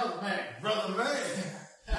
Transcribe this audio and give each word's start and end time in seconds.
Brother 0.00 0.22
man. 0.22 0.40
Brother 0.62 0.94
man. 0.96 1.18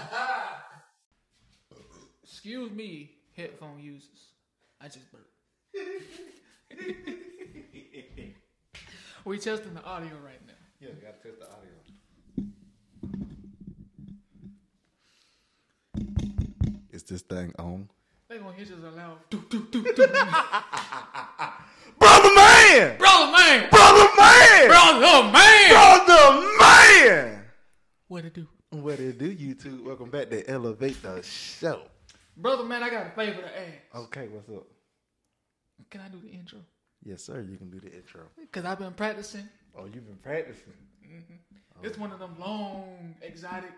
Excuse 2.23 2.71
me, 2.71 3.11
headphone 3.37 3.79
users. 3.79 4.33
I 4.79 4.85
just 4.85 5.05
burped. 5.11 5.27
we 9.23 9.37
testing 9.37 9.75
the 9.75 9.83
audio 9.83 10.13
right 10.25 10.41
now. 10.47 10.53
Yeah, 10.79 10.89
you 10.89 10.95
gotta 10.95 11.19
test 11.21 11.37
the 11.39 11.45
audio. 11.45 11.69
Is 16.91 17.03
this 17.03 17.21
thing 17.21 17.53
on? 17.59 17.87
They 18.29 18.39
gonna 18.39 18.53
hit 18.53 18.71
us 18.71 18.79
a 18.83 18.89
loud 18.95 19.17
doo, 19.29 19.43
doo, 19.47 19.67
doo, 19.69 19.83
doo. 19.83 19.93
Brother 19.93 20.25
man! 22.35 22.97
Brother 22.97 23.31
man! 23.31 23.69
Brother 23.69 24.09
man! 24.17 24.67
Brother 24.67 25.23
man! 25.31 25.69
Brother 25.69 26.41
man! 26.59 27.30
What 28.11 28.25
it 28.25 28.33
do? 28.33 28.45
What 28.71 28.99
it 28.99 29.17
do, 29.19 29.33
YouTube? 29.33 29.85
Welcome 29.85 30.09
back 30.09 30.29
to 30.31 30.45
Elevate 30.45 31.01
the 31.01 31.23
Show. 31.23 31.83
Brother 32.35 32.65
man, 32.65 32.83
I 32.83 32.89
got 32.89 33.07
a 33.07 33.09
favor 33.11 33.41
to 33.41 33.47
ask. 33.47 33.95
Okay, 33.95 34.27
what's 34.27 34.49
up? 34.49 34.67
Can 35.89 36.01
I 36.01 36.09
do 36.09 36.19
the 36.19 36.27
intro? 36.27 36.59
Yes, 37.05 37.23
sir. 37.23 37.39
You 37.39 37.55
can 37.55 37.69
do 37.69 37.79
the 37.79 37.89
intro. 37.89 38.23
Cause 38.51 38.65
I've 38.65 38.79
been 38.79 38.91
practicing. 38.91 39.47
Oh, 39.77 39.85
you've 39.85 40.05
been 40.05 40.19
practicing. 40.21 40.73
Mm-hmm. 41.07 41.85
It's 41.85 41.97
one 41.97 42.11
of 42.11 42.19
them 42.19 42.35
long, 42.37 43.15
exotic 43.21 43.71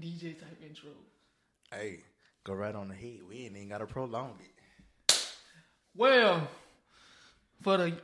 DJ 0.00 0.38
type 0.38 0.62
intros. 0.62 1.74
Hey, 1.76 2.04
go 2.44 2.54
right 2.54 2.76
on 2.76 2.86
the 2.86 2.94
head. 2.94 3.18
We 3.28 3.46
ain't 3.46 3.56
even 3.56 3.68
gotta 3.68 3.86
prolong 3.86 4.38
it. 4.38 5.26
Well, 5.96 6.46
for 7.62 7.78
the 7.78 7.94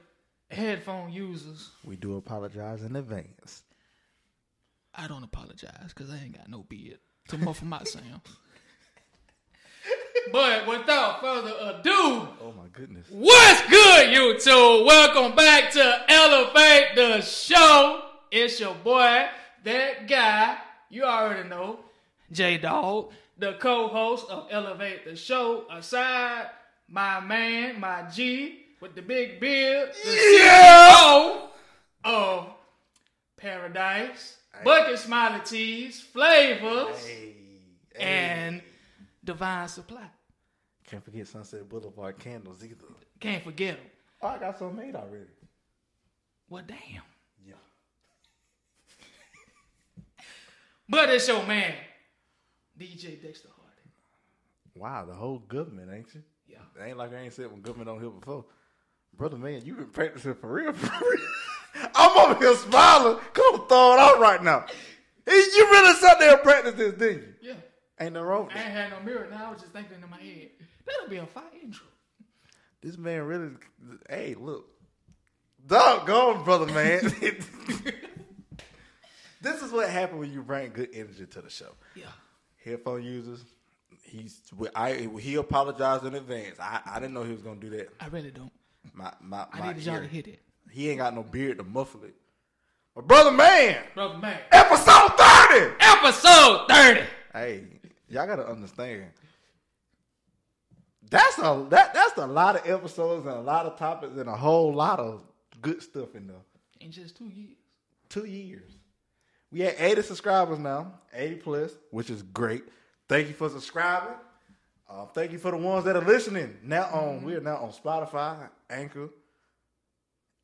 headphone 0.51 1.13
users, 1.13 1.71
We 1.85 1.95
do 1.95 2.17
apologize 2.17 2.83
in 2.83 2.97
advance. 2.97 3.63
I 5.01 5.07
don't 5.07 5.23
apologize 5.23 5.93
because 5.95 6.11
I 6.11 6.17
ain't 6.17 6.37
got 6.37 6.49
no 6.49 6.65
beard 6.69 6.99
to 7.29 7.39
muffle 7.39 7.67
my 7.69 7.85
sound. 7.85 8.21
But 10.33 10.67
without 10.67 11.23
further 11.23 11.55
ado, 11.61 12.29
Oh 12.43 12.53
my 12.55 12.67
goodness. 12.73 13.07
what's 13.09 13.63
good, 13.71 14.09
YouTube? 14.15 14.85
Welcome 14.85 15.35
back 15.35 15.71
to 15.73 16.01
Elevate 16.09 16.95
the 16.97 17.23
Show. 17.23 18.03
It's 18.31 18.61
your 18.61 18.75
boy, 18.75 19.27
that 19.65 20.07
guy, 20.07 20.59
you 20.91 21.05
already 21.05 21.49
know, 21.49 21.79
J 22.31 22.59
Dog, 22.59 23.13
the 23.39 23.55
co 23.55 23.89
host 23.89 24.29
of 24.29 24.49
Elevate 24.51 25.07
the 25.07 25.17
Show, 25.17 25.65
aside 25.71 26.49
my 26.89 27.21
man, 27.21 27.81
my 27.81 28.03
G, 28.13 28.67
with 28.83 28.95
the 28.95 29.03
big 29.03 29.41
beard, 29.41 29.93
the 30.05 30.11
CEO 30.11 31.49
of 32.05 32.49
Paradise, 33.39 34.38
Bucket 34.65 34.99
Smiley 34.99 35.41
Tees, 35.45 36.01
Flavors, 36.01 37.07
Hey, 37.07 37.35
hey. 37.95 38.05
and 38.05 38.63
Divine 39.25 39.69
Supply. 39.69 40.05
Can't 40.87 41.05
forget 41.05 41.27
Sunset 41.27 41.69
Boulevard 41.69 42.19
candles 42.19 42.65
either. 42.65 42.77
Can't 43.21 43.45
forget 43.45 43.77
them. 43.77 43.87
Oh, 44.23 44.29
I 44.29 44.39
got 44.39 44.59
some 44.59 44.75
made 44.77 44.97
already. 44.97 45.27
Well, 46.49 46.65
damn. 46.67 47.03
Yeah. 47.47 47.55
But 50.89 51.11
it's 51.11 51.29
your 51.29 51.45
man, 51.47 51.75
DJ 52.79 53.23
Dexter 53.23 53.49
Hardy. 53.55 53.91
Wow, 54.75 55.05
the 55.05 55.13
whole 55.15 55.41
government, 55.41 55.91
ain't 55.93 56.15
you? 56.15 56.23
Yeah. 56.47 56.83
It 56.83 56.89
ain't 56.89 56.97
like 56.97 57.13
I 57.13 57.19
ain't 57.19 57.35
said 57.35 57.51
when 57.51 57.61
government 57.61 57.91
on 57.91 58.01
here 58.01 58.09
before. 58.09 58.47
Brother, 59.15 59.37
man, 59.37 59.63
you 59.67 59.75
been 59.75 59.89
practicing 59.91 60.35
for 60.35 60.51
real, 60.51 60.73
for 60.73 61.05
real. 61.11 61.27
I'm 61.95 62.19
over 62.19 62.39
here 62.39 62.57
smiling. 62.57 63.19
Come 63.33 63.67
throw 63.69 63.95
it 63.95 63.99
out 63.99 64.21
right 64.21 64.43
now. 64.43 64.67
You 65.27 65.69
really 65.71 65.95
sat 65.95 66.19
there 66.19 66.35
and 66.35 66.43
practiced 66.43 66.77
this, 66.79 66.95
didn't 66.95 67.23
you? 67.23 67.35
Yeah. 67.51 67.55
Ain't 68.01 68.15
no 68.15 68.23
wrong 68.23 68.49
I 68.55 68.63
ain't 68.63 68.71
had 68.71 68.91
no 68.91 69.01
mirror 69.01 69.29
now. 69.31 69.49
I 69.49 69.51
was 69.51 69.61
just 69.61 69.73
thinking 69.73 69.97
in 70.03 70.11
my 70.11 70.21
head. 70.21 70.51
That'll 70.87 71.11
be 71.11 71.17
a 71.17 71.27
fire 71.27 71.45
intro. 71.63 71.87
This 72.81 72.97
man 72.97 73.23
really, 73.23 73.51
hey, 74.09 74.37
look. 74.39 74.67
Doggone, 75.67 76.45
brother, 76.45 76.67
man. 76.73 77.01
this 79.43 79.63
is 79.63 79.71
what 79.73 79.91
happened 79.91 80.21
when 80.21 80.33
you 80.33 80.43
bring 80.43 80.73
good 80.73 80.91
energy 80.95 81.27
to 81.27 81.43
the 81.43 81.51
show. 81.51 81.75
Yeah. 81.95 82.07
Headphone 82.65 83.03
users, 83.03 83.45
he's, 84.05 84.41
I, 84.75 85.09
he 85.21 85.35
apologized 85.35 86.05
in 86.05 86.15
advance. 86.15 86.59
I, 86.61 86.81
I 86.87 87.01
didn't 87.01 87.15
know 87.15 87.25
he 87.25 87.33
was 87.33 87.43
going 87.43 87.61
to 87.61 87.69
do 87.69 87.77
that. 87.77 87.89
I 88.01 88.07
really 88.07 88.31
don't. 88.31 88.53
My, 88.95 89.13
my, 89.21 89.47
I 89.53 89.59
my 89.59 89.69
needed 89.69 89.85
y'all 89.85 90.01
to 90.01 90.07
hit 90.07 90.29
it. 90.29 90.41
He 90.79 90.91
ain't 90.91 90.99
got 90.99 91.13
no 91.13 91.25
beard 91.25 91.59
to 91.59 91.65
muffle 91.65 92.05
it. 92.05 92.15
But 92.95 93.09
brother 93.09 93.33
man, 93.33 93.79
Brother 93.97 94.17
man. 94.19 94.39
episode 94.53 95.11
30! 95.19 95.75
Episode 95.81 96.67
30. 96.69 97.01
Hey, 97.33 97.65
y'all 98.09 98.29
gotta 98.29 98.49
understand. 98.49 99.07
That's 101.11 101.37
a 101.39 101.67
that 101.71 101.95
that's 101.95 102.17
a 102.17 102.27
lot 102.29 102.55
of 102.55 102.71
episodes 102.71 103.27
and 103.27 103.35
a 103.35 103.41
lot 103.41 103.67
of 103.67 103.77
topics 103.77 104.17
and 104.17 104.29
a 104.29 104.37
whole 104.37 104.73
lot 104.73 105.01
of 105.01 105.25
good 105.61 105.83
stuff 105.83 106.15
in 106.15 106.29
there. 106.29 106.37
In 106.79 106.93
just 106.93 107.17
two 107.17 107.27
years. 107.29 107.57
Two 108.09 108.27
years. 108.27 108.71
We 109.51 109.61
had 109.61 109.75
80 109.81 110.03
subscribers 110.03 110.61
now, 110.61 110.93
80 111.13 111.35
plus, 111.37 111.73
which 111.91 112.09
is 112.09 112.23
great. 112.23 112.63
Thank 113.09 113.27
you 113.27 113.35
for 113.35 113.49
subscribing. 113.49 114.15
Uh, 114.89 115.07
thank 115.07 115.33
you 115.33 115.39
for 115.39 115.51
the 115.51 115.57
ones 115.57 115.85
that 115.87 115.97
are 115.97 116.05
listening. 116.05 116.57
Now 116.63 116.85
on 116.93 117.25
we 117.25 117.35
are 117.35 117.41
now 117.41 117.57
on 117.57 117.73
Spotify, 117.73 118.49
Anchor, 118.71 119.09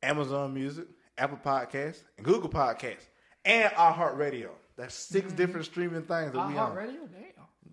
Amazon 0.03 0.53
Music, 0.53 0.87
Apple 1.17 1.39
Podcasts, 1.43 2.01
and 2.17 2.25
Google 2.25 2.49
Podcasts, 2.49 3.07
and 3.43 3.71
iHeartRadio. 3.73 4.49
That's 4.77 4.93
6 4.95 5.33
different 5.33 5.65
streaming 5.65 6.01
things 6.03 6.31
that 6.33 6.47
we 6.47 6.57
on. 6.57 6.75
iHeartRadio? 6.75 7.09
Damn. 7.11 7.21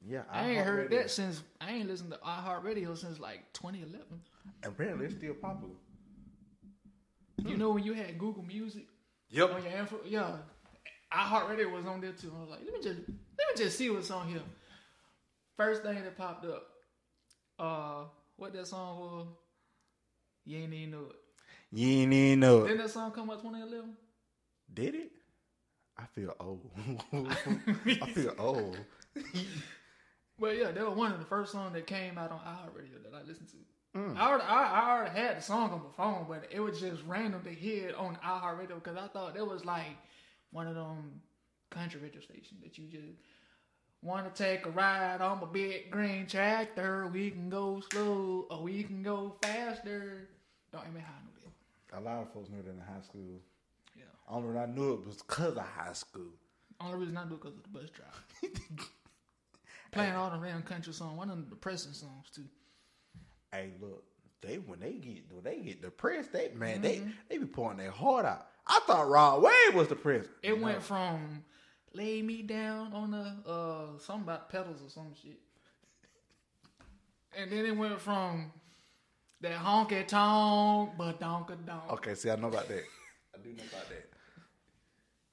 Yeah, 0.04 0.22
I 0.30 0.50
ain't 0.50 0.64
heard 0.64 0.90
iHeartRadio. 0.90 1.02
that 1.02 1.10
since, 1.10 1.42
I 1.60 1.72
ain't 1.72 1.88
listened 1.88 2.10
to 2.12 2.18
iHeartRadio 2.18 2.96
since 2.96 3.18
like 3.20 3.52
2011. 3.52 4.04
Apparently, 4.64 5.06
it's 5.06 5.14
still 5.16 5.34
popular. 5.34 5.74
You 7.38 7.56
know 7.56 7.70
when 7.70 7.82
you 7.84 7.92
had 7.92 8.18
Google 8.18 8.42
Music 8.44 8.86
Yep. 9.30 9.50
on 9.54 9.62
your 9.64 9.72
info? 9.72 10.00
Yeah. 10.04 10.36
iHeartRadio 11.12 11.70
was 11.72 11.86
on 11.86 12.00
there 12.00 12.12
too. 12.12 12.32
I 12.36 12.40
was 12.40 12.50
like, 12.50 12.60
let 12.64 12.72
me 12.74 12.80
just, 12.82 12.98
let 13.08 13.56
me 13.56 13.64
just 13.64 13.76
see 13.78 13.90
what's 13.90 14.10
on 14.10 14.28
here. 14.28 14.42
First 15.56 15.82
thing 15.82 16.02
that 16.02 16.16
popped 16.16 16.44
up, 16.46 16.66
uh, 17.58 18.04
what 18.36 18.52
that 18.54 18.66
song 18.66 18.98
was? 18.98 19.26
You 20.44 20.58
ain't 20.58 20.72
even 20.72 20.90
know 20.92 21.06
it. 21.10 21.16
You 21.72 22.02
ain't 22.02 22.12
even 22.12 22.40
know. 22.40 22.66
Didn't 22.66 22.78
that 22.78 22.90
song 22.90 23.10
come 23.12 23.30
out 23.30 23.40
2011? 23.42 23.96
Did 24.74 24.94
it? 24.94 25.12
I 25.98 26.04
feel 26.14 26.34
old. 26.38 26.70
I 27.12 28.06
feel 28.10 28.34
old. 28.38 28.76
Well, 30.38 30.52
yeah, 30.52 30.72
that 30.72 30.86
was 30.86 30.96
one 30.96 31.12
of 31.12 31.18
the 31.18 31.24
first 31.24 31.52
songs 31.52 31.72
that 31.74 31.86
came 31.86 32.18
out 32.18 32.32
on 32.32 32.38
iHeartRadio 32.40 33.02
that 33.04 33.16
I 33.16 33.22
listened 33.22 33.48
to. 33.50 33.98
Mm. 33.98 34.16
I, 34.16 34.28
already, 34.28 34.44
I, 34.44 34.64
I 34.64 34.90
already 34.90 35.18
had 35.18 35.36
the 35.38 35.42
song 35.42 35.70
on 35.70 35.82
my 35.82 35.92
phone, 35.96 36.26
but 36.28 36.48
it 36.50 36.60
was 36.60 36.80
just 36.80 37.02
random 37.06 37.42
to 37.44 37.50
hear 37.50 37.90
it 37.90 37.94
on 37.94 38.18
iHeartRadio 38.24 38.82
because 38.82 38.96
I 38.96 39.06
thought 39.08 39.34
that 39.34 39.46
was 39.46 39.64
like 39.64 39.96
one 40.50 40.66
of 40.66 40.74
them 40.74 41.20
country 41.70 42.00
radio 42.00 42.20
stations 42.20 42.60
that 42.62 42.76
you 42.76 42.86
just 42.88 43.18
want 44.02 44.34
to 44.34 44.42
take 44.42 44.66
a 44.66 44.70
ride 44.70 45.20
on 45.20 45.40
my 45.40 45.46
big 45.46 45.90
green 45.90 46.26
tractor. 46.26 47.06
We 47.06 47.30
can 47.30 47.48
go 47.48 47.82
slow 47.92 48.46
or 48.50 48.62
we 48.62 48.82
can 48.82 49.02
go 49.02 49.36
faster. 49.42 50.28
Don't 50.72 50.82
ask 50.84 50.92
me 50.92 51.00
how 51.00 51.12
know 51.12 51.30
that. 51.31 51.31
A 51.92 52.00
lot 52.00 52.22
of 52.22 52.32
folks 52.32 52.50
knew 52.50 52.62
that 52.62 52.70
in 52.70 52.78
high 52.78 53.02
school. 53.02 53.40
Yeah. 53.96 54.04
Only 54.28 54.48
reason 54.48 54.62
I 54.62 54.74
knew 54.74 54.94
it 54.94 55.06
was 55.06 55.16
because 55.16 55.56
of 55.56 55.64
high 55.64 55.92
school. 55.92 56.32
Only 56.80 56.98
reason 56.98 57.16
I 57.16 57.24
do 57.24 57.34
it 57.34 57.42
because 57.42 57.56
of 57.56 57.62
the 57.62 57.68
bus 57.68 57.90
drive. 57.90 58.50
Playing 59.92 60.14
all 60.14 60.30
the 60.30 60.38
random 60.38 60.62
country 60.62 60.92
songs, 60.92 61.18
one 61.18 61.28
of 61.28 61.36
the 61.36 61.42
depressing 61.50 61.92
songs 61.92 62.30
too. 62.34 62.44
Hey, 63.52 63.72
look, 63.80 64.04
they 64.40 64.56
when 64.56 64.80
they 64.80 64.94
get 64.94 65.30
when 65.30 65.44
they 65.44 65.60
get 65.60 65.82
depressed, 65.82 66.32
they 66.32 66.50
man, 66.54 66.80
they 66.80 67.02
they 67.28 67.38
be 67.38 67.46
pouring 67.46 67.76
their 67.76 67.90
heart 67.90 68.24
out. 68.24 68.48
I 68.66 68.80
thought 68.86 69.08
Rod 69.08 69.42
Wave 69.42 69.74
was 69.74 69.88
depressed. 69.88 70.30
It 70.42 70.58
went 70.58 70.82
from 70.82 71.44
lay 71.92 72.22
me 72.22 72.42
down 72.42 72.92
on 72.94 73.10
the 73.10 73.50
uh 73.50 73.98
something 73.98 74.24
about 74.24 74.48
pedals 74.48 74.82
or 74.82 74.88
some 74.88 75.12
shit. 75.20 75.38
And 77.36 77.50
then 77.50 77.66
it 77.66 77.76
went 77.76 78.00
from 78.00 78.50
that 79.42 79.58
honky 79.58 80.06
tonk 80.06 80.90
but 80.96 81.20
donka 81.20 81.56
donk. 81.66 81.92
Okay, 81.92 82.14
see, 82.14 82.30
I 82.30 82.36
know 82.36 82.48
about 82.48 82.68
that. 82.68 82.84
I 83.34 83.42
do 83.42 83.50
know 83.50 83.64
about 83.70 83.88
that. 83.88 84.08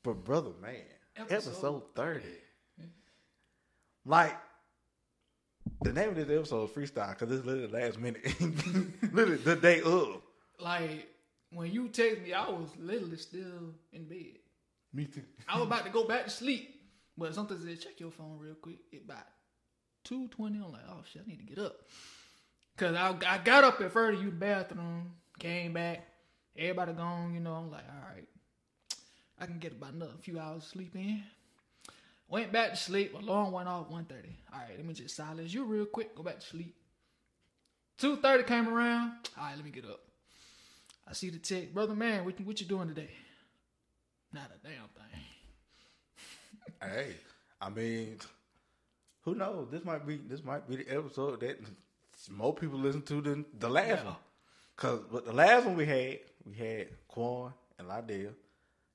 But 0.03 0.23
brother, 0.23 0.51
man, 0.61 0.75
episode, 1.15 1.50
Episode 1.51 1.83
thirty. 1.95 2.25
Like 4.06 4.35
the 5.83 5.94
name 5.94 6.09
of 6.09 6.15
this 6.15 6.29
episode 6.29 6.69
is 6.69 6.75
freestyle 6.75 7.09
because 7.17 7.31
it's 7.35 7.45
literally 7.45 7.71
last 7.71 8.00
minute, 8.00 8.25
literally 9.13 9.38
the 9.38 9.56
day 9.56 9.81
of. 9.81 10.21
Like 10.59 11.07
when 11.51 11.71
you 11.71 11.89
text 11.89 12.21
me, 12.23 12.33
I 12.33 12.50
was 12.50 12.69
literally 12.79 13.17
still 13.17 13.73
in 13.94 14.06
bed. 14.07 14.39
Me 14.94 15.06
too. 15.06 15.21
I 15.47 15.57
was 15.57 15.67
about 15.67 15.85
to 15.85 15.91
go 15.91 16.06
back 16.06 16.23
to 16.23 16.29
sleep, 16.29 16.81
but 17.17 17.35
something 17.35 17.57
said 17.59 17.79
check 17.79 18.00
your 18.00 18.11
phone 18.11 18.39
real 18.39 18.56
quick. 18.56 18.79
It 18.91 19.03
about 19.06 19.27
two 20.03 20.27
twenty. 20.29 20.57
I'm 20.57 20.71
like, 20.71 20.81
oh 20.89 21.03
shit, 21.11 21.21
I 21.25 21.29
need 21.29 21.39
to 21.39 21.56
get 21.56 21.59
up. 21.63 21.75
Cause 22.79 22.95
I 22.95 23.13
I 23.27 23.39
got 23.39 23.65
up 23.65 23.81
at 23.81 23.91
first, 23.91 24.21
you 24.21 24.29
the 24.29 24.37
bathroom, 24.37 25.11
came 25.37 25.73
back, 25.73 26.07
everybody 26.57 26.93
gone. 26.93 27.33
You 27.33 27.41
know, 27.41 27.51
I'm 27.51 27.69
like, 27.69 27.83
all 27.89 28.09
right, 28.15 28.25
I 29.37 29.45
can 29.47 29.59
get 29.59 29.73
about 29.73 29.91
another 29.91 30.13
few 30.21 30.39
hours 30.39 30.63
of 30.63 30.69
sleep 30.69 30.95
in. 30.95 31.21
Went 32.29 32.53
back 32.53 32.69
to 32.69 32.77
sleep. 32.77 33.15
Alarm 33.15 33.51
went 33.51 33.67
off 33.67 33.89
1.30. 33.89 33.95
All 34.53 34.59
right, 34.59 34.77
let 34.77 34.85
me 34.85 34.93
just 34.93 35.13
silence 35.13 35.53
you 35.53 35.65
real 35.65 35.85
quick. 35.85 36.15
Go 36.15 36.23
back 36.23 36.39
to 36.39 36.45
sleep. 36.45 36.73
2.30 38.01 38.47
came 38.47 38.69
around. 38.69 39.11
All 39.37 39.43
right, 39.43 39.55
let 39.57 39.65
me 39.65 39.71
get 39.71 39.83
up. 39.83 39.99
I 41.05 41.11
see 41.11 41.31
the 41.31 41.39
text. 41.39 41.73
Brother 41.73 41.95
man, 41.95 42.23
what, 42.23 42.39
what 42.41 42.61
you 42.61 42.67
doing 42.67 42.87
today? 42.87 43.09
Not 44.31 44.51
a 44.55 44.67
damn 44.67 44.87
thing. 44.95 45.21
Hey, 46.81 47.15
I 47.59 47.69
mean, 47.69 48.19
who 49.23 49.35
knows? 49.35 49.67
This 49.69 49.83
might 49.83 50.07
be 50.07 50.15
this 50.15 50.45
might 50.45 50.65
be 50.69 50.77
the 50.77 50.87
episode 50.95 51.41
that 51.41 51.59
more 52.29 52.53
people 52.53 52.79
listen 52.79 53.01
to 53.03 53.21
than 53.21 53.45
the 53.57 53.69
last 53.69 53.87
Yeah. 53.87 54.03
one. 54.05 54.15
Cause 54.75 55.01
but 55.11 55.25
the 55.25 55.33
last 55.33 55.65
one 55.65 55.75
we 55.75 55.85
had, 55.85 56.19
we 56.45 56.55
had 56.55 56.87
Quan 57.07 57.53
and 57.77 57.87
Lydell. 57.87 58.33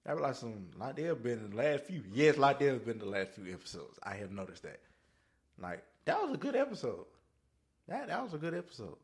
That 0.05 0.15
was 0.17 0.23
like 0.23 0.35
some 0.35 0.71
Lydell 0.79 1.23
been 1.23 1.39
in 1.39 1.51
the 1.51 1.57
last 1.57 1.85
few. 1.85 2.03
Yes, 2.13 2.37
Lydell's 2.37 2.81
been 2.83 2.95
in 2.95 2.99
the 3.01 3.07
last 3.07 3.33
few 3.33 3.53
episodes. 3.53 3.99
I 4.03 4.15
have 4.17 4.31
noticed 4.31 4.63
that. 4.63 4.81
Like 5.61 5.83
that 6.07 6.21
was 6.23 6.33
a 6.35 6.39
good 6.39 6.57
episode. 6.57 7.05
That 7.89 8.09
that 8.09 8.23
was 8.23 8.33
a 8.35 8.39
good 8.39 8.55
episode. 8.55 8.97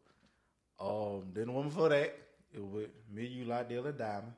Um, 0.78 1.24
then 1.34 1.46
the 1.46 1.52
one 1.52 1.68
before 1.68 1.90
that, 1.90 2.16
it 2.54 2.60
was 2.60 2.70
with 2.72 2.90
me, 3.12 3.26
you, 3.26 3.44
Lydell, 3.44 3.86
and 3.86 3.98
Diamond. 3.98 4.32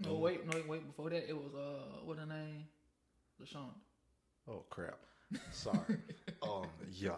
No, 0.00 0.14
wait, 0.14 0.44
no, 0.44 0.60
wait. 0.66 0.84
Before 0.84 1.10
that, 1.10 1.28
it 1.28 1.36
was, 1.36 1.54
uh, 1.54 2.00
what 2.04 2.18
her 2.18 2.26
name? 2.26 2.64
LaShawn. 3.40 3.70
Oh 4.48 4.64
crap! 4.70 4.98
Sorry. 5.52 5.78
um, 6.42 6.66
yeah. 6.90 7.12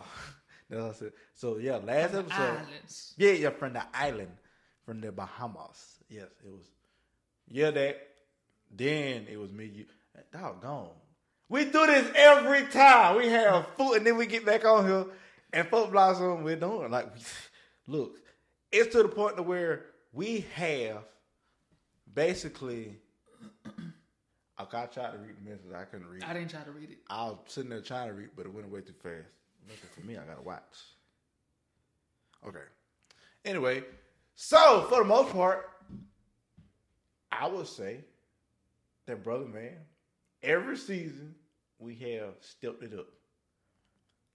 That's 0.69 0.82
what 0.82 0.90
I 0.90 0.94
said. 0.94 1.12
So 1.34 1.58
yeah, 1.58 1.76
last 1.76 2.14
episode. 2.14 2.32
Islands. 2.32 3.14
Yeah, 3.16 3.32
yeah, 3.32 3.50
from 3.50 3.75
the 3.75 3.82
island, 3.93 4.32
from 4.84 5.00
the 5.00 5.12
Bahamas. 5.12 5.99
Yes, 6.08 6.28
it 6.44 6.50
was. 6.50 6.64
Yeah, 7.49 7.70
that. 7.70 8.00
Then 8.76 9.26
it 9.31 9.38
was 9.38 9.52
me. 9.52 9.66
You. 9.66 9.84
Doggone. 10.32 10.88
We 11.49 11.64
do 11.66 11.87
this 11.87 12.11
every 12.14 12.66
time. 12.66 13.16
We 13.16 13.28
have 13.28 13.66
food, 13.76 13.94
and 13.94 14.06
then 14.06 14.16
we 14.16 14.26
get 14.26 14.46
back 14.46 14.64
on 14.64 14.87
here, 14.87 15.06
and 15.52 15.69
folk 15.69 15.93
blossom. 15.93 16.43
We're 16.43 16.56
doing 16.56 16.90
like, 16.90 17.08
look, 17.87 18.17
it's 18.72 18.93
to 18.94 19.02
the 19.02 19.08
point 19.08 19.37
to 19.37 19.43
where 19.43 19.87
we 20.12 20.46
have 20.55 21.05
basically. 22.12 22.96
Okay, 24.60 24.78
I 24.78 24.87
tried 24.87 25.12
to 25.12 25.19
read 25.19 25.34
the 25.37 25.50
message. 25.50 25.67
I 25.75 25.82
couldn't 25.84 26.08
read. 26.08 26.22
I 26.22 26.32
didn't 26.32 26.50
try 26.50 26.62
to 26.62 26.70
read 26.70 26.90
it. 26.90 26.99
I 27.10 27.25
was 27.25 27.38
sitting 27.46 27.70
there 27.70 27.81
trying 27.81 28.08
to 28.08 28.14
read, 28.14 28.31
but 28.37 28.46
it 28.46 28.55
went 28.55 28.67
away 28.67 28.82
too 28.82 28.94
fast. 29.02 29.26
Nothing 29.69 29.90
for 29.94 30.06
me. 30.06 30.16
I 30.16 30.25
gotta 30.25 30.43
watch. 30.43 30.62
Okay. 32.46 32.58
Anyway, 33.44 33.82
so 34.37 34.87
for 34.88 34.99
the 34.99 35.05
most 35.05 35.32
part, 35.32 35.70
I 37.31 37.46
would 37.49 37.66
say 37.66 38.00
that 39.06 39.22
brother 39.25 39.46
man, 39.46 39.76
every 40.43 40.76
season 40.76 41.34
we 41.78 41.94
have 41.96 42.34
stepped 42.40 42.82
it 42.82 42.93
up. 42.94 43.06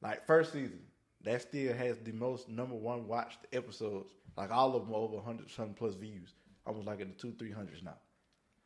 Like 0.01 0.25
first 0.25 0.53
season, 0.53 0.79
that 1.23 1.41
still 1.41 1.73
has 1.73 1.97
the 1.99 2.11
most 2.11 2.49
number 2.49 2.75
one 2.75 3.07
watched 3.07 3.39
episodes. 3.51 4.11
Like 4.37 4.51
all 4.51 4.75
of 4.75 4.85
them 4.85 4.95
over 4.95 5.19
hundred 5.21 5.49
something 5.49 5.73
plus 5.73 5.95
views, 5.95 6.33
almost 6.65 6.87
like 6.87 7.01
in 7.01 7.09
the 7.09 7.15
two 7.15 7.33
three 7.37 7.51
hundreds 7.51 7.83
now. 7.83 7.97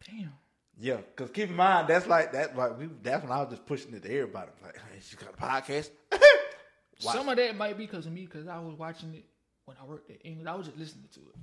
Damn. 0.06 0.34
Yeah, 0.80 0.98
because 0.98 1.30
keep 1.32 1.50
in 1.50 1.56
mind 1.56 1.88
that's 1.88 2.08
like 2.08 2.32
that. 2.34 2.56
Like 2.56 2.78
we, 2.80 2.90
that's 3.02 3.24
when 3.24 3.32
I 3.32 3.42
was 3.42 3.50
just 3.50 3.66
pushing 3.66 3.94
it 3.94 4.04
to 4.04 4.10
everybody. 4.10 4.52
Like, 4.64 4.76
hey, 4.76 5.00
she 5.02 5.16
got 5.16 5.34
a 5.34 5.38
podcast. 5.38 5.90
Watch. 7.04 7.16
Some 7.16 7.30
of 7.30 7.38
that 7.38 7.56
might 7.56 7.78
be 7.78 7.86
because 7.86 8.06
of 8.06 8.14
me, 8.14 8.26
because 8.26 8.48
I 8.48 8.60
was 8.60 8.76
watching 8.76 9.14
it 9.14 9.26
when 9.66 9.78
I 9.82 9.86
worked 9.86 10.10
at 10.10 10.18
English. 10.24 10.48
I 10.48 10.56
was 10.56 10.68
just 10.68 10.78
listening 10.78 11.10
to 11.14 11.20
it. 11.20 11.36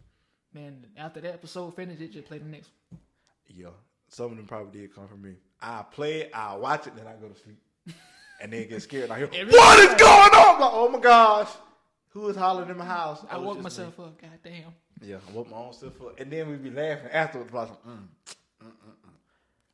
Man, 0.53 0.85
after 0.97 1.21
that 1.21 1.35
episode 1.35 1.75
finished, 1.77 2.01
it 2.01 2.13
just 2.13 2.27
played 2.27 2.45
the 2.45 2.49
next 2.49 2.71
one. 2.91 3.01
Yeah, 3.49 3.69
some 4.09 4.33
of 4.33 4.37
them 4.37 4.47
probably 4.47 4.81
did 4.81 4.95
come 4.95 5.09
from 5.09 5.23
me. 5.23 5.35
I 5.61 5.83
play 5.91 6.23
it, 6.23 6.31
I 6.35 6.55
watch 6.57 6.87
it, 6.87 6.97
then 6.97 7.07
I 7.07 7.13
go 7.15 7.29
to 7.29 7.39
sleep, 7.39 7.61
and 8.41 8.53
then 8.53 8.69
get 8.69 8.83
scared. 8.83 9.11
I 9.11 9.19
hear, 9.19 9.31
Every 9.35 9.53
what 9.53 9.79
is 9.81 9.95
going 10.01 10.11
on? 10.11 10.55
I'm 10.55 10.61
like, 10.61 10.71
oh 10.73 10.89
my 10.89 11.01
gosh, 11.01 11.49
who 12.11 12.29
is 12.29 12.37
hollering 12.37 12.71
in 12.71 12.77
my 12.77 12.85
house? 12.85 13.25
I 13.31 13.37
it's 13.37 13.45
woke 13.45 13.61
myself 13.61 13.99
up. 14.01 14.21
God 14.21 14.31
damn. 14.43 14.75
Yeah, 15.03 15.17
I 15.29 15.33
woke 15.33 15.51
my 15.51 15.57
own 15.57 15.73
self 15.73 16.01
up, 16.03 16.19
and 16.21 16.31
then 16.31 16.49
we'd 16.49 16.63
be 16.63 16.71
laughing 16.71 17.11
afterwards. 17.13 17.53
Like, 17.53 17.69
mm, 17.69 17.75
mm, 17.85 17.97
mm, 18.63 18.67
mm. 18.67 19.11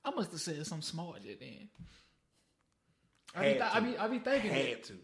I 0.04 0.10
must 0.10 0.30
have 0.32 0.40
said 0.40 0.66
something 0.66 0.82
smart 0.82 1.22
just 1.22 1.40
then. 1.40 1.68
I 3.34 3.40
be, 3.40 3.52
th- 3.52 3.62
I 3.62 3.80
be, 3.80 3.98
I 3.98 4.08
be 4.08 4.18
thinking 4.18 4.50
that. 4.50 4.66
had 4.68 4.84
to. 4.84 4.94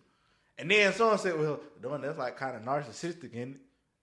And 0.59 0.71
then 0.71 0.93
someone 0.93 1.19
said, 1.19 1.39
well, 1.39 1.61
doing 1.81 2.03
that's 2.03 2.19
like 2.19 2.37
kind 2.37 2.57
of 2.57 2.63
narcissistic, 2.63 3.35
is 3.35 3.57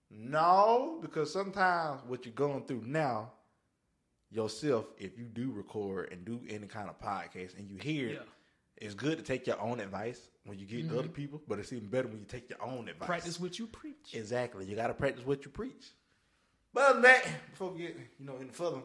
No, 0.09 0.97
because 1.01 1.31
sometimes 1.31 2.01
what 2.07 2.25
you're 2.25 2.33
going 2.33 2.65
through 2.65 2.83
now, 2.85 3.33
yourself, 4.31 4.85
if 4.97 5.17
you 5.17 5.25
do 5.25 5.51
record 5.51 6.11
and 6.11 6.25
do 6.25 6.41
any 6.49 6.67
kind 6.67 6.89
of 6.89 6.99
podcast 6.99 7.57
and 7.57 7.69
you 7.69 7.77
hear 7.77 8.09
it, 8.09 8.13
Yeah. 8.13 8.21
it's 8.77 8.95
good 8.95 9.17
to 9.17 9.23
take 9.23 9.47
your 9.47 9.59
own 9.59 9.79
advice 9.79 10.29
when 10.45 10.59
you 10.59 10.65
get 10.65 10.89
to 10.89 10.97
other 10.97 11.07
mm-hmm. 11.07 11.13
people, 11.13 11.41
but 11.47 11.59
it's 11.59 11.71
even 11.71 11.87
better 11.87 12.07
when 12.07 12.19
you 12.19 12.25
take 12.25 12.49
your 12.49 12.61
own 12.61 12.89
advice. 12.89 13.07
Practice 13.07 13.39
what 13.39 13.57
you 13.59 13.67
preach. 13.67 14.13
Exactly. 14.13 14.65
You 14.65 14.75
got 14.75 14.87
to 14.87 14.93
practice 14.93 15.25
what 15.25 15.45
you 15.45 15.51
preach. 15.51 15.93
But 16.73 16.83
other 16.83 16.93
than 16.93 17.01
that, 17.03 17.27
before 17.51 17.71
we 17.71 17.81
get 17.81 17.97
you 18.19 18.25
know 18.25 18.37
any 18.39 18.49
further, 18.49 18.81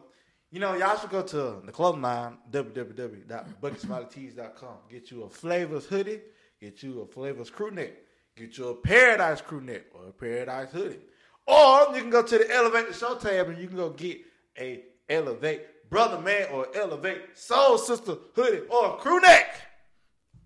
you 0.51 0.59
know 0.59 0.75
y'all 0.75 0.97
should 0.97 1.09
go 1.09 1.21
to 1.21 1.61
the 1.63 1.71
clothing 1.71 2.01
line 2.01 2.37
www.bucketsmiletees.com. 2.51 4.77
Get 4.89 5.11
you 5.11 5.23
a 5.23 5.29
flavors 5.29 5.85
hoodie, 5.85 6.19
get 6.65 6.81
you 6.81 7.01
a 7.01 7.05
flavors 7.05 7.51
crew 7.51 7.69
neck, 7.69 7.91
get 8.35 8.57
you 8.57 8.69
a 8.69 8.73
paradise 8.73 9.39
crew 9.39 9.61
neck 9.61 9.83
or 9.93 10.09
a 10.09 10.11
paradise 10.11 10.71
hoodie, 10.71 10.97
or 11.45 11.93
you 11.93 12.01
can 12.01 12.09
go 12.09 12.23
to 12.23 12.37
the 12.39 12.51
elevate 12.51 12.87
the 12.87 12.93
show 12.93 13.15
tab 13.15 13.49
and 13.49 13.59
you 13.59 13.67
can 13.67 13.77
go 13.77 13.91
get 13.91 14.19
a 14.57 14.81
elevate 15.07 15.89
brother 15.91 16.19
man 16.19 16.47
or 16.51 16.67
elevate 16.75 17.21
soul 17.35 17.77
sister 17.77 18.15
hoodie 18.33 18.65
or 18.67 18.95
a 18.95 18.97
crew 18.97 19.19
neck. 19.19 19.55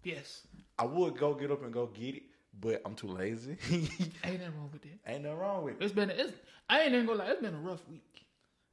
Yes. 0.04 0.45
I 0.77 0.83
would 0.83 1.18
go 1.18 1.33
get 1.33 1.51
up 1.51 1.63
and 1.63 1.71
go 1.71 1.86
get 1.86 2.16
it, 2.16 2.24
but 2.60 2.81
I'm 2.86 2.95
too 2.95 3.07
lazy. 3.07 3.57
Ain't 3.71 4.39
nothing 4.42 4.57
wrong 4.57 4.69
with 4.74 4.81
that. 4.81 5.00
Ain't 5.07 5.24
nothing 5.24 5.38
wrong 5.38 5.63
with 5.63 5.75
it. 5.75 5.83
It's 5.86 5.94
been, 5.94 6.10
it's, 6.10 6.33
I 6.69 6.81
ain't 6.81 6.94
even 6.94 7.06
gonna 7.06 7.19
lie, 7.19 7.31
it's 7.31 7.42
been 7.42 7.56
a 7.56 7.60
rough 7.60 7.88
week. 7.88 8.25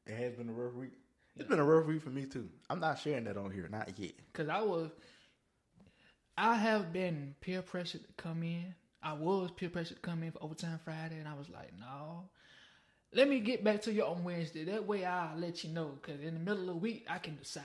It 0.05 0.17
has 0.17 0.35
been 0.35 0.49
a 0.49 0.53
rough 0.53 0.75
week. 0.75 0.93
It's 1.37 1.49
been 1.49 1.61
a 1.61 1.65
rough 1.65 1.87
week 1.87 2.03
for 2.03 2.11
me 2.11 2.25
too. 2.25 2.49
I'm 2.69 2.81
not 2.81 2.99
sharing 2.99 3.25
that 3.25 3.37
on 3.37 3.53
here, 3.53 3.69
not 3.71 3.97
yet. 3.99 4.13
Cause 4.33 4.49
I 4.49 4.63
was, 4.63 4.91
I 6.37 6.55
have 6.55 6.93
been 6.93 7.35
peer 7.41 7.63
pressured 7.63 8.03
to 8.03 8.13
come 8.23 8.43
in. 8.43 8.75
I 9.03 9.15
was 9.15 9.51
peer 9.53 9.71
pressured 9.71 9.97
to 9.97 10.03
come 10.03 10.23
in 10.23 10.33
for 10.33 10.43
overtime 10.43 10.81
Friday, 10.85 11.19
and 11.19 11.29
I 11.29 11.35
was 11.35 11.49
like, 11.49 11.71
no. 11.79 12.29
Let 13.15 13.29
me 13.29 13.41
get 13.41 13.65
back 13.65 13.81
to 13.83 13.93
you 13.93 14.05
on 14.05 14.25
Wednesday. 14.25 14.65
That 14.65 14.87
way 14.87 15.05
I'll 15.05 15.39
let 15.39 15.65
you 15.65 15.71
know. 15.71 15.99
Cause 16.03 16.21
in 16.23 16.35
the 16.35 16.41
middle 16.41 16.61
of 16.61 16.67
the 16.67 16.77
week 16.77 17.07
I 17.09 17.19
can 17.19 17.37
decide. 17.37 17.63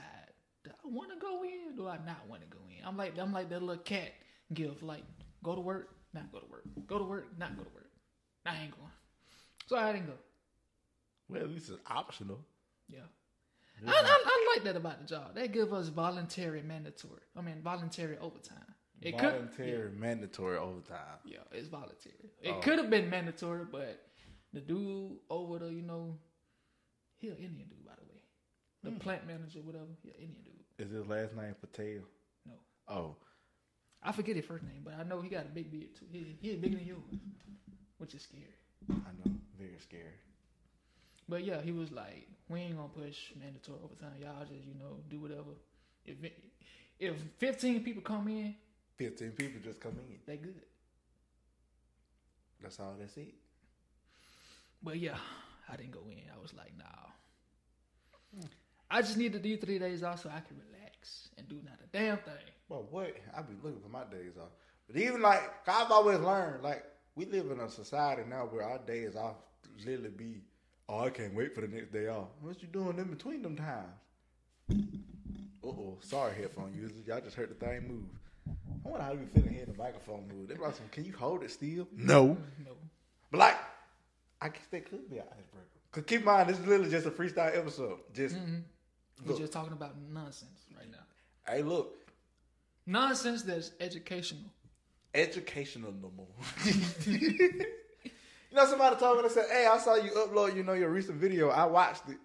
Do 0.64 0.70
I 0.70 0.88
want 0.88 1.10
to 1.10 1.18
go 1.18 1.42
in? 1.42 1.76
Do 1.76 1.88
I 1.88 1.98
not 2.06 2.26
want 2.28 2.42
to 2.42 2.48
go 2.48 2.60
in? 2.68 2.86
I'm 2.86 2.96
like 2.96 3.18
I'm 3.18 3.32
like 3.32 3.50
that 3.50 3.60
little 3.60 3.82
cat 3.82 4.12
give 4.54 4.82
like 4.82 5.02
go 5.42 5.54
to 5.54 5.60
work, 5.60 5.90
not 6.14 6.30
go 6.32 6.38
to 6.38 6.46
work, 6.46 6.64
go 6.86 6.98
to 6.98 7.04
work, 7.04 7.26
not 7.38 7.56
go 7.56 7.64
to 7.64 7.70
work. 7.74 7.90
I 8.46 8.62
ain't 8.62 8.70
going. 8.70 8.90
So 9.66 9.76
I 9.76 9.92
didn't 9.92 10.06
go. 10.06 10.14
Well, 11.28 11.42
at 11.42 11.50
least 11.50 11.70
it's 11.70 11.80
optional. 11.86 12.40
Yeah. 12.88 13.00
I, 13.86 13.90
I, 13.90 14.22
I 14.26 14.54
like 14.54 14.64
that 14.64 14.76
about 14.76 15.00
the 15.00 15.06
job. 15.06 15.34
They 15.34 15.48
give 15.48 15.72
us 15.72 15.88
voluntary 15.88 16.62
mandatory. 16.62 17.20
I 17.36 17.40
mean, 17.40 17.62
voluntary 17.62 18.16
overtime. 18.18 18.58
It 19.00 19.18
Voluntary, 19.18 19.72
could, 19.72 19.98
mandatory 19.98 20.58
overtime. 20.58 21.18
yeah, 21.24 21.38
it's 21.50 21.66
voluntary. 21.68 22.14
It 22.40 22.54
Oh. 22.56 22.60
could 22.60 22.78
have 22.78 22.88
been 22.88 23.10
mandatory, 23.10 23.64
but 23.64 24.00
the 24.52 24.60
dude 24.60 25.16
over 25.28 25.58
the, 25.58 25.66
you 25.72 25.82
know, 25.82 26.16
he 27.18 27.28
an 27.28 27.36
Indian 27.36 27.68
dude, 27.68 27.84
by 27.84 27.94
the 27.96 28.04
way. 28.12 28.20
The 28.84 28.90
Hmm. 28.90 28.98
plant 28.98 29.26
manager, 29.26 29.60
whatever, 29.62 29.86
he 30.02 30.10
an 30.10 30.14
Indian 30.20 30.42
dude. 30.44 30.86
Is 30.86 30.92
his 30.92 31.06
last 31.08 31.34
name 31.34 31.54
Patel? 31.60 32.02
No, 32.46 32.52
Oh, 32.88 33.16
I 34.02 34.12
forget 34.12 34.36
his 34.36 34.44
first 34.44 34.64
name, 34.64 34.82
but 34.84 34.94
I 34.94 35.02
know 35.02 35.20
he 35.20 35.28
got 35.28 35.46
a 35.46 35.48
big 35.48 35.70
beard 35.72 35.94
too. 35.96 36.06
He, 36.12 36.36
he 36.40 36.54
bigger 36.56 36.76
than 36.76 36.86
yours, 36.86 37.00
which 37.98 38.14
is 38.14 38.22
scary. 38.22 38.54
I 38.88 39.10
know. 39.24 39.32
Very 39.58 39.78
scary. 39.80 40.14
But 41.28 41.44
yeah, 41.44 41.60
he 41.62 41.72
was 41.72 41.90
like, 41.92 42.28
"We 42.48 42.60
ain't 42.60 42.76
gonna 42.76 42.88
push 42.88 43.32
mandatory 43.40 43.78
overtime. 43.82 44.12
Y'all 44.20 44.44
just, 44.44 44.64
you 44.64 44.74
know, 44.74 44.98
do 45.08 45.20
whatever. 45.20 45.54
If 46.04 46.22
it, 46.24 46.38
if 46.98 47.14
15 47.38 47.82
people 47.84 48.02
come 48.02 48.28
in, 48.28 48.54
Fifteen 48.96 49.30
people 49.32 49.60
just 49.64 49.80
come 49.80 49.92
in. 49.98 50.18
they 50.26 50.36
good." 50.36 50.62
That's 52.60 52.78
all. 52.78 52.94
That's 52.98 53.16
it. 53.16 53.34
But 54.82 54.98
yeah, 54.98 55.16
I 55.68 55.76
didn't 55.76 55.92
go 55.92 56.02
in. 56.10 56.22
I 56.36 56.40
was 56.40 56.52
like, 56.54 56.72
nah. 56.76 56.84
I 58.90 59.00
just 59.00 59.16
needed 59.16 59.42
these 59.42 59.58
three 59.58 59.78
days 59.78 60.02
off 60.02 60.22
so 60.22 60.28
I 60.28 60.40
can 60.40 60.56
relax 60.68 61.28
and 61.38 61.48
do 61.48 61.56
not 61.64 61.78
a 61.82 61.86
damn 61.96 62.18
thing. 62.18 62.34
Well, 62.68 62.86
what? 62.90 63.16
I 63.36 63.42
be 63.42 63.54
looking 63.62 63.80
for 63.80 63.88
my 63.88 64.04
days 64.04 64.36
off. 64.40 64.50
But 64.86 64.96
even 64.96 65.22
like 65.22 65.42
I've 65.66 65.90
always 65.90 66.18
learned, 66.18 66.62
like 66.62 66.84
we 67.14 67.24
live 67.26 67.50
in 67.50 67.60
a 67.60 67.68
society 67.68 68.22
now 68.28 68.46
where 68.46 68.64
our 68.64 68.78
days 68.78 69.16
off 69.16 69.36
literally 69.84 70.10
be, 70.10 70.42
oh, 70.88 71.00
I 71.00 71.10
can't 71.10 71.34
wait 71.34 71.54
for 71.54 71.60
the 71.60 71.68
next 71.68 71.92
day 71.92 72.08
off. 72.08 72.28
What 72.40 72.60
you 72.62 72.68
doing 72.68 72.98
in 72.98 73.04
between 73.04 73.42
them 73.42 73.56
times? 73.56 73.88
Uh 75.64 75.68
oh, 75.68 75.98
sorry, 76.00 76.34
headphone 76.34 76.72
users, 76.74 77.06
y'all 77.06 77.20
just 77.20 77.36
heard 77.36 77.50
the 77.50 77.54
thing 77.54 77.86
move. 77.88 78.54
I 78.84 78.88
wonder 78.88 79.04
how 79.04 79.12
you 79.12 79.26
feeling 79.32 79.52
hearing 79.52 79.70
the 79.72 79.78
microphone 79.78 80.26
move. 80.28 80.48
They 80.48 80.56
like, 80.56 80.74
some, 80.74 80.88
can 80.90 81.04
you 81.04 81.12
hold 81.12 81.42
it 81.44 81.50
still? 81.50 81.86
No, 81.96 82.36
No. 82.64 82.72
but 83.30 83.38
like, 83.38 83.56
I 84.40 84.48
guess 84.48 84.66
that 84.72 84.90
could 84.90 85.08
be 85.08 85.18
an 85.18 85.24
icebreaker. 85.30 85.68
Cause 85.92 86.04
keep 86.06 86.20
in 86.20 86.26
mind, 86.26 86.48
this 86.48 86.58
is 86.58 86.66
literally 86.66 86.90
just 86.90 87.06
a 87.06 87.10
freestyle 87.10 87.56
episode. 87.56 87.98
Just 88.12 88.34
We're 89.24 89.36
just 89.38 89.52
talking 89.52 89.72
about 89.72 89.94
nonsense 90.12 90.66
right 90.76 90.90
now. 90.90 90.98
Hey, 91.46 91.62
look, 91.62 91.94
Nonsense 92.86 93.42
that's 93.42 93.70
educational. 93.78 94.50
Educational 95.14 95.92
no 95.92 96.10
more. 96.16 96.26
you 98.52 98.58
know, 98.58 98.66
somebody 98.66 98.96
told 98.96 99.16
me, 99.16 99.22
they 99.22 99.32
said, 99.32 99.46
hey, 99.50 99.66
I 99.66 99.78
saw 99.78 99.94
you 99.94 100.10
upload, 100.10 100.54
you 100.54 100.62
know, 100.62 100.74
your 100.74 100.90
recent 100.90 101.16
video. 101.16 101.48
I 101.48 101.64
watched 101.64 102.06
it. 102.10 102.18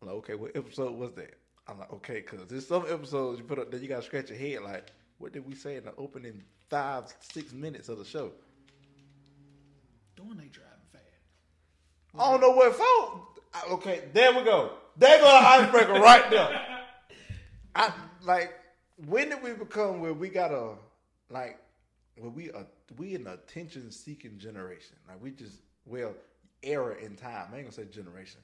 I'm 0.00 0.08
like, 0.08 0.16
okay, 0.16 0.34
what 0.34 0.56
episode 0.56 0.96
was 0.96 1.12
that? 1.12 1.34
I'm 1.68 1.78
like, 1.78 1.92
okay, 1.92 2.24
because 2.26 2.46
there's 2.46 2.66
some 2.66 2.86
episodes 2.88 3.38
you 3.38 3.44
put 3.44 3.58
up 3.58 3.70
that 3.70 3.82
you 3.82 3.88
got 3.88 3.96
to 3.96 4.02
scratch 4.02 4.30
your 4.30 4.38
head 4.38 4.62
like, 4.62 4.90
what 5.18 5.34
did 5.34 5.46
we 5.46 5.54
say 5.54 5.76
in 5.76 5.84
the 5.84 5.92
opening 5.98 6.42
five, 6.70 7.04
six 7.20 7.52
minutes 7.52 7.90
of 7.90 7.98
the 7.98 8.04
show? 8.04 8.32
Doing 10.16 10.38
they 10.38 10.48
driving 10.48 10.88
fast. 10.90 11.04
I 12.18 12.30
don't 12.30 12.40
know 12.40 12.52
what 12.52 12.74
for. 12.74 13.72
Okay, 13.74 14.04
there 14.14 14.32
we 14.32 14.44
go. 14.44 14.72
There 14.96 15.18
go 15.18 15.24
the 15.24 15.48
icebreaker 15.48 16.00
right 16.00 16.30
there. 16.30 16.66
I 17.74 17.92
like 18.22 18.54
when 19.06 19.28
did 19.28 19.42
we 19.42 19.52
become 19.52 20.00
where 20.00 20.14
we 20.14 20.28
gotta 20.28 20.72
like 21.30 21.58
where 22.20 22.30
we 22.30 22.50
are 22.50 22.66
we 22.96 23.14
an 23.14 23.26
attention 23.26 23.90
seeking 23.90 24.38
generation. 24.38 24.96
Like 25.06 25.22
we 25.22 25.30
just 25.30 25.60
well 25.84 26.14
era 26.62 26.96
in 27.02 27.16
time. 27.16 27.48
I 27.52 27.56
ain't 27.58 27.64
gonna 27.64 27.72
say 27.72 27.84
generation. 27.84 28.40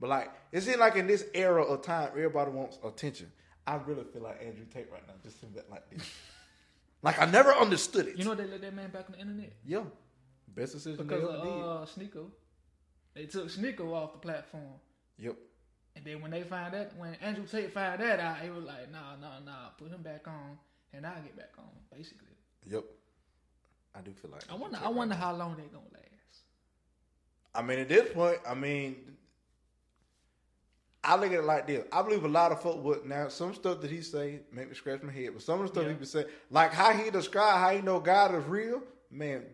But 0.00 0.10
like 0.10 0.30
it 0.52 0.62
seems 0.62 0.78
like 0.78 0.96
in 0.96 1.06
this 1.06 1.24
era 1.34 1.62
of 1.62 1.82
time, 1.82 2.10
everybody 2.10 2.50
wants 2.50 2.78
attention. 2.84 3.30
I 3.66 3.76
really 3.76 4.04
feel 4.04 4.22
like 4.22 4.42
Andrew 4.42 4.64
Tate 4.72 4.90
right 4.90 5.06
now, 5.06 5.14
just 5.22 5.40
sitting 5.40 5.54
back 5.54 5.64
like 5.70 5.88
this. 5.90 6.08
Like 7.00 7.20
I 7.22 7.26
never 7.26 7.52
understood 7.52 8.08
it. 8.08 8.18
You 8.18 8.24
know 8.24 8.34
they 8.34 8.46
let 8.46 8.60
that 8.62 8.74
man 8.74 8.90
back 8.90 9.04
on 9.06 9.12
the 9.12 9.20
internet 9.20 9.52
yeah. 9.64 9.84
Best 10.48 10.72
decision 10.72 10.96
because 11.06 11.22
they 11.22 11.28
ever 11.28 11.46
of 11.46 11.82
uh, 11.82 11.86
Sneako. 11.86 12.26
They 13.14 13.26
took 13.26 13.46
Sneako 13.48 13.92
off 13.92 14.12
the 14.14 14.18
platform, 14.18 14.64
Yep. 15.18 15.36
and 15.94 16.04
then 16.04 16.20
when 16.20 16.32
they 16.32 16.42
find 16.42 16.74
that, 16.74 16.96
when 16.96 17.14
Andrew 17.16 17.46
Tate 17.46 17.72
found 17.72 18.00
that 18.00 18.18
out, 18.18 18.40
he 18.40 18.50
was 18.50 18.64
like, 18.64 18.90
"Nah, 18.90 19.14
nah, 19.14 19.38
nah, 19.38 19.68
put 19.78 19.90
him 19.90 20.02
back 20.02 20.26
on, 20.26 20.58
and 20.92 21.06
I'll 21.06 21.22
get 21.22 21.36
back 21.36 21.52
on." 21.58 21.70
Basically, 21.96 22.34
Yep. 22.66 22.84
I 23.98 24.00
do 24.02 24.12
feel 24.12 24.30
like 24.30 24.44
I 24.50 24.54
wonder, 24.54 24.78
I 24.82 24.88
wonder 24.88 25.14
how 25.14 25.34
long 25.34 25.56
they 25.56 25.64
gonna 25.64 25.84
last. 25.92 26.42
I 27.54 27.62
mean, 27.62 27.80
at 27.80 27.88
this 27.88 28.12
point, 28.12 28.38
I 28.48 28.54
mean, 28.54 28.96
I 31.02 31.16
look 31.16 31.32
at 31.32 31.38
it 31.38 31.44
like 31.44 31.66
this. 31.66 31.84
I 31.90 32.02
believe 32.02 32.24
a 32.24 32.28
lot 32.28 32.52
of 32.52 32.62
folk 32.62 32.82
would 32.84 33.06
now 33.06 33.28
some 33.28 33.54
stuff 33.54 33.80
that 33.80 33.90
he 33.90 34.00
say 34.02 34.40
make 34.52 34.68
me 34.68 34.74
scratch 34.74 35.02
my 35.02 35.12
head, 35.12 35.30
but 35.32 35.42
some 35.42 35.60
of 35.60 35.66
the 35.66 35.68
stuff 35.68 35.84
Yeah. 35.84 35.92
he 35.92 35.98
be 35.98 36.06
say, 36.06 36.26
like 36.50 36.72
how 36.72 36.92
he 36.92 37.10
describe 37.10 37.58
how 37.58 37.70
he 37.74 37.82
know 37.82 37.98
God 37.98 38.34
is 38.34 38.44
real, 38.44 38.82
man, 39.10 39.44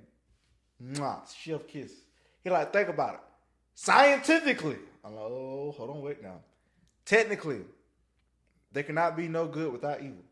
mwah, 0.82 1.20
chef 1.34 1.66
kiss. 1.66 1.92
He 2.42 2.50
like 2.50 2.72
think 2.72 2.88
about 2.88 3.14
it 3.14 3.20
scientifically. 3.74 4.76
I'm 5.04 5.14
like, 5.14 5.24
oh, 5.24 5.74
hold 5.76 5.90
on, 5.90 6.00
wait 6.02 6.22
now. 6.22 6.40
Technically, 7.04 7.60
there 8.72 8.82
cannot 8.82 9.16
be 9.16 9.28
no 9.28 9.46
good 9.46 9.72
without 9.72 10.00
evil. 10.00 10.24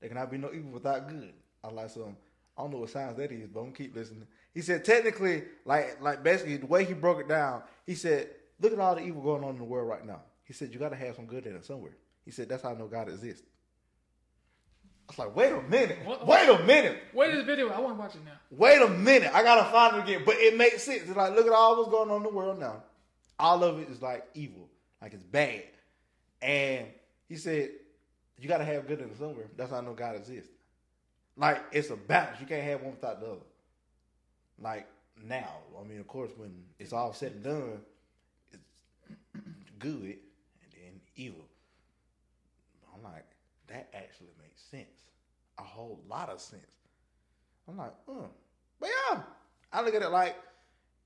There 0.00 0.08
cannot 0.08 0.30
be 0.30 0.38
no 0.38 0.50
evil 0.52 0.70
without 0.70 1.08
good. 1.08 1.32
I 1.62 1.68
like 1.68 1.90
some. 1.90 2.16
I 2.56 2.62
don't 2.62 2.70
know 2.70 2.78
what 2.78 2.90
science 2.90 3.16
that 3.16 3.32
is, 3.32 3.48
but 3.48 3.60
I'm 3.60 3.66
gonna 3.66 3.76
keep 3.76 3.94
listening. 3.96 4.26
He 4.52 4.60
said 4.62 4.84
technically, 4.84 5.42
like 5.64 6.00
like 6.00 6.22
basically 6.22 6.56
the 6.58 6.66
way 6.66 6.84
he 6.84 6.94
broke 6.94 7.20
it 7.20 7.28
down, 7.28 7.62
he 7.86 7.94
said, 7.94 8.28
look 8.60 8.72
at 8.72 8.78
all 8.78 8.94
the 8.94 9.02
evil 9.02 9.22
going 9.22 9.42
on 9.44 9.50
in 9.50 9.58
the 9.58 9.64
world 9.64 9.88
right 9.88 10.06
now. 10.06 10.20
He 10.44 10.52
said 10.52 10.72
you 10.72 10.78
gotta 10.78 10.96
have 10.96 11.16
some 11.16 11.26
good 11.26 11.46
in 11.46 11.56
it 11.56 11.64
somewhere. 11.64 11.96
He 12.24 12.30
said 12.30 12.48
that's 12.48 12.62
how 12.62 12.70
I 12.70 12.74
know 12.74 12.86
God 12.86 13.08
exists. 13.08 13.42
I 15.08 15.12
was 15.12 15.18
like, 15.18 15.36
wait 15.36 15.52
a 15.52 15.60
minute, 15.68 15.98
What- 16.04 16.26
wait 16.26 16.48
a 16.48 16.64
minute, 16.64 16.98
Wait 17.12 17.32
this 17.32 17.44
video, 17.44 17.68
I 17.68 17.78
want 17.78 17.96
to 17.96 18.00
watch 18.00 18.14
it 18.14 18.24
now. 18.24 18.32
wait 18.50 18.80
a 18.80 18.88
minute. 18.88 19.30
I 19.34 19.42
gotta 19.42 19.70
find 19.70 19.96
it 19.96 20.04
again, 20.04 20.22
but 20.24 20.36
it 20.36 20.56
makes 20.56 20.82
sense. 20.82 21.02
It's 21.02 21.16
like 21.16 21.34
look 21.34 21.46
at 21.46 21.52
all 21.52 21.76
what's 21.76 21.90
going 21.90 22.10
on 22.10 22.18
in 22.18 22.22
the 22.22 22.28
world 22.30 22.58
now. 22.58 22.82
All 23.38 23.62
of 23.64 23.80
it 23.80 23.90
is 23.90 24.00
like 24.00 24.24
evil, 24.34 24.68
like 25.02 25.12
it's 25.12 25.24
bad. 25.24 25.64
And 26.40 26.86
he 27.28 27.36
said 27.36 27.70
you 28.38 28.48
gotta 28.48 28.64
have 28.64 28.86
good 28.86 29.00
in 29.00 29.10
it 29.10 29.18
somewhere. 29.18 29.46
That's 29.56 29.70
how 29.72 29.78
I 29.78 29.80
know 29.82 29.92
God 29.94 30.16
exists. 30.16 30.50
Like 31.36 31.62
it's 31.72 31.90
a 31.90 31.96
balance. 31.96 32.40
You 32.40 32.46
can't 32.46 32.62
have 32.62 32.82
one 32.82 32.92
without 32.92 33.20
the 33.20 33.26
other. 33.26 33.40
Like 34.60 34.86
now, 35.22 35.50
I 35.80 35.86
mean, 35.86 36.00
of 36.00 36.06
course, 36.06 36.30
when 36.36 36.52
it's 36.78 36.92
all 36.92 37.12
said 37.12 37.32
and 37.32 37.44
done, 37.44 37.80
it's 38.52 39.70
good 39.78 40.00
and 40.00 40.72
then 40.72 41.00
evil. 41.16 41.44
I'm 42.94 43.02
like, 43.02 43.24
that 43.68 43.88
actually 43.94 44.30
makes 44.40 44.60
sense. 44.60 45.10
A 45.58 45.62
whole 45.62 46.00
lot 46.08 46.28
of 46.28 46.40
sense. 46.40 46.62
I'm 47.68 47.76
like, 47.76 47.94
uh. 48.08 48.26
But 48.80 48.90
yeah, 49.10 49.20
I 49.72 49.82
look 49.82 49.94
at 49.94 50.02
it 50.02 50.08
like, 50.10 50.36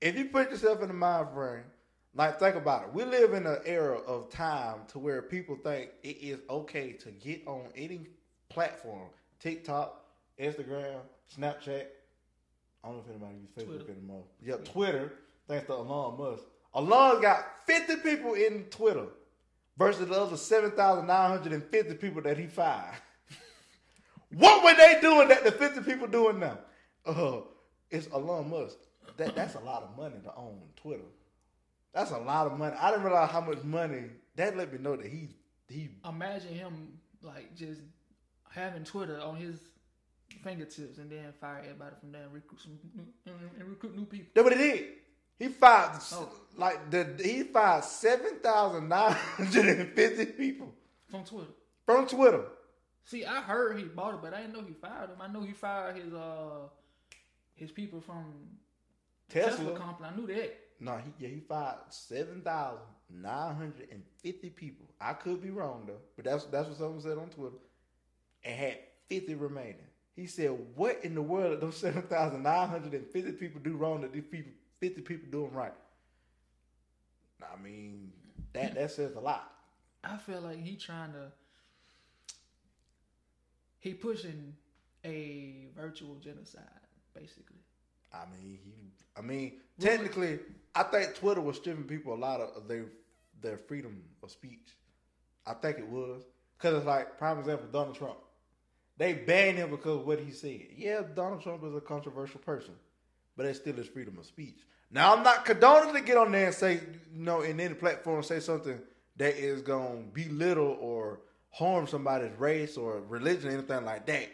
if 0.01 0.15
you 0.15 0.25
put 0.25 0.51
yourself 0.51 0.81
in 0.81 0.87
the 0.87 0.93
mind 0.93 1.27
frame, 1.33 1.63
like 2.15 2.39
think 2.39 2.55
about 2.55 2.83
it. 2.83 2.93
We 2.93 3.03
live 3.05 3.33
in 3.33 3.45
an 3.45 3.59
era 3.65 3.99
of 3.99 4.29
time 4.29 4.79
to 4.89 4.99
where 4.99 5.21
people 5.21 5.55
think 5.55 5.91
it 6.03 6.17
is 6.21 6.39
okay 6.49 6.93
to 6.93 7.11
get 7.11 7.47
on 7.47 7.67
any 7.75 8.07
platform, 8.49 9.09
TikTok, 9.39 9.98
Instagram, 10.39 10.99
Snapchat. 11.37 11.85
I 12.83 12.87
don't 12.87 12.97
know 12.97 13.03
if 13.03 13.09
anybody 13.09 13.35
uses 13.41 13.55
Facebook 13.55 13.85
Twitter. 13.85 13.91
anymore. 13.91 14.23
Yeah, 14.41 14.55
Twitter. 14.63 15.13
Thanks 15.47 15.67
to 15.67 15.73
Elon 15.73 16.17
Musk. 16.17 16.43
Elon's 16.75 17.21
got 17.21 17.45
50 17.65 17.97
people 17.97 18.33
in 18.35 18.65
Twitter 18.65 19.07
versus 19.77 20.07
the 20.07 20.15
other 20.15 20.37
7,950 20.37 21.93
people 21.95 22.21
that 22.21 22.37
he 22.37 22.45
fired. 22.45 22.95
what 24.35 24.63
were 24.63 24.75
they 24.75 25.01
doing 25.01 25.27
that 25.29 25.43
the 25.43 25.51
50 25.51 25.81
people 25.81 26.07
doing 26.07 26.39
now? 26.39 26.59
Uh, 27.05 27.41
it's 27.89 28.07
Elon 28.13 28.49
Musk. 28.49 28.77
That, 29.17 29.35
that's 29.35 29.55
a 29.55 29.59
lot 29.59 29.83
of 29.83 29.97
money 29.97 30.15
to 30.23 30.35
own 30.35 30.59
Twitter. 30.75 31.03
That's 31.93 32.11
a 32.11 32.17
lot 32.17 32.47
of 32.47 32.57
money. 32.57 32.75
I 32.79 32.91
didn't 32.91 33.03
realize 33.03 33.31
how 33.31 33.41
much 33.41 33.63
money. 33.63 34.03
That 34.35 34.55
let 34.55 34.71
me 34.71 34.79
know 34.79 34.95
that 34.95 35.07
he 35.07 35.29
he 35.67 35.89
Imagine 36.07 36.53
him 36.53 36.99
like 37.21 37.55
just 37.55 37.81
having 38.49 38.83
Twitter 38.83 39.19
on 39.19 39.35
his 39.35 39.59
fingertips 40.43 40.97
and 40.97 41.09
then 41.11 41.33
fire 41.39 41.59
everybody 41.63 41.95
from 41.99 42.11
there 42.11 42.23
and 42.23 42.33
recruit 42.33 42.59
some 42.61 42.77
new, 42.95 43.03
and, 43.25 43.35
and 43.59 43.69
recruit 43.69 43.95
new 43.95 44.05
people. 44.05 44.27
That's 44.33 44.43
what 44.43 44.57
he 44.57 44.63
did. 44.63 44.85
He 45.39 45.47
fired 45.47 45.99
Oh. 46.13 46.29
like 46.57 46.91
the 46.91 47.15
he 47.23 47.43
fired 47.43 47.83
seven 47.85 48.39
thousand 48.43 48.89
nine 48.89 49.13
hundred 49.13 49.79
and 49.79 49.93
fifty 49.93 50.25
people 50.25 50.73
From 51.09 51.23
Twitter. 51.23 51.51
from 51.85 52.07
Twitter. 52.07 52.43
See, 53.05 53.25
I 53.25 53.41
heard 53.41 53.77
he 53.77 53.85
bought 53.85 54.15
it, 54.15 54.21
but 54.21 54.33
I 54.33 54.41
didn't 54.41 54.53
know 54.53 54.63
he 54.67 54.73
fired 54.73 55.09
him. 55.09 55.21
I 55.21 55.27
know 55.27 55.41
he 55.41 55.53
fired 55.53 55.95
his 55.95 56.13
uh 56.13 56.67
his 57.55 57.71
people 57.71 58.01
from 58.01 58.25
Tesla, 59.29 59.51
Tesla. 59.57 59.77
company. 59.77 60.09
I 60.11 60.15
knew 60.15 60.27
that. 60.27 60.57
No, 60.81 60.97
he 60.97 61.11
yeah 61.25 61.29
he 61.29 61.39
fired 61.39 61.77
seven 61.89 62.41
thousand 62.41 62.81
nine 63.09 63.55
hundred 63.55 63.87
and 63.91 64.03
fifty 64.21 64.49
people. 64.49 64.85
I 64.99 65.13
could 65.13 65.41
be 65.41 65.49
wrong 65.51 65.85
though, 65.87 66.01
but 66.15 66.25
that's 66.25 66.45
that's 66.45 66.67
what 66.67 66.77
someone 66.77 67.01
said 67.01 67.17
on 67.17 67.29
Twitter. 67.29 67.55
And 68.43 68.55
had 68.59 68.77
fifty 69.07 69.35
remaining. 69.35 69.87
He 70.19 70.27
said, 70.27 70.51
"What 70.75 70.99
in 71.03 71.15
the 71.15 71.21
world 71.21 71.51
did 71.51 71.61
those 71.61 71.77
seven 71.85 72.01
thousand 72.03 72.43
nine 72.43 72.67
hundred 72.67 72.93
and 72.93 73.07
fifty 73.07 73.31
people 73.31 73.61
do 73.63 73.77
wrong 73.77 74.01
that 74.01 74.11
these 74.11 74.25
people 74.29 74.51
fifty 74.79 75.01
people 75.01 75.29
doing 75.31 75.53
right?" 75.53 75.73
I 77.41 77.61
mean, 77.61 78.11
that 78.53 78.75
that 78.75 78.91
says 78.91 79.15
a 79.15 79.19
lot. 79.19 79.49
I 80.03 80.17
feel 80.17 80.41
like 80.41 80.61
he 80.61 80.75
trying 80.75 81.13
to 81.13 81.31
he 83.79 83.93
pushing 83.93 84.55
a 85.05 85.67
virtual 85.75 86.15
genocide, 86.15 86.63
basically. 87.13 87.63
I 88.13 88.25
mean, 88.25 88.59
he. 88.63 88.73
I 89.15 89.21
mean, 89.21 89.53
technically, 89.79 90.39
I 90.75 90.83
think 90.83 91.15
Twitter 91.15 91.41
was 91.41 91.55
stripping 91.57 91.85
people 91.85 92.13
a 92.13 92.15
lot 92.15 92.41
of 92.41 92.67
their 92.67 92.87
their 93.41 93.57
freedom 93.57 94.03
of 94.21 94.31
speech. 94.31 94.75
I 95.45 95.53
think 95.53 95.77
it 95.77 95.87
was 95.87 96.23
because 96.57 96.75
it's 96.75 96.85
like 96.85 97.17
prime 97.17 97.39
example 97.39 97.67
Donald 97.71 97.95
Trump. 97.95 98.17
They 98.99 99.13
banned 99.13 99.57
him 99.57 99.71
because 99.71 100.01
of 100.01 100.05
what 100.05 100.19
he 100.19 100.29
said. 100.29 100.67
Yeah, 100.75 101.01
Donald 101.15 101.41
Trump 101.41 101.63
is 101.63 101.73
a 101.73 101.79
controversial 101.79 102.41
person, 102.41 102.73
but 103.37 103.45
it's 103.45 103.57
still 103.57 103.73
his 103.75 103.87
freedom 103.87 104.17
of 104.19 104.25
speech. 104.25 104.59
Now, 104.91 105.15
I'm 105.15 105.23
not 105.23 105.45
condoning 105.45 105.93
to 105.95 106.01
get 106.01 106.17
on 106.17 106.33
there 106.33 106.47
and 106.47 106.53
say, 106.53 106.81
you 107.15 107.23
know, 107.23 107.41
in 107.41 107.61
any 107.61 107.75
platform, 107.75 108.21
say 108.23 108.41
something 108.41 108.77
that 109.15 109.37
is 109.37 109.61
going 109.61 110.11
to 110.13 110.27
belittle 110.27 110.77
or 110.81 111.21
harm 111.49 111.87
somebody's 111.87 112.37
race 112.37 112.75
or 112.75 112.99
religion 113.07 113.49
or 113.49 113.53
anything 113.53 113.85
like 113.85 114.05
that. 114.07 114.27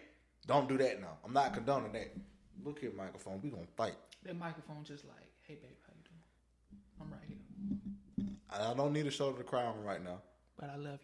Don't 0.47 0.67
do 0.67 0.79
that 0.79 0.99
now. 0.99 1.17
I'm 1.23 1.33
not 1.33 1.53
condoning 1.53 1.91
that. 1.93 2.15
Look 2.63 2.79
here, 2.79 2.91
microphone. 2.97 3.41
We 3.43 3.49
gonna 3.51 3.63
fight. 3.77 3.95
That 4.23 4.37
microphone 4.37 4.83
just 4.83 5.05
like, 5.05 5.31
hey 5.41 5.55
babe, 5.55 5.71
how 5.85 5.93
you 5.95 6.03
doing? 6.09 7.01
I'm 7.01 7.11
right 7.11 7.21
here. 7.27 8.69
I 8.71 8.73
don't 8.73 8.93
need 8.93 9.05
a 9.05 9.11
shoulder 9.11 9.39
to 9.39 9.43
cry 9.43 9.65
on 9.65 9.83
right 9.83 10.03
now. 10.03 10.21
But 10.59 10.69
I 10.71 10.77
love 10.77 10.99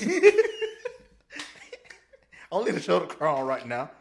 you. 0.00 0.32
Only 2.50 2.72
the 2.72 2.80
show 2.80 3.00
to 3.00 3.06
cry 3.06 3.32
on 3.32 3.46
right 3.46 3.66
now. 3.66 3.90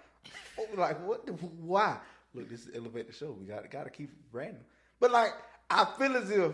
Like 0.76 1.06
what? 1.06 1.24
The, 1.28 1.34
why? 1.34 1.98
Look, 2.34 2.50
this 2.50 2.66
is 2.66 2.76
elevate 2.76 3.06
the 3.06 3.14
show. 3.14 3.32
We 3.32 3.46
got 3.46 3.70
got 3.70 3.84
to 3.84 3.92
keep 3.92 4.10
random. 4.32 4.64
But 5.00 5.12
like, 5.12 5.34
I 5.70 5.86
feel 6.00 6.18
as 6.18 6.32
if 6.32 6.52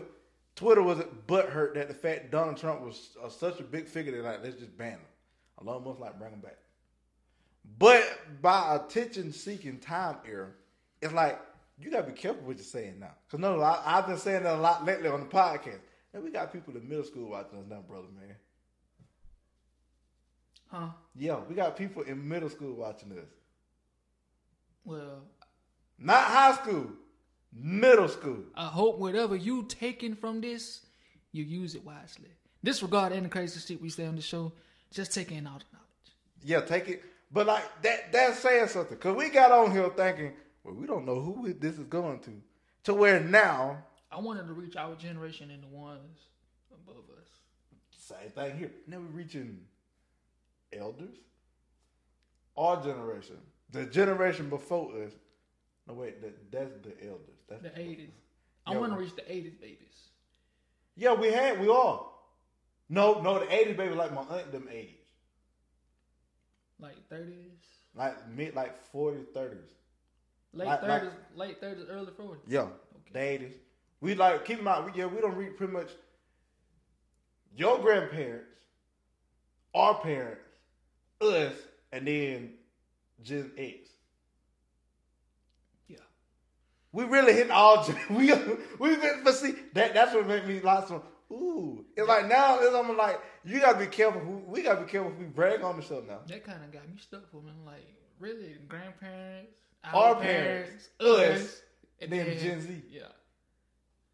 Twitter 0.56 0.82
was 0.82 0.98
butthurt 1.26 1.74
that 1.74 1.88
the 1.88 1.94
fact 1.94 2.30
Donald 2.30 2.58
Trump 2.58 2.82
was 2.82 3.16
uh, 3.22 3.30
such 3.30 3.60
a 3.60 3.62
big 3.62 3.88
figure 3.88 4.12
that 4.12 4.22
like 4.22 4.44
let's 4.44 4.56
just 4.56 4.76
ban 4.76 4.92
him. 4.92 5.00
Elon 5.66 5.84
Musk 5.84 6.00
like 6.00 6.18
bring 6.18 6.32
him 6.32 6.40
back. 6.40 6.58
But 7.78 8.04
by 8.42 8.76
attention 8.76 9.32
seeking 9.32 9.78
time 9.78 10.16
era, 10.28 10.50
it's 11.00 11.12
like 11.12 11.40
you 11.78 11.90
gotta 11.90 12.06
be 12.06 12.12
careful 12.12 12.42
what 12.42 12.56
you're 12.56 12.64
saying 12.64 13.00
now. 13.00 13.12
Cause 13.30 13.40
no, 13.40 13.60
I, 13.60 13.80
I've 13.84 14.06
been 14.06 14.18
saying 14.18 14.42
that 14.44 14.56
a 14.56 14.60
lot 14.60 14.84
lately 14.84 15.08
on 15.08 15.20
the 15.20 15.26
podcast. 15.26 15.80
And 16.12 16.22
we 16.22 16.30
got 16.30 16.52
people 16.52 16.76
in 16.76 16.88
middle 16.88 17.04
school 17.04 17.30
watching 17.30 17.58
us 17.58 17.64
now, 17.68 17.80
brother 17.80 18.06
man. 18.14 18.36
Huh? 20.74 20.88
Yeah, 21.14 21.38
we 21.48 21.54
got 21.54 21.76
people 21.76 22.02
in 22.02 22.28
middle 22.28 22.50
school 22.50 22.74
watching 22.74 23.10
this. 23.10 23.28
Well, 24.84 25.22
Not 25.98 26.24
high 26.24 26.54
school, 26.54 26.88
middle 27.52 28.08
school. 28.08 28.38
I 28.56 28.66
hope 28.66 28.98
whatever 28.98 29.36
you 29.36 29.64
taking 29.66 30.16
from 30.16 30.40
this, 30.40 30.80
you 31.30 31.44
use 31.44 31.76
it 31.76 31.84
wisely. 31.84 32.30
Disregard 32.64 33.12
any 33.12 33.28
crazy 33.28 33.60
shit 33.60 33.80
we 33.80 33.88
say 33.88 34.06
on 34.06 34.16
the 34.16 34.22
show. 34.22 34.52
Just 34.90 35.14
take 35.14 35.30
in 35.30 35.46
all 35.46 35.58
the 35.58 35.64
knowledge. 35.72 36.10
Yeah, 36.42 36.60
take 36.62 36.88
it. 36.88 37.04
But 37.30 37.46
like 37.46 37.64
that 37.82 38.10
that's 38.10 38.40
saying 38.40 38.66
something. 38.68 38.98
Cause 38.98 39.16
we 39.16 39.28
got 39.30 39.52
on 39.52 39.70
here 39.70 39.88
thinking, 39.90 40.32
well, 40.64 40.74
we 40.74 40.86
don't 40.88 41.06
know 41.06 41.20
who 41.20 41.52
this 41.52 41.78
is 41.78 41.86
going 41.86 42.18
to. 42.20 42.32
To 42.84 42.94
where 42.94 43.20
now, 43.20 43.78
I 44.10 44.18
wanted 44.18 44.48
to 44.48 44.52
reach 44.52 44.74
our 44.76 44.96
generation 44.96 45.50
and 45.52 45.62
the 45.62 45.68
ones 45.68 46.18
above 46.72 47.04
us. 47.16 47.28
same 47.96 48.30
thing 48.30 48.58
here. 48.58 48.72
Now 48.88 48.98
we're 48.98 49.16
reaching 49.22 49.60
elders. 50.78 51.16
Our 52.56 52.82
generation. 52.82 53.36
The 53.70 53.86
generation 53.86 54.48
before 54.48 54.90
us. 55.04 55.12
No 55.86 55.94
wait, 55.94 56.20
that, 56.22 56.50
that's 56.52 56.70
the 56.82 57.06
elders. 57.06 57.38
That's 57.48 57.62
The 57.62 57.78
eighties. 57.80 58.10
I 58.66 58.76
want 58.76 58.92
to 58.92 58.98
reach 58.98 59.14
the 59.16 59.30
eighties 59.30 59.54
babies. 59.60 60.08
Yeah, 60.96 61.12
we 61.14 61.28
had 61.32 61.60
we 61.60 61.68
are. 61.68 62.06
No, 62.88 63.20
no, 63.22 63.38
the 63.40 63.46
80s 63.46 63.76
baby 63.76 63.94
like 63.94 64.12
my 64.14 64.22
aunt 64.22 64.52
them 64.52 64.68
age. 64.70 64.94
Like 66.78 66.96
thirties. 67.08 67.50
Like 67.94 68.28
mid 68.30 68.54
like 68.54 68.76
40s, 68.92 69.26
30s. 69.34 69.56
Late 70.52 70.66
Like- 70.68 70.82
like- 70.82 71.02
thirties, 71.02 71.18
late 71.34 71.60
thirties, 71.60 71.86
early 71.90 72.12
forties. 72.16 72.44
Yeah, 72.46 72.68
the 73.12 73.18
eighties. 73.20 73.54
We 74.00 74.14
like 74.14 74.44
keep 74.44 74.58
in 74.58 74.64
mind. 74.64 74.86
We, 74.86 74.92
yeah, 74.98 75.06
we 75.06 75.20
don't 75.20 75.34
read 75.34 75.56
pretty 75.56 75.72
much 75.72 75.90
your 77.56 77.78
grandparents, 77.78 78.46
our 79.74 79.94
parents, 80.00 80.53
us, 81.32 81.54
and 81.92 82.06
then 82.06 82.54
Gen 83.22 83.50
X. 83.56 83.88
Yeah. 85.88 85.96
We 86.92 87.04
really 87.04 87.32
hitting 87.32 87.50
all. 87.52 87.84
gen- 87.84 87.96
We 88.10 88.32
we 88.78 88.96
been, 88.96 89.22
but 89.24 89.34
see 89.34 89.54
that 89.74 89.94
that's 89.94 90.14
what 90.14 90.26
made 90.26 90.46
me 90.46 90.60
lots 90.60 90.90
of. 90.90 91.02
Ooh, 91.32 91.84
it's 91.96 92.06
like 92.06 92.28
now 92.28 92.58
it's 92.60 92.74
almost 92.74 92.98
like 92.98 93.20
you 93.44 93.58
gotta 93.60 93.78
be 93.78 93.86
careful. 93.86 94.20
Who, 94.20 94.42
we 94.46 94.62
gotta 94.62 94.82
be 94.82 94.90
careful 94.90 95.10
if 95.12 95.18
we 95.18 95.24
brag 95.24 95.62
on 95.62 95.76
the 95.76 95.82
show 95.82 96.02
now. 96.06 96.20
That 96.28 96.44
kind 96.44 96.62
of 96.62 96.70
got 96.70 96.88
me 96.88 96.96
stuck 97.00 97.28
for 97.30 97.38
me. 97.40 97.50
Like, 97.64 97.86
really, 98.20 98.56
grandparents, 98.68 99.52
Our 99.84 100.16
parents, 100.16 100.88
us, 101.00 101.60
and 102.00 102.12
then 102.12 102.38
Gen 102.38 102.60
Z. 102.60 102.82
Yeah. 102.90 103.02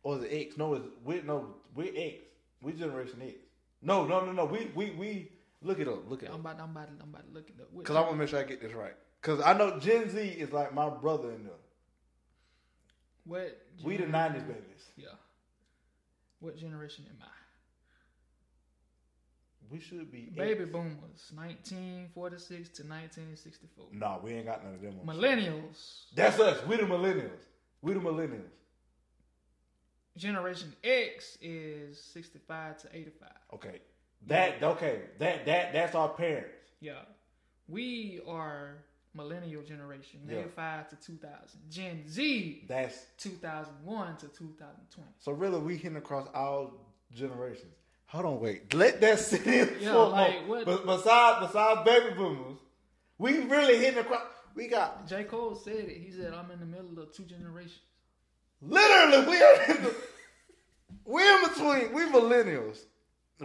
Or 0.02 0.16
the 0.16 0.34
X? 0.34 0.56
No, 0.56 0.74
it's 0.74 0.86
we 1.04 1.20
no 1.22 1.56
we're 1.74 1.92
X. 1.94 2.24
We 2.62 2.72
Generation 2.72 3.20
X. 3.22 3.34
No, 3.82 4.06
no, 4.06 4.24
no, 4.24 4.32
no. 4.32 4.44
We 4.44 4.70
we 4.74 4.90
we 4.92 5.32
look 5.62 5.78
it 5.78 5.88
up. 5.88 6.08
Look 6.08 6.22
it 6.22 6.28
up. 6.28 6.34
I'm 6.34 6.40
about, 6.40 6.60
I'm 6.60 6.70
about, 6.70 6.88
I'm 7.02 7.08
about 7.08 7.26
to 7.28 7.34
look 7.34 7.48
it 7.48 7.60
up. 7.60 7.68
Because 7.76 7.96
I 7.96 8.00
want 8.00 8.12
to 8.12 8.16
make 8.16 8.28
sure 8.28 8.38
I 8.40 8.44
get 8.44 8.60
this 8.60 8.72
right. 8.72 8.94
Because 9.20 9.40
I 9.44 9.52
know 9.52 9.78
Gen 9.78 10.08
Z 10.08 10.18
is 10.18 10.52
like 10.52 10.74
my 10.74 10.88
brother 10.88 11.30
in 11.30 11.44
them. 11.44 11.52
What? 13.24 13.60
We 13.84 13.96
the 13.96 14.06
nineties 14.06 14.42
babies. 14.42 14.88
Yeah. 14.96 15.08
What 16.40 16.56
generation 16.56 17.04
am 17.08 17.16
I? 17.22 17.26
We 19.70 19.78
should 19.78 20.10
be 20.10 20.30
Baby 20.34 20.62
X. 20.62 20.70
boomers, 20.72 21.30
1946 21.34 22.70
to 22.70 22.82
1964. 22.82 23.86
Nah, 23.92 24.18
we 24.18 24.32
ain't 24.32 24.46
got 24.46 24.64
none 24.64 24.74
of 24.74 24.80
them. 24.80 24.94
on 25.06 25.14
shit. 25.14 25.22
Millennials, 25.22 26.02
That's 26.16 26.40
us. 26.40 26.66
We 26.66 26.76
the 26.76 26.82
millennials. 26.82 27.38
We 27.80 27.92
the 27.94 28.00
millennials. 28.00 28.50
Generation 30.16 30.74
X 30.82 31.38
is 31.40 32.02
65 32.02 32.78
to 32.82 32.88
85. 32.92 33.28
Okay. 33.54 33.80
That 34.26 34.62
okay. 34.62 35.00
That 35.18 35.46
that 35.46 35.72
that's 35.72 35.94
our 35.94 36.08
parents. 36.10 36.48
Yeah. 36.80 37.00
We 37.68 38.20
are 38.26 38.78
millennial 39.14 39.62
generation, 39.62 40.20
Yeah. 40.28 40.36
95 40.36 40.90
to 40.90 40.96
2000. 40.96 41.60
Gen 41.70 42.08
Z, 42.08 42.64
That's 42.68 43.06
2001 43.18 44.16
to 44.18 44.26
2020. 44.28 45.08
so 45.18 45.32
really 45.32 45.58
we 45.58 45.76
hitting 45.76 45.96
across 45.96 46.28
all 46.34 46.72
generations. 47.12 47.72
Hold 48.06 48.24
on, 48.26 48.40
wait. 48.40 48.72
Let 48.74 49.00
that 49.00 49.18
sit 49.30 49.46
in 49.46 49.76
Yeah, 49.80 49.92
for 49.92 49.96
a 49.98 50.08
like, 50.08 50.48
what- 50.48 50.64
But 50.64 50.86
besides 50.86 51.46
besides 51.46 51.80
baby 51.84 52.14
boomers, 52.14 52.58
we 53.18 53.38
really 53.40 53.78
hitting 53.78 54.00
across. 54.00 54.22
We 54.54 54.66
got 54.68 55.06
J. 55.06 55.24
Cole 55.24 55.54
said 55.54 55.76
it. 55.88 55.96
He 55.96 56.10
said, 56.10 56.32
I'm 56.34 56.50
in 56.50 56.58
the 56.60 56.66
middle 56.66 56.98
of 57.00 57.12
two 57.14 57.22
generations. 57.24 57.78
literally 58.60 59.28
we 59.28 59.42
are 59.42 59.62
in 59.76 59.82
the, 59.84 59.94
we're 61.04 61.38
in 61.42 61.48
between. 61.48 61.92
We 61.92 62.02
millennials. 62.06 62.78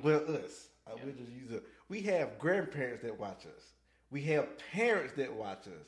Well, 0.02 0.22
us. 0.36 0.68
Uh, 0.88 0.92
I 0.92 1.06
will 1.06 1.14
just 1.14 1.32
use 1.32 1.52
it. 1.52 1.64
We 1.90 2.02
have 2.02 2.38
grandparents 2.40 3.04
that 3.04 3.20
watch 3.20 3.46
us. 3.46 3.74
We 4.12 4.22
have 4.24 4.48
parents 4.72 5.14
that 5.18 5.34
watch 5.34 5.68
us. 5.68 5.88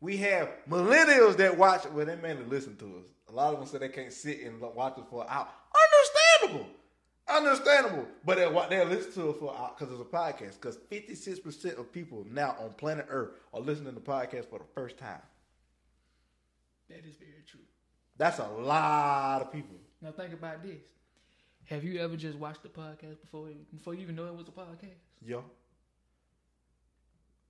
We 0.00 0.16
have 0.18 0.50
millennials 0.68 1.36
that 1.36 1.56
watch. 1.56 1.86
Well, 1.86 2.06
they 2.06 2.16
mainly 2.16 2.44
listen 2.44 2.76
to 2.76 2.86
us. 2.86 3.04
A 3.28 3.32
lot 3.32 3.54
of 3.54 3.60
them 3.60 3.68
say 3.68 3.78
they 3.78 3.88
can't 3.88 4.12
sit 4.12 4.40
and 4.40 4.60
watch 4.60 4.98
us 4.98 5.04
for 5.08 5.22
an 5.22 5.28
hour. 5.30 5.48
Understandable. 6.42 6.70
Understandable. 7.28 8.08
But 8.24 8.36
they'll, 8.38 8.68
they'll 8.68 8.86
listen 8.86 9.12
to 9.12 9.30
us 9.30 9.36
for 9.38 9.52
an 9.52 9.60
hour 9.60 9.74
because 9.78 9.92
it's 9.92 10.02
a 10.02 10.04
podcast. 10.04 10.60
Because 10.60 10.78
56% 10.90 11.78
of 11.78 11.92
people 11.92 12.26
now 12.30 12.56
on 12.60 12.72
planet 12.72 13.06
Earth 13.08 13.30
are 13.54 13.60
listening 13.60 13.94
to 13.94 14.00
podcasts 14.00 14.50
for 14.50 14.58
the 14.58 14.64
first 14.74 14.98
time. 14.98 15.22
That 16.88 17.06
is 17.06 17.16
very 17.16 17.44
true. 17.48 17.60
That's 18.18 18.38
a 18.38 18.48
lot 18.48 19.42
of 19.42 19.52
people. 19.52 19.76
Now 20.02 20.10
think 20.10 20.34
about 20.34 20.62
this. 20.62 20.80
Have 21.66 21.84
you 21.84 22.00
ever 22.00 22.16
just 22.16 22.38
watched 22.38 22.62
the 22.62 22.68
podcast 22.68 23.20
before 23.20 23.48
before 23.74 23.94
you 23.94 24.02
even 24.02 24.16
know 24.16 24.26
it 24.26 24.34
was 24.34 24.48
a 24.48 24.52
podcast? 24.52 24.98
Yo. 25.24 25.44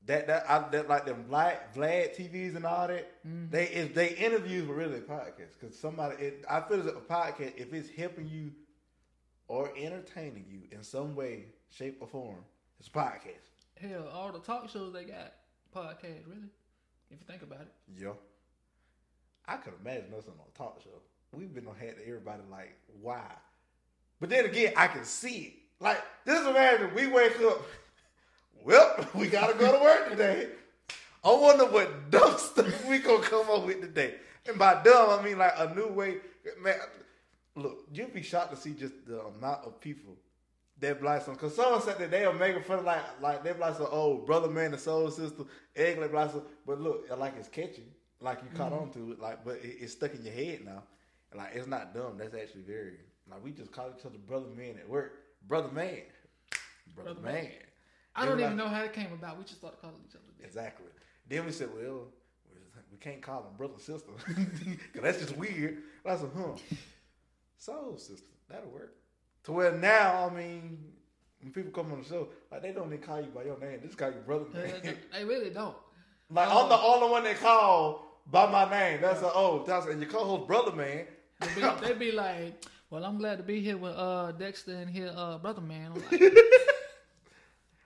That 0.07 0.27
that 0.27 0.51
I 0.51 0.69
that 0.71 0.89
like 0.89 1.07
them 1.07 1.25
Vlad 1.31 1.59
Vlad 1.75 2.17
TVs 2.17 2.57
and 2.57 2.67
all 2.67 2.89
that. 2.89 3.25
Mm-hmm. 3.27 3.51
They 3.51 3.65
if 3.69 3.95
they 3.95 4.11
interviews 4.11 4.67
were 4.67 4.75
really 4.75 4.99
a 4.99 5.03
podcast 5.03 5.59
because 5.59 5.79
somebody 5.79 6.23
it, 6.23 6.45
I 6.49 6.61
feel 6.61 6.81
as 6.81 6.87
a 6.87 6.93
podcast 6.93 7.57
if 7.57 7.73
it's 7.73 7.89
helping 7.91 8.29
you 8.29 8.53
or 9.49 9.71
entertaining 9.77 10.45
you 10.49 10.63
in 10.77 10.83
some 10.83 11.15
way, 11.15 11.47
shape 11.71 11.99
or 12.01 12.09
form, 12.09 12.39
it's 12.79 12.89
a 12.89 12.91
podcast. 12.91 13.51
Hell, 13.81 14.09
all 14.13 14.33
the 14.33 14.39
talk 14.41 14.69
shows 14.71 14.93
they 14.93 15.05
got 15.05 15.33
podcast, 15.75 16.27
really. 16.27 16.51
If 17.11 17.19
you 17.21 17.27
think 17.27 17.43
about 17.43 17.63
it. 17.63 17.73
Yo. 18.01 18.17
I 19.47 19.57
could 19.57 19.75
imagine 19.81 20.15
us 20.15 20.25
on 20.29 20.35
a 20.35 20.59
talk 20.59 20.81
show. 20.83 20.91
We've 21.33 21.53
been 21.53 21.67
on 21.67 21.75
had 21.75 21.97
everybody 22.07 22.43
like 22.51 22.77
why, 23.01 23.25
but 24.23 24.31
then 24.31 24.45
again 24.45 24.73
I 24.77 24.87
can 24.87 25.05
see 25.05 25.37
it. 25.37 25.53
Like 25.81 26.01
just 26.25 26.49
imagine 26.49 26.95
we 26.95 27.09
wake 27.09 27.39
up. 27.43 27.61
Well, 28.65 29.09
we 29.17 29.27
gotta 29.27 29.59
go 29.59 29.77
to 29.77 29.83
work 29.83 30.11
today. 30.11 30.47
I 31.25 31.33
wonder 31.33 31.65
what 31.67 32.13
dumb 32.13 32.39
stuff 32.39 32.87
we 32.87 32.99
gonna 33.01 33.21
come 33.21 33.51
up 33.51 33.67
with 33.67 33.81
today. 33.81 34.15
And 34.47 34.57
by 34.57 34.81
dumb, 34.85 35.19
I 35.19 35.21
mean 35.21 35.37
like 35.37 35.55
a 35.57 35.75
new 35.75 35.89
way. 35.89 36.19
Man, 36.61 36.77
look, 37.57 37.85
you'd 37.93 38.15
be 38.15 38.23
shocked 38.23 38.55
to 38.55 38.57
see 38.57 38.75
just 38.75 38.93
the 39.05 39.21
amount 39.21 39.65
of 39.65 39.81
people 39.81 40.15
that 40.79 41.03
like 41.03 41.23
some. 41.23 41.35
Cause 41.35 41.57
someone 41.57 41.83
said 41.83 41.99
that 41.99 42.13
they 42.13 42.25
are 42.25 42.33
making 42.33 42.63
fun 42.63 42.79
of 42.79 42.85
like 42.85 43.03
like 43.21 43.43
they 43.43 43.53
like 43.55 43.75
some 43.75 43.89
oh 43.91 44.19
brother 44.19 44.49
man 44.49 44.71
the 44.71 44.79
soul 44.79 45.11
sister 45.11 45.43
egg 45.75 45.99
like 45.99 46.31
some- 46.31 46.45
But 46.65 46.81
look, 46.81 47.07
like 47.19 47.35
it's 47.41 47.49
catchy, 47.49 47.89
like 48.21 48.39
you 48.45 48.57
caught 48.57 48.71
mm-hmm. 48.71 48.83
on 48.83 48.91
to 48.93 49.11
it, 49.11 49.21
like 49.21 49.45
but 49.45 49.57
it, 49.57 49.79
it's 49.81 49.95
stuck 49.95 50.15
in 50.15 50.25
your 50.25 50.35
head 50.35 50.65
now. 50.65 50.85
Like 51.35 51.57
it's 51.57 51.67
not 51.67 51.93
dumb. 51.93 52.17
That's 52.17 52.35
actually 52.35 52.63
very 52.63 52.99
like 53.33 53.45
we 53.45 53.51
just 53.53 53.73
call 53.73 53.91
each 53.99 54.05
other 54.05 54.19
brother 54.27 54.47
man 54.57 54.77
at 54.79 54.89
work. 54.89 55.13
Brother 55.49 55.69
man, 55.73 56.03
brother, 56.95 57.15
Brother 57.15 57.21
man. 57.21 57.49
I 58.15 58.23
They 58.25 58.29
don't 58.31 58.41
even 58.41 58.57
like- 58.57 58.65
know 58.65 58.69
how 58.69 58.83
it 58.85 58.93
came 58.93 59.13
about. 59.13 59.39
We 59.39 59.45
just 59.45 59.59
started 59.59 59.81
calling 59.81 59.97
each 60.09 60.15
other 60.15 60.25
that. 60.39 60.47
Exactly. 60.47 60.87
Then 61.29 61.47
we 61.47 61.53
said, 61.53 61.71
well, 61.75 62.09
we 62.91 62.99
can't 62.99 63.23
call 63.23 63.43
them 63.43 63.53
brother 63.57 63.75
and 63.75 63.83
sister 63.83 64.11
because 64.29 65.03
that's 65.03 65.19
just 65.19 65.37
weird. 65.37 65.79
I 66.05 66.17
said, 66.17 66.31
huh? 66.37 66.53
Soul 67.59 67.97
sister, 67.97 68.27
that'll 68.49 68.71
work. 68.71 68.95
To 69.45 69.53
where 69.53 69.73
now, 69.73 70.29
I 70.31 70.35
mean, 70.35 70.79
when 71.41 71.53
people 71.53 71.73
come 71.73 71.93
on 71.93 72.03
the 72.03 72.09
show, 72.09 72.29
like 72.51 72.63
they 72.63 72.73
don't 72.73 72.87
even 72.93 72.99
call 72.99 73.21
you 73.21 73.29
by 73.29 73.45
your 73.45 73.59
name. 73.59 73.81
They 73.81 73.87
just 73.87 73.99
call 73.99 74.11
you 74.11 74.21
brother 74.21 74.45
They, 74.53 74.61
man. 74.83 74.97
they- 75.13 75.25
really 75.25 75.51
don't. 75.51 75.77
like 76.31 76.49
I'm 76.49 76.69
the 76.69 76.75
um, 76.77 76.81
only 76.85 77.11
one 77.11 77.25
they 77.25 77.35
call 77.35 78.21
by 78.31 78.51
my 78.51 78.69
name. 78.71 79.01
That's 79.01 79.23
a 79.23 79.31
oh, 79.33 79.65
that's 79.67 79.87
and 79.87 80.01
your 80.01 80.11
co-host 80.11 80.47
brother 80.47 80.73
man. 80.73 81.07
They 81.41 81.49
be, 81.61 81.87
they 81.87 81.93
be 81.95 82.13
like, 82.13 82.65
"Well, 82.93 83.05
I'm 83.05 83.19
glad 83.19 83.39
to 83.39 83.43
be 83.43 83.61
here 83.61 83.77
with 83.79 83.95
uh, 83.97 84.33
Dexter 84.33 84.73
and 84.77 84.89
here, 84.91 85.13
uh, 85.17 85.39
brother 85.39 85.61
man." 85.63 85.95
Like, 85.95 86.23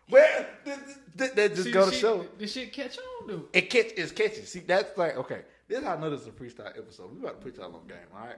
Well, 0.09 0.47
th- 0.64 0.77
th- 0.77 0.97
th- 1.19 1.33
that 1.33 1.51
just 1.51 1.64
see, 1.64 1.71
go 1.73 1.87
to 1.87 1.90
shit- 1.90 2.01
show. 2.01 2.27
This 2.38 2.53
shit 2.53 2.73
catch 2.73 2.97
on, 2.99 3.29
dude. 3.29 3.45
It 3.53 3.71
catch 3.71 3.87
it's 3.97 4.12
catchy. 4.12 4.42
See, 4.42 4.61
that's 4.61 4.97
like 4.97 5.16
okay. 5.16 5.42
This 5.69 5.79
is 5.81 5.85
how 5.85 5.95
I 5.97 6.01
know 6.01 6.11
this 6.11 6.21
is 6.21 6.29
a 6.29 6.31
freestyle 6.31 6.77
episode. 6.79 7.12
We 7.12 7.19
about 7.21 7.40
to 7.40 7.45
put 7.45 7.57
y'all 7.57 7.75
on 7.75 7.87
game, 7.88 7.97
all 8.14 8.27
right? 8.27 8.37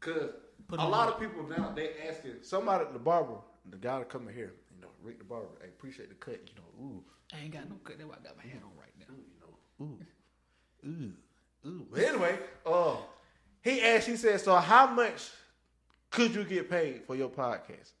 Cause 0.00 0.30
Put 0.68 0.80
a 0.80 0.84
lot 0.88 1.18
game. 1.20 1.28
of 1.28 1.34
people 1.36 1.48
now 1.54 1.72
they 1.76 1.90
asking 2.08 2.36
somebody 2.42 2.86
the 2.92 2.98
barber, 2.98 3.34
the 3.70 3.76
guy 3.76 3.98
that 3.98 4.08
come 4.08 4.26
in 4.28 4.34
here, 4.34 4.54
you 4.74 4.80
know, 4.80 4.88
Rick 5.02 5.18
the 5.18 5.24
barber. 5.24 5.48
I 5.62 5.66
appreciate 5.66 6.08
the 6.08 6.14
cut. 6.14 6.40
You 6.48 6.54
know, 6.56 6.84
ooh, 6.86 7.04
I 7.34 7.44
ain't 7.44 7.52
got 7.52 7.68
no 7.68 7.76
cut. 7.84 7.98
That's 7.98 8.08
why 8.08 8.16
I 8.18 8.24
got 8.26 8.36
my 8.38 8.42
hat 8.44 8.62
on 8.64 8.72
right 8.80 8.94
now. 8.98 9.14
ooh, 9.14 9.98
you 10.88 10.88
know, 10.88 11.08
ooh, 11.66 11.68
ooh, 11.68 11.68
ooh. 11.68 11.86
But 11.92 12.00
anyway, 12.02 12.38
uh, 12.64 12.96
he 13.62 13.82
asked. 13.82 14.06
He 14.08 14.16
said, 14.16 14.40
"So 14.40 14.54
how 14.56 14.86
much 14.86 15.30
could 16.16 16.34
you 16.34 16.44
get 16.44 16.68
paid 16.68 17.04
for 17.06 17.14
your 17.14 17.28
podcast?" 17.28 17.92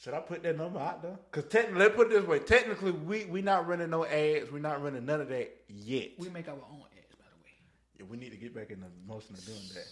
Should 0.00 0.12
I 0.12 0.20
put 0.20 0.42
that 0.42 0.58
number 0.58 0.78
out 0.78 1.00
there? 1.00 1.18
Because 1.30 1.50
technically, 1.50 1.78
let's 1.80 1.96
put 1.96 2.08
it 2.08 2.10
this 2.10 2.26
way: 2.26 2.38
technically, 2.38 2.90
we 2.90 3.24
we 3.24 3.40
not 3.40 3.66
running 3.66 3.88
no 3.88 4.04
ads. 4.04 4.52
We're 4.52 4.58
not 4.58 4.82
running 4.82 5.06
none 5.06 5.22
of 5.22 5.28
that 5.30 5.50
yet. 5.66 6.10
We 6.18 6.28
make 6.28 6.46
our 6.46 6.54
own 6.54 6.82
ads, 6.98 7.14
by 7.16 7.24
the 7.32 7.40
way. 7.42 7.54
Yeah, 7.98 8.04
we 8.10 8.18
need 8.18 8.30
to 8.30 8.36
get 8.36 8.54
back 8.54 8.70
in 8.70 8.80
the 8.80 8.90
motion 9.08 9.34
of 9.34 9.44
doing 9.46 9.66
that. 9.72 9.88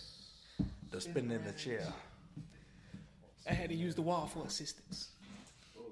The 0.90 1.00
spinning 1.00 1.30
in 1.30 1.44
the 1.44 1.52
chair. 1.52 1.90
I 3.48 3.54
had 3.54 3.70
to 3.70 3.74
use 3.74 3.94
the 3.94 4.02
wall 4.02 4.26
for 4.26 4.44
assistance. 4.44 5.08
Oh, 5.78 5.84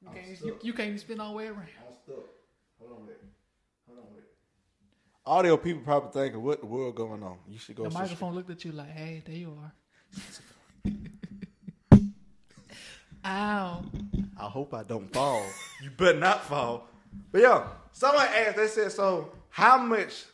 you 0.00 0.08
can't, 0.14 0.40
you, 0.40 0.58
you 0.62 0.72
can't 0.72 0.98
spin 0.98 1.20
all 1.20 1.32
the 1.32 1.36
way 1.36 1.46
around. 1.48 1.68
I'm 1.86 1.94
stuck. 2.02 2.24
Hold 2.80 2.92
on, 2.92 3.06
wait. 3.06 3.16
Hold 3.86 3.98
on, 3.98 4.06
wait. 4.14 4.24
Audio 5.26 5.56
people 5.56 5.82
probably 5.82 6.10
thinking, 6.12 6.42
"What 6.42 6.60
the 6.60 6.66
world 6.66 6.94
going 6.94 7.22
on?" 7.22 7.38
You 7.48 7.58
should 7.58 7.76
go. 7.76 7.84
The 7.84 7.90
microphone 7.90 8.34
looked 8.34 8.50
at 8.50 8.64
you 8.64 8.72
like, 8.72 8.90
hey, 8.90 9.22
there 9.24 9.34
you 9.34 9.56
are. 9.58 9.72
Ow. 13.24 13.84
I 14.38 14.44
hope 14.44 14.74
I 14.74 14.82
don't 14.82 15.10
fall. 15.12 15.42
you 15.82 15.90
better 15.90 16.18
not 16.18 16.44
fall. 16.44 16.88
But 17.32 17.40
yo, 17.40 17.66
someone 17.92 18.26
asked, 18.26 18.56
they 18.56 18.66
said, 18.66 18.92
so 18.92 19.32
how 19.48 19.78
much 19.78 20.24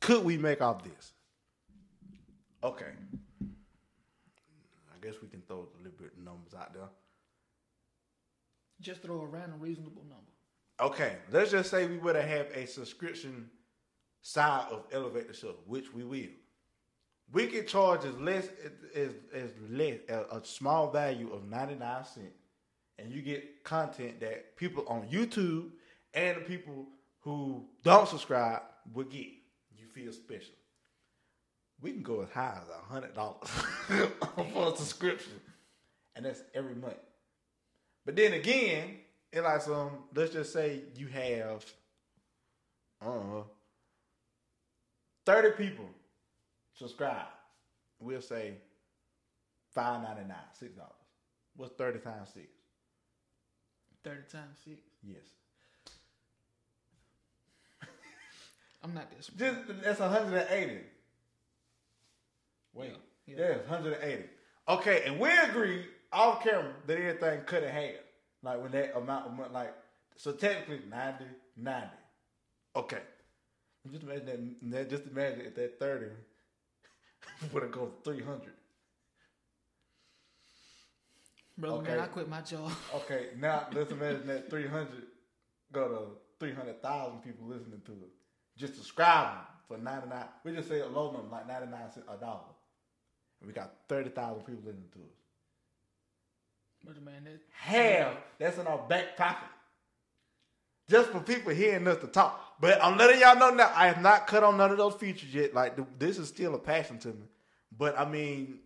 could 0.00 0.24
we 0.24 0.36
make 0.38 0.60
off 0.62 0.84
this? 0.84 1.12
Okay. 2.62 2.92
I 3.42 5.04
guess 5.06 5.14
we 5.20 5.28
can 5.28 5.42
throw 5.48 5.68
a 5.74 5.82
little 5.82 5.98
bit 5.98 6.12
of 6.16 6.24
numbers 6.24 6.54
out 6.56 6.72
there. 6.72 6.88
Just 8.80 9.02
throw 9.02 9.20
a 9.22 9.26
random 9.26 9.58
reasonable 9.58 10.02
number. 10.02 10.16
Okay, 10.80 11.16
let's 11.32 11.50
just 11.50 11.70
say 11.70 11.86
we 11.86 11.98
would 11.98 12.16
have 12.16 12.24
had 12.24 12.46
a 12.54 12.66
subscription 12.66 13.50
side 14.22 14.66
of 14.70 14.84
Elevate 14.92 15.28
the 15.28 15.34
Show, 15.34 15.54
which 15.66 15.92
we 15.92 16.04
will. 16.04 16.28
We 17.32 17.46
can 17.46 17.66
charge 17.66 18.04
as 18.04 18.16
less 18.18 18.48
as 18.94 19.10
as 19.32 19.50
less 19.68 19.98
a, 20.08 20.38
a 20.38 20.44
small 20.44 20.90
value 20.90 21.32
of 21.32 21.48
ninety 21.48 21.76
nine 21.76 22.04
cent, 22.04 22.32
and 22.98 23.12
you 23.12 23.22
get 23.22 23.62
content 23.62 24.20
that 24.20 24.56
people 24.56 24.84
on 24.88 25.06
YouTube 25.08 25.70
and 26.12 26.38
the 26.38 26.40
people 26.40 26.86
who 27.20 27.66
don't 27.84 28.08
subscribe 28.08 28.62
will 28.92 29.04
get. 29.04 29.28
You 29.76 29.86
feel 29.94 30.12
special. 30.12 30.54
We 31.80 31.92
can 31.92 32.02
go 32.02 32.22
as 32.22 32.30
high 32.30 32.58
as 32.62 32.68
a 32.68 32.92
hundred 32.92 33.14
dollars 33.14 33.48
for 33.48 34.72
a 34.72 34.76
subscription, 34.76 35.32
and 36.16 36.24
that's 36.24 36.42
every 36.52 36.74
month. 36.74 36.98
But 38.04 38.16
then 38.16 38.32
again, 38.32 38.96
it 39.32 39.42
like 39.42 39.62
some. 39.62 39.90
Let's 40.14 40.32
just 40.32 40.52
say 40.52 40.80
you 40.96 41.06
have, 41.06 41.64
know, 43.00 43.46
thirty 45.26 45.50
people 45.62 45.86
subscribe. 46.74 47.26
We'll 48.00 48.22
say 48.22 48.54
five 49.74 50.02
ninety 50.02 50.22
nine, 50.28 50.36
six 50.52 50.72
dollars. 50.74 50.92
What's 51.56 51.74
thirty 51.74 51.98
times 51.98 52.30
six? 52.34 52.46
30 54.02 54.16
times 54.32 54.56
6. 54.64 54.80
Yes, 55.04 55.18
I'm 58.82 58.94
not 58.94 59.10
this. 59.14 59.30
just 59.36 59.58
that's 59.82 60.00
one 60.00 60.10
hundred 60.10 60.38
and 60.38 60.48
eighty. 60.50 60.80
Wait, 62.72 62.92
Yeah. 63.26 63.36
yeah, 63.36 63.44
it's 63.44 63.68
one 63.68 63.78
hundred 63.82 63.94
and 64.00 64.04
eighty. 64.10 64.24
Okay, 64.68 65.02
and 65.06 65.18
we 65.20 65.28
agree 65.50 65.84
off 66.12 66.42
camera 66.42 66.72
that 66.86 66.96
everything 66.98 67.40
cut 67.42 67.62
in 67.62 67.68
half. 67.68 67.90
Like 68.42 68.62
when 68.62 68.72
that 68.72 68.96
amount 68.96 69.26
of 69.26 69.32
money, 69.34 69.50
like 69.52 69.74
so 70.16 70.32
technically 70.32 70.80
90, 70.88 71.24
90. 71.58 71.86
Okay, 72.76 73.00
just 73.90 74.02
imagine 74.02 74.26
that. 74.26 74.70
that 74.70 74.90
just 74.90 75.06
imagine 75.06 75.40
if 75.46 75.54
that 75.54 75.78
thirty 75.78 76.06
would 77.52 77.62
have 77.62 77.72
gone 77.72 77.92
three 78.04 78.22
hundred. 78.22 78.52
Brother, 81.58 81.82
man, 81.82 81.92
Okay. 81.92 82.02
I 82.02 82.06
quit 82.06 82.28
my 82.28 82.40
job. 82.40 82.72
Okay, 82.94 83.28
now 83.38 83.66
let's 83.72 83.90
imagine 83.92 84.26
that 84.28 84.48
300 84.48 84.88
go 85.72 85.88
to 85.88 85.98
300,000 86.46 87.20
people 87.20 87.46
listening 87.46 87.82
to 87.84 87.92
it. 87.92 88.10
Just 88.56 88.76
subscribing 88.76 89.40
for 89.68 89.76
99. 89.76 90.24
We 90.42 90.52
just 90.52 90.68
say 90.68 90.80
a 90.80 90.86
low 90.86 91.12
number, 91.12 91.28
like 91.30 91.46
99 91.46 91.92
cents 91.92 92.06
a 92.08 92.16
dollar. 92.16 92.40
And 93.40 93.46
we 93.46 93.52
got 93.52 93.74
30,000 93.90 94.42
people 94.44 94.62
listening 94.64 94.88
to 94.92 94.98
us. 95.00 95.04
Brother, 96.82 97.00
man, 97.02 97.24
that, 97.24 97.40
Half, 97.52 98.14
that's 98.38 98.58
in 98.58 98.66
our 98.66 98.78
back 98.88 99.16
pocket. 99.18 99.48
Just 100.88 101.10
for 101.10 101.20
people 101.20 101.52
hearing 101.52 101.86
us 101.86 101.98
to 101.98 102.06
talk. 102.06 102.49
But 102.60 102.82
I'm 102.84 102.98
letting 102.98 103.20
y'all 103.20 103.38
know 103.38 103.50
now, 103.50 103.72
I 103.74 103.86
have 103.86 104.02
not 104.02 104.26
cut 104.26 104.44
on 104.44 104.58
none 104.58 104.70
of 104.70 104.76
those 104.76 104.94
features 104.94 105.32
yet. 105.34 105.54
Like, 105.54 105.76
th- 105.76 105.88
this 105.98 106.18
is 106.18 106.28
still 106.28 106.54
a 106.54 106.58
passion 106.58 106.98
to 107.00 107.08
me. 107.08 107.26
But 107.76 107.98
I 107.98 108.04
mean, 108.04 108.58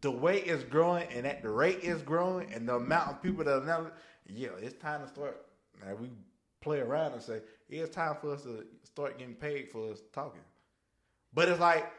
the 0.00 0.10
way 0.10 0.38
it's 0.38 0.64
growing 0.64 1.06
and 1.10 1.26
at 1.26 1.42
the 1.42 1.50
rate 1.50 1.80
it's 1.82 2.02
growing 2.02 2.52
and 2.52 2.68
the 2.68 2.76
amount 2.76 3.10
of 3.10 3.22
people 3.22 3.44
that 3.44 3.62
are 3.62 3.66
now, 3.66 3.90
yeah, 4.26 4.48
it's 4.60 4.80
time 4.80 5.02
to 5.02 5.08
start. 5.08 5.44
Now 5.84 5.94
we 5.94 6.08
play 6.62 6.80
around 6.80 7.12
and 7.12 7.22
say, 7.22 7.40
it's 7.68 7.94
time 7.94 8.16
for 8.20 8.32
us 8.32 8.42
to 8.42 8.64
start 8.84 9.18
getting 9.18 9.34
paid 9.34 9.70
for 9.70 9.92
us 9.92 9.98
talking. 10.12 10.40
But 11.34 11.48
it's 11.48 11.60
like, 11.60 11.92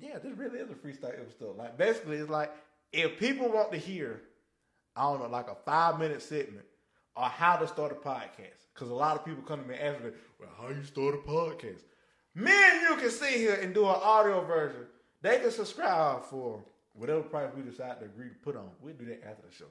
yeah, 0.00 0.18
this 0.18 0.36
really 0.36 0.58
is 0.58 0.70
a 0.70 0.74
freestyle 0.74 1.18
episode. 1.18 1.56
Like 1.56 1.78
basically, 1.78 2.16
it's 2.16 2.30
like 2.30 2.50
if 2.92 3.18
people 3.18 3.48
want 3.52 3.70
to 3.70 3.78
hear, 3.78 4.22
I 4.96 5.02
don't 5.02 5.20
know, 5.20 5.28
like 5.28 5.48
a 5.48 5.54
five 5.64 6.00
minute 6.00 6.22
segment 6.22 6.64
or 7.16 7.24
how 7.24 7.56
to 7.56 7.66
start 7.68 7.92
a 7.92 7.94
podcast, 7.94 8.66
because 8.74 8.90
a 8.90 8.94
lot 8.94 9.16
of 9.16 9.24
people 9.24 9.42
come 9.42 9.62
to 9.62 9.68
me 9.68 9.74
and 9.74 9.94
ask 9.96 10.04
me, 10.04 10.10
well, 10.40 10.48
how 10.60 10.68
you 10.68 10.82
start 10.84 11.14
a 11.14 11.18
podcast? 11.18 11.82
Me 12.34 12.50
and 12.50 12.82
you 12.88 12.96
can 12.96 13.10
sit 13.10 13.30
here 13.34 13.54
and 13.54 13.74
do 13.74 13.84
an 13.84 13.96
audio 14.02 14.42
version. 14.44 14.86
They 15.20 15.38
can 15.38 15.50
subscribe 15.50 16.24
for 16.24 16.64
whatever 16.94 17.20
price 17.22 17.50
we 17.56 17.62
decide 17.62 17.98
to 18.00 18.06
agree 18.06 18.28
to 18.28 18.34
put 18.42 18.56
on. 18.56 18.68
We'll 18.80 18.94
do 18.94 19.04
that 19.06 19.22
after 19.28 19.46
the 19.48 19.54
show. 19.54 19.66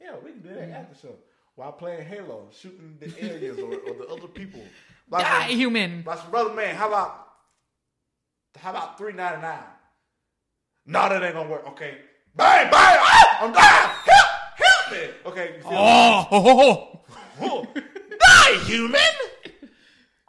Yeah, 0.00 0.16
we 0.22 0.32
can 0.32 0.42
do 0.42 0.50
that 0.50 0.68
after 0.70 0.94
the 0.94 1.00
show. 1.00 1.14
While 1.56 1.72
playing 1.72 2.04
Halo, 2.06 2.48
shooting 2.52 2.96
the 3.00 3.24
aliens 3.24 3.58
or, 3.60 3.72
or 3.74 3.94
the 3.94 4.06
other 4.10 4.28
people. 4.28 4.60
Like 5.10 5.22
Die, 5.26 5.48
some- 5.48 5.56
human. 5.58 6.02
like 6.06 6.18
some 6.18 6.30
brother 6.30 6.54
man, 6.54 6.74
how 6.76 6.88
about 6.88 7.26
how 8.58 8.70
about 8.70 8.96
three 8.96 9.12
ninety 9.12 9.42
nine? 9.42 9.58
No, 10.86 11.06
that 11.10 11.22
ain't 11.22 11.34
gonna 11.34 11.50
work. 11.50 11.66
Okay. 11.68 11.98
Bang, 12.34 12.70
bang, 12.70 12.96
ah, 13.00 13.44
I'm 13.44 13.52
dying. 13.52 13.90
Help, 15.34 15.62
help 15.62 15.72
me. 15.72 15.76
Okay, 15.76 15.76
Oh, 15.76 16.26
ho, 16.30 16.40
ho, 16.40 16.56
ho. 16.56 17.00
Oh, 17.40 17.66
die, 18.20 18.58
human. 18.64 19.00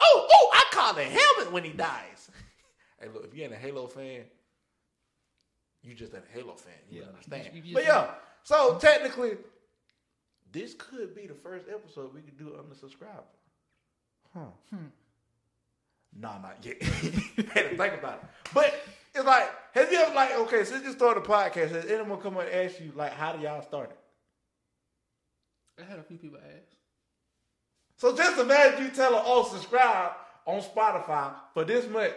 Oh, 0.00 0.28
oh, 0.30 0.50
I 0.52 0.64
call 0.72 0.94
the 0.94 1.04
helmet 1.04 1.52
when 1.52 1.64
he 1.64 1.70
dies. 1.70 2.30
Hey, 3.00 3.08
look, 3.12 3.24
if 3.24 3.34
you 3.36 3.44
ain't 3.44 3.52
a 3.52 3.56
Halo 3.56 3.86
fan, 3.86 4.24
you 5.82 5.94
just 5.94 6.12
a 6.14 6.22
Halo 6.32 6.54
fan. 6.54 6.74
You 6.90 7.00
Yeah, 7.02 7.06
understand. 7.08 7.48
you- 7.54 7.62
you 7.62 7.74
but 7.74 7.84
yeah, 7.84 8.10
so 8.42 8.76
technically, 8.78 9.36
this 10.52 10.74
could 10.74 11.14
be 11.14 11.26
the 11.26 11.34
first 11.34 11.66
episode 11.68 12.14
we 12.14 12.20
could 12.22 12.38
do 12.38 12.56
on 12.58 12.68
the 12.68 12.74
subscriber. 12.74 13.22
Huh. 14.34 14.46
Hmm. 14.70 14.86
Nah, 16.18 16.38
not 16.38 16.56
yet. 16.64 16.82
Had 16.82 17.70
to 17.70 17.76
think 17.76 17.94
about 17.94 18.22
it. 18.22 18.24
But 18.54 18.74
it's 19.14 19.24
like, 19.24 19.50
have 19.72 19.92
you 19.92 19.98
ever 19.98 20.14
like, 20.14 20.34
okay, 20.40 20.64
since 20.64 20.84
you 20.84 20.92
started 20.92 21.20
a 21.24 21.26
podcast, 21.26 21.70
has 21.70 21.86
anyone 21.86 22.20
come 22.20 22.36
and 22.38 22.48
ask 22.48 22.80
you 22.80 22.92
like, 22.94 23.12
how 23.12 23.32
do 23.32 23.42
y'all 23.42 23.62
start 23.62 23.90
it? 23.90 23.98
I 25.80 25.84
had 25.84 25.98
a 25.98 26.02
few 26.02 26.16
people 26.16 26.38
ask. 26.38 26.76
So 27.96 28.16
just 28.16 28.38
imagine 28.38 28.84
you 28.84 28.90
tell 28.90 29.12
them, 29.12 29.22
oh, 29.24 29.44
subscribe 29.44 30.12
on 30.46 30.60
Spotify 30.60 31.32
for 31.54 31.64
this 31.64 31.88
much, 31.88 32.16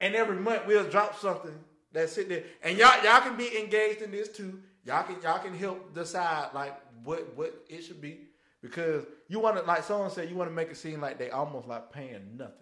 and 0.00 0.14
every 0.14 0.36
month 0.36 0.62
we'll 0.66 0.88
drop 0.88 1.18
something 1.18 1.52
that's 1.92 2.12
sitting 2.12 2.30
there, 2.30 2.44
and 2.62 2.76
y'all 2.76 3.02
y'all 3.04 3.20
can 3.20 3.36
be 3.36 3.58
engaged 3.58 4.02
in 4.02 4.10
this 4.10 4.28
too. 4.28 4.60
Y'all 4.84 5.04
can 5.04 5.20
y'all 5.22 5.38
can 5.38 5.54
help 5.54 5.94
decide 5.94 6.48
like 6.54 6.74
what 7.04 7.36
what 7.36 7.54
it 7.68 7.82
should 7.82 8.00
be 8.00 8.28
because 8.62 9.04
you 9.28 9.40
want 9.40 9.56
to 9.56 9.62
like 9.62 9.84
someone 9.84 10.10
said 10.10 10.28
you 10.28 10.36
want 10.36 10.50
to 10.50 10.54
make 10.54 10.70
it 10.70 10.76
seem 10.76 11.00
like 11.00 11.18
they 11.18 11.30
almost 11.30 11.68
like 11.68 11.92
paying 11.92 12.36
nothing. 12.36 12.54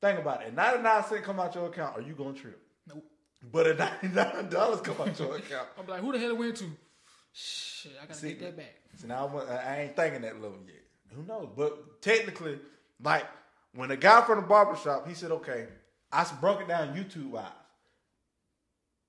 Think 0.00 0.18
about 0.18 0.42
it. 0.42 0.54
Ninety 0.54 0.82
nine 0.82 1.04
cent 1.04 1.22
come 1.22 1.38
out 1.38 1.54
your 1.54 1.66
account, 1.66 1.96
are 1.96 2.02
you 2.02 2.14
gonna 2.14 2.32
trip? 2.32 2.60
Nope. 2.88 3.04
But 3.52 3.66
if 3.66 3.78
ninety 4.02 4.08
nine 4.08 4.48
dollars 4.48 4.80
come 4.80 4.96
out 5.00 5.18
your 5.18 5.36
account, 5.36 5.68
I'm 5.78 5.86
like, 5.86 6.00
who 6.00 6.12
the 6.12 6.18
hell 6.18 6.30
it 6.30 6.38
went 6.38 6.56
to? 6.56 6.70
Shit, 7.32 7.92
I 8.00 8.06
gotta 8.06 8.18
See, 8.18 8.28
get 8.30 8.40
that 8.40 8.56
back. 8.56 8.74
See, 8.96 9.08
now 9.08 9.30
I, 9.48 9.54
I 9.54 9.80
ain't 9.82 9.96
thinking 9.96 10.22
that 10.22 10.34
level 10.34 10.58
yet. 10.66 10.82
Who 11.16 11.22
knows? 11.22 11.48
But 11.56 12.02
technically, 12.02 12.58
like 13.02 13.26
when 13.74 13.88
the 13.88 13.96
guy 13.96 14.22
from 14.22 14.40
the 14.40 14.46
barbershop, 14.46 15.08
he 15.08 15.14
said, 15.14 15.30
"Okay, 15.30 15.66
I 16.12 16.26
broke 16.40 16.60
it 16.60 16.68
down 16.68 16.94
YouTube 16.94 17.30
wise. 17.30 17.46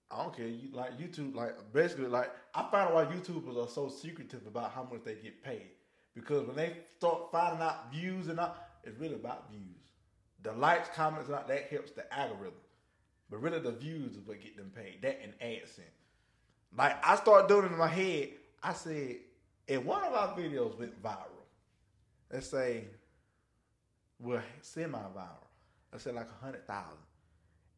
I 0.10 0.24
don't 0.24 0.36
care. 0.36 0.48
You 0.48 0.70
like 0.72 0.98
YouTube, 0.98 1.36
like 1.36 1.56
basically, 1.74 2.08
like 2.08 2.32
I 2.54 2.62
found 2.72 2.90
out 2.90 2.94
why 2.94 3.06
YouTubers 3.06 3.58
are 3.58 3.64
uh, 3.64 3.68
so 3.68 3.90
secretive 3.90 4.46
about 4.48 4.72
how 4.72 4.84
much 4.84 5.04
they 5.04 5.16
get 5.16 5.44
paid 5.44 5.72
because 6.14 6.46
when 6.46 6.56
they 6.56 6.74
start 6.98 7.32
finding 7.32 7.62
out 7.62 7.92
views 7.92 8.28
and 8.28 8.40
all, 8.40 8.56
it's 8.84 9.00
really 9.00 9.16
about 9.16 9.50
views. 9.50 9.62
The 10.44 10.52
likes, 10.54 10.90
comments, 10.96 11.30
and 11.30 11.38
all, 11.38 11.46
that 11.48 11.68
helps 11.70 11.92
the 11.92 12.12
algorithm, 12.14 12.54
but 13.30 13.42
really 13.42 13.60
the 13.60 13.72
views 13.72 14.16
is 14.16 14.28
what 14.28 14.42
get 14.42 14.56
them 14.58 14.72
paid. 14.76 15.02
That 15.02 15.20
and 15.24 15.34
AdSense. 15.40 16.03
Like 16.78 17.06
I 17.06 17.16
started 17.16 17.48
doing 17.48 17.66
it 17.66 17.72
in 17.72 17.78
my 17.78 17.88
head. 17.88 18.30
I 18.62 18.74
said, 18.74 19.18
if 19.68 19.84
one 19.84 20.04
of 20.04 20.14
our 20.14 20.36
videos 20.38 20.78
went 20.78 21.02
viral, 21.02 21.28
let's 22.32 22.48
say, 22.48 22.86
well, 24.20 24.42
semi-viral, 24.62 25.44
let's 25.92 26.04
say 26.04 26.12
like 26.12 26.28
a 26.30 26.44
hundred 26.44 26.66
thousand, 26.66 26.98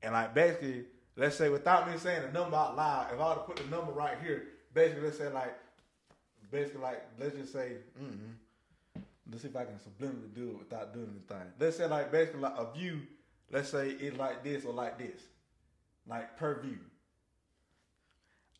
and 0.01 0.13
like 0.13 0.33
basically, 0.33 0.85
let's 1.15 1.35
say 1.35 1.49
without 1.49 1.89
me 1.89 1.97
saying 1.97 2.21
the 2.21 2.31
number 2.31 2.55
out 2.55 2.75
loud, 2.75 3.07
if 3.13 3.19
I 3.19 3.29
were 3.29 3.35
to 3.35 3.41
put 3.41 3.57
the 3.57 3.75
number 3.75 3.91
right 3.91 4.17
here, 4.23 4.43
basically 4.73 5.03
let's 5.03 5.17
say 5.17 5.29
like 5.29 5.55
basically 6.51 6.81
like 6.81 7.03
let's 7.19 7.35
just 7.35 7.53
say, 7.53 7.73
mm 8.01 8.33
let's 9.29 9.41
see 9.41 9.47
if 9.47 9.55
I 9.55 9.65
can 9.65 9.75
subliminally 9.75 10.33
do 10.33 10.51
it 10.51 10.59
without 10.59 10.93
doing 10.93 11.09
anything. 11.09 11.47
Let's 11.59 11.77
say 11.77 11.87
like 11.87 12.11
basically 12.11 12.41
like 12.41 12.57
a 12.57 12.71
view. 12.77 13.01
Let's 13.51 13.69
say 13.69 13.89
it's 13.89 14.17
like 14.17 14.43
this 14.43 14.65
or 14.65 14.73
like 14.73 14.97
this, 14.97 15.21
like 16.07 16.37
per 16.37 16.61
view. 16.61 16.77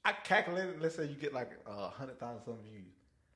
I 0.05 0.13
calculated. 0.23 0.79
Let's 0.79 0.95
say 0.95 1.05
you 1.05 1.15
get 1.15 1.33
like 1.33 1.51
a 1.65 1.89
hundred 1.89 2.19
thousand 2.19 2.43
some 2.45 2.57
views. 2.63 2.93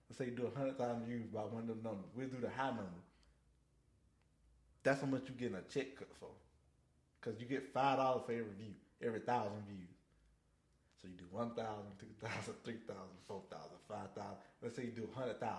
Let's 0.08 0.20
say 0.20 0.26
you 0.26 0.32
do 0.32 0.46
a 0.54 0.58
hundred 0.58 0.78
thousand 0.78 1.06
views 1.06 1.26
by 1.34 1.42
one 1.42 1.64
of 1.64 1.68
them 1.68 1.82
numbers. 1.84 2.06
We'll 2.16 2.28
do 2.28 2.38
the 2.40 2.50
high 2.50 2.70
number. 2.70 3.02
That's 4.84 5.02
how 5.02 5.08
much 5.08 5.24
you 5.28 5.34
getting 5.34 5.56
a 5.56 5.62
check 5.62 5.98
cut 5.98 6.10
for. 6.20 6.30
Cause 7.22 7.34
you 7.40 7.46
get 7.48 7.74
five 7.74 7.98
dollars 7.98 8.22
for 8.26 8.32
every 8.32 8.54
view, 8.58 8.74
every 9.02 9.20
thousand 9.20 9.66
views. 9.68 9.90
So 11.02 11.08
you 11.08 11.16
do 11.16 11.26
1,000, 11.32 11.56
2,000, 12.22 12.54
3,000, 12.66 12.98
4,000, 13.26 13.68
5,000. 13.88 14.28
Let's 14.62 14.76
say 14.76 14.84
you 14.84 14.92
do 14.92 15.08
100,000. 15.14 15.56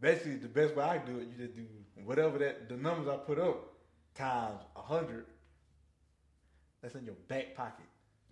Basically, 0.00 0.34
the 0.36 0.48
best 0.48 0.74
way 0.74 0.84
I 0.84 0.98
do 0.98 1.18
it, 1.18 1.28
you 1.28 1.46
just 1.46 1.56
do 1.56 1.64
whatever 2.04 2.36
that 2.38 2.68
the 2.68 2.76
numbers 2.76 3.06
I 3.06 3.16
put 3.18 3.38
up 3.38 3.72
times 4.14 4.62
100. 4.74 5.26
That's 6.82 6.96
in 6.96 7.04
your 7.04 7.14
back 7.28 7.54
pocket. 7.54 7.86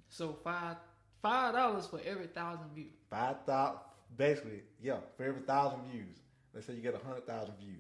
So 0.08 0.36
five 0.42 0.76
five 1.24 1.54
dollars 1.54 1.86
for 1.86 1.98
every 2.04 2.26
thousand 2.26 2.66
views. 2.74 2.92
5,000, 3.10 3.78
basically, 4.16 4.60
yeah, 4.82 4.98
for 5.16 5.24
every 5.24 5.40
thousand 5.40 5.80
views. 5.90 6.18
Let's 6.52 6.66
say 6.66 6.74
you 6.74 6.82
get 6.82 6.94
a 6.94 6.98
100,000 6.98 7.54
views. 7.58 7.78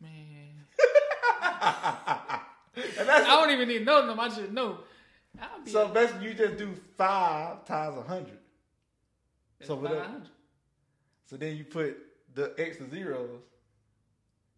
Man, 0.00 0.64
I 1.38 2.40
don't 3.24 3.50
even 3.50 3.68
need 3.68 3.78
to 3.80 3.84
know 3.84 4.06
them. 4.06 4.18
I 4.18 4.28
just 4.28 4.50
know. 4.50 4.78
So 5.66 5.88
basically, 5.88 6.28
you 6.28 6.34
just 6.34 6.56
do 6.56 6.74
5 6.96 7.66
times 7.66 7.96
a 7.96 8.00
100. 8.00 8.38
at 9.60 9.66
so 9.66 9.74
whatever- 9.76 10.00
500. 10.00 10.28
So 11.26 11.36
then 11.36 11.56
you 11.56 11.64
put 11.64 11.96
the 12.34 12.54
extra 12.58 12.88
zeros, 12.88 13.40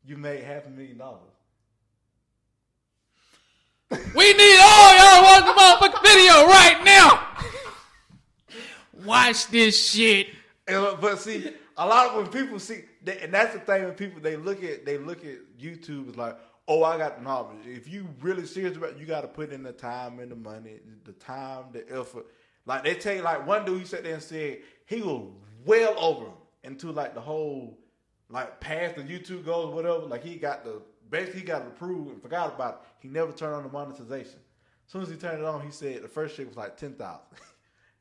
you 0.04 0.16
made 0.16 0.44
half 0.44 0.66
a 0.66 0.70
million 0.70 0.98
dollars. 0.98 1.27
We 3.90 4.32
need 4.34 4.58
all 4.60 4.96
y'all 4.96 5.22
watch 5.22 5.44
the 5.46 5.54
motherfucking 5.56 6.02
video 6.02 6.46
right 6.46 6.82
now. 6.84 7.28
Watch 9.04 9.48
this 9.48 9.90
shit. 9.90 10.28
And, 10.66 10.76
uh, 10.76 10.96
but 11.00 11.18
see, 11.18 11.50
a 11.76 11.86
lot 11.86 12.08
of 12.08 12.16
when 12.16 12.26
people 12.26 12.58
see, 12.58 12.82
they, 13.02 13.18
and 13.20 13.32
that's 13.32 13.54
the 13.54 13.60
thing 13.60 13.84
when 13.84 13.94
people 13.94 14.20
they 14.20 14.36
look 14.36 14.62
at 14.62 14.84
they 14.84 14.98
look 14.98 15.24
at 15.24 15.36
YouTube 15.58 16.10
is 16.10 16.16
like, 16.16 16.36
oh, 16.66 16.84
I 16.84 16.98
got 16.98 17.16
the 17.16 17.24
knowledge. 17.24 17.64
If 17.64 17.88
you 17.88 18.06
really 18.20 18.44
serious 18.44 18.76
about, 18.76 18.90
it, 18.90 18.98
you 18.98 19.06
got 19.06 19.22
to 19.22 19.28
put 19.28 19.52
in 19.52 19.62
the 19.62 19.72
time 19.72 20.18
and 20.18 20.30
the 20.30 20.36
money, 20.36 20.80
the 21.04 21.12
time, 21.12 21.64
the 21.72 21.84
effort. 21.90 22.26
Like 22.66 22.84
they 22.84 22.94
tell 22.94 23.14
you, 23.14 23.22
like 23.22 23.46
one 23.46 23.64
dude, 23.64 23.80
he 23.80 23.86
sat 23.86 24.02
there 24.04 24.14
and 24.14 24.22
said 24.22 24.58
he 24.84 25.00
was 25.00 25.30
well 25.64 25.94
over 25.98 26.26
into 26.64 26.92
like 26.92 27.14
the 27.14 27.20
whole, 27.20 27.78
like 28.28 28.60
past 28.60 28.96
the 28.96 29.02
YouTube 29.02 29.46
goals, 29.46 29.74
whatever. 29.74 30.00
Like 30.00 30.22
he 30.22 30.36
got 30.36 30.64
the 30.64 30.82
basically 31.10 31.40
he 31.40 31.46
got 31.46 31.62
it 31.62 31.68
approved 31.68 32.10
and 32.10 32.22
forgot 32.22 32.54
about 32.54 32.82
it. 32.82 32.88
He 33.00 33.08
never 33.08 33.32
turned 33.32 33.54
on 33.54 33.62
the 33.62 33.68
monetization. 33.68 34.40
As 34.86 34.92
soon 34.92 35.02
as 35.02 35.08
he 35.08 35.16
turned 35.16 35.38
it 35.40 35.44
on, 35.44 35.60
he 35.60 35.70
said 35.70 36.02
the 36.02 36.08
first 36.08 36.36
shit 36.36 36.48
was 36.48 36.56
like 36.56 36.76
ten 36.76 36.94
thousand. 36.94 37.26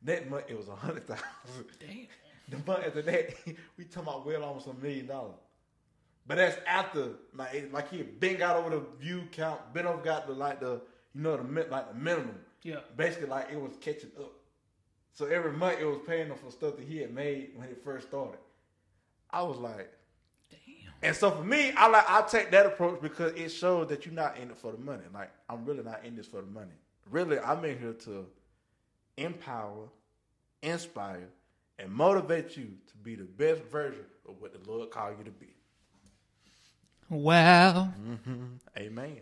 That 0.04 0.30
month 0.30 0.46
it 0.48 0.56
was 0.56 0.68
a 0.68 0.76
hundred 0.76 1.08
thousand. 1.08 1.26
Damn. 1.80 2.08
The 2.50 2.58
month 2.72 2.86
after 2.86 3.02
that, 3.02 3.34
we 3.78 3.84
talking 3.84 4.04
about 4.04 4.26
well 4.28 4.44
almost 4.44 4.68
a 4.68 4.74
million 4.76 5.08
dollars. 5.08 5.40
But 6.28 6.38
that's 6.38 6.58
after 6.68 7.14
like 7.34 7.74
like 7.74 7.90
he 7.90 7.98
had 7.98 8.20
been 8.20 8.38
got 8.38 8.56
over 8.56 8.70
the 8.70 8.84
view 9.00 9.24
count, 9.32 9.74
been 9.74 9.88
over 9.88 10.02
got 10.02 10.28
the 10.28 10.34
like 10.34 10.60
the 10.60 10.82
you 11.16 11.22
know 11.22 11.36
the 11.36 11.44
like 11.70 11.92
the 11.92 11.98
minimum. 11.98 12.38
Yeah. 12.62 12.82
Basically 12.96 13.28
like 13.28 13.48
it 13.52 13.60
was 13.60 13.74
catching 13.82 14.12
up. 14.20 14.34
So 15.14 15.26
every 15.26 15.52
month 15.52 15.80
it 15.80 15.86
was 15.86 16.00
paying 16.06 16.28
him 16.28 16.38
for 16.38 16.52
stuff 16.52 16.78
that 16.78 16.86
he 16.86 17.00
had 17.00 17.12
made 17.14 17.50
when 17.56 17.68
it 17.68 17.84
first 17.84 18.08
started. 18.10 18.40
I 19.32 19.42
was 19.42 19.58
like. 19.58 19.92
And 21.02 21.16
so 21.16 21.32
for 21.32 21.44
me, 21.44 21.72
I 21.78 21.88
like 21.88 22.10
I 22.10 22.22
take 22.24 22.52
that 22.52 22.66
approach 22.66 23.02
because 23.02 23.34
it 23.34 23.50
shows 23.50 23.88
that 23.90 24.06
you're 24.06 24.16
not 24.16 24.38
in 24.38 24.50
it 24.50 24.58
for 24.58 24.72
the 24.72 24.78
money. 24.78 25.04
Like 25.14 25.32
I'm 25.50 25.66
really 25.66 25.84
not 25.84 26.04
in 26.04 26.16
this 26.16 26.28
for 26.28 26.42
the 26.42 26.48
money. 26.48 26.72
Really, 27.10 27.40
I'm 27.40 27.64
in 27.66 27.80
here 27.80 27.94
to 27.94 28.26
empower, 29.18 29.88
inspire, 30.62 31.30
and 31.80 31.92
motivate 31.92 32.58
you 32.58 32.66
to 32.88 32.98
be 33.04 33.16
the 33.16 33.24
best 33.24 33.62
version 33.64 34.06
of 34.28 34.42
what 34.42 34.52
the 34.54 34.72
Lord 34.72 34.90
called 34.92 35.18
you 35.18 35.24
to 35.24 35.32
be. 35.32 35.48
Wow. 37.10 37.90
Mm-hmm. 38.00 38.46
Amen. 38.78 39.18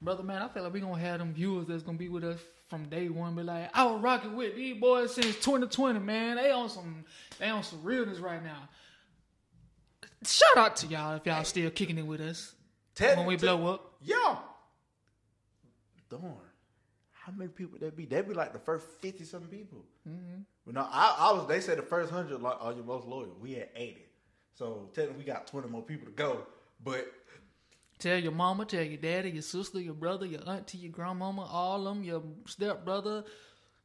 Brother 0.00 0.22
man, 0.22 0.42
I 0.42 0.48
feel 0.48 0.62
like 0.62 0.72
we 0.72 0.80
gonna 0.80 0.98
have 0.98 1.18
them 1.18 1.32
viewers 1.32 1.66
that's 1.66 1.82
gonna 1.82 1.98
be 1.98 2.08
with 2.08 2.24
us 2.24 2.38
from 2.68 2.84
day 2.84 3.08
one. 3.08 3.34
Be 3.34 3.42
like, 3.42 3.70
I 3.74 3.84
was 3.86 4.02
rocking 4.02 4.36
with 4.36 4.54
these 4.54 4.78
boys 4.78 5.14
since 5.14 5.34
2020, 5.36 5.98
man. 6.00 6.36
They 6.36 6.50
on 6.50 6.68
some, 6.68 7.04
they 7.38 7.48
on 7.48 7.62
some 7.62 7.82
realness 7.82 8.18
right 8.18 8.42
now. 8.42 8.68
Shout 10.26 10.56
out 10.56 10.76
to 10.76 10.86
y'all 10.86 11.16
if 11.16 11.26
y'all 11.26 11.44
still 11.44 11.70
kicking 11.70 11.98
it 11.98 12.06
with 12.06 12.20
us 12.20 12.54
Tell 12.94 13.16
when 13.16 13.26
we 13.26 13.36
blow 13.36 13.74
up. 13.74 13.94
Yeah. 14.02 14.36
Darn. 16.08 16.22
How 17.12 17.32
many 17.32 17.48
people 17.48 17.78
that 17.80 17.96
be? 17.96 18.04
That 18.06 18.28
be 18.28 18.34
like 18.34 18.52
the 18.52 18.58
first 18.58 18.86
fifty 19.00 19.24
something 19.24 19.48
people. 19.48 19.84
Mm-hmm. 20.08 20.42
But 20.66 20.74
no, 20.74 20.82
I, 20.90 21.16
I 21.18 21.32
was. 21.32 21.46
They 21.48 21.60
said 21.60 21.78
the 21.78 21.82
first 21.82 22.10
hundred 22.10 22.42
like 22.42 22.56
are 22.60 22.72
your 22.72 22.84
most 22.84 23.06
loyal. 23.06 23.36
We 23.40 23.54
had 23.54 23.68
eighty, 23.74 24.04
so 24.54 24.90
technically 24.94 25.18
we 25.18 25.24
got 25.24 25.46
twenty 25.46 25.68
more 25.68 25.82
people 25.82 26.06
to 26.06 26.12
go. 26.12 26.46
But 26.82 27.10
Tell 27.98 28.18
your 28.18 28.32
mama, 28.32 28.64
tell 28.64 28.82
your 28.82 28.98
daddy, 28.98 29.30
your 29.30 29.42
sister, 29.42 29.80
your 29.80 29.94
brother, 29.94 30.26
your 30.26 30.46
auntie, 30.48 30.78
your 30.78 30.92
grandmama, 30.92 31.46
all 31.50 31.86
of 31.86 31.94
them, 31.94 32.04
your 32.04 32.22
step 32.46 32.84
brother, 32.84 33.24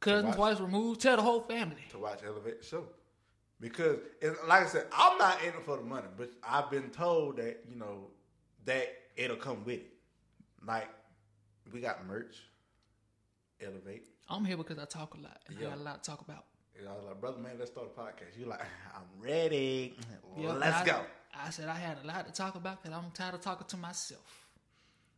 cousins, 0.00 0.36
wives 0.36 0.60
removed. 0.60 1.00
Tell 1.00 1.16
the 1.16 1.22
whole 1.22 1.40
family. 1.40 1.84
to 1.90 1.98
watch 1.98 2.20
Elevate 2.26 2.60
the 2.60 2.66
Show. 2.66 2.86
Because, 3.60 3.98
like 4.48 4.62
I 4.62 4.66
said, 4.66 4.86
I'm 4.96 5.18
not 5.18 5.42
in 5.42 5.48
it 5.50 5.64
for 5.66 5.76
the 5.76 5.82
money, 5.82 6.06
but 6.16 6.30
I've 6.42 6.70
been 6.70 6.88
told 6.90 7.36
that, 7.36 7.62
you 7.68 7.76
know, 7.76 8.06
that 8.64 8.88
it'll 9.16 9.36
come 9.36 9.64
with 9.64 9.80
it. 9.80 9.92
Like, 10.66 10.88
we 11.72 11.80
got 11.80 12.06
merch, 12.06 12.36
Elevate. 13.60 14.04
I'm 14.28 14.44
here 14.44 14.56
because 14.56 14.78
I 14.78 14.84
talk 14.86 15.14
a 15.14 15.18
lot. 15.20 15.40
and 15.48 15.58
I 15.58 15.60
Yeah. 15.62 15.68
got 15.70 15.78
a 15.78 15.82
lot 15.82 16.02
to 16.02 16.10
talk 16.10 16.20
about. 16.22 16.44
And 16.78 16.88
I 16.88 16.92
was 16.92 17.04
like, 17.04 17.20
brother, 17.20 17.38
man, 17.38 17.56
let's 17.58 17.70
start 17.70 17.88
a 17.94 18.00
podcast. 18.00 18.38
You're 18.38 18.48
like, 18.48 18.60
I'm 18.94 19.22
ready. 19.22 19.96
Yeah, 20.38 20.52
let's 20.52 20.76
I- 20.78 20.86
go. 20.86 21.04
I 21.34 21.50
said 21.50 21.68
I 21.68 21.74
had 21.74 21.98
a 22.02 22.06
lot 22.06 22.26
to 22.26 22.32
talk 22.32 22.54
about 22.56 22.82
because 22.82 22.96
I'm 22.96 23.10
tired 23.12 23.34
of 23.34 23.40
talking 23.40 23.66
to 23.68 23.76
myself. 23.76 24.46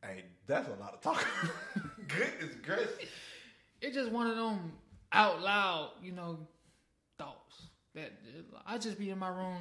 Hey, 0.03 0.25
that's 0.47 0.69
a 0.69 0.75
lot 0.75 0.93
of 0.95 1.01
talk. 1.01 1.25
Goodness 2.09 2.55
gracious. 2.63 2.93
It's 3.81 3.95
just 3.95 4.11
one 4.11 4.27
of 4.27 4.37
them 4.37 4.73
out 5.13 5.41
loud, 5.41 5.93
you 6.03 6.13
know, 6.13 6.47
thoughts 7.19 7.69
that 7.95 8.13
I 8.67 8.79
just 8.79 8.99
be 8.99 9.11
in 9.11 9.19
my 9.19 9.29
room. 9.29 9.59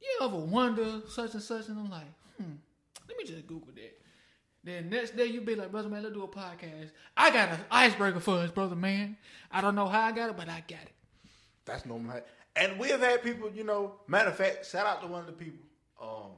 You 0.00 0.26
ever 0.26 0.36
wonder 0.36 1.02
such 1.08 1.34
and 1.34 1.42
such, 1.42 1.68
and 1.68 1.78
I'm 1.78 1.90
like, 1.90 2.06
hmm, 2.36 2.54
let 3.08 3.16
me 3.16 3.24
just 3.24 3.46
Google 3.46 3.72
that. 3.74 3.98
Then 4.64 4.90
next 4.90 5.16
day 5.16 5.26
you 5.26 5.40
be 5.40 5.56
like, 5.56 5.72
brother 5.72 5.88
man, 5.88 6.02
let's 6.02 6.14
do 6.14 6.22
a 6.22 6.28
podcast. 6.28 6.90
I 7.16 7.30
got 7.30 7.48
an 7.50 7.58
icebreaker 7.70 8.20
for 8.20 8.36
us, 8.36 8.50
brother 8.50 8.76
man. 8.76 9.16
I 9.50 9.60
don't 9.60 9.74
know 9.74 9.86
how 9.86 10.02
I 10.02 10.12
got 10.12 10.30
it, 10.30 10.36
but 10.36 10.48
I 10.48 10.62
got 10.68 10.82
it. 10.82 10.92
That's 11.64 11.84
normal. 11.84 12.20
And 12.54 12.78
we 12.78 12.88
have 12.88 13.00
had 13.00 13.22
people, 13.22 13.50
you 13.52 13.64
know, 13.64 13.94
matter 14.06 14.30
of 14.30 14.36
fact, 14.36 14.66
shout 14.66 14.86
out 14.86 15.00
to 15.02 15.08
one 15.08 15.20
of 15.20 15.26
the 15.26 15.32
people. 15.32 15.64
Um, 16.00 16.32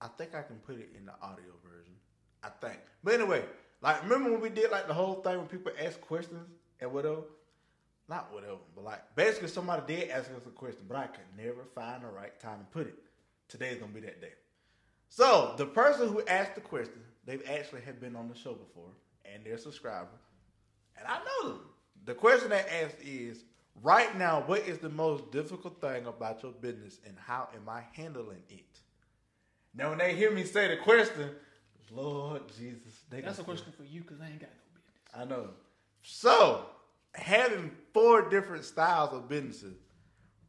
I 0.00 0.08
think 0.16 0.34
I 0.34 0.42
can 0.42 0.56
put 0.56 0.76
it 0.76 0.90
in 0.96 1.06
the 1.06 1.12
audio 1.20 1.52
version. 1.62 1.94
I 2.42 2.48
think. 2.60 2.78
But 3.02 3.14
anyway, 3.14 3.44
like 3.80 4.02
remember 4.02 4.32
when 4.32 4.40
we 4.40 4.50
did 4.50 4.70
like 4.70 4.86
the 4.86 4.94
whole 4.94 5.16
thing 5.16 5.38
when 5.38 5.46
people 5.46 5.72
ask 5.82 6.00
questions 6.00 6.46
and 6.80 6.92
whatever? 6.92 7.22
Not 8.08 8.32
whatever, 8.32 8.58
but 8.74 8.84
like 8.84 9.16
basically 9.16 9.48
somebody 9.48 9.82
did 9.86 10.10
ask 10.10 10.30
us 10.30 10.46
a 10.46 10.50
question, 10.50 10.82
but 10.86 10.96
I 10.96 11.06
could 11.06 11.24
never 11.36 11.64
find 11.74 12.02
the 12.02 12.08
right 12.08 12.38
time 12.38 12.58
to 12.58 12.64
put 12.66 12.86
it. 12.86 12.94
Today's 13.48 13.78
gonna 13.78 13.92
be 13.92 14.00
that 14.00 14.20
day. 14.20 14.32
So 15.08 15.54
the 15.56 15.66
person 15.66 16.08
who 16.08 16.22
asked 16.26 16.54
the 16.54 16.60
question, 16.60 17.00
they've 17.24 17.42
actually 17.48 17.82
have 17.82 18.00
been 18.00 18.16
on 18.16 18.28
the 18.28 18.34
show 18.34 18.52
before, 18.52 18.90
and 19.24 19.44
they're 19.44 19.54
a 19.54 19.58
subscriber, 19.58 20.08
and 20.98 21.06
I 21.06 21.18
know 21.18 21.48
them. 21.50 21.60
The 22.04 22.14
question 22.14 22.50
they 22.50 22.60
asked 22.82 22.98
is, 23.02 23.44
right 23.82 24.16
now, 24.18 24.42
what 24.46 24.60
is 24.68 24.78
the 24.78 24.90
most 24.90 25.30
difficult 25.30 25.80
thing 25.80 26.06
about 26.06 26.42
your 26.42 26.52
business, 26.52 26.98
and 27.06 27.16
how 27.18 27.48
am 27.54 27.68
I 27.68 27.82
handling 27.92 28.42
it? 28.50 28.80
Now, 29.74 29.90
when 29.90 29.98
they 29.98 30.14
hear 30.14 30.30
me 30.30 30.44
say 30.44 30.68
the 30.68 30.76
question, 30.76 31.30
Lord 31.90 32.42
Jesus, 32.58 33.02
they 33.08 33.20
That's 33.20 33.38
a 33.38 33.44
question 33.44 33.72
for 33.76 33.84
you 33.84 34.02
because 34.02 34.20
I 34.20 34.26
ain't 34.26 34.40
got 34.40 34.50
no 34.50 34.74
business. 34.74 35.14
I 35.16 35.24
know. 35.24 35.50
So, 36.02 36.66
having 37.14 37.70
four 37.92 38.28
different 38.28 38.64
styles 38.64 39.12
of 39.12 39.28
businesses, 39.28 39.76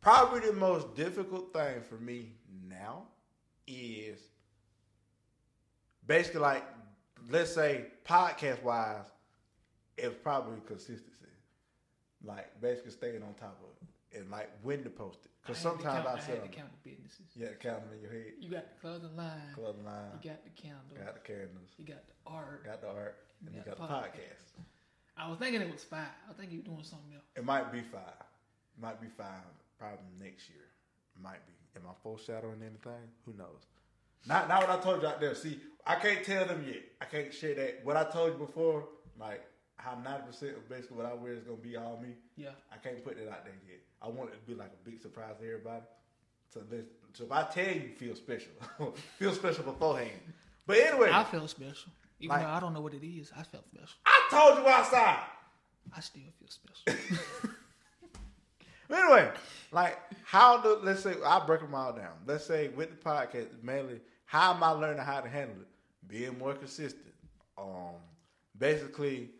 probably 0.01 0.39
the 0.41 0.53
most 0.53 0.93
difficult 0.95 1.53
thing 1.53 1.81
for 1.87 1.95
me 1.95 2.33
now 2.67 3.03
is 3.67 4.19
basically 6.05 6.41
like, 6.41 6.63
let's 7.29 7.53
say 7.53 7.85
podcast 8.07 8.61
wise, 8.63 9.05
it's 9.97 10.15
probably 10.21 10.57
consistency. 10.65 11.11
Like 12.23 12.59
basically 12.61 12.91
staying 12.91 13.21
on 13.23 13.33
top 13.35 13.59
of 13.63 13.69
it 14.13 14.17
and 14.19 14.31
like 14.31 14.49
when 14.63 14.83
to 14.83 14.89
post 14.89 15.19
it. 15.25 15.31
Because 15.43 15.63
I 15.63 15.69
had 15.69 15.77
to 15.77 15.83
sometimes 15.83 16.07
I 16.07 16.13
I 16.15 16.19
say 16.19 16.31
had 16.33 16.43
to 16.43 16.47
count 16.49 16.69
the 16.83 16.89
businesses. 16.89 17.25
you 17.35 17.45
got 17.45 17.51
to 17.51 17.67
count 17.67 17.81
them 17.83 17.93
in 17.93 18.01
your 18.01 18.11
head. 18.11 18.33
You 18.39 18.49
got 18.49 18.65
the 18.73 18.81
clothing 18.81 19.15
line. 19.15 19.53
Clothing 19.53 19.85
line, 19.85 20.11
You 20.23 20.29
got 20.31 20.43
the 20.43 20.49
candle. 20.59 20.81
got 20.97 21.13
the 21.13 21.19
candles, 21.21 21.69
You 21.77 21.85
got 21.85 22.07
the 22.07 22.13
art. 22.25 22.65
got 22.65 22.81
the 22.81 22.87
art, 22.89 23.17
and 23.45 23.53
You 23.53 23.59
you 23.59 23.65
got 23.65 23.77
got 23.77 23.87
the 23.87 23.93
the 23.93 23.99
podcast. 24.19 24.65
I 25.17 25.29
was 25.29 25.39
thinking 25.39 25.61
it 25.61 25.71
was 25.71 25.83
five. 25.83 26.07
I 26.29 26.33
think 26.33 26.51
you 26.51 26.59
doing 26.59 26.83
something 26.83 27.13
else. 27.13 27.23
It 27.35 27.45
might 27.45 27.71
be 27.71 27.81
five. 27.81 28.19
It 28.77 28.81
might 28.81 29.01
be 29.01 29.07
five. 29.17 29.43
Probably 29.79 29.97
next 30.19 30.49
year. 30.49 30.65
Might 31.21 31.45
be. 31.47 31.53
Am 31.77 31.83
I 31.87 31.93
foreshadowing 32.03 32.61
anything? 32.61 33.07
Who 33.25 33.33
knows? 33.33 33.63
Not 34.27 34.47
not 34.47 34.67
what 34.67 34.79
I 34.79 34.81
told 34.81 35.01
you 35.01 35.07
out 35.07 35.19
there. 35.19 35.35
See, 35.35 35.59
I 35.85 35.95
can't 35.95 36.23
tell 36.25 36.45
them 36.45 36.63
yet. 36.67 36.83
I 37.01 37.05
can't 37.05 37.33
share 37.33 37.55
that. 37.55 37.81
What 37.83 37.95
I 37.97 38.03
told 38.05 38.33
you 38.33 38.39
before, 38.39 38.87
like 39.19 39.45
how 39.77 39.97
ninety 40.03 40.25
percent 40.27 40.57
of 40.57 40.67
basically 40.69 40.97
what 40.97 41.05
I 41.05 41.13
wear 41.13 41.33
is 41.33 41.43
gonna 41.43 41.57
be 41.57 41.77
all 41.77 41.99
me. 42.01 42.15
Yeah. 42.35 42.49
I 42.71 42.77
can't 42.77 43.03
put 43.03 43.17
that 43.17 43.29
out 43.29 43.45
there 43.45 43.53
yet. 43.67 43.79
I 44.01 44.09
want 44.09 44.31
it 44.31 44.39
to 44.39 44.47
be 44.47 44.55
like 44.55 44.71
a 44.71 44.89
big 44.89 45.01
surprise 45.01 45.35
to 45.39 45.45
everybody. 45.45 45.83
So, 46.53 46.61
this, 46.69 46.85
so 47.13 47.25
if 47.25 47.31
I 47.31 47.43
tell 47.43 47.65
you, 47.65 47.89
feel 47.97 48.15
special. 48.15 48.51
feel 49.19 49.33
special 49.33 49.63
beforehand. 49.63 50.21
But 50.65 50.77
anyway, 50.77 51.09
I 51.11 51.23
feel 51.23 51.47
special. 51.47 51.91
Even 52.19 52.35
Like- 52.35 52.43
though 52.45 52.51
I 52.51 52.59
don't 52.59 52.73
know 52.73 52.81
what 52.81 52.93
it 52.93 53.05
is, 53.05 53.31
I 53.35 53.43
felt 53.43 53.65
special. 53.67 53.97
I 54.05 54.27
told 54.31 54.59
you 54.59 54.67
outside. 54.67 55.23
I 55.95 55.99
still 55.99 56.23
feel 56.39 56.49
special. 56.49 57.51
Anyway, 58.87 59.31
like 59.71 59.97
how 60.23 60.61
do 60.61 60.77
let's 60.83 61.01
say 61.01 61.15
I 61.25 61.43
break 61.43 61.61
them 61.61 61.73
all 61.73 61.91
down. 61.91 62.13
Let's 62.27 62.45
say 62.45 62.67
with 62.67 62.91
the 62.91 62.97
podcast, 62.97 63.47
mainly 63.63 63.99
how 64.25 64.53
am 64.53 64.61
I 64.63 64.69
learning 64.69 65.03
how 65.03 65.21
to 65.21 65.27
handle 65.29 65.57
it? 65.61 65.67
Being 66.07 66.37
more 66.37 66.53
consistent. 66.53 67.01
Um, 67.57 67.95
basically 68.57 69.31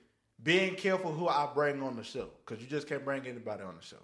being 0.41 0.73
careful 0.75 1.11
who 1.11 1.27
I 1.27 1.47
bring 1.53 1.81
on 1.83 1.95
the 1.95 2.03
show 2.03 2.29
because 2.45 2.63
you 2.63 2.67
just 2.67 2.88
can't 2.88 3.05
bring 3.05 3.27
anybody 3.27 3.61
on 3.63 3.75
the 3.75 3.83
show. 3.85 3.97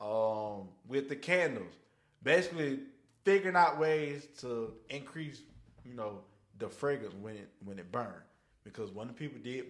Um, 0.00 0.68
with 0.86 1.08
the 1.08 1.16
candles, 1.16 1.74
basically 2.22 2.78
figuring 3.24 3.56
out 3.56 3.78
ways 3.80 4.26
to 4.40 4.74
increase, 4.88 5.40
you 5.84 5.94
know, 5.94 6.20
the 6.58 6.68
fragrance 6.68 7.14
when 7.20 7.34
it 7.34 7.48
when 7.64 7.78
it 7.78 7.90
burned. 7.90 8.22
Because 8.64 8.90
when 8.90 9.08
the 9.08 9.12
people 9.12 9.38
did 9.42 9.66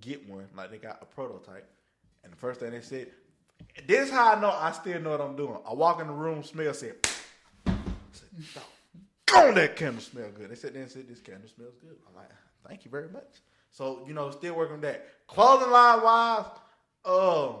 get 0.00 0.28
one, 0.28 0.46
like 0.56 0.70
they 0.70 0.78
got 0.78 0.98
a 1.02 1.04
prototype, 1.04 1.68
and 2.24 2.32
the 2.32 2.36
first 2.36 2.60
thing 2.60 2.70
they 2.70 2.80
said, 2.80 3.08
"This 3.86 4.08
is 4.08 4.10
how 4.12 4.34
I 4.34 4.40
know 4.40 4.50
I 4.50 4.72
still 4.72 5.00
know 5.00 5.10
what 5.10 5.20
I'm 5.20 5.36
doing." 5.36 5.58
I 5.68 5.74
walk 5.74 6.00
in 6.00 6.06
the 6.06 6.12
room, 6.12 6.42
smell, 6.42 6.72
said, 6.72 6.96
I 7.66 7.74
said, 8.12 8.62
"Go 9.26 9.48
on, 9.48 9.54
that 9.54 9.76
candle 9.76 10.00
smell 10.00 10.30
good." 10.30 10.50
They 10.50 10.54
said, 10.54 10.74
"Then 10.74 10.88
said 10.88 11.08
this 11.08 11.20
candle 11.20 11.48
smells 11.48 11.74
good." 11.80 11.96
I'm 12.08 12.14
like, 12.14 12.30
"Thank 12.66 12.84
you 12.84 12.90
very 12.90 13.08
much." 13.08 13.42
So 13.70 14.04
you 14.06 14.14
know, 14.14 14.30
still 14.30 14.54
working 14.54 14.80
that. 14.80 15.06
Clothing 15.26 15.70
line 15.70 16.02
wise, 16.02 16.46
um, 17.04 17.56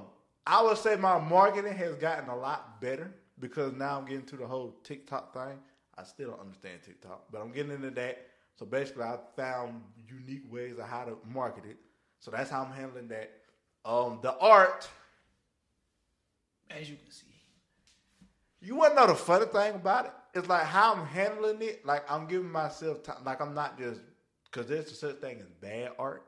I 0.46 0.62
would 0.62 0.78
say 0.78 0.96
my 0.96 1.18
marketing 1.18 1.74
has 1.74 1.94
gotten 1.96 2.28
a 2.30 2.36
lot 2.36 2.80
better 2.80 3.12
because 3.38 3.72
now 3.74 3.98
I'm 3.98 4.06
getting 4.06 4.24
to 4.26 4.36
the 4.36 4.46
whole 4.46 4.76
TikTok 4.82 5.34
thing. 5.34 5.58
I 5.96 6.04
still 6.04 6.30
don't 6.30 6.40
understand 6.40 6.80
TikTok, 6.84 7.24
but 7.30 7.40
I'm 7.40 7.52
getting 7.52 7.72
into 7.72 7.90
that. 7.90 8.27
So 8.58 8.66
basically, 8.66 9.04
I 9.04 9.18
found 9.36 9.82
unique 10.08 10.50
ways 10.50 10.78
of 10.78 10.88
how 10.88 11.04
to 11.04 11.16
market 11.32 11.64
it. 11.64 11.76
So 12.20 12.30
that's 12.30 12.50
how 12.50 12.62
I'm 12.62 12.72
handling 12.72 13.08
that. 13.08 13.30
Um, 13.84 14.18
the 14.22 14.36
art, 14.38 14.88
As 16.70 16.90
you 16.90 16.96
can 16.96 17.10
see. 17.10 17.26
you 18.60 18.74
want 18.74 18.94
to 18.94 19.00
know 19.00 19.06
the 19.06 19.14
funny 19.14 19.46
thing 19.46 19.76
about 19.76 20.06
it? 20.06 20.12
It's 20.34 20.48
like 20.48 20.64
how 20.64 20.94
I'm 20.94 21.06
handling 21.06 21.62
it. 21.62 21.86
Like 21.86 22.10
I'm 22.10 22.26
giving 22.26 22.50
myself 22.50 23.02
time. 23.02 23.24
Like 23.24 23.40
I'm 23.40 23.54
not 23.54 23.78
just 23.78 24.00
because 24.50 24.66
there's 24.66 24.86
such 24.86 25.10
a 25.10 25.12
such 25.12 25.20
thing 25.20 25.38
as 25.40 25.50
bad 25.60 25.92
art, 25.98 26.26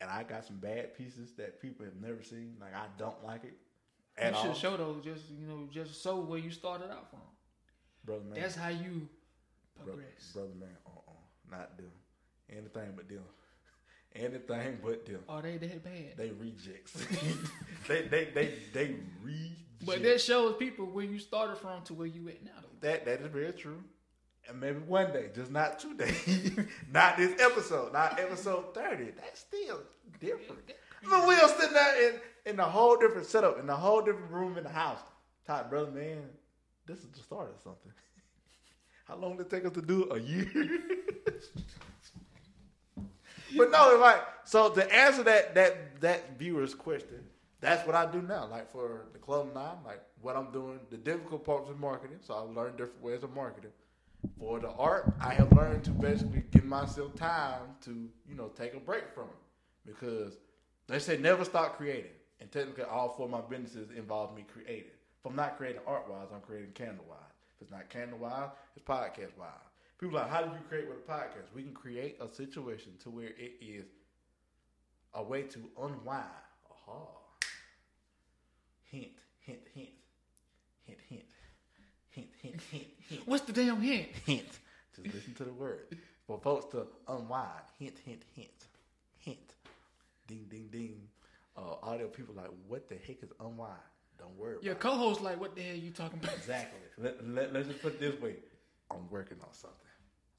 and 0.00 0.10
I 0.10 0.24
got 0.24 0.44
some 0.44 0.56
bad 0.56 0.96
pieces 0.96 1.32
that 1.38 1.62
people 1.62 1.84
have 1.84 1.96
never 2.00 2.22
seen. 2.22 2.56
Like 2.60 2.74
I 2.74 2.86
don't 2.98 3.24
like 3.24 3.44
it 3.44 3.56
you 4.18 4.24
all, 4.34 4.42
should 4.42 4.56
show 4.56 4.76
those 4.76 5.04
just 5.04 5.24
you 5.30 5.46
know, 5.46 5.68
just 5.70 6.02
show 6.02 6.16
where 6.16 6.38
you 6.38 6.50
started 6.50 6.90
out 6.90 7.10
from. 7.10 7.20
brother 8.04 8.24
man. 8.24 8.40
That's 8.40 8.56
how 8.56 8.68
you 8.68 9.08
progress. 9.76 10.32
brother 10.32 10.54
man, 10.58 10.68
not 11.50 11.76
them. 11.76 11.90
Anything 12.50 12.92
but 12.96 13.08
them. 13.08 13.24
Anything 14.14 14.78
but 14.82 15.06
them. 15.06 15.20
Are 15.28 15.42
they 15.42 15.56
that 15.58 15.84
bad? 15.84 16.16
They 16.16 16.30
rejects. 16.30 16.92
they 17.88 18.02
they 18.02 18.28
they 18.34 18.54
they 18.72 18.96
reject. 19.22 19.62
But 19.84 20.02
that 20.02 20.20
shows 20.20 20.56
people 20.58 20.86
where 20.86 21.04
you 21.04 21.18
started 21.18 21.58
from 21.58 21.82
to 21.84 21.94
where 21.94 22.06
you 22.06 22.28
at 22.28 22.42
now. 22.44 22.52
Though. 22.62 22.88
that 22.88 23.04
that 23.04 23.20
is 23.20 23.26
very 23.28 23.52
true. 23.52 23.82
And 24.48 24.60
maybe 24.60 24.78
one 24.78 25.12
day, 25.12 25.30
just 25.34 25.50
not 25.50 25.80
today, 25.80 26.14
not 26.92 27.16
this 27.16 27.40
episode, 27.40 27.92
not 27.92 28.18
episode 28.20 28.74
thirty. 28.74 29.10
That's 29.10 29.40
still 29.40 29.80
different. 30.20 30.72
But 31.08 31.26
we'll 31.26 31.48
sitting 31.48 31.72
there 31.74 32.08
in 32.10 32.20
in 32.46 32.60
a 32.60 32.64
whole 32.64 32.96
different 32.96 33.26
setup, 33.26 33.58
in 33.58 33.68
a 33.68 33.76
whole 33.76 34.02
different 34.02 34.30
room 34.30 34.56
in 34.56 34.64
the 34.64 34.70
house. 34.70 35.00
Todd, 35.46 35.68
brother, 35.68 35.90
man, 35.90 36.22
this 36.86 36.98
is 36.98 37.08
the 37.10 37.20
start 37.20 37.50
of 37.54 37.60
something. 37.62 37.92
How 39.06 39.16
long 39.16 39.36
did 39.36 39.46
it 39.46 39.50
take 39.50 39.64
us 39.64 39.72
to 39.72 39.82
do 39.82 40.04
it? 40.04 40.16
A 40.16 40.20
year. 40.20 40.80
but 43.56 43.70
no, 43.70 43.98
like 44.00 44.22
so 44.44 44.70
to 44.70 44.94
answer 44.94 45.22
that 45.22 45.54
that 45.54 46.00
that 46.00 46.38
viewer's 46.38 46.74
question, 46.74 47.24
that's 47.60 47.86
what 47.86 47.94
I 47.94 48.10
do 48.10 48.20
now. 48.20 48.46
Like 48.46 48.70
for 48.70 49.06
the 49.12 49.18
club 49.18 49.54
nine, 49.54 49.76
like 49.84 50.02
what 50.20 50.36
I'm 50.36 50.50
doing, 50.50 50.80
the 50.90 50.96
difficult 50.96 51.44
parts 51.44 51.70
of 51.70 51.78
marketing. 51.78 52.18
So 52.20 52.34
I 52.34 52.40
learned 52.40 52.76
different 52.76 53.02
ways 53.02 53.22
of 53.22 53.34
marketing. 53.34 53.70
For 54.40 54.58
the 54.58 54.70
art, 54.70 55.14
I 55.20 55.34
have 55.34 55.52
learned 55.52 55.84
to 55.84 55.90
basically 55.90 56.42
give 56.50 56.64
myself 56.64 57.14
time 57.14 57.60
to, 57.84 58.08
you 58.28 58.34
know, 58.34 58.48
take 58.48 58.74
a 58.74 58.80
break 58.80 59.04
from 59.14 59.24
it. 59.24 59.86
Because 59.86 60.38
they 60.88 60.98
say 60.98 61.16
never 61.16 61.44
stop 61.44 61.76
creating. 61.76 62.10
And 62.40 62.50
technically 62.50 62.84
all 62.84 63.10
four 63.10 63.26
of 63.26 63.30
my 63.30 63.40
businesses 63.40 63.90
involve 63.96 64.34
me 64.34 64.44
creating. 64.52 64.90
If 65.20 65.30
I'm 65.30 65.36
not 65.36 65.56
creating 65.56 65.80
art 65.86 66.10
wise, 66.10 66.28
I'm 66.34 66.40
creating 66.40 66.72
candle 66.72 67.04
wise. 67.08 67.25
If 67.56 67.62
it's 67.62 67.70
not 67.70 67.88
candle 67.88 68.18
wise, 68.18 68.50
it's 68.76 68.84
podcast 68.84 69.36
wise. 69.38 69.48
People 69.98 70.18
are 70.18 70.22
like, 70.22 70.30
how 70.30 70.42
do 70.42 70.50
you 70.50 70.62
create 70.68 70.88
with 70.88 70.98
a 70.98 71.10
podcast? 71.10 71.54
We 71.54 71.62
can 71.62 71.72
create 71.72 72.18
a 72.20 72.28
situation 72.28 72.92
to 73.02 73.10
where 73.10 73.28
it 73.28 73.54
is 73.62 73.86
a 75.14 75.22
way 75.22 75.42
to 75.44 75.58
unwind. 75.80 76.24
Aha. 76.70 77.06
Hint, 78.90 79.08
hint, 79.40 79.60
hint. 79.74 79.88
Hint, 80.84 80.98
hint. 81.08 81.24
Hint, 82.10 82.28
hint, 82.42 82.60
hint, 82.70 82.86
hint. 83.08 83.22
What's 83.26 83.44
the 83.44 83.52
damn 83.52 83.80
hint? 83.80 84.08
Hint. 84.26 84.58
Just 84.94 85.14
listen 85.14 85.34
to 85.34 85.44
the 85.44 85.52
word. 85.52 85.96
For 86.26 86.38
folks 86.38 86.70
to 86.72 86.86
unwind. 87.08 87.48
Hint, 87.78 87.96
hint, 88.04 88.22
hint. 88.34 88.66
Hint. 89.18 89.54
Ding, 90.26 90.46
ding, 90.50 90.68
ding. 90.70 91.08
Uh, 91.56 91.76
audio 91.82 92.08
people 92.08 92.34
like, 92.34 92.50
what 92.68 92.88
the 92.88 92.96
heck 92.96 93.22
is 93.22 93.30
unwind? 93.40 93.72
Don't 94.18 94.36
worry 94.38 94.56
Your 94.62 94.74
co-host 94.74 95.20
like, 95.20 95.40
what 95.40 95.54
the 95.54 95.62
hell 95.62 95.76
you 95.76 95.90
talking 95.90 96.18
about? 96.22 96.34
Exactly. 96.34 96.80
Let, 96.98 97.28
let, 97.28 97.52
let's 97.52 97.68
just 97.68 97.82
put 97.82 97.94
it 97.94 98.00
this 98.00 98.20
way. 98.20 98.36
I'm 98.90 99.08
working 99.10 99.38
on 99.42 99.52
something. 99.52 99.78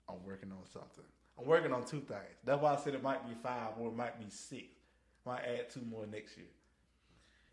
I'm 0.10 0.24
working 0.26 0.52
on 0.52 0.66
something. 0.72 1.04
I'm 1.40 1.46
working 1.46 1.72
on 1.72 1.86
two 1.86 2.00
things. 2.00 2.38
That's 2.44 2.62
why 2.62 2.74
I 2.74 2.78
said 2.78 2.96
it 2.96 3.04
might 3.04 3.28
be 3.28 3.36
five 3.44 3.74
or 3.80 3.90
it 3.90 3.96
might 3.96 4.20
be 4.20 4.26
six. 4.30 4.63
Might 5.26 5.42
add 5.42 5.70
two 5.70 5.82
more 5.82 6.06
next 6.08 6.38
year. 6.38 6.48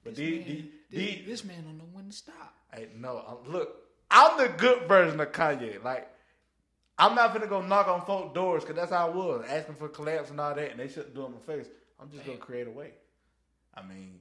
But 0.05 0.15
This, 0.15 0.45
these, 0.45 0.47
man, 0.47 0.69
these, 0.91 1.17
this, 1.17 1.27
this 1.27 1.45
man 1.45 1.65
don't 1.65 1.79
know 1.79 1.89
when 1.93 2.07
to 2.07 2.13
stop. 2.13 2.55
Hey, 2.73 2.89
no, 2.97 3.25
I'm, 3.27 3.53
look, 3.53 3.77
I'm 4.11 4.39
the 4.39 4.49
good 4.49 4.87
version 4.87 5.19
of 5.19 5.33
Kanye. 5.33 5.83
Like, 5.83 6.09
I'm 6.99 7.15
not 7.15 7.33
gonna 7.33 7.49
go 7.49 7.61
knock 7.61 7.89
on 7.89 8.05
folk 8.07 8.35
doors 8.35 8.63
because 8.63 8.77
that's 8.77 8.93
how 8.93 9.09
I 9.09 9.11
was, 9.11 9.45
asking 9.49 9.75
for 9.75 9.89
collabs 9.89 10.31
and 10.31 10.41
all 10.41 10.55
that, 10.55 10.71
and 10.71 10.79
they 10.79 10.89
shouldn't 10.89 11.15
do 11.15 11.23
it 11.23 11.27
in 11.27 11.33
my 11.33 11.39
face. 11.41 11.67
I'm 12.01 12.11
just 12.11 12.25
gonna 12.25 12.39
create 12.39 12.69
a 12.69 12.71
way. 12.71 12.93
I 13.75 13.83
mean, 13.83 14.21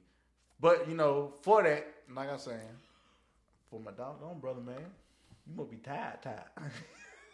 but 0.59 0.89
you 0.89 0.95
know, 0.95 1.33
for 1.41 1.61
that, 1.61 1.92
like 2.15 2.29
I'm 2.31 2.37
saying, 2.39 2.59
for 3.69 3.79
my 3.79 3.91
doggone 3.91 4.39
brother, 4.39 4.61
man, 4.61 4.75
you 5.47 5.55
must 5.55 5.71
be 5.71 5.77
tired, 5.77 6.21
tired. 6.21 6.43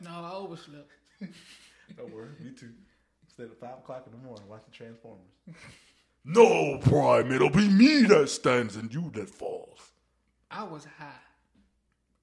No, 0.01 0.11
I 0.11 0.31
overslept. 0.31 0.89
Don't 1.97 2.13
worry, 2.15 2.29
me 2.39 2.51
too. 2.57 2.71
Instead 3.25 3.47
of 3.47 3.57
five 3.57 3.79
o'clock 3.79 4.05
in 4.05 4.13
the 4.17 4.25
morning 4.25 4.45
watching 4.47 4.71
Transformers. 4.71 5.27
no, 6.23 6.77
Prime, 6.77 7.29
it'll 7.33 7.49
be 7.49 7.67
me 7.67 8.03
that 8.03 8.29
stands 8.29 8.77
and 8.77 8.93
you 8.93 9.11
that 9.15 9.29
falls. 9.29 9.91
I 10.49 10.63
was 10.63 10.85
high 10.85 11.11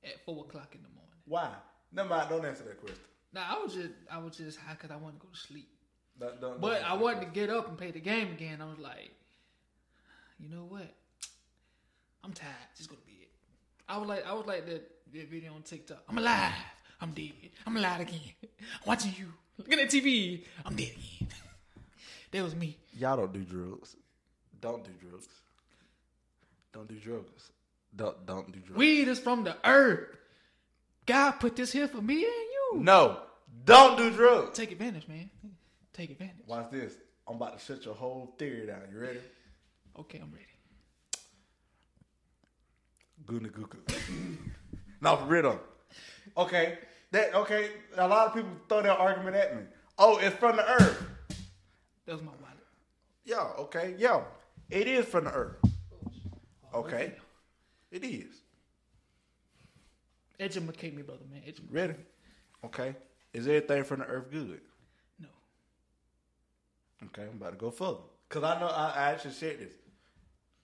at 0.05 0.25
four 0.25 0.47
o'clock 0.47 0.75
in 0.75 0.83
the 0.83 0.89
morning. 0.89 1.13
Why? 1.27 1.53
Never 1.93 2.09
mind. 2.09 2.31
Don't 2.31 2.47
answer 2.47 2.65
that 2.65 2.79
question. 2.81 2.99
Now 3.35 3.45
I 3.59 3.63
was 3.63 3.75
just 3.75 3.91
I 4.11 4.17
was 4.19 4.37
just 4.39 4.59
high 4.59 4.73
because 4.73 4.91
I 4.91 4.97
wanted 4.97 5.21
to 5.21 5.27
go 5.27 5.33
to 5.33 5.39
sleep. 5.39 5.69
Don't- 6.19 6.41
don't- 6.41 6.61
But 6.63 6.81
don't 6.81 6.91
I 6.91 6.95
wanted 6.95 7.21
that 7.21 7.35
to 7.35 7.41
get 7.41 7.51
up 7.51 7.69
and 7.69 7.77
play 7.77 7.91
the 7.91 8.01
game 8.01 8.33
again. 8.33 8.63
I 8.63 8.65
was 8.65 8.79
like, 8.79 9.11
you 10.41 10.49
know 10.49 10.65
what? 10.65 10.95
I'm 12.27 12.33
tired. 12.33 12.51
Just 12.77 12.89
gonna 12.89 13.01
be 13.07 13.13
it. 13.13 13.29
I 13.89 13.99
was 13.99 14.09
like 14.09 14.27
I 14.27 14.33
was 14.35 14.47
like 14.47 14.67
that, 14.67 14.91
that 15.15 15.31
video 15.31 15.55
on 15.55 15.63
TikTok. 15.63 16.03
I'm 16.09 16.19
alive. 16.19 16.53
I'm 17.01 17.13
dead. 17.13 17.31
I'm 17.65 17.77
alive 17.77 18.01
again. 18.01 18.21
I'm 18.43 18.49
watching 18.85 19.15
you. 19.17 19.33
Looking 19.57 19.79
at 19.79 19.89
TV. 19.89 20.45
I'm 20.65 20.75
dead 20.75 20.91
again. 20.91 21.29
that 22.33 22.43
was 22.43 22.57
me. 22.57 22.77
Y'all 22.99 23.17
don't 23.17 23.33
do 23.33 23.45
drugs. 23.45 23.95
Don't 24.61 24.83
do 24.83 24.91
drugs. 25.09 25.29
Don't 26.73 26.89
do 26.89 26.97
drugs. 26.97 27.53
Don't 27.95 28.27
don't 28.27 28.51
do 28.51 28.59
drugs. 28.59 28.77
Weed 28.77 29.07
is 29.07 29.21
from 29.21 29.45
the 29.45 29.57
earth. 29.65 30.17
God 31.07 31.33
put 31.33 31.55
this 31.55 31.71
here 31.71 31.87
for 31.87 32.03
me 32.03 32.15
and 32.15 32.25
you. 32.25 32.81
no, 32.81 33.21
don't 33.65 33.97
do 33.97 34.11
drugs. 34.11 34.59
Take 34.59 34.73
advantage, 34.73 35.07
man. 35.07 35.31
Take 35.93 36.11
advantage. 36.11 36.45
Watch 36.49 36.73
this. 36.73 36.95
I'm 37.29 37.37
about 37.37 37.57
to 37.57 37.65
shut 37.65 37.85
your 37.85 37.95
whole 37.95 38.35
theory 38.37 38.67
down. 38.67 38.83
You 38.93 38.99
ready? 38.99 39.21
Okay, 39.97 40.19
I'm 40.19 40.33
ready. 40.33 40.56
Goo 43.27 43.41
No, 45.01 45.17
for 45.17 45.25
real 45.27 45.43
though. 45.43 45.61
Okay. 46.37 46.79
That 47.11 47.35
okay. 47.35 47.71
A 47.97 48.07
lot 48.07 48.29
of 48.29 48.35
people 48.35 48.51
throw 48.69 48.83
that 48.83 48.99
argument 48.99 49.37
at 49.37 49.57
me. 49.57 49.63
Oh, 49.99 50.19
it's 50.19 50.37
from 50.37 50.57
the 50.57 50.69
earth. 50.69 51.03
That 52.07 52.13
was 52.13 52.23
my 52.23 52.33
wallet. 52.41 52.57
Yo, 53.25 53.65
okay, 53.65 53.95
yo, 53.99 54.25
it 54.71 54.87
is 54.87 55.05
from 55.07 55.25
the 55.25 55.33
earth. 55.33 55.57
Okay, 56.73 57.15
it 57.91 58.05
is. 58.05 58.43
Educate 60.39 60.95
me, 60.95 61.03
brother, 61.03 61.25
man. 61.31 61.43
Educate. 61.47 61.73
Ready? 61.73 61.95
Okay. 62.65 62.95
Is 63.33 63.47
everything 63.47 63.85
from 63.85 64.01
the 64.01 64.07
earth 64.07 64.31
good? 64.31 64.61
No. 65.19 65.29
Okay, 67.07 67.23
I'm 67.23 67.37
about 67.37 67.53
to 67.53 67.57
go 67.57 67.71
further. 67.71 67.99
Because 68.29 68.45
I 68.45 68.61
know 68.61 68.67
I, 68.67 68.93
I 68.95 69.11
actually 69.13 69.33
said 69.33 69.59
this. 69.59 69.73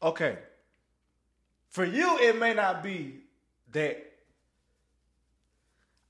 Okay. 0.03 0.39
For 1.73 1.85
you, 1.85 2.19
it 2.19 2.39
may 2.39 2.55
not 2.55 2.83
be 2.83 3.17
that 3.73 4.03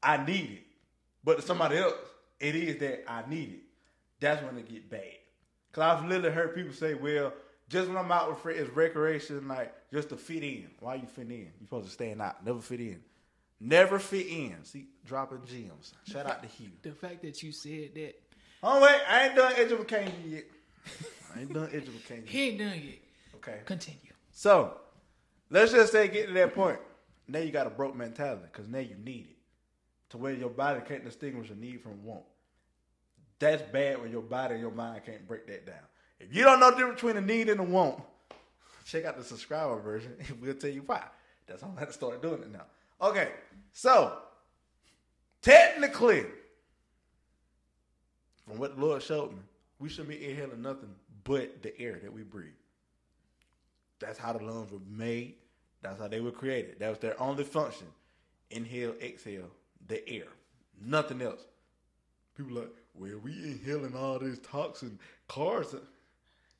I 0.03 0.25
need 0.25 0.51
it. 0.51 0.63
But 1.25 1.37
to 1.37 1.43
somebody 1.43 1.77
mm-hmm. 1.77 1.85
else, 1.85 1.95
it 2.41 2.55
is 2.55 2.79
that 2.81 3.11
I 3.11 3.23
need 3.29 3.53
it. 3.55 3.61
That's 4.21 4.43
when 4.45 4.59
it 4.59 4.69
get 4.69 4.91
bad. 4.91 5.03
Because 5.71 5.83
I've 5.83 6.05
literally 6.05 6.35
heard 6.35 6.55
people 6.55 6.75
say, 6.75 6.95
well, 6.95 7.33
just 7.69 7.89
when 7.89 7.97
I'm 7.97 8.11
out 8.13 8.29
with 8.29 8.39
friends, 8.41 8.61
it's 8.61 8.71
recreation, 8.71 9.49
like 9.49 9.73
just 9.93 10.11
to 10.11 10.17
fit 10.17 10.43
in. 10.43 10.69
Why 10.81 10.97
you 10.97 11.07
fit 11.07 11.29
in? 11.29 11.39
you 11.39 11.51
supposed 11.63 11.87
to 11.87 11.93
stand 11.93 12.21
out, 12.21 12.45
never 12.45 12.61
fit 12.61 12.81
in. 12.81 13.01
Never 13.61 13.99
fit 13.99 14.27
in. 14.27 14.57
See, 14.65 14.89
dropping 15.07 15.45
gems. 15.47 15.95
Shout 16.11 16.27
out 16.27 16.43
to 16.43 16.49
Hugh. 16.59 16.73
The 16.83 16.91
fact 16.91 17.23
that 17.23 17.43
you 17.43 17.53
said 17.53 17.91
that 17.95 18.15
Oh 18.63 18.81
wait, 18.81 19.01
I 19.09 19.27
ain't 19.27 19.37
done 19.37 19.53
education 19.57 20.15
yet. 20.27 20.45
I 21.37 21.41
ain't 21.41 21.53
done 21.53 21.71
education. 21.73 22.25
he 22.27 22.49
ain't 22.51 22.59
done 22.59 22.81
yet. 22.85 22.99
Okay. 23.37 23.61
Continue. 23.65 24.13
So 24.31 24.77
let's 25.53 25.73
just 25.73 25.93
say 25.93 26.09
get 26.09 26.27
to 26.27 26.33
that 26.35 26.55
point. 26.55 26.79
Now 27.29 27.39
you 27.39 27.53
got 27.53 27.67
a 27.67 27.71
broke 27.71 27.95
mentality 27.95 28.43
because 28.51 28.69
now 28.69 28.81
you 28.81 28.97
need 28.97 29.27
it 29.31 29.37
to 30.11 30.19
where 30.19 30.33
your 30.33 30.51
body 30.51 30.81
can't 30.87 31.05
distinguish 31.05 31.51
a 31.51 31.55
need 31.55 31.81
from 31.83 32.03
want. 32.05 32.25
That's 33.39 33.63
bad 33.73 34.01
when 34.01 34.11
your 34.11 34.23
body 34.23 34.55
and 34.55 34.63
your 34.63 34.73
mind 34.73 35.03
can't 35.05 35.27
break 35.27 35.47
that 35.47 35.67
down. 35.67 35.77
If 36.21 36.35
you 36.35 36.43
don't 36.43 36.61
know 36.61 36.71
the 36.71 36.77
difference 36.77 37.01
between 37.01 37.17
a 37.17 37.21
need 37.21 37.49
and 37.49 37.61
a 37.61 37.65
want, 37.65 38.03
check 38.85 39.05
out 39.05 39.17
the 39.17 39.25
subscriber 39.25 39.81
version 39.81 40.15
and 40.19 40.41
we'll 40.41 40.55
tell 40.55 40.71
you 40.71 40.83
why. 40.87 41.03
That's 41.47 41.63
how 41.63 41.69
I'm 41.69 41.75
going 41.75 41.87
to 41.87 41.93
start 41.93 42.23
doing 42.23 42.43
it 42.43 42.53
now. 42.53 42.65
Okay, 43.01 43.31
so 43.73 44.17
technically, 45.41 46.25
from 48.47 48.59
what 48.59 48.77
the 48.77 48.85
Lord 48.85 49.03
showed 49.03 49.33
me, 49.33 49.41
we 49.79 49.89
shouldn't 49.89 50.11
be 50.11 50.31
inhaling 50.31 50.63
nothing 50.63 50.95
but 51.25 51.63
the 51.63 51.79
air 51.81 51.99
that 52.03 52.13
we 52.13 52.23
breathe. 52.23 52.53
That's 53.99 54.19
how 54.19 54.33
the 54.33 54.45
lungs 54.45 54.71
were 54.71 54.79
made. 54.89 55.35
That's 55.83 56.01
how 56.01 56.09
they 56.09 56.21
were 56.21 56.31
created. 56.31 56.79
That 56.79 56.91
was 56.91 56.99
their 56.99 57.21
only 57.21 57.45
function. 57.45 57.89
Inhale, 58.51 58.95
exhale, 59.03 59.51
the 59.89 60.09
air. 60.09 60.27
Nothing 60.85 61.23
else. 61.23 61.45
People 62.37 62.57
like, 62.57 62.71
well, 62.95 63.19
we 63.23 63.33
inhaling 63.33 63.97
all 63.97 64.19
this 64.19 64.39
toxin, 64.39 64.99
cars. 65.29 65.75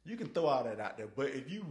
You 0.05 0.17
can 0.17 0.29
throw 0.29 0.47
all 0.47 0.65
that 0.65 0.81
out 0.81 0.97
there, 0.97 1.07
but 1.15 1.29
if 1.29 1.51
you 1.51 1.65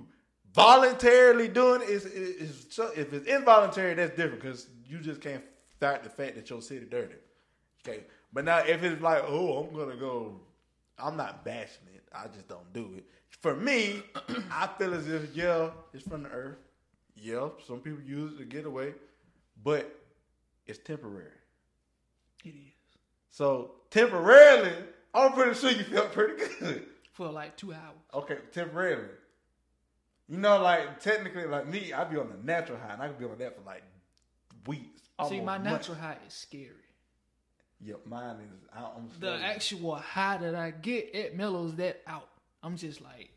voluntarily 0.53 1.47
doing 1.47 1.81
it, 1.81 1.89
it's, 1.89 2.05
it's, 2.05 2.79
if 2.97 3.13
it's 3.13 3.27
involuntary, 3.27 3.93
that's 3.93 4.15
different 4.15 4.41
because 4.41 4.67
you 4.87 4.99
just 4.99 5.21
can't 5.21 5.43
fight 5.79 6.03
the 6.03 6.09
fact 6.09 6.35
that 6.35 6.49
your 6.49 6.61
city 6.61 6.85
dirty. 6.89 7.15
Okay, 7.85 8.03
but 8.31 8.45
now 8.45 8.59
if 8.59 8.83
it's 8.83 9.01
like, 9.01 9.23
oh, 9.27 9.63
I'm 9.63 9.75
gonna 9.75 9.95
go, 9.95 10.39
I'm 10.99 11.17
not 11.17 11.43
bashing 11.43 11.87
it. 11.93 12.03
I 12.13 12.27
just 12.27 12.47
don't 12.47 12.71
do 12.73 12.91
it. 12.97 13.05
For 13.41 13.55
me, 13.55 14.03
I 14.51 14.67
feel 14.77 14.93
as 14.93 15.07
if 15.07 15.35
yeah, 15.35 15.69
it's 15.93 16.07
from 16.07 16.23
the 16.23 16.29
earth. 16.29 16.57
Yeah, 17.21 17.49
some 17.67 17.79
people 17.81 18.01
use 18.01 18.33
it 18.33 18.37
to 18.39 18.45
get 18.45 18.65
away, 18.65 18.93
but 19.63 19.95
it's 20.65 20.79
temporary. 20.79 21.27
It 22.43 22.49
is. 22.49 22.73
So 23.29 23.73
temporarily, 23.91 24.73
I'm 25.13 25.33
pretty 25.33 25.53
sure 25.53 25.69
you 25.69 25.83
felt 25.83 26.11
pretty 26.13 26.43
good. 26.59 26.85
For 27.13 27.27
like 27.27 27.55
two 27.57 27.73
hours. 27.73 27.99
Okay, 28.13 28.37
temporarily. 28.51 29.09
You 30.27 30.37
know, 30.37 30.61
like 30.61 30.99
technically, 30.99 31.45
like 31.45 31.67
me, 31.67 31.93
I'd 31.93 32.09
be 32.09 32.17
on 32.17 32.29
the 32.29 32.43
natural 32.43 32.79
high, 32.79 32.93
and 32.93 33.01
I 33.01 33.07
could 33.09 33.19
be 33.19 33.25
on 33.25 33.37
that 33.37 33.55
for 33.55 33.63
like 33.65 33.83
weeks. 34.65 35.01
See, 35.29 35.39
my 35.39 35.59
months. 35.59 35.89
natural 35.89 35.97
high 35.97 36.17
is 36.25 36.33
scary. 36.33 36.69
Yeah, 37.79 37.95
mine 38.05 38.37
is. 38.37 38.69
I'm 38.73 39.09
The 39.19 39.33
actual 39.43 39.95
high 39.95 40.37
that 40.37 40.55
I 40.55 40.71
get, 40.71 41.13
it 41.13 41.35
mellows 41.35 41.75
that 41.75 42.01
out. 42.07 42.29
I'm 42.63 42.77
just 42.77 43.01
like, 43.01 43.29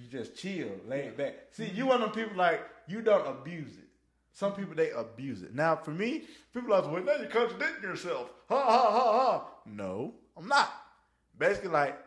You 0.00 0.08
just 0.10 0.36
chill, 0.36 0.68
lay 0.86 1.04
it 1.06 1.16
back. 1.16 1.34
See, 1.52 1.66
you 1.66 1.86
one 1.86 2.02
of 2.02 2.12
them 2.12 2.24
people 2.24 2.36
like 2.36 2.62
you 2.88 3.02
don't 3.02 3.26
abuse 3.26 3.76
it. 3.76 3.88
Some 4.32 4.54
people 4.54 4.74
they 4.74 4.90
abuse 4.90 5.42
it. 5.42 5.54
Now, 5.54 5.76
for 5.76 5.90
me, 5.90 6.24
people 6.54 6.72
are 6.72 6.80
like, 6.82 6.90
well, 6.90 7.02
now 7.02 7.16
you're 7.16 7.30
contradicting 7.30 7.82
yourself. 7.82 8.30
Ha 8.48 8.62
ha 8.62 8.90
ha 8.90 9.12
ha. 9.12 9.44
No, 9.66 10.14
I'm 10.36 10.48
not. 10.48 10.72
Basically, 11.38 11.70
like 11.70 11.98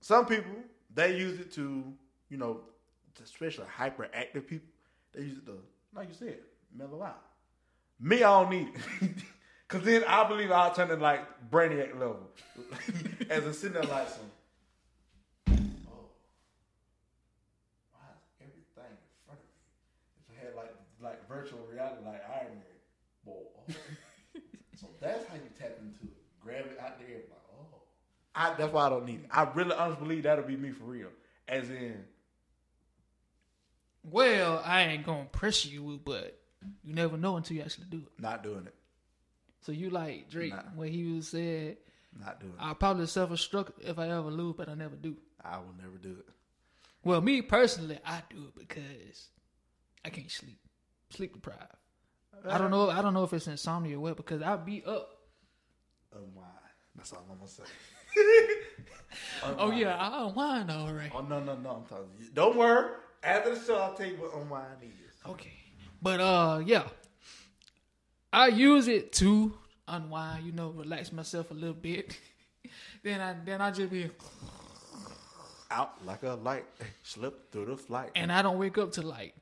some 0.00 0.26
people 0.26 0.54
they 0.94 1.16
use 1.16 1.40
it 1.40 1.52
to, 1.52 1.92
you 2.28 2.36
know, 2.36 2.60
especially 3.22 3.66
hyperactive 3.76 4.46
people. 4.46 4.68
They 5.12 5.22
use 5.22 5.38
it 5.38 5.46
to, 5.46 5.58
like 5.94 6.08
you 6.08 6.14
said, 6.14 6.38
mellow 6.76 7.02
out. 7.02 7.22
Me, 8.00 8.22
I 8.22 8.42
don't 8.42 8.50
need 8.50 8.68
it. 9.00 9.10
Cause 9.68 9.82
then 9.82 10.04
I 10.06 10.28
believe 10.28 10.52
I'll 10.52 10.74
turn 10.74 10.90
it 10.90 11.00
like 11.00 11.50
brainiac 11.50 11.94
level. 11.94 12.30
As 13.30 13.44
a 13.44 13.52
sitting 13.52 13.72
there 13.72 13.82
like 13.82 14.08
some 14.08 14.20
oh, 15.48 16.10
why 17.90 18.06
is 18.12 18.20
everything 18.40 18.60
in 18.60 19.24
front 19.24 19.40
of 19.40 19.46
me? 19.48 19.56
If 20.20 20.30
I 20.30 20.44
had 20.44 20.54
like 20.54 20.74
like 21.02 21.23
virtual 21.34 21.60
reality, 21.70 22.04
like 22.04 22.22
Iron 22.30 22.52
Man, 22.54 23.24
boy. 23.24 23.74
so 24.76 24.86
that's 25.00 25.24
how 25.26 25.34
you 25.34 25.42
tap 25.58 25.78
into 25.80 26.04
it. 26.04 26.16
Grab 26.40 26.66
it 26.66 26.78
out 26.80 26.98
there, 26.98 27.08
like 27.16 27.42
oh. 27.58 27.82
I, 28.34 28.54
that's 28.54 28.72
why 28.72 28.86
I 28.86 28.90
don't 28.90 29.06
need 29.06 29.20
it. 29.24 29.26
I 29.30 29.44
really 29.54 29.72
honestly 29.74 30.02
believe 30.06 30.22
that'll 30.24 30.44
be 30.44 30.56
me 30.56 30.70
for 30.70 30.84
real. 30.84 31.08
As 31.48 31.68
in, 31.70 32.04
well, 34.02 34.62
I 34.64 34.82
ain't 34.82 35.04
gonna 35.06 35.24
press 35.26 35.64
you, 35.64 36.00
but 36.04 36.38
you 36.82 36.94
never 36.94 37.16
know 37.16 37.36
until 37.36 37.56
you 37.56 37.62
actually 37.62 37.86
do 37.90 37.98
it. 37.98 38.20
not 38.22 38.42
doing 38.42 38.66
it, 38.66 38.74
So 39.62 39.72
you 39.72 39.90
like 39.90 40.30
Drake 40.30 40.52
Nah. 40.54 40.62
when 40.74 40.90
he 40.92 41.04
was 41.12 41.28
said, 41.28 41.76
not 42.18 42.40
doing 42.40 42.52
it. 42.52 42.58
"I'll 42.60 42.74
probably 42.74 43.06
self-destruct 43.06 43.72
if 43.82 43.98
I 43.98 44.08
ever 44.08 44.30
lose, 44.30 44.54
but 44.56 44.68
I 44.68 44.74
never 44.74 44.96
do." 44.96 45.16
I 45.42 45.58
will 45.58 45.74
never 45.78 45.96
do 45.98 46.16
it. 46.20 46.26
Well, 47.02 47.20
me 47.20 47.42
personally, 47.42 47.98
I 48.06 48.22
do 48.30 48.44
it 48.48 48.58
because 48.58 49.28
I 50.04 50.08
can't 50.10 50.30
sleep, 50.30 50.58
sleep 51.14 51.34
deprived. 51.34 51.60
I 52.46 52.58
don't 52.58 52.70
know. 52.70 52.90
I 52.90 53.00
don't 53.00 53.14
know 53.14 53.24
if 53.24 53.32
it's 53.32 53.46
insomnia 53.46 53.96
or 53.96 54.00
what 54.00 54.16
because 54.16 54.42
I 54.42 54.56
be 54.56 54.84
up. 54.84 55.08
Unwind. 56.12 56.50
That's 56.94 57.12
all 57.12 57.24
I'm 57.30 57.38
gonna 57.38 57.48
say. 57.48 57.62
Oh 59.58 59.70
yeah, 59.70 59.96
I 59.96 60.26
unwind 60.26 60.70
all 60.70 60.92
right. 60.92 61.10
Oh 61.14 61.20
no 61.20 61.38
no 61.38 61.54
no! 61.56 61.70
I'm 61.70 61.84
talking. 61.84 62.06
To 62.18 62.24
you. 62.24 62.30
Don't 62.32 62.56
worry. 62.56 62.90
After 63.22 63.54
the 63.54 63.60
show, 63.64 63.76
I'll 63.76 63.94
tell 63.94 64.06
you 64.06 64.16
what 64.16 64.34
unwind 64.34 64.82
is. 64.82 65.30
Okay, 65.30 65.52
but 66.02 66.20
uh, 66.20 66.60
yeah, 66.64 66.88
I 68.32 68.48
use 68.48 68.88
it 68.88 69.12
to 69.14 69.56
unwind. 69.86 70.46
You 70.46 70.52
know, 70.52 70.70
relax 70.70 71.12
myself 71.12 71.50
a 71.52 71.54
little 71.54 71.74
bit. 71.74 72.18
then 73.04 73.20
I 73.20 73.36
then 73.44 73.60
I 73.60 73.70
just 73.70 73.90
be 73.90 74.10
Out 75.70 76.04
like 76.04 76.22
a 76.24 76.34
light, 76.34 76.64
slip 77.04 77.52
through 77.52 77.66
the 77.66 77.76
flight. 77.76 78.10
and 78.16 78.32
I 78.32 78.42
don't 78.42 78.58
wake 78.58 78.78
up 78.78 78.90
till 78.92 79.04
like 79.04 79.34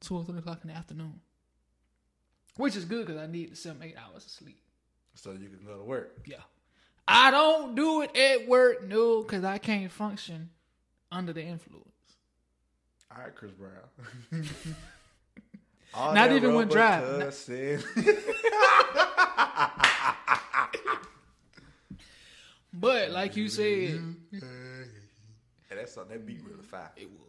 two 0.00 0.16
or 0.16 0.24
three 0.24 0.38
o'clock 0.38 0.60
in 0.62 0.68
the 0.70 0.76
afternoon, 0.76 1.20
which 2.56 2.76
is 2.76 2.84
good 2.84 3.06
because 3.06 3.20
I 3.20 3.26
need 3.26 3.56
seven 3.56 3.82
eight 3.82 3.96
hours 3.96 4.24
of 4.24 4.30
sleep. 4.30 4.60
so 5.14 5.32
you 5.32 5.48
can 5.48 5.64
go 5.66 5.78
to 5.78 5.84
work. 5.84 6.18
Yeah. 6.26 6.36
I 7.06 7.30
don't 7.30 7.74
do 7.74 8.00
it 8.02 8.16
at 8.16 8.48
work, 8.48 8.82
no, 8.86 9.22
because 9.22 9.44
I 9.44 9.58
can't 9.58 9.92
function 9.92 10.50
under 11.12 11.32
the 11.32 11.42
influence. 11.42 11.88
All 13.14 13.22
right, 13.22 13.34
Chris 13.34 13.52
Brown. 13.52 14.44
Not 16.14 16.32
even 16.32 16.54
when 16.54 16.68
driving. 16.68 17.20
But 22.72 23.10
like 23.10 23.36
you 23.36 23.48
said, 23.48 24.00
Hey, 24.32 25.76
that's 25.76 25.94
something 25.94 26.12
that 26.16 26.26
beat 26.26 26.42
really 26.44 26.62
fire. 26.62 26.90
it 26.96 27.08
was. 27.10 27.20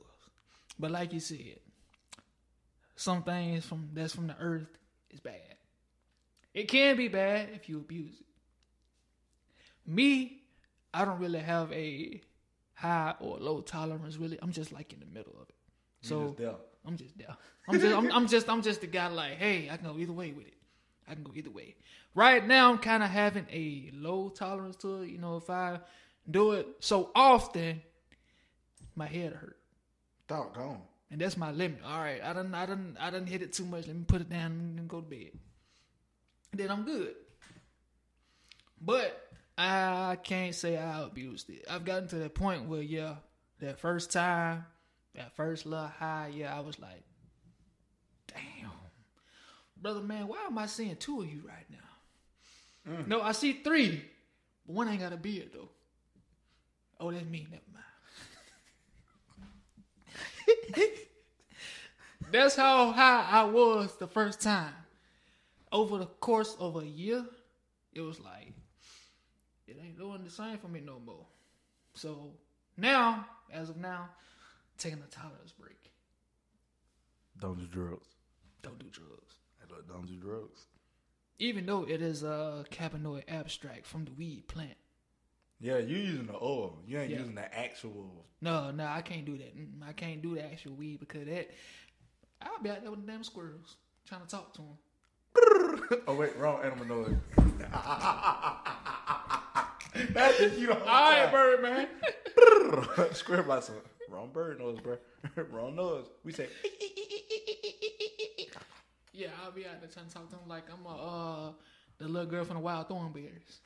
But 0.80 0.92
like 0.92 1.14
you 1.14 1.20
said, 1.20 1.60
some 2.96 3.24
things 3.24 3.66
from 3.66 3.90
that's 3.94 4.16
from 4.16 4.28
the 4.28 4.36
earth 4.40 4.78
is 5.12 5.20
bad. 5.20 5.56
It 6.54 6.68
can 6.68 6.96
be 6.96 7.08
bad 7.08 7.50
if 7.54 7.68
you 7.68 7.78
abuse 7.78 8.16
it. 8.20 8.26
Me, 9.86 10.42
I 10.94 11.06
don't 11.06 11.20
really 11.20 11.40
have 11.40 11.72
a 11.74 12.22
high 12.74 13.16
or 13.20 13.38
low 13.38 13.62
tolerance. 13.62 14.18
Really, 14.18 14.40
I'm 14.42 14.52
just 14.52 14.72
like 14.72 14.94
in 14.94 15.00
the 15.00 15.06
middle 15.06 15.36
of 15.42 15.50
it. 15.50 15.56
So 16.02 16.36
just. 16.38 16.56
I'm 16.86 16.98
just 16.98 17.18
there. 17.18 17.36
I'm 17.68 17.80
just 17.80 17.96
I'm, 17.96 18.12
I'm 18.12 18.28
just 18.28 18.50
I'm 18.50 18.62
just 18.62 18.82
the 18.82 18.88
guy 18.88 19.08
like, 19.08 19.34
hey, 19.34 19.70
I 19.72 19.78
can 19.78 19.88
go 19.88 19.98
either 19.98 20.14
way 20.14 20.32
with 20.32 20.48
it. 20.48 20.54
I 21.08 21.14
can 21.14 21.24
go 21.24 21.32
either 21.36 21.52
way. 21.52 21.76
Right 22.14 22.46
now 22.46 22.72
I'm 22.72 22.78
kind 22.78 23.04
of 23.04 23.10
having 23.10 23.46
a 23.52 23.92
low 23.94 24.30
tolerance 24.30 24.76
to 24.78 25.02
it. 25.02 25.10
You 25.10 25.18
know, 25.18 25.38
if 25.38 25.50
I 25.50 25.80
do 26.30 26.54
it 26.54 26.68
so 26.80 27.12
often, 27.16 27.82
my 28.96 29.08
head 29.08 29.34
hurt. 29.34 29.58
Doggone. 30.28 30.82
And 31.12 31.22
that's 31.22 31.38
my 31.38 31.52
limit. 31.52 31.82
All 31.86 32.00
right, 32.00 32.22
I 32.24 32.34
done 32.34 32.54
I 32.54 32.66
done 32.66 32.98
I 33.00 33.10
done 33.10 33.28
hit 33.28 33.42
it 33.42 33.54
too 33.54 33.66
much. 33.66 33.88
Let 33.88 33.96
me 33.96 34.04
put 34.08 34.22
it 34.22 34.30
down 34.30 34.76
and 34.78 34.88
go 34.88 35.02
to 35.02 35.08
bed. 35.08 35.32
then 36.54 36.72
I'm 36.72 36.84
good. 36.84 37.16
But 38.82 39.30
I 39.58 40.18
can't 40.24 40.54
say 40.54 40.78
I 40.78 41.02
abused 41.02 41.50
it. 41.50 41.66
I've 41.70 41.86
gotten 41.86 42.08
to 42.10 42.16
that 42.18 42.36
point 42.36 42.66
where 42.66 42.82
yeah, 42.82 43.16
that 43.60 43.80
first 43.80 44.12
time, 44.12 44.66
that 45.16 45.36
first 45.36 45.66
little 45.66 45.88
high, 45.88 46.32
yeah, 46.34 46.56
I 46.56 46.60
was 46.60 46.80
like, 46.80 47.04
damn, 48.28 48.72
brother, 49.82 50.02
man, 50.02 50.28
why 50.28 50.46
am 50.46 50.58
I 50.58 50.66
seeing 50.66 50.96
two 50.98 51.22
of 51.22 51.32
you 51.32 51.44
right 51.48 51.66
now? 51.70 52.94
Mm. 52.94 53.08
No, 53.08 53.22
I 53.22 53.32
see 53.32 53.54
three, 53.54 54.04
but 54.66 54.76
one 54.76 54.88
ain't 54.90 55.00
got 55.00 55.14
a 55.14 55.18
beard 55.18 55.52
though. 55.54 55.70
Oh, 57.00 57.12
that's 57.12 57.26
me. 57.26 57.48
Never 57.50 57.64
mind. 57.74 57.86
that's 62.32 62.56
how 62.56 62.92
high 62.92 63.28
I 63.30 63.44
was 63.46 63.96
the 63.98 64.08
first 64.08 64.42
time. 64.42 64.74
Over 65.72 65.98
the 65.98 66.06
course 66.06 66.56
of 66.60 66.78
a 66.78 66.86
year, 66.86 67.26
it 67.94 68.02
was 68.02 68.20
like 68.20 68.54
it 69.68 69.78
ain't 69.82 69.98
doing 69.98 70.24
the 70.24 70.30
same 70.30 70.58
for 70.58 70.68
me 70.68 70.82
no 70.82 71.00
more. 71.06 71.26
So 71.94 72.34
now, 72.78 73.26
as 73.52 73.70
of 73.70 73.78
now, 73.78 74.10
taking 74.78 75.00
a 75.00 75.08
tolerance 75.08 75.52
break. 75.52 75.92
Don't 77.40 77.58
do 77.58 77.66
drugs. 77.66 78.08
Don't 78.62 78.80
do 78.80 78.88
drugs. 78.90 79.36
Don't 79.88 80.08
do 80.08 80.16
drugs. 80.16 80.68
Even 81.38 81.66
though 81.66 81.84
it 81.84 82.02
is 82.02 82.24
a 82.24 82.66
cannabinoid 82.72 83.24
abstract 83.28 83.86
from 83.86 84.06
the 84.06 84.12
weed 84.12 84.48
plant. 84.48 84.78
Yeah, 85.60 85.78
you're 85.78 86.00
using 86.00 86.28
the 86.28 86.36
oil. 86.36 86.82
You 86.86 87.00
ain't 87.00 87.12
Yeah. 87.12 87.20
using 87.20 87.36
the 87.36 87.58
actual. 87.58 88.26
No, 88.42 88.72
no, 88.72 88.86
I 88.86 89.02
can't 89.02 89.26
do 89.26 89.38
that. 89.38 89.58
Mm, 89.58 89.88
I 89.88 89.94
can't 89.94 90.22
do 90.22 90.36
the 90.36 90.44
actual 90.46 90.74
weed 90.76 91.00
because 91.00 91.26
that 91.28 91.50
I'll 92.42 92.62
be 92.62 92.70
out 92.70 92.82
there 92.82 92.92
with 92.92 93.06
the 93.06 93.12
damn 93.12 93.24
squirrels 93.24 93.78
trying 94.08 94.22
to 94.22 94.28
talk 94.28 94.54
to 94.56 94.62
them. 94.62 94.78
oh 96.08 96.16
wait, 96.16 96.36
wrong 96.38 96.62
animal 96.64 96.86
noise. 96.86 97.16
That's 100.12 100.40
you. 100.58 100.74
whole 100.74 100.88
All 100.88 101.12
right, 101.12 101.32
bird 101.32 101.62
man. 101.62 101.88
Square 103.14 103.44
like 103.44 103.64
some 103.64 103.76
wrong 104.10 104.30
bird 104.34 104.60
noise, 104.60 104.80
bro. 104.82 104.98
wrong 105.52 105.76
noise. 105.76 106.06
We 106.24 106.34
say. 106.34 106.48
yeah, 109.14 109.28
I'll 109.44 109.52
be 109.52 109.66
out 109.66 109.80
there 109.80 109.90
trying 109.90 110.08
to 110.08 110.14
talk 110.14 110.30
to 110.30 110.36
them 110.36 110.48
like 110.48 110.64
I'm 110.72 110.86
a 110.86 110.96
uh 111.50 111.52
the 111.98 112.08
little 112.10 112.30
girl 112.30 112.44
from 112.44 112.56
the 112.58 112.62
Wild 112.62 112.90
Thornberrys. 112.90 113.60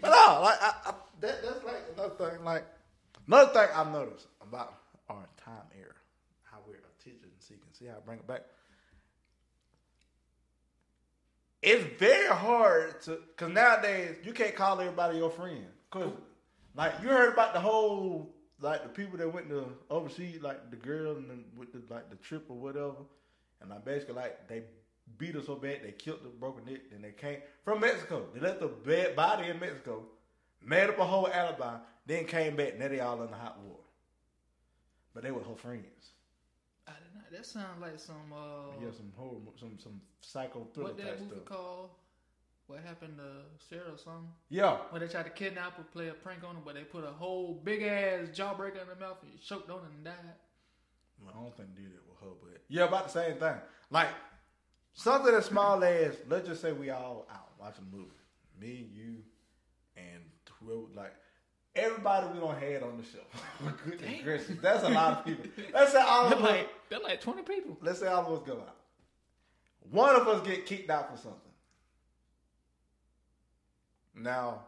But 0.00 0.10
no, 0.10 0.40
like 0.42 0.62
I, 0.62 0.72
I, 0.86 0.94
that, 1.20 1.42
that's 1.42 1.64
like 1.64 1.82
another 1.94 2.14
thing. 2.14 2.44
Like 2.44 2.64
another 3.26 3.52
thing 3.52 3.68
I've 3.74 3.92
noticed 3.92 4.26
about 4.40 4.74
our 5.08 5.26
time 5.44 5.66
era, 5.76 5.92
how 6.44 6.58
we're 6.66 6.74
attention 6.74 7.30
seeking. 7.38 7.62
See 7.72 7.86
how 7.86 7.96
I 7.96 8.00
bring 8.04 8.18
it 8.18 8.26
back. 8.26 8.42
It's 11.60 11.84
very 11.98 12.28
hard 12.28 13.02
to, 13.02 13.18
cause 13.36 13.50
nowadays 13.50 14.16
you 14.22 14.32
can't 14.32 14.54
call 14.54 14.80
everybody 14.80 15.18
your 15.18 15.30
friend. 15.30 15.66
Cause 15.90 16.12
like 16.76 16.92
you 17.02 17.08
heard 17.08 17.32
about 17.32 17.52
the 17.52 17.60
whole 17.60 18.30
like 18.60 18.82
the 18.82 18.88
people 18.88 19.18
that 19.18 19.32
went 19.32 19.48
to 19.48 19.64
overseas, 19.90 20.40
like 20.42 20.70
the 20.70 20.76
girl 20.76 21.16
and 21.16 21.30
the, 21.30 21.38
with 21.56 21.72
the 21.72 21.82
like 21.92 22.10
the 22.10 22.16
trip 22.16 22.44
or 22.48 22.56
whatever, 22.56 22.94
and 23.60 23.72
I 23.72 23.78
basically 23.78 24.14
like 24.14 24.48
they 24.48 24.62
beat 25.16 25.34
her 25.34 25.42
so 25.42 25.54
bad 25.56 25.80
they 25.82 25.92
killed 25.92 26.22
the 26.22 26.28
broken 26.28 26.64
neck, 26.64 26.80
and 26.94 27.02
they 27.04 27.12
came 27.12 27.38
from 27.64 27.80
Mexico. 27.80 28.26
They 28.34 28.40
left 28.40 28.60
the 28.60 28.68
bad 28.68 29.16
body 29.16 29.48
in 29.48 29.58
Mexico, 29.58 30.04
made 30.64 30.88
up 30.88 30.98
a 30.98 31.04
whole 31.04 31.28
alibi, 31.28 31.76
then 32.06 32.24
came 32.26 32.56
back. 32.56 32.78
Now 32.78 32.88
they 32.88 33.00
all 33.00 33.22
in 33.22 33.30
the 33.30 33.36
hot 33.36 33.58
water. 33.60 33.82
But 35.14 35.22
they 35.24 35.30
were 35.30 35.42
her 35.42 35.56
friends. 35.56 36.10
I 36.86 36.92
don't. 36.92 37.32
That 37.32 37.44
sounds 37.46 37.80
like 37.80 37.98
some 37.98 38.32
uh 38.32 38.72
Yeah, 38.82 38.90
some 38.96 39.12
horror, 39.16 39.38
some 39.58 39.78
some 39.78 40.00
psycho 40.20 40.66
thriller 40.72 40.90
what 40.90 40.98
type 40.98 41.06
that 41.06 41.20
movie 41.20 41.34
stuff. 41.34 41.44
called? 41.44 41.90
What 42.66 42.80
happened 42.84 43.16
to 43.16 43.66
Sarah 43.66 43.92
or 43.94 43.98
something? 43.98 44.28
Yeah, 44.50 44.76
When 44.90 45.00
they 45.00 45.08
tried 45.08 45.22
to 45.24 45.30
kidnap 45.30 45.78
her, 45.78 45.82
play 45.84 46.08
a 46.08 46.12
prank 46.12 46.44
on 46.44 46.54
her, 46.54 46.60
but 46.62 46.74
they 46.74 46.82
put 46.82 47.02
a 47.02 47.10
whole 47.10 47.54
big 47.64 47.82
ass 47.82 48.28
jawbreaker 48.28 48.82
in 48.82 48.88
her 48.88 48.96
mouth 49.00 49.16
and 49.22 49.40
choked 49.40 49.70
on 49.70 49.78
it 49.78 49.84
and 49.96 50.04
died. 50.04 50.14
Well, 51.18 51.32
I 51.34 51.40
don't 51.42 51.56
think 51.56 51.74
they 51.74 51.82
did 51.82 51.92
it 51.92 52.02
her, 52.22 52.30
but 52.42 52.62
yeah, 52.68 52.84
about 52.84 53.06
the 53.06 53.12
same 53.12 53.36
thing. 53.36 53.54
Like 53.90 54.08
something 54.92 55.34
as 55.34 55.46
small 55.46 55.82
as 55.82 56.14
let's 56.28 56.48
just 56.48 56.60
say 56.60 56.72
we 56.72 56.90
all 56.90 57.26
out 57.30 57.50
watching 57.58 57.84
a 57.90 57.96
movie, 57.96 58.10
me, 58.60 58.88
you, 58.92 59.16
and 59.96 60.22
whoever. 60.60 60.82
Like 60.94 61.14
everybody 61.74 62.28
we 62.34 62.40
don't 62.40 62.58
have 62.58 62.82
on 62.82 62.98
the 62.98 63.04
show. 63.04 63.72
Goodness 63.84 64.22
gracious, 64.22 64.56
that's 64.60 64.84
a 64.84 64.88
lot 64.90 65.18
of 65.18 65.24
people. 65.24 65.46
Let's 65.72 65.92
say 65.92 66.02
all 66.02 66.26
of 66.26 66.32
us. 66.32 66.40
like 66.40 66.68
they're 66.88 67.00
like 67.00 67.20
twenty 67.20 67.42
people. 67.42 67.76
Let's 67.80 68.00
say 68.00 68.08
all 68.08 68.26
of 68.26 68.40
us 68.40 68.46
go 68.46 68.54
out. 68.54 68.76
One 69.90 70.16
of 70.16 70.28
us 70.28 70.46
get 70.46 70.66
kicked 70.66 70.90
out 70.90 71.10
for 71.10 71.16
something. 71.16 71.40
Now, 74.14 74.64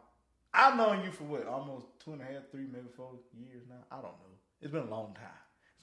I've 0.54 0.76
known 0.76 1.04
you 1.04 1.10
for 1.10 1.24
what, 1.24 1.46
almost 1.46 1.86
two 2.04 2.12
and 2.12 2.22
a 2.22 2.24
half, 2.24 2.50
three, 2.50 2.66
maybe 2.70 2.86
four 2.96 3.12
years 3.36 3.64
now. 3.68 3.84
I 3.90 3.96
don't 3.96 4.04
know. 4.04 4.38
It's 4.60 4.70
been 4.70 4.82
a 4.82 4.90
long 4.90 5.14
time. 5.14 5.39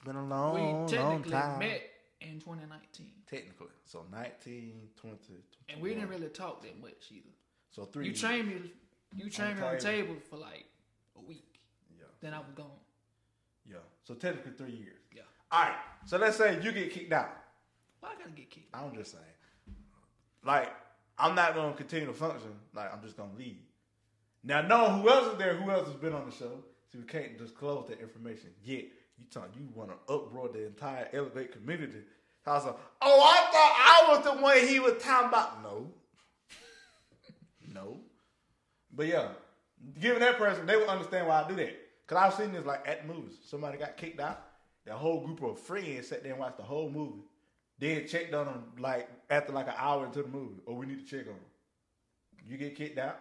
Been 0.08 0.16
a 0.16 0.26
long, 0.26 0.54
we 0.54 0.60
long 0.60 0.88
technically 0.88 1.32
time. 1.32 1.58
met 1.58 1.82
in 2.22 2.40
2019, 2.40 3.06
Technically. 3.28 3.66
So 3.84 4.06
19, 4.10 4.88
20, 4.98 5.16
and 5.68 5.82
we 5.82 5.92
didn't 5.92 6.08
really 6.08 6.28
talk 6.28 6.62
that 6.62 6.80
much 6.80 7.10
either. 7.10 7.28
So 7.68 7.84
three 7.84 8.06
You 8.06 8.14
trained 8.14 8.48
me. 8.48 8.72
You 9.14 9.28
trained 9.28 9.58
me 9.58 9.66
on 9.66 9.74
the 9.74 9.80
table. 9.80 10.14
table 10.14 10.20
for 10.30 10.36
like 10.36 10.64
a 11.14 11.20
week. 11.20 11.60
Yeah. 11.90 12.06
Then 12.22 12.32
I 12.32 12.38
was 12.38 12.54
gone. 12.54 12.70
Yeah. 13.66 13.76
So 14.02 14.14
technically 14.14 14.52
three 14.52 14.76
years. 14.76 14.96
Yeah. 15.14 15.24
All 15.52 15.64
right. 15.64 15.76
So 16.06 16.16
let's 16.16 16.38
say 16.38 16.58
you 16.62 16.72
get 16.72 16.90
kicked 16.90 17.12
out. 17.12 17.28
Why 18.00 18.08
I 18.08 18.18
gotta 18.18 18.30
get 18.30 18.48
kicked? 18.48 18.74
I'm 18.74 18.94
just 18.94 19.10
saying. 19.10 19.24
Like, 20.42 20.72
I'm 21.18 21.34
not 21.34 21.54
gonna 21.54 21.74
continue 21.74 22.06
to 22.06 22.14
function. 22.14 22.52
Like, 22.74 22.94
I'm 22.94 23.02
just 23.02 23.18
gonna 23.18 23.36
leave. 23.36 23.60
Now, 24.42 24.62
knowing 24.62 25.02
who 25.02 25.10
else 25.10 25.32
is 25.32 25.38
there, 25.38 25.54
who 25.54 25.70
else 25.70 25.86
has 25.86 25.96
been 25.96 26.14
on 26.14 26.24
the 26.24 26.34
show, 26.34 26.64
so 26.90 26.98
we 26.98 27.04
can't 27.04 27.36
disclose 27.36 27.88
that 27.88 28.00
information 28.00 28.48
yet. 28.64 28.86
You 29.18 29.24
talk, 29.30 29.50
you 29.56 29.68
want 29.74 29.90
to 29.90 30.12
uproar 30.12 30.48
the 30.48 30.66
entire 30.66 31.08
Elevate 31.12 31.52
community. 31.52 32.00
I 32.46 32.54
was 32.54 32.64
like, 32.64 32.76
oh, 33.02 33.20
I 33.22 33.50
thought 33.52 34.06
I 34.08 34.16
was 34.16 34.24
the 34.24 34.42
one 34.42 34.66
he 34.66 34.80
was 34.80 35.02
talking 35.02 35.28
about. 35.28 35.62
No, 35.62 35.88
no. 37.74 37.98
But 38.94 39.06
yeah, 39.06 39.28
given 40.00 40.20
that 40.20 40.38
person, 40.38 40.64
they 40.66 40.76
would 40.76 40.88
understand 40.88 41.26
why 41.28 41.42
I 41.42 41.48
do 41.48 41.56
that. 41.56 41.76
Cause 42.06 42.16
I've 42.18 42.34
seen 42.34 42.52
this 42.52 42.64
like 42.64 42.88
at 42.88 43.06
the 43.06 43.12
movies. 43.12 43.34
Somebody 43.44 43.76
got 43.76 43.96
kicked 43.98 44.18
out. 44.20 44.40
That 44.86 44.94
whole 44.94 45.20
group 45.26 45.42
of 45.42 45.58
friends 45.60 46.08
sat 46.08 46.22
there 46.22 46.32
and 46.32 46.40
watched 46.40 46.56
the 46.56 46.62
whole 46.62 46.88
movie. 46.88 47.20
Then 47.78 48.06
checked 48.08 48.32
on 48.32 48.46
them 48.46 48.64
like 48.78 49.08
after 49.28 49.52
like 49.52 49.68
an 49.68 49.74
hour 49.76 50.06
into 50.06 50.22
the 50.22 50.28
movie. 50.28 50.60
Oh, 50.66 50.72
we 50.72 50.86
need 50.86 51.06
to 51.06 51.10
check 51.10 51.26
on 51.26 51.34
them. 51.34 51.44
You 52.46 52.56
get 52.56 52.76
kicked 52.76 52.98
out. 52.98 53.18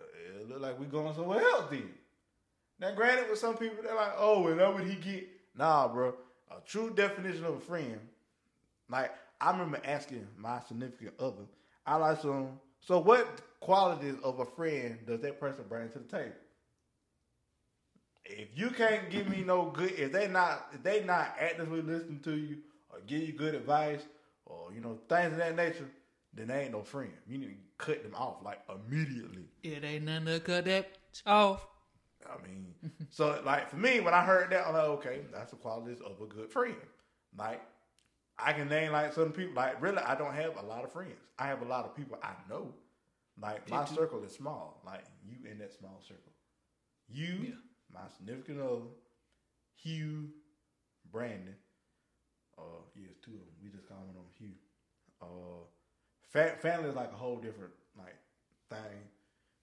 uh, 0.00 0.40
It 0.40 0.48
look 0.48 0.60
like 0.60 0.80
we 0.80 0.86
going 0.86 1.14
somewhere 1.14 1.40
else 1.40 1.66
then. 1.70 1.88
Now, 2.78 2.94
granted, 2.94 3.30
with 3.30 3.38
some 3.38 3.56
people, 3.56 3.82
they're 3.82 3.94
like, 3.94 4.12
"Oh, 4.16 4.48
is 4.48 4.58
that 4.58 4.72
what 4.72 4.84
he 4.84 4.96
get?" 4.96 5.28
Nah, 5.56 5.88
bro. 5.88 6.14
A 6.50 6.60
true 6.66 6.92
definition 6.94 7.44
of 7.44 7.54
a 7.54 7.60
friend. 7.60 7.98
Like 8.88 9.12
I 9.40 9.50
remember 9.50 9.80
asking 9.84 10.26
my 10.36 10.60
significant 10.60 11.14
other, 11.18 11.44
I 11.86 11.96
like 11.96 12.20
some. 12.20 12.60
So, 12.80 12.98
what 12.98 13.26
qualities 13.60 14.16
of 14.22 14.38
a 14.38 14.44
friend 14.44 14.98
does 15.06 15.20
that 15.20 15.40
person 15.40 15.64
bring 15.68 15.88
to 15.90 15.98
the 15.98 16.04
table? 16.04 16.34
If 18.24 18.48
you 18.54 18.70
can't 18.70 19.08
give 19.10 19.28
me 19.28 19.42
no 19.44 19.70
good, 19.70 19.92
if 19.92 20.12
they 20.12 20.28
not, 20.28 20.68
if 20.72 20.82
they 20.82 21.04
not 21.04 21.36
actively 21.38 21.80
listening 21.82 22.20
to 22.20 22.34
you 22.34 22.58
or 22.90 23.00
give 23.06 23.22
you 23.22 23.32
good 23.32 23.54
advice 23.54 24.02
or 24.44 24.72
you 24.72 24.80
know 24.80 24.98
things 25.08 25.32
of 25.32 25.38
that 25.38 25.56
nature, 25.56 25.88
then 26.32 26.48
they 26.48 26.62
ain't 26.62 26.72
no 26.72 26.82
friend. 26.82 27.12
You 27.26 27.38
need 27.38 27.48
to 27.48 27.84
cut 27.84 28.02
them 28.02 28.14
off 28.14 28.36
like 28.44 28.60
immediately. 28.68 29.44
It 29.62 29.84
ain't 29.84 30.04
nothing 30.04 30.26
to 30.26 30.40
cut 30.40 30.64
that 30.64 30.88
off. 31.24 31.66
I 32.30 32.46
mean, 32.46 32.74
so 33.10 33.40
like 33.44 33.70
for 33.70 33.76
me, 33.76 34.00
when 34.00 34.14
I 34.14 34.24
heard 34.24 34.50
that, 34.50 34.66
I'm 34.66 34.74
like, 34.74 34.84
okay, 34.84 35.20
that's 35.32 35.50
the 35.50 35.56
qualities 35.56 36.00
of 36.00 36.20
a 36.20 36.26
good 36.26 36.50
friend. 36.50 36.74
Like, 37.36 37.60
I 38.38 38.52
can 38.52 38.68
name 38.68 38.92
like 38.92 39.12
some 39.12 39.32
people. 39.32 39.54
Like, 39.54 39.80
really, 39.80 39.98
I 39.98 40.14
don't 40.14 40.34
have 40.34 40.56
a 40.56 40.62
lot 40.66 40.84
of 40.84 40.92
friends. 40.92 41.18
I 41.38 41.46
have 41.48 41.62
a 41.62 41.64
lot 41.66 41.84
of 41.84 41.94
people 41.94 42.18
I 42.22 42.32
know. 42.48 42.72
Like, 43.40 43.68
my 43.70 43.84
circle 43.84 44.22
is 44.24 44.32
small. 44.32 44.80
Like, 44.86 45.04
you 45.24 45.50
in 45.50 45.58
that 45.58 45.72
small 45.72 46.00
circle. 46.06 46.32
You, 47.08 47.26
Yeah. 47.48 47.54
my 47.92 48.00
significant 48.16 48.60
other, 48.60 48.88
Hugh, 49.76 50.30
Brandon. 51.12 51.54
Uh, 52.58 52.62
yes, 52.94 53.12
two 53.22 53.32
of 53.32 53.38
them. 53.38 53.54
We 53.62 53.68
just 53.70 53.86
call 53.86 53.98
on 53.98 54.24
Hugh. 54.38 54.56
Uh, 55.20 55.64
fa- 56.28 56.56
family 56.60 56.88
is 56.88 56.96
like 56.96 57.12
a 57.12 57.16
whole 57.16 57.36
different 57.36 57.72
like 57.98 58.16
thing. 58.70 58.98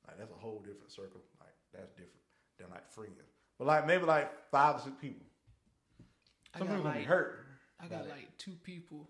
Like 0.07 0.17
that's 0.19 0.31
a 0.31 0.35
whole 0.35 0.59
different 0.59 0.91
circle. 0.91 1.21
Like 1.39 1.55
that's 1.73 1.91
different 1.91 2.22
than 2.63 2.71
like 2.71 2.89
friends. 2.89 3.11
But 3.57 3.67
like 3.67 3.85
maybe 3.87 4.03
like 4.05 4.31
five 4.51 4.75
or 4.75 4.79
six 4.79 4.95
people. 4.99 5.25
I 6.53 6.59
Some 6.59 6.67
got 6.67 6.77
people 6.77 6.91
be 6.91 6.97
like 6.99 7.07
hurt. 7.07 7.45
I 7.79 7.87
got 7.87 8.07
like 8.07 8.37
two 8.37 8.53
people 8.63 9.09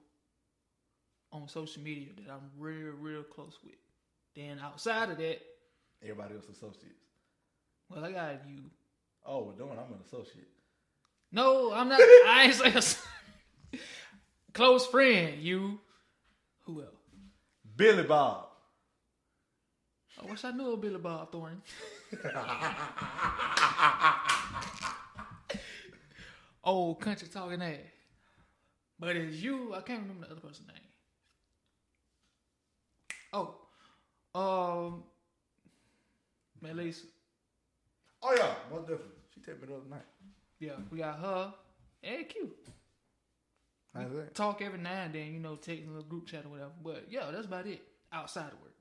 on 1.31 1.47
social 1.47 1.81
media 1.81 2.09
that 2.17 2.31
I'm 2.31 2.51
real, 2.57 2.93
real 2.99 3.23
close 3.23 3.57
with. 3.63 3.75
Then 4.35 4.59
outside 4.59 5.09
of 5.09 5.17
that, 5.17 5.39
everybody 6.01 6.35
else 6.35 6.45
associates. 6.49 7.05
well, 7.89 8.03
I 8.03 8.11
got 8.11 8.47
you. 8.47 8.63
Oh, 9.25 9.51
doing 9.51 9.71
I'm 9.71 9.93
an 9.93 9.99
associate. 10.05 10.47
No, 11.31 11.71
I'm 11.73 11.89
not. 11.89 11.99
I 12.27 12.43
ain't 12.45 12.53
saying 12.53 12.77
a- 13.73 13.77
close 14.53 14.85
friend. 14.87 15.41
You, 15.41 15.79
who 16.61 16.81
else? 16.81 16.89
Billy 17.75 18.03
Bob. 18.03 18.47
I 20.21 20.25
wish 20.29 20.45
I 20.45 20.51
knew 20.51 20.73
a 20.73 20.77
Billy 20.77 20.99
Bob 20.99 21.31
Thornton. 21.31 21.61
Old 26.63 27.01
country 27.01 27.27
talking 27.27 27.59
ass. 27.61 27.77
But 28.99 29.15
it's 29.15 29.37
you. 29.37 29.73
I 29.73 29.81
can't 29.81 30.03
remember 30.03 30.27
the 30.27 30.33
other 30.33 30.41
person's 30.41 30.67
name. 30.67 30.77
Oh, 33.33 33.55
um, 34.35 35.03
Melissa. 36.61 37.07
Oh 38.21 38.35
yeah, 38.37 38.53
most 38.71 38.87
definitely. 38.87 39.07
She 39.33 39.39
texted 39.41 39.61
me 39.61 39.67
the 39.67 39.75
other 39.75 39.89
night. 39.89 40.05
Yeah, 40.59 40.73
we 40.91 40.99
got 40.99 41.19
her 41.19 41.53
and 42.03 42.29
Q. 42.29 42.51
How's 43.93 44.11
that? 44.11 44.35
Talk 44.35 44.61
every 44.61 44.79
now 44.79 45.03
and 45.03 45.13
then, 45.13 45.33
you 45.33 45.39
know, 45.39 45.55
taking 45.55 45.87
a 45.87 45.91
little 45.91 46.07
group 46.07 46.27
chat 46.27 46.45
or 46.45 46.49
whatever. 46.49 46.71
But 46.83 47.05
yeah, 47.09 47.29
that's 47.31 47.45
about 47.45 47.67
it. 47.67 47.81
Outside 48.11 48.51
of 48.51 48.61
work. 48.61 48.72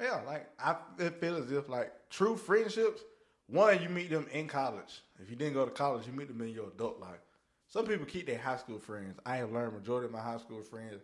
Yeah, 0.00 0.20
like 0.26 0.46
I 0.58 0.76
feel 1.20 1.36
as 1.36 1.50
if 1.50 1.68
like 1.68 1.92
true 2.10 2.36
friendships. 2.36 3.02
One, 3.48 3.80
you 3.82 3.88
meet 3.88 4.10
them 4.10 4.26
in 4.32 4.48
college. 4.48 5.02
If 5.22 5.30
you 5.30 5.36
didn't 5.36 5.54
go 5.54 5.64
to 5.64 5.70
college, 5.70 6.06
you 6.06 6.12
meet 6.12 6.28
them 6.28 6.40
in 6.40 6.48
your 6.48 6.68
adult 6.68 6.98
life. 7.00 7.20
Some 7.68 7.86
people 7.86 8.04
keep 8.06 8.26
their 8.26 8.38
high 8.38 8.56
school 8.56 8.78
friends. 8.78 9.18
I 9.24 9.36
have 9.36 9.52
learned 9.52 9.72
majority 9.74 10.06
of 10.06 10.12
my 10.12 10.20
high 10.20 10.38
school 10.38 10.62
friends. 10.62 11.02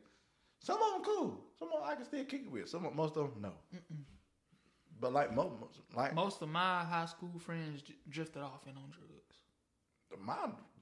Some 0.60 0.80
of 0.82 0.92
them 0.92 1.02
cool. 1.04 1.40
Some 1.58 1.68
of 1.68 1.80
them 1.80 1.82
I 1.84 1.94
can 1.94 2.04
still 2.04 2.24
kick 2.24 2.42
it 2.44 2.50
with. 2.50 2.68
Some 2.68 2.84
of, 2.84 2.94
most 2.94 3.16
of 3.16 3.30
them 3.32 3.42
no. 3.42 3.52
But 5.00 5.12
like 5.12 5.34
most, 5.34 5.52
like 5.96 6.14
Most 6.14 6.42
of 6.42 6.48
my 6.48 6.84
high 6.84 7.06
school 7.06 7.38
friends 7.38 7.82
j- 7.82 7.94
drifted 8.08 8.42
off 8.42 8.60
and 8.66 8.76
on 8.76 8.90
drugs. 8.90 10.22
My 10.24 10.36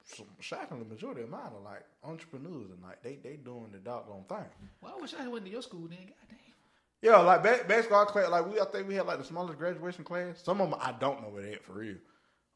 some, 0.04 0.26
shockingly, 0.40 0.84
majority 0.88 1.22
of 1.22 1.30
mine 1.30 1.52
are 1.56 1.62
like 1.62 1.84
entrepreneurs 2.04 2.70
and 2.70 2.82
like 2.82 3.02
they 3.02 3.16
they 3.22 3.36
doing 3.36 3.68
the 3.72 3.78
doggone 3.78 4.24
thing. 4.28 4.44
Well, 4.82 4.94
I 4.98 5.00
wish 5.00 5.14
I 5.14 5.26
went 5.28 5.44
to 5.46 5.50
your 5.50 5.62
school 5.62 5.86
then. 5.88 5.98
Goddamn. 6.00 6.38
Yeah, 7.02 7.16
like 7.18 7.42
ba- 7.42 7.64
basketball 7.66 8.06
class, 8.06 8.28
like 8.28 8.46
we, 8.46 8.60
I 8.60 8.64
think 8.66 8.86
we 8.86 8.94
had 8.94 9.06
like 9.06 9.18
the 9.18 9.24
smallest 9.24 9.58
graduation 9.58 10.04
class. 10.04 10.42
Some 10.42 10.60
of 10.60 10.70
them 10.70 10.78
I 10.82 10.92
don't 10.92 11.22
know 11.22 11.28
where 11.28 11.42
they 11.42 11.54
at 11.54 11.64
for 11.64 11.72
real. 11.72 11.96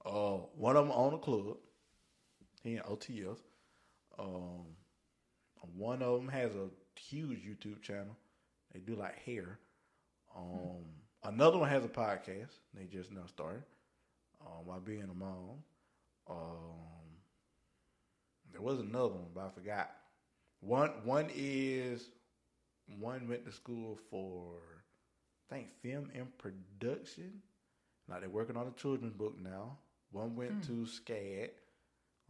Uh, 0.04 0.44
one 0.56 0.76
of 0.76 0.86
them 0.86 0.94
own 0.94 1.14
a 1.14 1.18
club. 1.18 1.56
He 2.62 2.76
in 2.76 2.82
OTS. 2.82 3.38
Um, 4.18 4.66
one 5.76 6.02
of 6.02 6.20
them 6.20 6.28
has 6.28 6.54
a 6.54 6.68
huge 6.98 7.40
YouTube 7.40 7.82
channel. 7.82 8.16
They 8.72 8.80
do 8.80 8.94
like 8.96 9.18
hair. 9.24 9.58
Um, 10.36 10.84
another 11.22 11.58
one 11.58 11.68
has 11.70 11.84
a 11.84 11.88
podcast. 11.88 12.58
They 12.74 12.84
just 12.84 13.12
now 13.12 13.26
started. 13.26 13.62
Um, 14.44 14.66
while 14.66 14.80
being 14.80 15.02
a 15.02 15.14
mom. 15.14 15.62
Um, 16.28 17.04
there 18.52 18.60
was 18.62 18.78
another 18.78 19.14
one, 19.14 19.30
but 19.34 19.46
I 19.46 19.50
forgot. 19.50 19.90
One 20.60 20.90
one 21.04 21.28
is 21.34 22.08
one 22.98 23.28
went 23.28 23.44
to 23.46 23.52
school 23.52 23.98
for 24.10 24.56
I 25.50 25.54
think 25.54 25.68
film 25.82 26.10
and 26.14 26.26
production. 26.38 27.42
Like 28.08 28.20
they're 28.20 28.30
working 28.30 28.56
on 28.56 28.66
a 28.66 28.80
children's 28.80 29.14
book 29.14 29.34
now. 29.42 29.78
One 30.10 30.36
went 30.36 30.62
to 30.64 30.86
SCAD. 30.86 31.50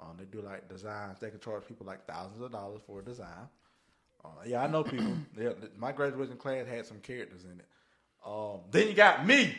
Um, 0.00 0.16
they 0.18 0.24
do 0.24 0.40
like 0.40 0.68
designs. 0.68 1.20
They 1.20 1.30
can 1.30 1.40
charge 1.40 1.66
people 1.66 1.86
like 1.86 2.06
thousands 2.06 2.40
of 2.40 2.52
dollars 2.52 2.80
for 2.86 3.00
a 3.00 3.04
design. 3.04 3.48
Uh, 4.24 4.28
yeah, 4.46 4.62
I 4.62 4.66
know 4.66 4.82
people. 4.84 5.12
yeah, 5.38 5.50
my 5.76 5.92
graduation 5.92 6.36
class 6.36 6.66
had 6.66 6.86
some 6.86 7.00
characters 7.00 7.44
in 7.44 7.60
it. 7.60 7.66
Um, 8.26 8.60
then 8.70 8.88
you 8.88 8.94
got 8.94 9.26
me. 9.26 9.54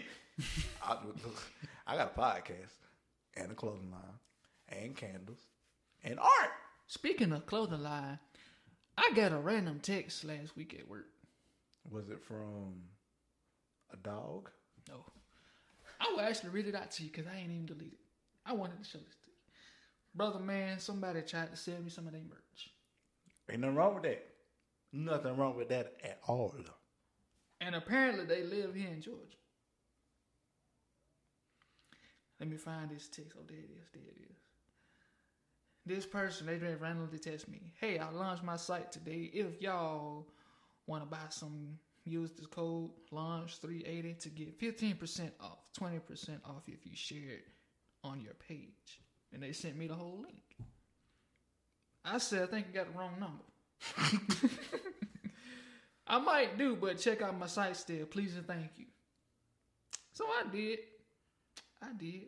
I, 0.83 0.97
I 1.87 1.95
got 1.97 2.13
a 2.15 2.19
podcast 2.19 2.73
and 3.37 3.51
a 3.51 3.55
clothing 3.55 3.91
line 3.91 4.81
and 4.81 4.95
candles 4.95 5.39
and 6.03 6.19
art. 6.19 6.51
Speaking 6.87 7.31
of 7.31 7.45
clothing 7.45 7.83
line, 7.83 8.19
I 8.97 9.11
got 9.13 9.31
a 9.31 9.37
random 9.37 9.79
text 9.81 10.23
last 10.23 10.55
week 10.55 10.75
at 10.79 10.87
work. 10.87 11.07
Was 11.89 12.09
it 12.09 12.23
from 12.23 12.83
a 13.93 13.97
dog? 13.97 14.49
No. 14.87 15.05
I 15.99 16.11
will 16.11 16.21
actually 16.21 16.49
read 16.49 16.67
it 16.67 16.75
out 16.75 16.91
to 16.91 17.03
you 17.03 17.09
because 17.09 17.27
I 17.27 17.37
ain't 17.37 17.51
even 17.51 17.65
deleted. 17.65 17.99
I 18.45 18.53
wanted 18.53 18.83
to 18.83 18.89
show 18.89 18.99
this 18.99 19.15
to 19.15 19.27
you. 19.27 19.33
Brother, 20.13 20.39
man, 20.39 20.79
somebody 20.79 21.21
tried 21.21 21.51
to 21.51 21.57
sell 21.57 21.79
me 21.81 21.89
some 21.89 22.07
of 22.07 22.13
their 22.13 22.21
merch. 22.21 22.69
Ain't 23.49 23.61
nothing 23.61 23.75
wrong 23.75 23.95
with 23.95 24.03
that. 24.03 24.25
Nothing 24.93 25.37
wrong 25.37 25.55
with 25.55 25.69
that 25.69 25.93
at 26.03 26.19
all. 26.27 26.55
And 27.61 27.75
apparently 27.75 28.25
they 28.25 28.43
live 28.43 28.73
here 28.73 28.89
in 28.89 29.01
Georgia. 29.01 29.37
Let 32.39 32.49
me 32.49 32.57
find 32.57 32.89
this 32.89 33.07
text. 33.07 33.33
Oh, 33.37 33.43
there 33.47 33.57
it 33.57 33.69
is. 33.81 33.87
There 33.93 34.03
it 34.03 34.21
is. 34.29 34.37
This 35.85 36.05
person, 36.05 36.47
they 36.47 36.57
just 36.57 36.81
randomly 36.81 37.19
text 37.19 37.47
me, 37.47 37.61
Hey, 37.79 37.99
I 37.99 38.09
launched 38.09 38.43
my 38.43 38.55
site 38.55 38.91
today. 38.91 39.29
If 39.33 39.61
y'all 39.61 40.27
want 40.87 41.03
to 41.03 41.09
buy 41.09 41.27
some, 41.29 41.77
use 42.05 42.31
this 42.31 42.47
code 42.47 42.89
launch380 43.11 44.19
to 44.19 44.29
get 44.29 44.59
15% 44.59 45.29
off, 45.39 45.59
20% 45.79 46.01
off 46.45 46.63
if 46.67 46.85
you 46.85 46.95
share 46.95 47.35
it 47.35 47.47
on 48.03 48.21
your 48.21 48.33
page. 48.33 49.01
And 49.31 49.43
they 49.43 49.51
sent 49.51 49.77
me 49.77 49.87
the 49.87 49.95
whole 49.95 50.19
link. 50.21 50.55
I 52.03 52.17
said, 52.17 52.43
I 52.43 52.45
think 52.47 52.67
you 52.67 52.73
got 52.73 52.91
the 52.91 52.97
wrong 52.97 53.13
number. 53.19 53.43
I 56.07 56.19
might 56.19 56.57
do, 56.57 56.75
but 56.75 56.99
check 56.99 57.21
out 57.21 57.37
my 57.37 57.47
site 57.47 57.75
still. 57.75 58.05
Please 58.05 58.35
and 58.35 58.47
thank 58.47 58.69
you. 58.77 58.85
So 60.13 60.25
I 60.25 60.43
did. 60.51 60.79
I 61.81 61.93
did. 61.97 62.27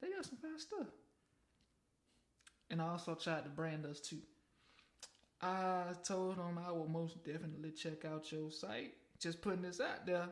They 0.00 0.08
got 0.10 0.24
some 0.24 0.38
fast 0.38 0.68
stuff. 0.68 0.88
And 2.72 2.80
I 2.80 2.88
also 2.88 3.14
tried 3.14 3.44
to 3.44 3.50
brand 3.50 3.84
us 3.84 4.00
too. 4.00 4.22
I 5.42 5.92
told 6.04 6.38
them 6.38 6.58
I 6.66 6.72
will 6.72 6.88
most 6.88 7.22
definitely 7.22 7.70
check 7.70 8.06
out 8.06 8.32
your 8.32 8.50
site. 8.50 8.94
Just 9.20 9.42
putting 9.42 9.60
this 9.60 9.78
out 9.78 10.06
there. 10.06 10.28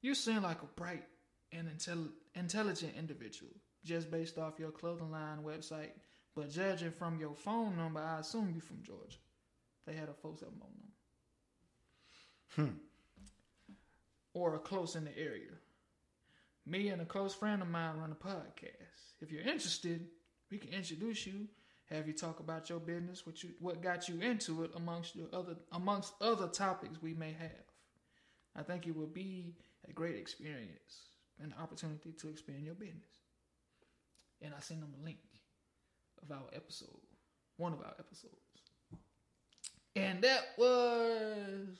You 0.00 0.14
seem 0.14 0.42
like 0.42 0.62
a 0.62 0.66
bright 0.76 1.04
and 1.50 1.68
intel- 1.68 2.12
intelligent 2.36 2.92
individual, 2.96 3.50
just 3.84 4.12
based 4.12 4.38
off 4.38 4.60
your 4.60 4.70
clothing 4.70 5.10
line 5.10 5.38
website. 5.44 5.90
But 6.36 6.52
judging 6.52 6.92
from 6.92 7.18
your 7.18 7.34
phone 7.34 7.76
number, 7.76 8.00
I 8.00 8.20
assume 8.20 8.52
you're 8.52 8.62
from 8.62 8.82
Georgia. 8.82 9.18
They 9.84 9.94
had 9.94 10.08
a 10.08 10.14
470 10.14 10.60
number. 12.56 12.70
Hmm. 12.70 12.78
Or 14.34 14.54
a 14.54 14.58
close 14.60 14.94
in 14.94 15.04
the 15.04 15.18
area. 15.18 15.50
Me 16.64 16.88
and 16.88 17.02
a 17.02 17.06
close 17.06 17.34
friend 17.34 17.60
of 17.60 17.68
mine 17.68 17.96
run 17.96 18.12
a 18.12 18.14
podcast. 18.14 19.16
If 19.20 19.32
you're 19.32 19.42
interested, 19.42 20.06
we 20.50 20.58
can 20.58 20.72
introduce 20.72 21.26
you, 21.26 21.48
have 21.92 22.06
you 22.06 22.12
talk 22.12 22.40
about 22.40 22.68
your 22.70 22.80
business, 22.80 23.26
what 23.26 23.42
you 23.42 23.50
what 23.60 23.82
got 23.82 24.08
you 24.08 24.20
into 24.20 24.64
it 24.64 24.70
amongst 24.74 25.14
your 25.14 25.28
other 25.32 25.56
amongst 25.72 26.14
other 26.20 26.48
topics 26.48 27.02
we 27.02 27.14
may 27.14 27.32
have. 27.32 27.64
I 28.56 28.62
think 28.62 28.86
it 28.86 28.96
would 28.96 29.14
be 29.14 29.54
a 29.88 29.92
great 29.92 30.16
experience 30.16 31.12
an 31.40 31.54
opportunity 31.60 32.12
to 32.12 32.28
expand 32.28 32.64
your 32.64 32.74
business. 32.74 33.20
And 34.40 34.52
I 34.54 34.60
sent 34.60 34.80
them 34.80 34.94
a 35.00 35.04
link 35.04 35.18
of 36.22 36.30
our 36.30 36.48
episode, 36.52 36.88
one 37.56 37.72
of 37.72 37.80
our 37.80 37.94
episodes. 37.98 38.36
And 39.94 40.22
that 40.22 40.42
was 40.56 41.76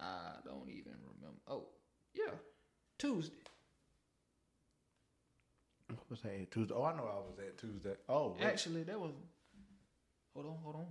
I 0.00 0.36
don't 0.44 0.68
even 0.68 0.94
remember. 1.16 1.40
Oh, 1.48 1.66
yeah, 2.14 2.34
Tuesday. 2.98 3.34
Was 6.10 6.20
that? 6.22 6.32
at 6.32 6.50
Tuesday. 6.50 6.74
Oh, 6.74 6.84
I 6.84 6.96
know 6.96 7.02
I 7.02 7.16
was 7.16 7.38
at 7.38 7.58
Tuesday. 7.58 7.94
Oh, 8.08 8.34
wait. 8.38 8.46
Actually, 8.46 8.82
that 8.84 8.98
was. 8.98 9.12
Hold 10.34 10.46
on, 10.46 10.56
hold 10.62 10.76
on. 10.76 10.86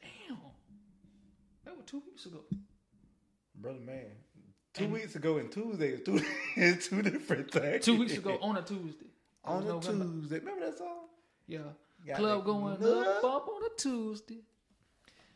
Damn, 0.00 0.38
that 1.64 1.76
was 1.76 1.84
two 1.86 2.02
weeks 2.06 2.26
ago. 2.26 2.38
brother, 3.54 3.78
man. 3.80 4.06
Two 4.74 4.88
weeks 4.88 5.16
ago 5.16 5.38
and 5.38 5.50
Tuesday 5.50 5.88
is 5.88 6.02
two, 6.02 6.18
two 6.54 7.02
different 7.02 7.50
things. 7.50 7.84
Two 7.84 7.98
weeks 7.98 8.16
ago 8.16 8.38
on 8.40 8.56
a 8.56 8.62
Tuesday. 8.62 9.06
On 9.44 9.62
a 9.62 9.66
November. 9.66 10.04
Tuesday. 10.04 10.38
Remember 10.38 10.66
that 10.66 10.78
song? 10.78 11.06
Yeah, 11.46 11.58
Got 12.06 12.16
club 12.18 12.44
going 12.44 12.74
up, 12.74 13.24
up 13.24 13.48
on 13.48 13.62
a 13.64 13.76
Tuesday. 13.76 14.38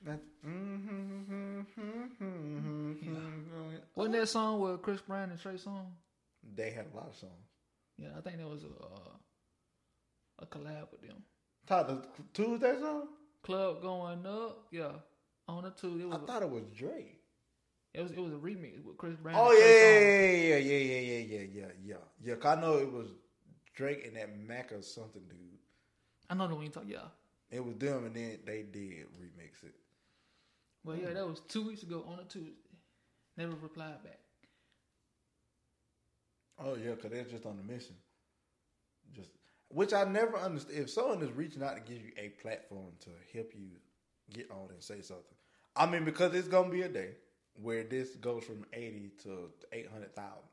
That, 0.04 0.18
mm-hmm, 0.46 0.88
mm-hmm, 0.88 1.60
mm-hmm, 1.80 2.92
mm-hmm, 2.92 3.76
Wasn't 3.94 4.14
that 4.14 4.28
song 4.28 4.60
with 4.60 4.82
Chris 4.82 5.00
Brown 5.00 5.30
and 5.30 5.40
Trey 5.40 5.54
Songz? 5.54 5.86
They 6.56 6.70
had 6.70 6.86
a 6.92 6.96
lot 6.96 7.08
of 7.08 7.16
songs. 7.16 7.32
Yeah, 7.98 8.08
I 8.16 8.20
think 8.20 8.38
that 8.38 8.48
was 8.48 8.64
a 8.64 8.66
uh, 8.84 9.16
a 10.40 10.46
collab 10.46 10.90
with 10.92 11.02
them. 11.02 11.22
Todd, 11.66 11.88
the 11.88 12.02
Tuesday 12.32 12.74
song? 12.80 13.08
Club 13.42 13.82
going 13.82 14.24
up, 14.26 14.66
yeah, 14.70 14.92
on 15.48 15.64
a 15.64 15.70
Tuesday. 15.70 16.04
It 16.04 16.06
I 16.06 16.14
was, 16.14 16.22
a, 16.22 16.26
thought 16.26 16.42
it 16.42 16.50
was 16.50 16.64
Drake. 16.76 17.20
it 17.94 18.02
was 18.02 18.12
it 18.12 18.18
was 18.20 18.32
a 18.32 18.36
remix 18.36 18.82
with 18.84 18.96
Chris 18.96 19.16
Brown. 19.16 19.36
Oh 19.38 19.52
yeah, 19.52 19.64
Songz. 19.66 20.48
yeah, 20.48 20.56
yeah, 20.56 20.56
yeah, 20.56 20.78
yeah, 20.78 21.18
yeah, 21.18 21.46
yeah, 21.52 21.66
yeah, 21.84 21.96
yeah. 22.22 22.34
'Cause 22.36 22.58
I 22.58 22.60
know 22.60 22.78
it 22.78 22.90
was 22.90 23.08
Drake 23.74 24.06
and 24.06 24.16
that 24.16 24.36
Mac 24.38 24.72
or 24.72 24.82
something 24.82 25.22
dude. 25.28 25.58
I 26.30 26.34
know 26.34 26.48
the 26.48 26.54
one 26.54 26.64
you 26.64 26.70
talk. 26.70 26.84
Yeah, 26.86 27.08
It 27.50 27.64
was 27.64 27.76
them, 27.76 28.06
and 28.06 28.14
then 28.16 28.38
they 28.44 28.62
did 28.62 29.06
remix 29.20 29.62
it. 29.64 29.74
Well, 30.84 30.96
yeah, 30.96 31.12
that 31.12 31.26
was 31.26 31.40
two 31.48 31.66
weeks 31.66 31.82
ago 31.82 32.04
on 32.08 32.18
a 32.18 32.24
Tuesday. 32.24 32.52
Never 33.36 33.52
replied 33.56 34.02
back. 34.02 34.18
Oh 36.64 36.76
yeah, 36.76 36.92
because 36.92 37.10
they're 37.10 37.24
just 37.24 37.46
on 37.46 37.56
the 37.56 37.72
mission. 37.72 37.94
Just 39.14 39.30
which 39.68 39.92
I 39.92 40.04
never 40.04 40.36
understand. 40.36 40.78
If 40.80 40.90
someone 40.90 41.22
is 41.22 41.32
reaching 41.32 41.62
out 41.62 41.74
to 41.76 41.80
give 41.92 42.02
you 42.02 42.12
a 42.18 42.28
platform 42.42 42.92
to 43.00 43.10
help 43.34 43.52
you 43.54 43.68
get 44.32 44.50
on 44.50 44.68
and 44.70 44.82
say 44.82 45.00
something, 45.00 45.24
I 45.76 45.86
mean, 45.86 46.04
because 46.04 46.34
it's 46.34 46.48
gonna 46.48 46.70
be 46.70 46.82
a 46.82 46.88
day. 46.88 47.10
where 47.54 47.84
this 47.84 48.10
goes 48.16 48.44
from 48.44 48.64
eighty 48.72 49.10
to 49.24 49.50
eight 49.72 49.88
hundred 49.90 50.14
thousand. 50.14 50.48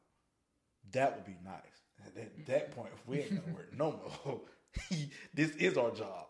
That 0.91 1.16
would 1.16 1.26
be 1.26 1.38
nice. 1.45 1.62
At 2.05 2.45
that, 2.47 2.72
point, 2.76 2.89
we 3.05 3.20
ain't 3.20 3.30
gonna 3.32 3.57
no 3.78 3.99
more. 4.26 4.41
this 5.34 5.51
is 5.51 5.78
our 5.78 5.91
job. 5.91 6.28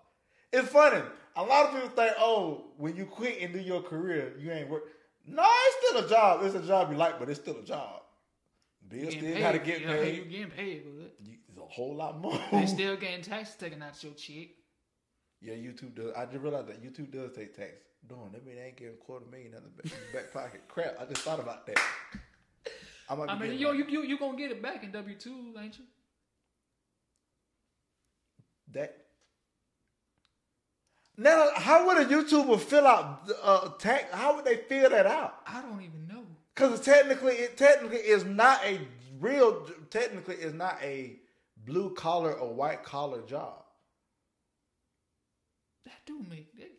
It's 0.51 0.69
funny. 0.69 1.01
A 1.36 1.43
lot 1.43 1.67
of 1.67 1.73
people 1.73 1.89
think, 1.89 2.13
oh, 2.19 2.65
when 2.77 2.95
you 2.95 3.05
quit 3.05 3.39
and 3.41 3.53
do 3.53 3.59
your 3.59 3.82
career, 3.84 4.34
you 4.39 4.51
ain't 4.51 4.69
work. 4.69 4.84
No, 5.27 5.43
it's 5.45 5.88
still 5.88 6.05
a 6.05 6.09
job. 6.09 6.43
It's 6.43 6.55
a 6.55 6.61
job 6.67 6.91
you 6.91 6.97
like, 6.97 7.19
but 7.19 7.30
it's 7.30 7.39
still 7.39 7.57
a 7.59 7.63
job. 7.63 7.99
Bill 8.90 9.02
Getting 9.02 9.20
still 9.20 9.40
got 9.40 9.52
to 9.52 9.60
get 9.60 9.82
You 9.82 9.88
paid. 9.88 10.16
You 10.16 10.26
getting 10.26 10.50
paid 10.50 10.84
good. 10.84 11.12
You- 11.24 11.38
It's 11.48 11.58
a 11.58 11.62
whole 11.62 11.96
lot 11.96 12.20
more. 12.20 12.40
They 12.52 12.66
still 12.78 12.96
getting 12.98 13.22
taxes 13.22 13.56
taken 13.56 13.82
out 13.84 14.02
your 14.04 14.14
check. 14.14 14.48
yeah, 15.42 15.54
YouTube 15.54 15.96
does. 15.96 16.12
I 16.18 16.26
just 16.26 16.40
realized 16.40 16.68
that 16.68 16.84
YouTube 16.84 17.12
does 17.12 17.32
take 17.36 17.56
tax. 17.56 17.74
Darn, 18.08 18.32
that 18.32 18.46
mean 18.46 18.56
they 18.56 18.62
ain't 18.64 18.78
getting 18.78 18.94
a 18.94 18.98
quarter 18.98 19.26
million 19.30 19.54
out 19.54 19.60
of 19.64 19.76
the 19.76 19.84
back, 19.84 20.00
back 20.14 20.34
pocket. 20.34 20.62
Crap, 20.68 20.96
I 21.00 21.06
just 21.06 21.22
thought 21.22 21.40
about 21.40 21.68
that. 21.68 21.80
I 23.10 23.16
might 23.16 23.30
I 23.30 23.38
mean, 23.38 23.60
yo, 23.60 23.72
you 23.74 23.86
you 23.88 24.04
you 24.04 24.18
gonna 24.18 24.38
get 24.38 24.52
it 24.52 24.62
back 24.62 24.84
in 24.84 24.92
W 24.92 25.16
two, 25.18 25.54
ain't 25.62 25.78
you? 25.78 25.86
that. 28.72 28.96
Now, 31.18 31.50
how 31.56 31.86
would 31.88 31.98
a 31.98 32.06
YouTuber 32.06 32.60
fill 32.62 32.88
out 32.88 33.30
uh, 33.44 33.70
tax? 33.78 34.06
How 34.14 34.36
would 34.36 34.46
they 34.46 34.56
fill 34.56 34.90
that 34.92 35.06
out? 35.06 35.36
I 35.46 35.62
don't 35.62 35.82
even 35.82 36.08
know. 36.08 36.09
Because 36.60 36.82
technically, 36.82 37.36
it 37.36 37.55
technically 37.55 37.99
is 37.99 38.26
not 38.26 38.60
a 38.66 38.82
real. 39.22 39.66
Technically, 39.89 40.36
is 40.36 40.53
not 40.53 40.78
a 40.82 41.16
blue 41.66 41.93
collar 41.93 42.34
or 42.34 42.53
white 42.53 42.84
collar 42.84 43.22
job. 43.22 43.64
That 45.86 45.93
do 46.05 46.22
make 46.30 46.53
that. 46.57 46.70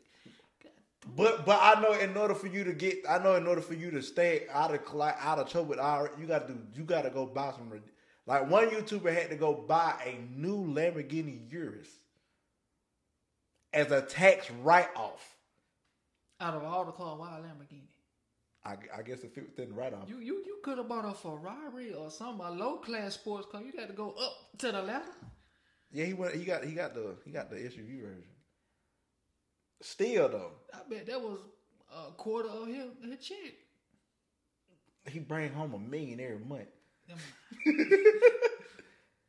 God, 0.62 0.72
But 1.16 1.46
but 1.46 1.58
I 1.62 1.80
know 1.80 1.94
in 1.94 2.14
order 2.14 2.34
for 2.34 2.48
you 2.48 2.62
to 2.64 2.74
get, 2.74 2.98
I 3.08 3.22
know 3.22 3.36
in 3.36 3.46
order 3.46 3.62
for 3.62 3.72
you 3.72 3.90
to 3.92 4.02
stay 4.02 4.48
out 4.52 4.74
of 4.74 5.00
out 5.00 5.38
of 5.38 5.48
trouble 5.48 5.76
you 6.18 6.26
got 6.26 6.46
to 6.46 6.52
do, 6.52 6.60
you 6.74 6.84
got 6.84 7.02
to 7.02 7.10
go 7.10 7.24
buy 7.24 7.50
some. 7.52 7.72
Like 8.26 8.50
one 8.50 8.68
YouTuber 8.68 9.14
had 9.14 9.30
to 9.30 9.36
go 9.36 9.54
buy 9.54 9.94
a 10.04 10.38
new 10.38 10.58
Lamborghini 10.58 11.50
Urus 11.50 11.88
as 13.72 13.90
a 13.90 14.02
tax 14.02 14.50
write 14.62 14.94
off. 14.94 15.38
out 16.38 16.54
of 16.54 16.64
all 16.64 16.84
the 16.84 16.92
cars, 16.92 17.18
why 17.18 17.38
a 17.38 17.40
Lamborghini? 17.40 17.89
I, 18.64 18.76
I 18.98 19.02
guess 19.02 19.20
if 19.24 19.36
it 19.38 19.44
within 19.48 19.70
the 19.70 19.74
write 19.74 19.94
off. 19.94 20.08
You 20.08 20.18
you 20.18 20.42
you 20.44 20.58
could 20.62 20.76
have 20.78 20.88
bought 20.88 21.04
a 21.06 21.14
Ferrari 21.14 21.94
or 21.94 22.10
some 22.10 22.40
a 22.40 22.50
low 22.50 22.76
class 22.76 23.14
sports 23.14 23.46
car. 23.50 23.62
You 23.62 23.72
got 23.72 23.88
to 23.88 23.94
go 23.94 24.10
up 24.10 24.58
to 24.58 24.70
the 24.72 24.82
ladder. 24.82 25.04
Yeah, 25.92 26.04
he 26.04 26.12
went. 26.12 26.34
He 26.34 26.44
got 26.44 26.64
he 26.64 26.74
got 26.74 26.94
the 26.94 27.16
he 27.24 27.30
got 27.32 27.48
the 27.50 27.56
SUV 27.56 28.02
version. 28.02 28.24
Still 29.80 30.28
though, 30.28 30.52
I 30.74 30.78
bet 30.88 31.06
that 31.06 31.20
was 31.20 31.38
a 31.90 32.12
quarter 32.12 32.48
of 32.50 32.66
his, 32.68 32.84
his 33.02 33.18
check. 33.26 33.54
he 35.08 35.18
bring 35.20 35.50
home 35.52 35.72
a 35.74 35.78
million 35.78 36.20
every 36.20 36.38
month. 36.38 36.68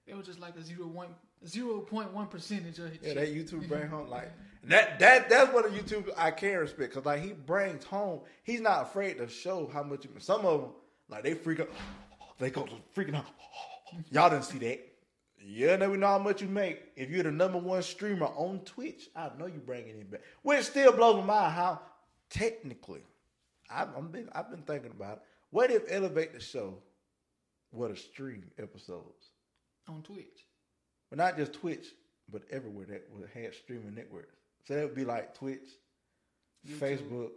It 0.08 0.16
was 0.18 0.26
just 0.26 0.40
like 0.40 0.56
a 0.58 0.62
zero 0.62 0.88
one 0.88 1.08
zero 1.48 1.80
point 1.80 2.12
one 2.12 2.28
percentage 2.28 2.78
of 2.80 2.90
his 2.90 2.98
Yeah, 3.02 3.14
check. 3.14 3.24
that 3.24 3.34
YouTube 3.34 3.68
bring 3.70 3.88
home 3.88 4.10
like 4.10 4.30
that. 4.66 5.00
That 5.00 5.30
that's 5.30 5.54
what 5.54 5.66
a 5.66 5.70
YouTube 5.70 6.10
I 6.18 6.32
can 6.32 6.60
respect 6.60 6.92
because 6.92 7.06
like 7.06 7.22
he 7.22 7.34
brings 7.34 7.84
home. 7.84 8.22
He's 8.44 8.62
not 8.62 8.84
afraid 8.84 9.18
to 9.18 9.28
show 9.28 9.70
how 9.72 9.84
much. 9.84 10.06
Some 10.20 10.46
of 10.46 10.62
them 10.62 10.70
like 11.10 11.24
they 11.24 11.34
freak 11.34 11.60
out. 11.62 11.70
They 12.40 12.50
go 12.50 12.68
freaking 12.96 13.16
out. 13.16 13.26
Y'all 14.12 14.30
didn't 14.30 14.46
see 14.46 14.58
that. 14.60 14.88
Yeah, 15.44 15.76
now 15.76 15.90
we 15.90 15.98
know 15.98 16.08
how 16.08 16.20
much 16.20 16.42
you 16.42 16.48
make. 16.48 16.82
If 16.96 17.10
you're 17.10 17.24
the 17.24 17.32
number 17.32 17.58
one 17.58 17.82
streamer 17.82 18.28
on 18.28 18.60
Twitch, 18.60 19.10
I 19.16 19.32
know 19.40 19.48
you 19.48 19.60
bringing 19.60 20.00
it 20.00 20.12
back. 20.12 20.22
Which 20.44 20.66
still 20.66 20.92
blows 20.92 21.16
my 21.18 21.26
mind 21.26 21.54
how 21.54 21.82
technically, 22.30 23.02
I've, 23.70 23.90
I'm 23.98 24.10
been 24.10 24.30
I've 24.34 24.50
been 24.50 24.62
thinking 24.62 24.92
about 24.92 25.18
it. 25.18 25.24
What 25.50 25.72
if 25.72 25.84
Elevate 25.90 26.34
the 26.34 26.40
Show 26.40 26.78
were 27.72 27.90
a 27.90 27.98
stream 27.98 28.46
episodes? 28.60 29.32
on 29.92 30.02
Twitch. 30.02 30.48
But 31.10 31.18
not 31.18 31.38
just 31.38 31.54
Twitch, 31.54 31.88
but 32.32 32.44
everywhere 32.50 32.86
that 32.88 33.08
would 33.12 33.30
had 33.34 33.54
streaming 33.54 33.96
networks. 33.96 34.36
So 34.64 34.76
that 34.76 34.84
would 34.86 34.96
be 34.96 35.06
like 35.06 35.34
Twitch, 35.34 35.70
YouTube. 36.68 36.78
Facebook, 36.78 37.30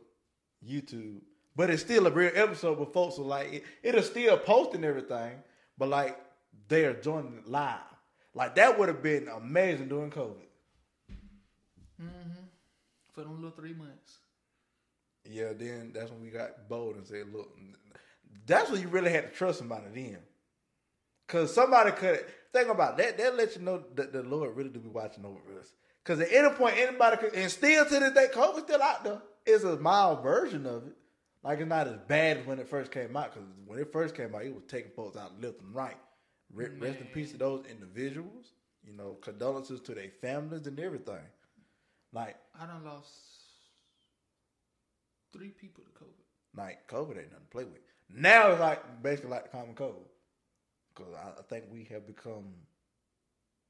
YouTube. 0.67 1.21
But 1.57 1.71
it's 1.71 1.83
still 1.83 2.07
a 2.07 2.11
real 2.11 2.33
episode, 2.35 2.79
but 2.79 2.93
folks 2.93 3.19
are 3.19 3.23
like, 3.23 3.53
it, 3.53 3.65
it'll 3.83 4.03
still 4.03 4.37
post 4.39 4.75
and 4.75 4.85
everything, 4.85 5.33
but 5.79 5.89
like 5.89 6.19
they 6.69 6.85
are 6.85 6.95
joining 6.95 7.39
it 7.39 7.49
live. 7.49 7.79
Like 8.35 8.57
that 8.57 8.79
would 8.79 8.89
have 8.89 9.03
been 9.03 9.29
amazing 9.29 9.89
during 9.89 10.11
COVID. 10.11 10.35
Mm-hmm. 12.03 12.45
For 13.13 13.21
them 13.21 13.37
little 13.37 13.51
three 13.51 13.75
months. 13.75 14.19
Yeah, 15.31 15.53
then 15.57 15.93
that's 15.95 16.11
when 16.11 16.21
we 16.23 16.31
got 16.31 16.69
bold 16.69 16.97
and 16.97 17.07
said, 17.07 17.33
look, 17.33 17.57
that's 18.47 18.71
when 18.71 18.81
you 18.81 18.89
really 18.89 19.11
had 19.11 19.31
to 19.31 19.37
trust 19.37 19.59
somebody 19.59 19.87
then. 19.95 20.19
Cause 21.27 21.55
somebody 21.55 21.93
could 21.93 22.25
think 22.53 22.69
about 22.69 22.99
that. 22.99 23.17
That 23.17 23.37
let 23.37 23.57
you 23.57 23.63
know 23.63 23.83
that 23.95 24.13
the 24.13 24.23
Lord 24.23 24.55
really 24.57 24.69
do 24.69 24.81
be 24.81 24.91
watching 24.91 25.25
over 25.25 25.39
us. 25.59 25.73
Cause 26.05 26.21
at 26.21 26.31
any 26.33 26.51
point, 26.51 26.77
anybody 26.77 27.17
could, 27.17 27.35
and 27.35 27.51
still 27.51 27.85
to 27.85 27.91
this 27.91 28.13
day, 28.13 28.29
COVID 28.33 28.65
still 28.65 28.83
out 28.83 29.05
there. 29.05 29.23
It's 29.47 29.65
a 29.65 29.77
mild 29.77 30.23
version 30.23 30.67
of 30.67 30.87
it. 30.87 30.97
Like 31.43 31.61
it's 31.61 31.69
not 31.69 31.89
as 31.89 31.97
bad 32.09 32.39
as 32.39 32.47
when 32.47 32.59
it 32.59 32.69
first 32.69 32.91
came 32.91 33.17
out. 33.17 33.33
Cause 33.35 33.43
when 33.67 33.79
it 33.79 33.91
first 33.93 34.15
came 34.15 34.35
out, 34.35 34.45
it 34.45 34.55
was 34.55 34.65
taking 34.69 34.91
folks 34.93 35.17
out 35.17 35.41
left 35.41 35.61
and 35.61 35.75
right. 35.75 35.97
Re- 36.53 36.69
Rest 36.79 37.01
in 37.01 37.07
peace 37.07 37.33
to 37.33 37.39
those 37.39 37.65
individuals. 37.71 38.53
You 38.85 38.93
know, 38.93 39.17
condolences 39.23 39.81
to 39.81 39.95
their 39.95 40.11
families 40.21 40.67
and 40.67 40.79
everything. 40.79 41.25
Like, 42.13 42.37
I 42.61 42.67
done 42.67 42.85
lost 42.85 43.09
three 45.33 45.49
people 45.49 45.85
to 45.85 46.05
COVID. 46.05 46.57
like 46.57 46.87
COVID 46.87 47.19
ain't 47.19 47.33
nothing 47.33 47.47
to 47.47 47.51
play 47.51 47.65
with. 47.65 47.81
Now 48.15 48.51
it's 48.51 48.61
like 48.61 49.03
basically 49.03 49.31
like 49.31 49.45
the 49.45 49.57
common 49.57 49.75
cold. 49.75 50.05
Because 50.95 51.13
I, 51.15 51.41
I 51.41 51.43
think 51.49 51.65
we 51.73 51.85
have 51.91 52.07
become, 52.07 52.45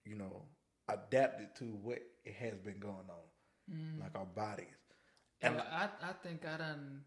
you 0.04 0.16
know, 0.16 0.42
adapted 0.88 1.54
to 1.56 1.64
what 1.64 1.98
it 2.24 2.34
has 2.34 2.58
been 2.58 2.78
going 2.78 3.08
on, 3.08 3.72
mm. 3.72 4.00
like 4.00 4.14
our 4.16 4.26
bodies. 4.26 4.66
And 5.40 5.56
And 5.56 5.62
I, 5.62 5.88
I 6.02 6.12
think 6.22 6.44
I 6.46 6.56
done. 6.58 7.00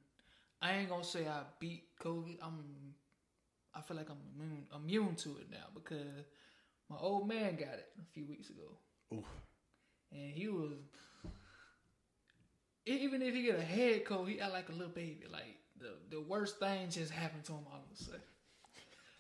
I 0.61 0.73
ain't 0.73 0.89
gonna 0.89 1.03
say 1.03 1.28
I 1.28 1.41
beat 1.59 1.84
COVID. 2.01 2.38
I'm. 2.41 2.93
I 3.73 3.82
feel 3.82 3.97
like 3.97 4.09
I'm 4.09 4.17
immune, 4.36 4.65
immune 4.75 5.15
to 5.17 5.38
it 5.38 5.51
now 5.51 5.67
because 5.73 6.25
my 6.89 6.97
old 6.99 7.28
man 7.28 7.55
got 7.55 7.73
it 7.73 7.89
a 8.01 8.13
few 8.13 8.25
weeks 8.25 8.49
ago, 8.49 8.78
Oof. 9.13 9.25
and 10.11 10.32
he 10.32 10.47
was. 10.47 10.73
Even 12.86 13.21
if 13.21 13.36
he 13.36 13.43
get 13.43 13.59
a 13.59 13.61
head 13.61 14.05
cold, 14.05 14.30
he 14.30 14.39
act 14.39 14.53
like 14.53 14.69
a 14.69 14.71
little 14.71 14.93
baby. 14.93 15.25
Like 15.32 15.57
the 15.80 15.93
the 16.09 16.21
worst 16.21 16.59
thing 16.59 16.89
just 16.89 17.11
happened 17.11 17.43
to 17.45 17.53
him. 17.53 17.65
I 17.71 17.78
would 17.88 17.97
say. 17.97 18.17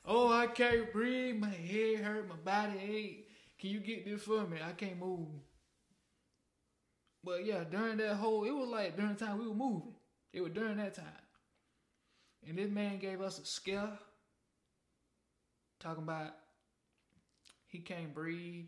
Oh, 0.05 0.31
I 0.31 0.47
can't 0.47 0.91
breathe. 0.93 1.35
My 1.35 1.49
head 1.49 1.99
hurt. 1.99 2.29
My 2.29 2.35
body 2.35 2.79
ache. 2.79 3.26
Can 3.59 3.71
you 3.71 3.79
get 3.79 4.05
this 4.05 4.23
for 4.23 4.45
me? 4.45 4.57
I 4.63 4.71
can't 4.73 4.99
move. 4.99 5.27
But 7.23 7.45
yeah, 7.45 7.63
during 7.69 7.97
that 7.97 8.15
whole, 8.15 8.45
it 8.45 8.51
was 8.51 8.69
like 8.69 8.95
during 8.95 9.15
the 9.15 9.25
time 9.25 9.39
we 9.39 9.47
were 9.47 9.55
moving. 9.55 9.95
It 10.31 10.41
was 10.41 10.51
during 10.53 10.77
that 10.77 10.93
time. 10.93 11.05
And 12.47 12.57
this 12.57 12.69
man 12.69 12.99
gave 12.99 13.21
us 13.21 13.39
a 13.39 13.45
scare. 13.45 13.97
Talking 15.79 16.03
about 16.03 16.31
he 17.65 17.79
can't 17.79 18.13
breathe. 18.13 18.65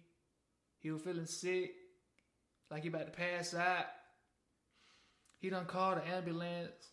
He 0.80 0.92
was 0.92 1.02
feeling 1.02 1.26
sick. 1.26 1.74
Like 2.70 2.84
he 2.84 2.90
about 2.90 3.06
to 3.06 3.12
pass 3.12 3.54
out. 3.54 3.86
He 5.40 5.50
done 5.50 5.66
called 5.66 5.98
the 5.98 6.08
ambulance. 6.08 6.90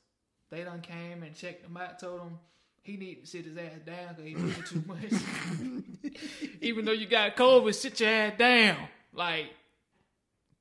They 0.50 0.62
done 0.62 0.80
came 0.80 1.22
and 1.22 1.34
checked 1.34 1.66
him 1.66 1.76
out, 1.76 1.98
told 1.98 2.20
him 2.20 2.38
he 2.86 2.96
need 2.96 3.20
to 3.20 3.26
sit 3.26 3.44
his 3.44 3.56
ass 3.56 3.80
down 3.84 4.14
because 4.14 4.24
he 4.24 4.34
doing 4.34 4.62
too 4.64 4.84
much. 4.86 6.14
Even 6.60 6.84
though 6.84 6.92
you 6.92 7.06
got 7.06 7.36
COVID, 7.36 7.74
sit 7.74 8.00
your 8.00 8.08
ass 8.08 8.34
down. 8.38 8.76
Like 9.12 9.46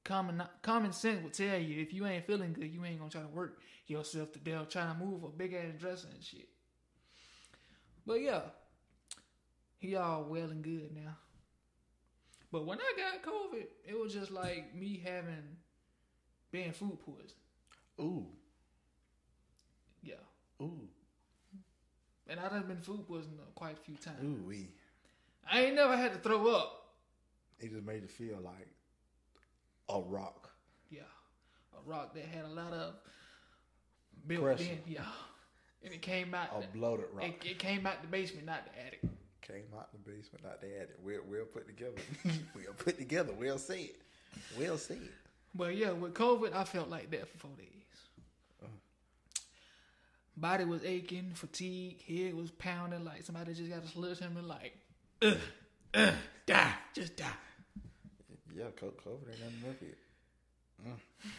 common 0.04 0.44
common 0.62 0.92
sense 0.94 1.24
would 1.24 1.34
tell 1.34 1.58
you 1.58 1.82
if 1.82 1.94
you 1.94 2.06
ain't 2.06 2.26
feeling 2.26 2.54
good, 2.54 2.74
you 2.74 2.84
ain't 2.86 3.00
gonna 3.00 3.12
try 3.12 3.22
to 3.22 3.28
work 3.28 3.60
yourself 3.88 4.32
to 4.34 4.40
death 4.40 4.70
trying 4.70 4.98
to 4.98 5.04
move 5.04 5.24
a 5.24 5.30
big 5.30 5.54
ass 5.54 5.74
dresser 5.80 6.08
and 6.14 6.24
shit. 6.24 6.48
But 8.06 8.22
yeah, 8.22 8.42
he 9.78 9.96
all 9.96 10.24
well 10.24 10.50
and 10.50 10.64
good 10.64 10.96
now. 10.96 11.18
But 12.52 12.66
when 12.66 12.80
I 12.80 12.94
got 12.96 13.22
COVID, 13.24 13.66
it 13.86 14.00
was 14.00 14.14
just 14.14 14.32
like 14.32 14.74
me 14.76 15.02
having 15.04 15.58
being 16.52 16.72
food 16.72 16.98
poison. 17.06 17.36
ooh, 18.00 18.28
Yeah, 20.04 20.16
ooh, 20.62 20.88
and 22.30 22.40
I 22.40 22.50
done 22.50 22.64
been 22.68 22.82
food 22.82 23.08
poisoned 23.08 23.40
quite 23.56 23.74
a 23.74 23.82
few 23.82 23.96
times. 23.96 24.24
ooh, 24.24 24.44
wee. 24.48 24.68
I 25.52 25.62
ain't 25.66 25.76
never 25.76 25.96
had 25.96 26.14
to 26.14 26.20
throw 26.20 26.48
up. 26.48 26.88
It 27.60 27.72
just 27.72 27.86
made 27.86 28.02
you 28.02 28.08
feel 28.08 28.40
like 28.44 28.68
a 29.90 30.02
rock. 30.02 30.50
Yeah, 30.90 31.02
a 31.74 31.90
rock 31.90 32.14
that 32.16 32.26
had 32.26 32.46
a 32.46 32.50
lot 32.54 32.74
of 32.74 32.96
built 34.28 34.44
Pressure. 34.44 34.64
in. 34.64 34.80
Yeah, 34.88 35.02
and 35.84 35.94
it 35.94 36.02
came 36.02 36.34
out. 36.34 36.50
A 36.54 36.76
bloated 36.76 37.06
rock. 37.14 37.26
It, 37.26 37.46
it 37.46 37.60
came 37.60 37.86
out 37.86 38.02
the 38.02 38.08
basement, 38.08 38.46
not 38.46 38.66
the 38.66 38.86
attic. 38.86 39.02
Came 39.42 39.66
out 39.78 39.92
the 39.92 40.00
basement, 40.00 40.44
not 40.44 40.60
the 40.60 40.76
attic. 40.76 40.96
We'll, 41.04 41.22
we'll 41.30 41.46
put 41.46 41.68
together. 41.68 42.02
we'll 42.56 42.74
put 42.74 42.98
together. 42.98 43.32
We'll 43.38 43.60
see 43.60 43.92
it. 43.94 44.02
We'll 44.58 44.80
see 44.80 44.96
it. 44.96 45.12
But 45.54 45.76
yeah, 45.78 45.92
with 45.92 46.16
COVID, 46.16 46.54
I 46.54 46.64
felt 46.64 46.90
like 46.90 47.12
that 47.12 47.30
for 47.30 47.38
four 47.38 47.52
days. 47.56 47.85
Body 50.38 50.66
was 50.66 50.84
aching, 50.84 51.32
fatigue, 51.34 52.02
head 52.06 52.34
was 52.36 52.52
pounding 52.52 53.06
like 53.06 53.24
somebody 53.24 53.54
just 53.54 53.70
got 53.70 53.84
a 53.84 53.88
sledgehammer, 53.88 54.42
like, 54.42 54.78
ugh, 55.22 55.38
ugh, 55.94 56.14
die, 56.46 56.74
just 56.94 57.16
die. 57.16 57.26
Yeah, 58.56 58.66
co- 58.76 58.88
COVID 59.06 59.30
ain't 59.30 59.40
nothing 59.40 59.64
with 59.68 59.82
it. 59.84 59.98
Mm. 60.86 61.30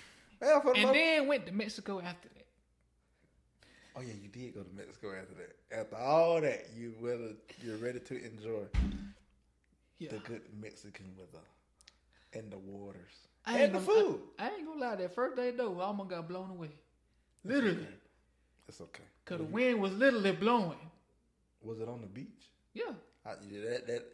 Well, 0.40 0.61
for 0.62 0.72
the 0.74 0.80
And 0.80 0.94
then 0.94 1.26
went 1.28 1.47
to 1.47 1.53
Mexico 1.53 2.01
after 2.01 2.28
that. 2.30 2.47
oh 3.97 4.01
yeah, 4.01 4.14
you 4.22 4.28
did 4.28 4.55
go 4.55 4.62
to 4.62 4.74
Mexico 4.74 5.12
after 5.12 5.34
that. 5.34 5.78
After 5.80 5.97
all 5.97 6.40
that, 6.40 6.66
you 6.74 6.94
whether 7.01 7.32
you're 7.62 7.76
ready 7.76 8.01
to 8.01 8.24
enjoy 8.24 8.62
Yeah. 9.99 10.11
the 10.12 10.18
good 10.20 10.42
Mexican 10.61 11.07
weather 11.18 11.44
and 12.32 12.51
the 12.51 12.59
waters 12.59 13.12
I 13.44 13.59
and 13.61 13.74
the 13.74 13.78
gonna- 13.80 14.01
food. 14.03 14.20
I, 14.38 14.47
I 14.49 14.55
ain't 14.55 14.66
gonna 14.66 14.80
lie, 14.80 14.97
that 14.97 15.14
first 15.14 15.36
day 15.36 15.51
though, 15.51 15.80
I 15.80 15.84
almost 15.84 16.09
got 16.11 16.26
blown 16.28 16.51
away. 16.51 16.70
Literally. 17.44 17.86
It's 18.68 18.80
okay. 18.80 19.04
Cause 19.24 19.38
the 19.38 19.44
wind 19.44 19.80
was 19.80 19.92
literally 19.92 20.32
blowing. 20.32 20.78
Was 21.62 21.80
it 21.80 21.88
on 21.88 22.00
the 22.00 22.06
beach? 22.06 22.50
Yeah. 22.74 22.92
I, 23.24 23.30
that 23.34 23.86
that 23.86 24.04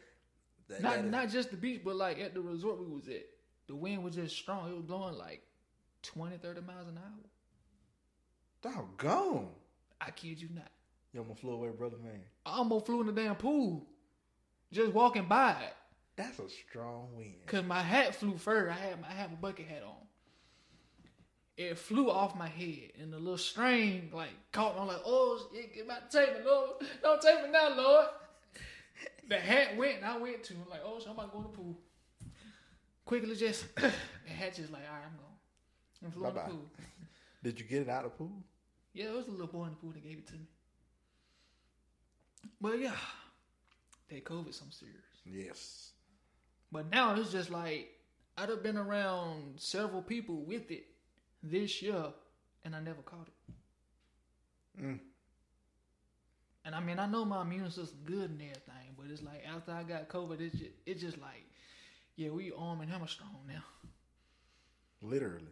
that, 0.69 0.81
Not 0.81 0.95
that 0.95 1.05
is- 1.05 1.11
not 1.11 1.29
just 1.29 1.51
the 1.51 1.57
beach, 1.57 1.81
but 1.83 1.95
like 1.95 2.19
at 2.19 2.33
the 2.33 2.41
resort 2.41 2.79
we 2.79 2.87
was 2.87 3.07
at. 3.07 3.25
The 3.67 3.75
wind 3.75 4.03
was 4.03 4.15
just 4.15 4.35
strong. 4.35 4.69
It 4.69 4.75
was 4.75 4.83
blowing 4.85 5.17
like 5.17 5.41
20, 6.03 6.37
30 6.37 6.61
miles 6.61 6.87
an 6.87 6.97
hour. 6.97 7.29
doggone. 8.61 9.47
I 10.01 10.11
kid 10.11 10.41
you 10.41 10.49
not. 10.53 10.69
Yo, 11.13 11.23
my 11.23 11.33
flew 11.35 11.51
away, 11.53 11.69
brother, 11.69 11.97
man. 12.03 12.19
I 12.45 12.57
almost 12.57 12.85
flew 12.85 13.01
in 13.01 13.07
the 13.07 13.13
damn 13.13 13.35
pool. 13.35 13.85
Just 14.71 14.91
walking 14.91 15.25
by 15.27 15.51
it. 15.51 15.73
That's 16.15 16.39
a 16.39 16.49
strong 16.49 17.07
wind. 17.15 17.35
Cause 17.45 17.63
my 17.63 17.81
hat 17.81 18.15
flew 18.15 18.37
first. 18.37 18.71
I 18.75 18.79
had 18.85 19.01
my 19.01 19.07
I 19.07 19.11
had 19.13 19.29
my 19.31 19.37
bucket 19.37 19.67
hat 19.67 19.83
on. 19.83 20.02
It 21.55 21.77
flew 21.77 22.09
off 22.09 22.35
my 22.35 22.47
head 22.47 22.93
and 22.99 23.13
the 23.13 23.19
little 23.19 23.37
string 23.37 24.09
like 24.11 24.31
caught. 24.51 24.75
I'm 24.79 24.87
like, 24.87 25.01
oh 25.05 25.39
get 25.53 25.85
about 25.85 26.09
to 26.09 26.17
take 26.17 26.39
me, 26.39 26.45
Lord. 26.45 26.71
Don't 27.01 27.21
take 27.21 27.43
me 27.43 27.51
now, 27.51 27.75
Lord. 27.75 28.07
The 29.29 29.37
hat 29.37 29.77
went 29.77 29.97
and 29.97 30.05
I 30.05 30.17
went 30.17 30.43
to. 30.45 30.53
I'm 30.53 30.69
like, 30.69 30.81
oh 30.83 30.97
shit, 30.99 31.09
I'm 31.09 31.13
about 31.13 31.31
to 31.31 31.37
go 31.37 31.37
in 31.37 31.43
the 31.43 31.49
pool. 31.49 31.77
Quickly 33.05 33.35
just 33.35 33.75
the 33.75 33.91
hat 34.25 34.55
just 34.55 34.71
like, 34.71 34.81
all 34.89 34.95
right, 34.95 35.05
I'm 35.05 35.17
going. 35.17 35.29
And 36.03 36.13
flew 36.13 36.27
in 36.27 36.33
the 36.33 36.41
pool. 36.41 36.69
Did 37.43 37.59
you 37.59 37.65
get 37.65 37.81
it 37.83 37.89
out 37.89 38.05
of 38.05 38.11
the 38.11 38.17
pool? 38.17 38.31
Yeah, 38.93 39.05
it 39.05 39.13
was 39.13 39.27
a 39.27 39.31
little 39.31 39.47
boy 39.47 39.65
in 39.65 39.69
the 39.71 39.75
pool 39.75 39.91
that 39.91 40.03
gave 40.03 40.17
it 40.17 40.27
to 40.27 40.33
me. 40.33 40.47
But 42.59 42.79
yeah, 42.79 42.95
that 44.09 44.23
COVID 44.23 44.53
some 44.53 44.71
serious. 44.71 44.97
Yes. 45.25 45.91
But 46.71 46.89
now 46.89 47.13
it's 47.15 47.31
just 47.31 47.51
like 47.51 47.89
I'd 48.37 48.49
have 48.49 48.63
been 48.63 48.77
around 48.77 49.59
several 49.59 50.01
people 50.01 50.43
with 50.43 50.71
it 50.71 50.85
this 51.43 51.81
year, 51.81 52.05
and 52.63 52.75
I 52.75 52.79
never 52.79 53.01
caught 53.01 53.27
it. 53.27 54.83
Mm. 54.83 54.99
And 56.65 56.73
I 56.73 56.79
mean, 56.79 56.97
I 56.97 57.05
know 57.05 57.25
my 57.25 57.41
immune 57.41 57.69
system 57.69 57.99
good 58.05 58.29
and 58.29 58.41
everything, 58.41 58.95
but 58.97 59.07
it's 59.11 59.21
like 59.21 59.43
after 59.53 59.73
I 59.73 59.83
got 59.83 60.07
COVID, 60.07 60.39
it's 60.39 60.55
just, 60.55 60.71
it's 60.85 61.01
just 61.01 61.17
like, 61.19 61.45
yeah, 62.15 62.29
we 62.29 62.53
arm 62.57 62.79
and 62.81 62.89
hammer 62.89 63.07
strong 63.07 63.35
now. 63.47 63.63
Literally. 65.01 65.51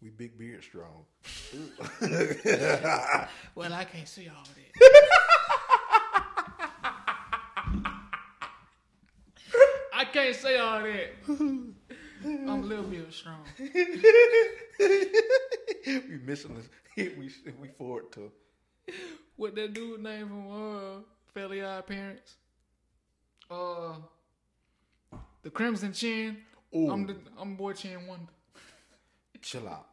We 0.00 0.10
big 0.10 0.38
beard 0.38 0.62
strong. 0.62 1.04
Well, 3.54 3.72
I 3.72 3.84
can't 3.84 4.08
say 4.08 4.28
all 4.28 4.42
of 4.42 4.54
that. 4.54 4.72
I 9.92 10.04
can't 10.04 10.36
say 10.36 10.58
all 10.58 10.82
that. 10.82 11.10
I'm 12.48 12.48
a 12.48 12.66
little 12.66 12.84
bit 12.84 13.12
strong. 13.12 13.44
we 15.86 16.18
missing 16.24 16.56
this. 16.56 16.68
We 17.18 17.30
we 17.60 17.68
forward 17.76 18.10
to. 18.12 18.32
What 19.36 19.54
that 19.54 19.74
dude 19.74 20.02
name 20.02 20.28
from 20.28 20.50
uh 20.50 21.00
Fairly 21.34 21.62
Odd 21.62 21.86
Parents? 21.86 22.36
Uh 23.50 23.98
The 25.42 25.50
Crimson 25.50 25.92
Chin. 25.92 26.38
Ooh. 26.74 26.90
I'm 26.90 27.06
the 27.06 27.16
I'm 27.38 27.54
boy 27.54 27.74
Chin 27.74 28.06
Wonder. 28.06 28.32
Chill 29.42 29.68
out. 29.68 29.86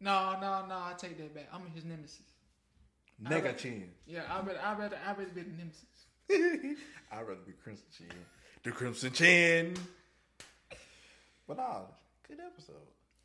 No, 0.00 0.36
no, 0.40 0.66
no, 0.68 0.74
I 0.76 0.92
take 0.96 1.16
that 1.18 1.34
back. 1.34 1.48
I'm 1.52 1.66
his 1.74 1.84
nemesis. 1.84 2.20
Nigga 3.20 3.56
chin. 3.56 3.90
Yeah, 4.06 4.22
I 4.30 4.42
better 4.42 4.60
I 4.62 4.74
better 4.74 4.98
I 5.04 5.12
better 5.14 5.30
be 5.30 5.42
the 5.42 5.50
nemesis. 5.56 5.86
I'd 7.10 7.26
rather 7.26 7.40
be 7.46 7.52
Crimson 7.64 7.86
Chin. 7.96 8.06
The 8.66 8.72
Crimson 8.72 9.12
Chin. 9.12 9.74
But 11.46 11.58
nah, 11.58 11.82
good 12.26 12.40
episode. 12.44 12.74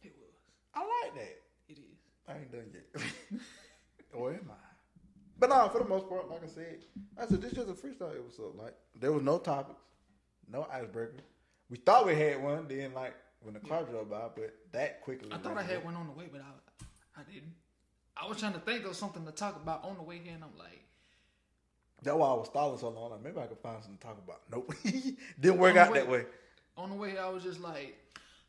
It 0.04 0.14
was. 0.16 0.36
I 0.76 0.82
like 0.82 1.16
that. 1.16 1.42
It 1.68 1.80
is. 1.80 1.98
I 2.28 2.34
ain't 2.34 2.52
done 2.52 2.70
yet. 2.72 3.42
or 4.14 4.34
am 4.34 4.52
I? 4.52 4.54
But 5.40 5.50
nah, 5.50 5.68
for 5.70 5.80
the 5.80 5.90
most 5.90 6.08
part, 6.08 6.30
like 6.30 6.44
I 6.44 6.48
said, 6.48 6.86
I 7.18 7.26
said 7.26 7.42
this 7.42 7.54
just 7.54 7.70
a 7.70 7.74
freestyle 7.74 8.16
episode. 8.16 8.56
Like 8.56 8.76
there 9.00 9.12
was 9.12 9.24
no 9.24 9.40
topics, 9.40 9.82
no 10.48 10.68
icebreaker. 10.72 11.24
We 11.72 11.78
thought 11.78 12.06
we 12.06 12.14
had 12.14 12.44
one, 12.44 12.68
then 12.68 12.94
like 12.94 13.16
when 13.42 13.56
the 13.56 13.62
car 13.62 13.82
drove 13.82 14.12
by, 14.12 14.28
but 14.36 14.54
that 14.74 15.02
quickly. 15.02 15.30
I 15.32 15.40
thought 15.40 15.58
I 15.58 15.64
had 15.64 15.84
one 15.84 15.96
on 15.96 16.06
the 16.06 16.14
way, 16.14 16.30
but 16.32 16.42
I 16.42 17.20
I 17.20 17.24
didn't. 17.24 17.56
I 18.16 18.28
was 18.28 18.38
trying 18.38 18.54
to 18.54 18.60
think 18.60 18.86
of 18.86 18.96
something 18.96 19.26
to 19.26 19.32
talk 19.32 19.56
about 19.56 19.86
on 19.86 19.98
the 19.98 20.04
way 20.04 20.20
here, 20.24 20.36
and 20.36 20.44
I'm 20.44 20.56
like, 20.56 20.86
That's 22.04 22.18
why 22.18 22.28
I 22.30 22.34
was 22.34 22.48
stalling 22.48 22.80
so 22.80 22.90
long. 22.90 23.12
Like 23.12 23.24
maybe 23.24 23.40
I 23.40 23.46
could 23.48 23.60
find 23.60 23.82
something 23.84 23.98
to 23.98 24.04
talk 24.04 24.18
about. 24.24 24.42
Nope, 24.52 24.74
didn't 25.40 25.60
work 25.60 25.76
out 25.76 25.92
way- 25.92 26.00
that 26.00 26.10
way. 26.10 26.26
on 26.78 26.90
the 26.90 26.96
way, 26.96 27.18
I 27.18 27.30
was 27.30 27.44
just 27.44 27.60
like, 27.60 27.98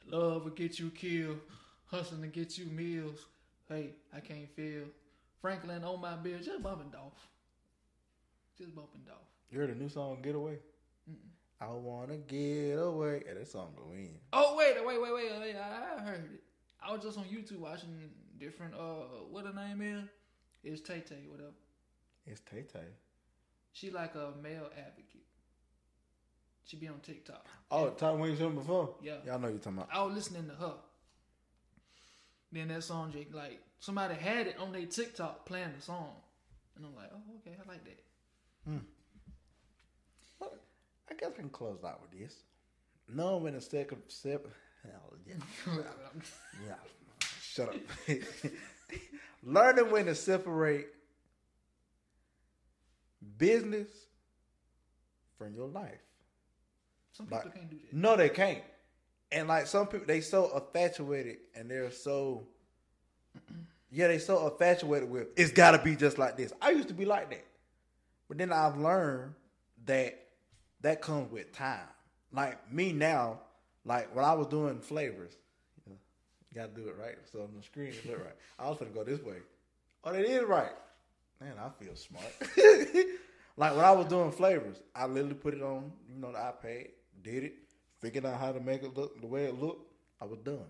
love 0.07 0.45
will 0.45 0.51
get 0.53 0.79
you 0.79 0.91
killed, 0.91 1.39
hustling 1.87 2.23
to 2.23 2.29
get 2.29 2.57
you 2.59 2.67
meals. 2.67 3.27
Hey, 3.69 3.91
I 4.15 4.21
can't 4.21 4.49
feel. 4.55 4.85
Franklin 5.41 5.83
on 5.85 6.01
my 6.01 6.15
bill, 6.17 6.39
just 6.39 6.63
bumping 6.63 6.91
Dolph. 6.91 7.13
Just 8.57 8.75
bumping 8.75 9.03
Dolph. 9.07 9.19
You 9.51 9.59
heard 9.59 9.71
a 9.71 9.75
new 9.75 9.89
song, 9.89 10.19
"Get 10.23 10.35
Away." 10.35 10.59
I 11.61 11.69
wanna 11.69 12.17
get 12.17 12.73
away. 12.75 13.23
Yeah, 13.25 13.35
that 13.35 13.47
song 13.47 13.73
go 13.77 13.93
in. 13.93 14.19
Oh 14.33 14.57
wait, 14.57 14.75
wait, 14.85 15.01
wait, 15.01 15.13
wait, 15.13 15.41
wait! 15.41 15.55
I 15.57 15.97
I 15.97 16.01
heard 16.03 16.25
it. 16.25 16.43
I 16.85 16.91
was 16.93 17.03
just 17.03 17.17
on 17.19 17.25
YouTube 17.25 17.59
watching 17.59 18.11
different. 18.39 18.75
Uh, 18.75 19.05
what 19.31 19.47
her 19.47 19.53
name 19.53 19.81
is? 19.81 20.09
It's 20.65 20.81
Tay 20.81 21.01
Tay, 21.09 21.23
whatever. 21.29 21.53
It's 22.27 22.41
Tay 22.41 22.63
Tay. 22.63 22.81
She 23.73 23.91
like 23.91 24.15
a 24.15 24.33
male 24.43 24.71
advocate. 24.77 25.23
She 26.65 26.77
be 26.77 26.89
on 26.89 27.01
TikTok. 27.01 27.47
Oh, 27.71 27.91
Tom 27.91 28.21
Wayne 28.21 28.37
seen 28.37 28.55
before. 28.55 28.95
Yeah. 29.03 29.17
y'all 29.27 29.39
know 29.39 29.49
you're 29.49 29.59
talking 29.59 29.79
about. 29.79 29.89
I 29.93 30.03
was 30.05 30.15
listening 30.15 30.49
to 30.49 30.55
her. 30.55 30.75
Then 32.53 32.69
that 32.69 32.85
song, 32.85 33.13
Jake, 33.13 33.35
like 33.35 33.61
somebody 33.81 34.15
had 34.15 34.47
it 34.47 34.57
on 34.59 34.73
their 34.73 34.87
TikTok 34.87 35.47
playing 35.47 35.73
the 35.75 35.83
song, 35.83 36.11
and 36.77 36.85
I'm 36.85 36.95
like, 36.95 37.11
oh, 37.13 37.37
okay, 37.41 37.57
I 37.57 37.69
like 37.69 37.85
that. 37.85 38.01
Hmm. 38.69 38.79
Well, 40.39 40.53
I 41.11 41.15
guess 41.15 41.31
I 41.35 41.41
can 41.41 41.49
close 41.49 41.83
out 41.85 42.01
with 42.03 42.19
this. 42.21 42.37
Knowing 43.09 43.43
when 43.43 43.53
to 43.55 43.61
step, 43.61 43.93
step, 44.09 44.47
hell 44.85 45.15
yeah, 45.27 45.35
yeah, 46.67 46.75
shut 47.41 47.71
up. 47.71 47.77
Learning 49.43 49.91
when 49.91 50.07
to 50.07 50.15
separate 50.15 50.89
business 53.39 53.89
from 55.39 55.55
your 55.55 55.69
life. 55.69 56.01
Some 57.13 57.27
people 57.27 57.43
Like, 57.45 57.55
can't 57.55 57.71
do 57.71 57.77
that. 57.77 57.93
No, 57.93 58.17
they 58.17 58.29
can't. 58.29 58.63
And 59.31 59.49
like 59.49 59.67
some 59.67 59.87
people, 59.87 60.07
they 60.07 60.21
so 60.21 60.55
infatuated 60.55 61.39
and 61.55 61.71
they're 61.71 61.91
so, 61.91 62.47
yeah, 63.91 64.09
they 64.09 64.19
so 64.19 64.47
infatuated 64.49 65.11
with 65.11 65.29
it's 65.37 65.53
got 65.53 65.73
to 65.73 65.79
be 65.79 65.97
just 65.97 66.19
like 66.19 66.37
this. 66.37 66.53
I 66.61 66.71
used 66.71 66.89
to 66.89 66.95
be 66.95 67.05
like 67.05 67.31
that, 67.31 67.45
but 68.29 68.39
then 68.39 68.53
I've 68.53 68.77
learned 68.79 69.35
that 69.87 70.19
that 70.83 71.01
comes 71.01 71.31
with 71.33 71.53
time. 71.53 71.81
Like 72.33 72.73
me 72.73 72.93
now, 72.93 73.41
like 73.85 74.15
when 74.15 74.25
I 74.25 74.35
was 74.35 74.47
doing 74.47 74.81
flavors, 74.81 75.33
you, 75.87 75.93
know, 75.93 75.99
got 76.55 76.75
to 76.75 76.81
do 76.81 76.89
it 76.89 76.97
right. 76.99 77.17
So 77.31 77.41
on 77.41 77.51
the 77.57 77.63
screen, 77.63 77.89
it 77.89 78.07
look 78.09 78.19
right. 78.19 78.37
I 78.59 78.69
was 78.69 78.79
gonna 78.79 78.91
go 78.91 79.05
this 79.05 79.23
way. 79.23 79.37
Oh, 80.05 80.13
it 80.13 80.25
is 80.25 80.45
right. 80.45 80.73
Man, 81.43 81.55
I 81.59 81.85
feel 81.85 81.97
smart. 81.97 82.25
like 83.57 83.75
when 83.75 83.85
I 83.85 83.91
was 83.91 84.07
doing 84.07 84.31
flavors, 84.31 84.77
I 84.95 85.07
literally 85.07 85.35
put 85.35 85.55
it 85.55 85.63
on, 85.63 85.91
you 86.09 86.21
know, 86.21 86.31
the 86.31 86.39
iPad, 86.39 86.91
did 87.23 87.45
it, 87.45 87.55
figured 88.01 88.27
out 88.27 88.39
how 88.39 88.53
to 88.53 88.61
make 88.61 88.85
it 88.85 88.97
look 88.97 89.21
the 89.21 89.27
way 89.27 89.47
it 89.47 89.61
looked. 89.61 89.93
I 90.21 90.27
was 90.27 90.39
done. 90.45 90.67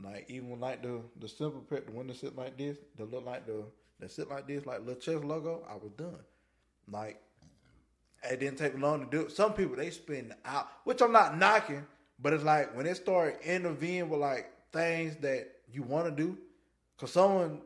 Like 0.00 0.26
even 0.28 0.60
like 0.60 0.82
the 0.82 1.00
the 1.18 1.28
simple 1.28 1.62
pet, 1.62 1.86
the 1.86 1.92
one 1.92 2.06
that 2.06 2.16
sit 2.16 2.36
like 2.36 2.56
this, 2.56 2.78
that 2.96 3.10
look 3.10 3.26
like 3.26 3.46
the 3.46 3.64
that 3.98 4.12
sit 4.12 4.30
like 4.30 4.46
this, 4.46 4.64
like 4.66 4.80
little 4.80 4.94
chess 4.94 5.22
logo, 5.24 5.66
I 5.68 5.74
was 5.74 5.90
done. 5.96 6.20
Like 6.88 7.20
it 8.22 8.38
didn't 8.38 8.58
take 8.58 8.78
long 8.78 9.00
to 9.00 9.10
do 9.10 9.26
it. 9.26 9.32
Some 9.32 9.52
people 9.52 9.76
they 9.76 9.90
spend 9.90 10.32
out, 10.44 10.68
which 10.84 11.02
I'm 11.02 11.12
not 11.12 11.36
knocking, 11.36 11.84
but 12.20 12.32
it's 12.32 12.44
like 12.44 12.76
when 12.76 12.86
it 12.86 12.96
start 12.96 13.40
intervening 13.44 14.08
with 14.08 14.20
like 14.20 14.50
things 14.72 15.16
that 15.16 15.48
you 15.72 15.82
want 15.82 16.06
to 16.06 16.10
do, 16.12 16.38
cause 16.98 17.12
someone 17.12 17.60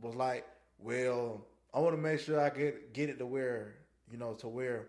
was 0.00 0.14
like, 0.14 0.46
well, 0.78 1.46
I 1.74 1.80
want 1.80 1.96
to 1.96 2.00
make 2.00 2.20
sure 2.20 2.40
I 2.40 2.50
get 2.50 2.92
get 2.94 3.10
it 3.10 3.18
to 3.18 3.26
where 3.26 3.74
you 4.10 4.16
know 4.16 4.34
to 4.34 4.48
where 4.48 4.86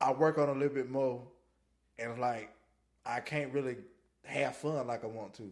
I 0.00 0.12
work 0.12 0.38
on 0.38 0.50
a 0.50 0.52
little 0.52 0.74
bit 0.74 0.90
more, 0.90 1.22
and 1.98 2.20
like 2.20 2.52
I 3.06 3.20
can't 3.20 3.52
really 3.52 3.76
have 4.24 4.56
fun 4.56 4.86
like 4.86 5.02
I 5.02 5.06
want 5.06 5.34
to. 5.34 5.50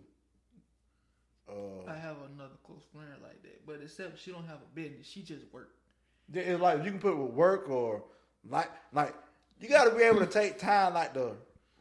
Uh, 1.49 1.91
I 1.91 1.95
have 1.95 2.17
another 2.35 2.57
close 2.63 2.83
friend 2.93 3.09
like 3.23 3.43
that, 3.43 3.67
but 3.67 3.81
except 3.83 4.21
she 4.21 4.31
don't 4.31 4.47
have 4.47 4.59
a 4.59 4.75
business. 4.75 5.07
She 5.07 5.23
just 5.23 5.47
work. 5.51 5.71
It's 6.33 6.61
like 6.61 6.85
you 6.85 6.91
can 6.91 7.01
put 7.01 7.13
it 7.13 7.17
with 7.17 7.33
work 7.33 7.71
or 7.71 8.05
like 8.51 8.71
like 8.93 9.15
you 9.61 9.69
got 9.69 9.85
to 9.85 9.97
be 9.97 10.03
able 10.03 10.21
to 10.21 10.27
take 10.27 10.59
time 10.59 10.93
like 10.93 11.15
to 11.15 11.33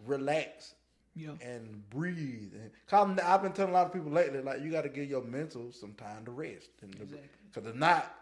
relax 0.06 0.74
Yeah. 1.18 1.32
and 1.42 1.90
breathe. 1.90 2.54
And 2.92 3.20
I've 3.20 3.42
been 3.42 3.52
telling 3.52 3.72
a 3.72 3.74
lot 3.74 3.88
of 3.88 3.94
people 3.94 4.12
lately 4.12 4.42
like 4.42 4.62
you 4.62 4.72
got 4.72 4.84
to 4.84 4.90
give 4.90 5.10
your 5.10 5.24
mental 5.24 5.72
some 5.72 5.94
time 5.94 6.26
to 6.26 6.32
rest. 6.32 6.70
And 6.82 6.94
Exactly. 6.94 7.20
Because 7.52 7.70
if 7.70 7.76
not, 7.76 8.14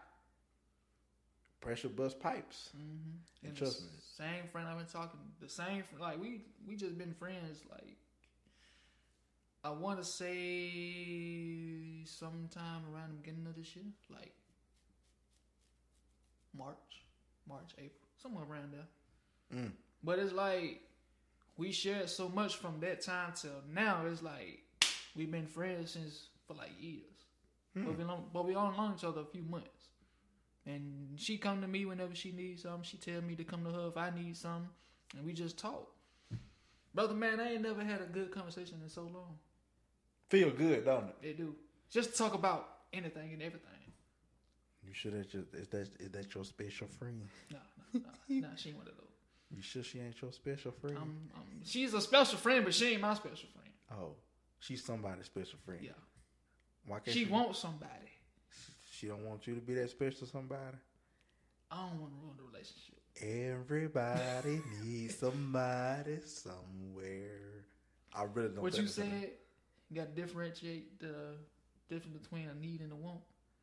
pressure 1.60 1.88
bust 1.88 2.18
pipes. 2.20 2.70
Mm-hmm. 2.76 3.46
And 3.46 3.56
trust 3.56 3.82
me. 3.82 3.88
Same 4.16 4.48
friend 4.50 4.66
I've 4.66 4.78
been 4.78 4.86
talking. 4.86 5.20
The 5.40 5.48
same 5.48 5.84
like 6.00 6.20
we 6.20 6.40
we 6.66 6.76
just 6.76 6.96
been 6.96 7.14
friends. 7.14 7.60
Like 7.70 7.96
I 9.62 9.70
want 9.70 9.98
to 9.98 10.04
say 10.04 12.04
sometime 12.04 12.82
around 12.94 13.10
the 13.10 13.14
beginning 13.20 13.46
of 13.46 13.56
this 13.56 13.74
year, 13.76 13.84
like 14.10 14.32
March, 16.56 17.04
March, 17.48 17.72
April, 17.76 18.08
somewhere 18.22 18.44
around 18.50 18.72
there. 18.72 19.60
Mm. 19.60 19.72
But 20.02 20.18
it's 20.18 20.32
like 20.32 20.80
we 21.56 21.72
shared 21.72 22.08
so 22.10 22.28
much 22.28 22.56
from 22.56 22.80
that 22.80 23.02
time 23.02 23.32
till 23.34 23.62
now. 23.72 24.02
It's 24.10 24.22
like 24.22 24.60
we've 25.14 25.30
been 25.30 25.46
friends 25.46 25.92
since 25.92 26.28
for 26.46 26.54
like 26.54 26.72
years. 26.80 27.02
Hmm. 27.74 27.84
But 27.84 27.98
we 27.98 28.04
long, 28.04 28.24
but 28.32 28.44
we 28.46 28.54
only 28.54 28.76
known 28.76 28.94
each 28.96 29.04
other 29.04 29.22
a 29.22 29.26
few 29.26 29.42
months. 29.42 29.68
And 30.66 31.18
she 31.18 31.38
come 31.38 31.60
to 31.60 31.68
me 31.68 31.84
whenever 31.84 32.14
she 32.14 32.32
needs 32.32 32.62
something. 32.62 32.82
She 32.82 32.96
tell 32.96 33.22
me 33.22 33.36
to 33.36 33.44
come 33.44 33.64
to 33.64 33.70
her 33.70 33.88
if 33.88 33.96
I 33.96 34.10
need 34.10 34.36
something, 34.36 34.68
and 35.16 35.24
we 35.24 35.32
just 35.32 35.58
talk. 35.58 35.92
Brother, 36.94 37.14
man, 37.14 37.40
I 37.40 37.52
ain't 37.52 37.62
never 37.62 37.84
had 37.84 38.00
a 38.00 38.06
good 38.06 38.32
conversation 38.32 38.80
in 38.82 38.88
so 38.88 39.02
long. 39.02 39.38
Feel 40.28 40.50
good, 40.50 40.84
don't 40.86 41.04
it? 41.04 41.16
They 41.22 41.32
do 41.32 41.54
just 41.90 42.16
talk 42.16 42.34
about 42.34 42.68
anything 42.92 43.32
and 43.32 43.42
everything. 43.42 43.70
You 44.84 44.92
sure 44.92 45.12
that 45.12 45.32
your, 45.32 45.44
is 45.52 45.68
that 45.68 45.88
is 46.00 46.10
that 46.12 46.34
your 46.34 46.44
special 46.44 46.86
friend? 46.86 47.22
No, 47.52 47.58
no, 47.92 48.00
no, 48.00 48.40
no, 48.40 48.48
she 48.56 48.70
ain't 48.70 48.78
one 48.78 48.88
of 48.88 48.94
those. 48.96 49.05
You 49.54 49.62
sure 49.62 49.82
she 49.82 50.00
ain't 50.00 50.20
your 50.20 50.32
special 50.32 50.72
friend? 50.72 50.96
Um, 50.96 51.16
um, 51.34 51.42
she's 51.64 51.94
a 51.94 52.00
special 52.00 52.38
friend, 52.38 52.64
but 52.64 52.74
she 52.74 52.92
ain't 52.92 53.00
my 53.00 53.14
special 53.14 53.48
friend. 53.54 53.70
oh, 53.92 54.14
she's 54.58 54.84
somebody's 54.84 55.26
special 55.26 55.58
friend. 55.64 55.80
Yeah, 55.82 55.90
Why 56.86 56.98
can't 56.98 57.14
she 57.16 57.24
she 57.24 57.30
wants 57.30 57.58
somebody. 57.60 57.92
She 58.90 59.06
don't 59.06 59.24
want 59.24 59.46
you 59.46 59.54
to 59.54 59.60
be 59.60 59.74
that 59.74 59.90
special 59.90 60.26
somebody. 60.26 60.76
I 61.70 61.76
don't 61.76 62.00
want 62.00 62.12
to 62.12 62.18
ruin 62.22 62.36
the 62.36 62.44
relationship. 62.44 62.96
Everybody 63.20 64.62
needs 64.82 65.18
somebody 65.18 66.18
somewhere. 66.24 67.64
I 68.14 68.24
really 68.24 68.48
don't. 68.48 68.62
what 68.62 68.76
you 68.78 68.86
said, 68.86 69.30
you 69.90 69.96
got 69.96 70.14
to 70.14 70.20
differentiate 70.20 70.98
the 70.98 71.34
difference 71.88 72.16
between 72.18 72.48
a 72.48 72.54
need 72.54 72.80
and 72.80 72.92
a 72.92 72.96
want. 72.96 73.20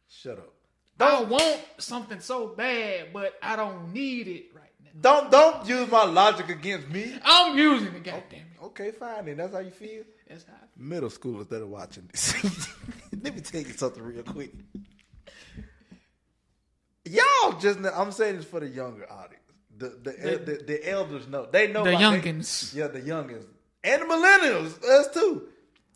Shut 0.07 0.37
up. 0.37 0.53
I 0.99 1.23
want 1.23 1.59
something 1.79 2.19
so 2.19 2.47
bad, 2.49 3.07
but 3.11 3.33
I 3.41 3.55
don't 3.55 3.91
need 3.91 4.27
it 4.27 4.45
right 4.53 4.72
now. 4.83 4.89
Don't 5.19 5.31
don't 5.31 5.67
use 5.67 5.89
my 5.91 6.03
logic 6.05 6.49
against 6.49 6.89
me. 6.89 7.17
I'm 7.23 7.57
using 7.57 7.87
it, 7.95 8.03
goddamn 8.03 8.39
it. 8.39 8.63
Okay, 8.63 8.91
fine. 8.91 9.25
Then 9.25 9.37
that's 9.37 9.53
how 9.53 9.59
you 9.59 9.71
feel. 9.71 10.03
That's 10.27 10.43
how 10.45 10.53
I 10.53 10.59
feel. 10.77 10.85
Middle 10.85 11.09
schoolers 11.09 11.49
that 11.49 11.61
are 11.61 11.67
watching 11.67 12.07
this. 12.11 12.33
Let 13.21 13.35
me 13.35 13.41
tell 13.41 13.61
you 13.61 13.73
something 13.73 14.03
real 14.03 14.23
quick. 14.23 14.53
Y'all 17.05 17.59
just 17.59 17.79
I'm 17.79 18.11
saying 18.11 18.37
this 18.37 18.45
for 18.45 18.59
the 18.59 18.67
younger 18.67 19.11
audience. 19.11 19.41
The 19.77 19.89
the 19.89 20.11
The- 20.11 20.37
the, 20.57 20.63
the, 20.65 20.89
elders 20.89 21.27
know. 21.27 21.45
They 21.51 21.67
know 21.67 21.83
The 21.83 21.91
like 21.93 22.21
they- 22.23 22.31
youngins. 22.31 22.73
yeah, 22.73 22.87
the 22.87 23.01
youngins. 23.01 23.45
And 23.83 24.01
the 24.01 24.05
millennials, 24.05 24.81
us 24.83 25.09
too. 25.13 25.49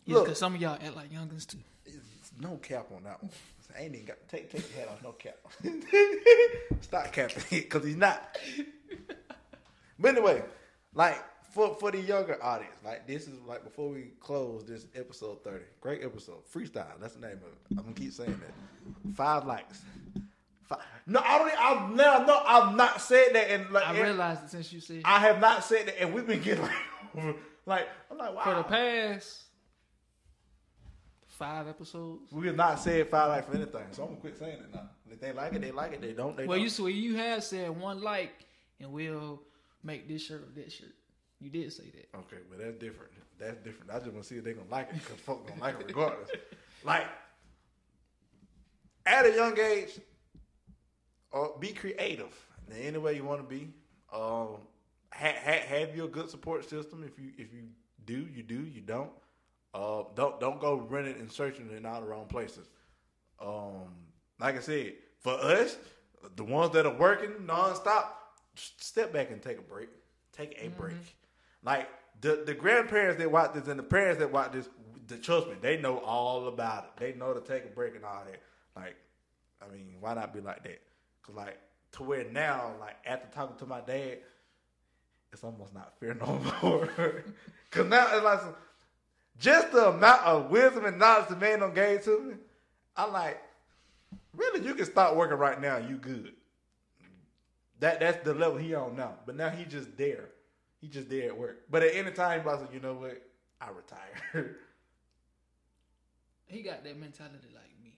Yeah, 0.04 0.14
Look, 0.16 0.24
because 0.26 0.38
some 0.38 0.54
of 0.54 0.60
y'all 0.60 0.74
act 0.74 0.94
like 0.96 1.10
youngins 1.10 1.46
too. 1.46 1.58
It's 1.86 2.32
no 2.40 2.56
cap 2.56 2.88
on 2.94 3.04
that 3.04 3.22
one. 3.22 3.32
I 3.76 3.82
ain't 3.82 3.94
even 3.94 4.06
got 4.06 4.16
take 4.28 4.50
take 4.50 4.64
your 4.74 4.80
hat 4.84 4.92
off. 4.92 5.02
No 5.02 5.12
cap. 5.12 5.36
Stop 6.80 7.12
capping 7.12 7.42
it 7.50 7.64
because 7.64 7.84
he's 7.84 7.96
not. 7.96 8.36
But 10.00 10.16
anyway, 10.16 10.44
like 10.94 11.22
for 11.50 11.74
for 11.74 11.90
the 11.90 11.98
younger 11.98 12.42
audience, 12.42 12.76
like 12.84 13.06
this 13.06 13.26
is 13.26 13.40
like 13.46 13.64
before 13.64 13.88
we 13.90 14.12
close 14.20 14.64
this 14.64 14.86
episode 14.94 15.42
thirty, 15.42 15.64
great 15.80 16.04
episode, 16.04 16.46
freestyle. 16.52 17.00
That's 17.00 17.14
the 17.14 17.26
name 17.26 17.38
of 17.38 17.48
it. 17.48 17.58
I'm 17.72 17.82
gonna 17.82 17.94
keep 17.94 18.12
saying 18.12 18.40
that. 18.40 19.14
Five 19.16 19.44
likes. 19.44 19.82
Five. 20.68 20.78
No, 21.06 21.20
I 21.24 21.38
don't. 21.38 21.52
I'm 21.58 21.96
now. 21.96 22.24
No, 22.24 22.40
I've 22.46 22.76
not 22.76 23.00
said 23.00 23.30
that. 23.32 23.50
And 23.50 23.70
like, 23.70 23.88
I 23.88 24.00
realized 24.00 24.44
it 24.44 24.50
since 24.50 24.72
you 24.72 24.80
said 24.80 25.02
I 25.04 25.18
have 25.18 25.40
not 25.40 25.64
said 25.64 25.88
that, 25.88 26.00
and 26.00 26.14
we've 26.14 26.26
been 26.26 26.42
getting 26.42 26.62
like, 26.62 27.36
like 27.66 27.88
I'm 28.10 28.18
like, 28.18 28.36
wow. 28.36 28.42
for 28.44 28.54
the 28.54 28.62
past 28.62 29.42
five 31.26 31.68
episodes. 31.68 32.30
We 32.32 32.46
have 32.48 32.56
not 32.56 32.78
said 32.80 33.08
five 33.08 33.28
likes 33.30 33.46
for 33.46 33.54
anything, 33.54 33.84
so 33.92 34.02
I'm 34.02 34.08
gonna 34.10 34.20
quit 34.20 34.36
saying 34.36 34.58
it 34.58 34.74
now. 34.74 34.90
If 35.10 35.20
they 35.20 35.32
like 35.32 35.54
it, 35.54 35.62
they 35.62 35.70
like 35.70 35.92
it. 35.92 36.02
They 36.02 36.12
don't, 36.12 36.36
they 36.36 36.46
Well, 36.46 36.56
don't. 36.58 36.64
you 36.64 36.70
swear 36.70 36.90
you 36.90 37.16
have 37.16 37.42
said 37.42 37.70
one 37.70 38.02
like, 38.02 38.44
and 38.80 38.90
we'll 38.90 39.42
make 39.82 40.08
this 40.08 40.24
shirt 40.26 40.42
or 40.42 40.60
that 40.60 40.72
shirt. 40.72 40.94
You 41.40 41.50
did 41.50 41.72
say 41.72 41.84
that. 41.84 42.18
Okay, 42.18 42.42
but 42.50 42.58
that's 42.58 42.76
different. 42.78 43.12
That's 43.38 43.56
different. 43.58 43.90
I 43.92 43.98
just 43.98 44.06
want 44.12 44.22
to 44.22 44.28
see 44.28 44.36
if 44.36 44.44
they're 44.44 44.54
gonna 44.54 44.70
like 44.70 44.88
it 44.90 44.94
because 44.94 45.20
folks 45.20 45.48
gonna 45.48 45.60
like 45.60 45.80
it 45.80 45.86
regardless. 45.86 46.30
like 46.84 47.06
at 49.06 49.24
a 49.26 49.34
young 49.34 49.58
age, 49.58 50.00
uh, 51.32 51.46
be 51.58 51.68
creative 51.68 52.34
in 52.68 52.76
any 52.76 52.98
way 52.98 53.14
you 53.14 53.24
want 53.24 53.40
to 53.40 53.46
be. 53.46 53.68
Um, 54.12 54.58
ha- 55.12 55.36
ha- 55.44 55.66
have 55.68 55.96
your 55.96 56.08
good 56.08 56.28
support 56.28 56.68
system. 56.68 57.04
If 57.04 57.18
you 57.18 57.30
if 57.38 57.52
you 57.52 57.68
do, 58.04 58.26
you 58.34 58.42
do. 58.42 58.60
You 58.64 58.80
don't. 58.80 59.10
Uh, 59.74 60.04
don't 60.14 60.40
don't 60.40 60.60
go 60.60 60.76
running 60.76 61.14
and 61.14 61.30
searching 61.30 61.70
in 61.76 61.86
all 61.86 62.00
the 62.00 62.06
wrong 62.06 62.26
places. 62.26 62.68
Um, 63.40 63.94
like 64.40 64.56
I 64.56 64.60
said, 64.60 64.94
for 65.20 65.34
us, 65.34 65.76
the 66.36 66.44
ones 66.44 66.72
that 66.72 66.86
are 66.86 66.96
working 66.96 67.30
nonstop, 67.46 68.06
step 68.58 69.12
back 69.12 69.30
and 69.30 69.42
take 69.42 69.58
a 69.58 69.62
break. 69.62 69.88
Take 70.32 70.58
a 70.60 70.68
break. 70.68 70.94
Mm-hmm. 70.94 71.66
Like 71.66 71.88
the 72.20 72.42
the 72.46 72.54
grandparents 72.54 73.18
that 73.18 73.30
watch 73.30 73.54
this 73.54 73.68
and 73.68 73.78
the 73.78 73.84
parents 73.84 74.18
that 74.20 74.32
watch 74.32 74.52
this, 74.52 74.68
the, 75.06 75.16
trust 75.16 75.48
me, 75.48 75.54
they 75.60 75.76
know 75.80 75.98
all 75.98 76.48
about 76.48 76.84
it. 76.84 76.90
They 77.00 77.18
know 77.18 77.32
to 77.34 77.40
take 77.40 77.64
a 77.64 77.68
break 77.68 77.94
and 77.94 78.04
all 78.04 78.22
that. 78.24 78.40
Like, 78.80 78.96
I 79.62 79.72
mean, 79.72 79.96
why 80.00 80.14
not 80.14 80.32
be 80.32 80.40
like 80.40 80.62
that? 80.64 80.80
Cause 81.22 81.34
like 81.34 81.58
to 81.92 82.02
where 82.02 82.24
now, 82.30 82.72
like 82.80 82.96
after 83.06 83.28
talking 83.34 83.56
to 83.58 83.66
my 83.66 83.80
dad, 83.80 84.18
it's 85.32 85.44
almost 85.44 85.74
not 85.74 85.92
fair 85.98 86.14
no 86.14 86.40
more. 86.62 86.88
Cause 87.70 87.86
now 87.86 88.08
it's 88.12 88.24
like 88.24 88.40
just 89.38 89.72
the 89.72 89.88
amount 89.88 90.22
of 90.24 90.50
wisdom 90.50 90.84
and 90.84 90.98
knowledge 90.98 91.28
the 91.28 91.36
man 91.36 91.60
done 91.60 91.74
gave 91.74 92.02
to 92.04 92.20
me. 92.20 92.34
I'm 92.96 93.12
like, 93.12 93.40
really, 94.34 94.64
you 94.66 94.74
can 94.74 94.86
start 94.86 95.14
working 95.16 95.38
right 95.38 95.60
now. 95.60 95.76
You 95.76 95.96
good. 95.96 96.32
That 97.80 98.00
that's 98.00 98.24
the 98.24 98.34
level 98.34 98.58
he 98.58 98.74
on 98.74 98.96
now. 98.96 99.14
But 99.26 99.36
now 99.36 99.50
he 99.50 99.64
just 99.64 99.96
there. 99.96 100.30
He 100.80 100.88
just 100.88 101.08
there 101.08 101.28
at 101.28 101.36
work. 101.38 101.62
But 101.70 101.82
at 101.82 101.94
any 101.94 102.10
time, 102.12 102.40
I 102.42 102.52
was 102.52 102.60
like, 102.62 102.74
you 102.74 102.80
know 102.80 102.94
what? 102.94 103.20
I 103.60 103.68
retire. 103.70 104.56
He 106.46 106.62
got 106.62 106.82
that 106.84 106.98
mentality 106.98 107.48
like 107.54 107.70
me. 107.82 107.92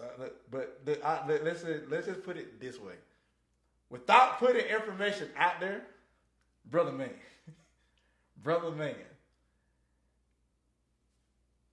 Uh, 0.00 0.28
but 0.50 0.84
the, 0.86 1.06
I, 1.06 1.26
let, 1.28 1.44
let's 1.44 1.60
say, 1.60 1.80
let's 1.90 2.06
just 2.06 2.22
put 2.24 2.38
it 2.38 2.58
this 2.58 2.80
way: 2.80 2.94
without 3.90 4.38
putting 4.38 4.64
information 4.64 5.28
out 5.36 5.60
there, 5.60 5.82
brother 6.70 6.90
man, 6.92 7.10
brother 8.42 8.70
man. 8.70 8.94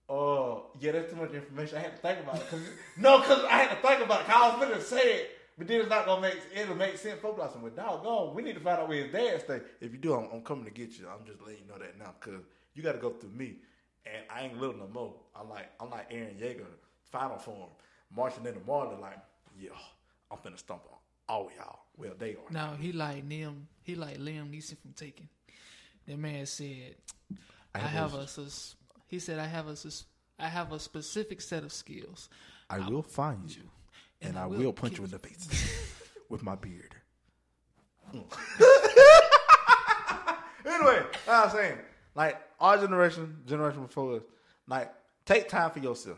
Oh 0.10 0.66
yeah, 0.80 0.92
that's 0.92 1.10
too 1.14 1.18
much 1.20 1.32
information. 1.34 1.78
I 1.78 1.82
had 1.82 1.96
to 1.96 2.02
think 2.02 2.20
about 2.20 2.36
it. 2.38 2.50
Cause, 2.50 2.60
no, 2.98 3.20
because 3.20 3.44
I 3.46 3.58
had 3.60 3.70
to 3.82 3.88
think 3.88 4.04
about 4.04 4.22
it. 4.22 4.28
'cause 4.28 4.36
I 4.36 4.58
was 4.58 4.68
gonna 4.68 4.82
say 4.82 5.20
it, 5.22 5.39
but 5.60 5.68
then 5.68 5.82
it's 5.82 5.90
not 5.90 6.06
gonna 6.08 6.22
make 6.22 6.38
it'll 6.56 6.76
make 6.76 6.98
sense. 6.98 7.20
Folks 7.22 7.38
like, 7.40 7.62
well, 7.62 7.72
doggone, 7.76 8.34
we 8.34 8.42
need 8.42 8.56
to 8.56 8.60
find 8.62 8.80
out 8.80 8.88
where 8.90 9.04
his 9.04 9.12
dad 9.12 9.42
stay. 9.42 9.60
If 9.80 9.92
you 9.92 10.00
do, 10.00 10.16
I'm, 10.16 10.28
I'm 10.34 10.42
coming 10.42 10.66
to 10.66 10.72
get 10.72 10.98
you. 10.98 11.08
I'm 11.08 11.24
just 11.28 11.40
letting 11.42 11.62
you 11.64 11.68
know 11.72 11.78
that 11.78 12.00
now, 12.00 12.16
because 12.20 12.42
you 12.74 12.82
got 12.82 12.94
to 12.94 12.98
go 13.00 13.12
through 13.12 13.30
me, 13.30 13.58
and 14.06 14.24
I 14.30 14.46
ain't 14.46 14.58
little 14.60 14.78
no 14.78 14.88
more. 14.88 15.14
I'm 15.36 15.48
like 15.50 15.70
I'm 15.80 15.92
like 15.92 16.10
Eren 16.10 16.40
Yeager, 16.40 16.66
final 17.04 17.38
form, 17.38 17.70
marching 18.16 18.46
in 18.48 18.56
the 18.56 18.62
morning, 18.66 19.00
like 19.00 19.20
yeah, 19.60 19.70
I'm 20.32 20.38
finna 20.40 20.58
stump 20.58 20.82
on 20.90 20.98
all 21.28 21.52
y'all. 21.58 21.80
Well, 21.98 22.14
they 22.18 22.32
are. 22.32 22.52
No, 22.52 22.76
he 22.80 22.92
like 22.94 23.28
Liam. 23.30 23.64
He 23.84 23.94
like 23.96 24.18
Liam 24.18 24.50
Neeson 24.52 24.78
from 24.80 24.94
Taken. 24.94 25.28
That 26.08 26.18
man 26.18 26.46
said, 26.46 26.96
"I 27.76 27.80
have 27.80 28.14
a." 28.16 28.26
sus- 28.28 28.76
He 29.08 29.20
said, 29.20 29.38
"I 29.38 29.46
have 29.46 29.68
a. 29.68 29.76
sus- 29.76 30.06
I 30.40 30.48
have 30.48 30.72
a 30.72 30.80
specific 30.80 31.42
set 31.42 31.64
of 31.64 31.74
skills. 31.74 32.30
I 32.70 32.80
will 32.80 33.02
find 33.04 33.54
you, 33.54 33.70
and, 34.22 34.38
I, 34.38 34.46
will, 34.46 34.74
punch 34.74 34.98
you 34.98 35.04
in 35.04 35.12
the 35.12 35.20
face 35.20 35.48
with 36.30 36.44
my 36.44 36.56
beard. 36.56 36.96
Mm. 38.14 38.24
anyway, 40.66 41.04
I 41.28 41.44
was 41.44 41.54
saying, 41.54 41.78
like 42.16 42.42
our 42.60 42.78
generation, 42.78 43.38
generation 43.46 43.84
before 43.84 44.18
us, 44.18 44.24
like 44.68 44.92
take 45.26 45.48
time 45.48 45.72
for 45.72 45.80
yourself. 45.80 46.18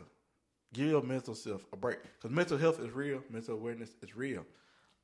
Give 0.72 0.86
your 0.86 1.02
mental 1.02 1.34
self 1.34 1.64
a 1.72 1.76
break 1.76 1.98
because 2.02 2.34
mental 2.34 2.56
health 2.56 2.80
is 2.80 2.90
real. 2.90 3.22
Mental 3.30 3.54
awareness 3.54 3.90
is 4.02 4.16
real. 4.16 4.44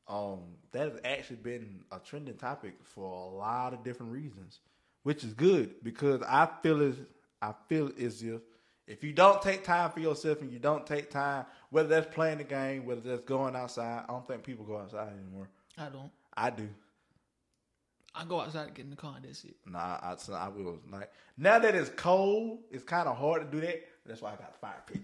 Um, 0.08 0.40
that 0.72 0.90
has 0.90 1.00
actually 1.04 1.36
been 1.36 1.84
a 1.92 1.98
trending 1.98 2.36
topic 2.36 2.74
for 2.82 3.04
a 3.04 3.36
lot 3.36 3.74
of 3.74 3.84
different 3.84 4.12
reasons, 4.12 4.60
which 5.02 5.24
is 5.24 5.34
good 5.34 5.84
because 5.84 6.22
I 6.22 6.48
feel 6.62 6.80
as 6.80 6.94
I 7.42 7.52
feel 7.68 7.90
as 8.00 8.22
if 8.22 8.40
If 8.88 9.04
you 9.04 9.12
don't 9.12 9.42
take 9.42 9.64
time 9.64 9.90
for 9.90 10.00
yourself 10.00 10.40
and 10.40 10.50
you 10.50 10.58
don't 10.58 10.86
take 10.86 11.10
time, 11.10 11.44
whether 11.68 11.88
that's 11.88 12.12
playing 12.14 12.38
the 12.38 12.44
game, 12.44 12.86
whether 12.86 13.02
that's 13.02 13.20
going 13.20 13.54
outside, 13.54 14.04
I 14.08 14.12
don't 14.12 14.26
think 14.26 14.42
people 14.42 14.64
go 14.64 14.78
outside 14.78 15.12
anymore. 15.12 15.50
I 15.76 15.90
don't. 15.90 16.10
I 16.34 16.48
do. 16.48 16.68
I 18.14 18.24
go 18.24 18.40
outside 18.40 18.68
and 18.68 18.74
get 18.74 18.84
in 18.84 18.90
the 18.90 18.96
car 18.96 19.14
and 19.16 19.24
that's 19.24 19.44
it. 19.44 19.56
Nah, 19.66 19.98
I, 20.02 20.16
I, 20.32 20.48
will. 20.48 20.78
Like 20.90 21.12
now 21.36 21.58
that 21.58 21.74
it's 21.74 21.90
cold, 21.90 22.60
it's 22.70 22.82
kind 22.82 23.06
of 23.06 23.16
hard 23.18 23.42
to 23.42 23.60
do 23.60 23.64
that. 23.64 23.84
That's 24.06 24.22
why 24.22 24.32
I 24.32 24.36
got 24.36 24.54
the 24.54 24.58
fire 24.58 24.82
pit. 24.86 25.02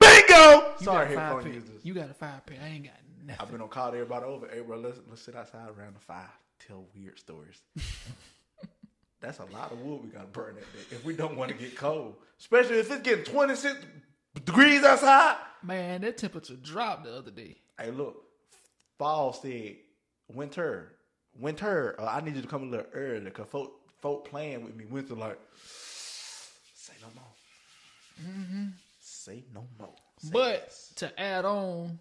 Bingo! 0.00 0.74
You 0.80 0.84
Sorry, 0.84 0.86
got 0.86 1.12
a 1.12 1.14
fire 1.14 1.26
headphone 1.26 1.44
pit. 1.44 1.54
users. 1.54 1.84
You 1.84 1.94
got 1.94 2.10
a 2.10 2.14
fire 2.14 2.40
pit. 2.46 2.58
I 2.64 2.68
ain't 2.68 2.84
got 2.84 2.94
nothing. 3.26 3.40
I've 3.40 3.52
been 3.52 3.60
on 3.60 3.68
call 3.68 3.90
to 3.90 3.98
everybody 3.98 4.24
over. 4.24 4.48
Hey, 4.48 4.60
bro, 4.60 4.78
let's 4.78 4.98
let's 5.08 5.20
sit 5.20 5.36
outside 5.36 5.68
around 5.68 5.94
the 5.96 6.00
fire, 6.00 6.32
tell 6.66 6.86
weird 6.94 7.18
stories. 7.18 7.60
That's 9.20 9.38
a 9.38 9.44
lot 9.46 9.72
of 9.72 9.80
wood 9.80 10.02
we 10.04 10.10
gotta 10.10 10.26
burn 10.26 10.54
that 10.56 10.72
day 10.72 10.96
if 10.96 11.04
we 11.04 11.14
don't 11.16 11.36
want 11.36 11.50
to 11.50 11.56
get 11.56 11.76
cold, 11.76 12.16
especially 12.38 12.78
if 12.78 12.90
it's 12.90 13.02
getting 13.02 13.24
twenty 13.24 13.56
six 13.56 13.76
degrees 14.34 14.84
outside. 14.84 15.36
Man, 15.62 16.02
that 16.02 16.18
temperature 16.18 16.54
dropped 16.56 17.04
the 17.04 17.16
other 17.16 17.30
day. 17.30 17.56
Hey, 17.80 17.90
look, 17.90 18.22
fall 18.98 19.32
said 19.32 19.76
winter, 20.32 20.92
winter. 21.38 21.96
Uh, 21.98 22.06
I 22.06 22.20
need 22.20 22.36
you 22.36 22.42
to 22.42 22.48
come 22.48 22.64
a 22.64 22.66
little 22.66 22.86
early 22.92 23.24
because 23.24 23.48
folk, 23.48 23.72
folk 24.00 24.28
playing 24.28 24.64
with 24.64 24.76
me. 24.76 24.84
Winter 24.84 25.14
like, 25.14 25.38
say 26.74 26.92
no 27.00 27.08
more. 27.14 28.70
Say 29.00 29.44
no 29.54 29.66
more. 29.78 29.94
Say 30.18 30.30
But 30.32 30.72
to 30.96 31.20
add 31.20 31.44
on, 31.44 31.98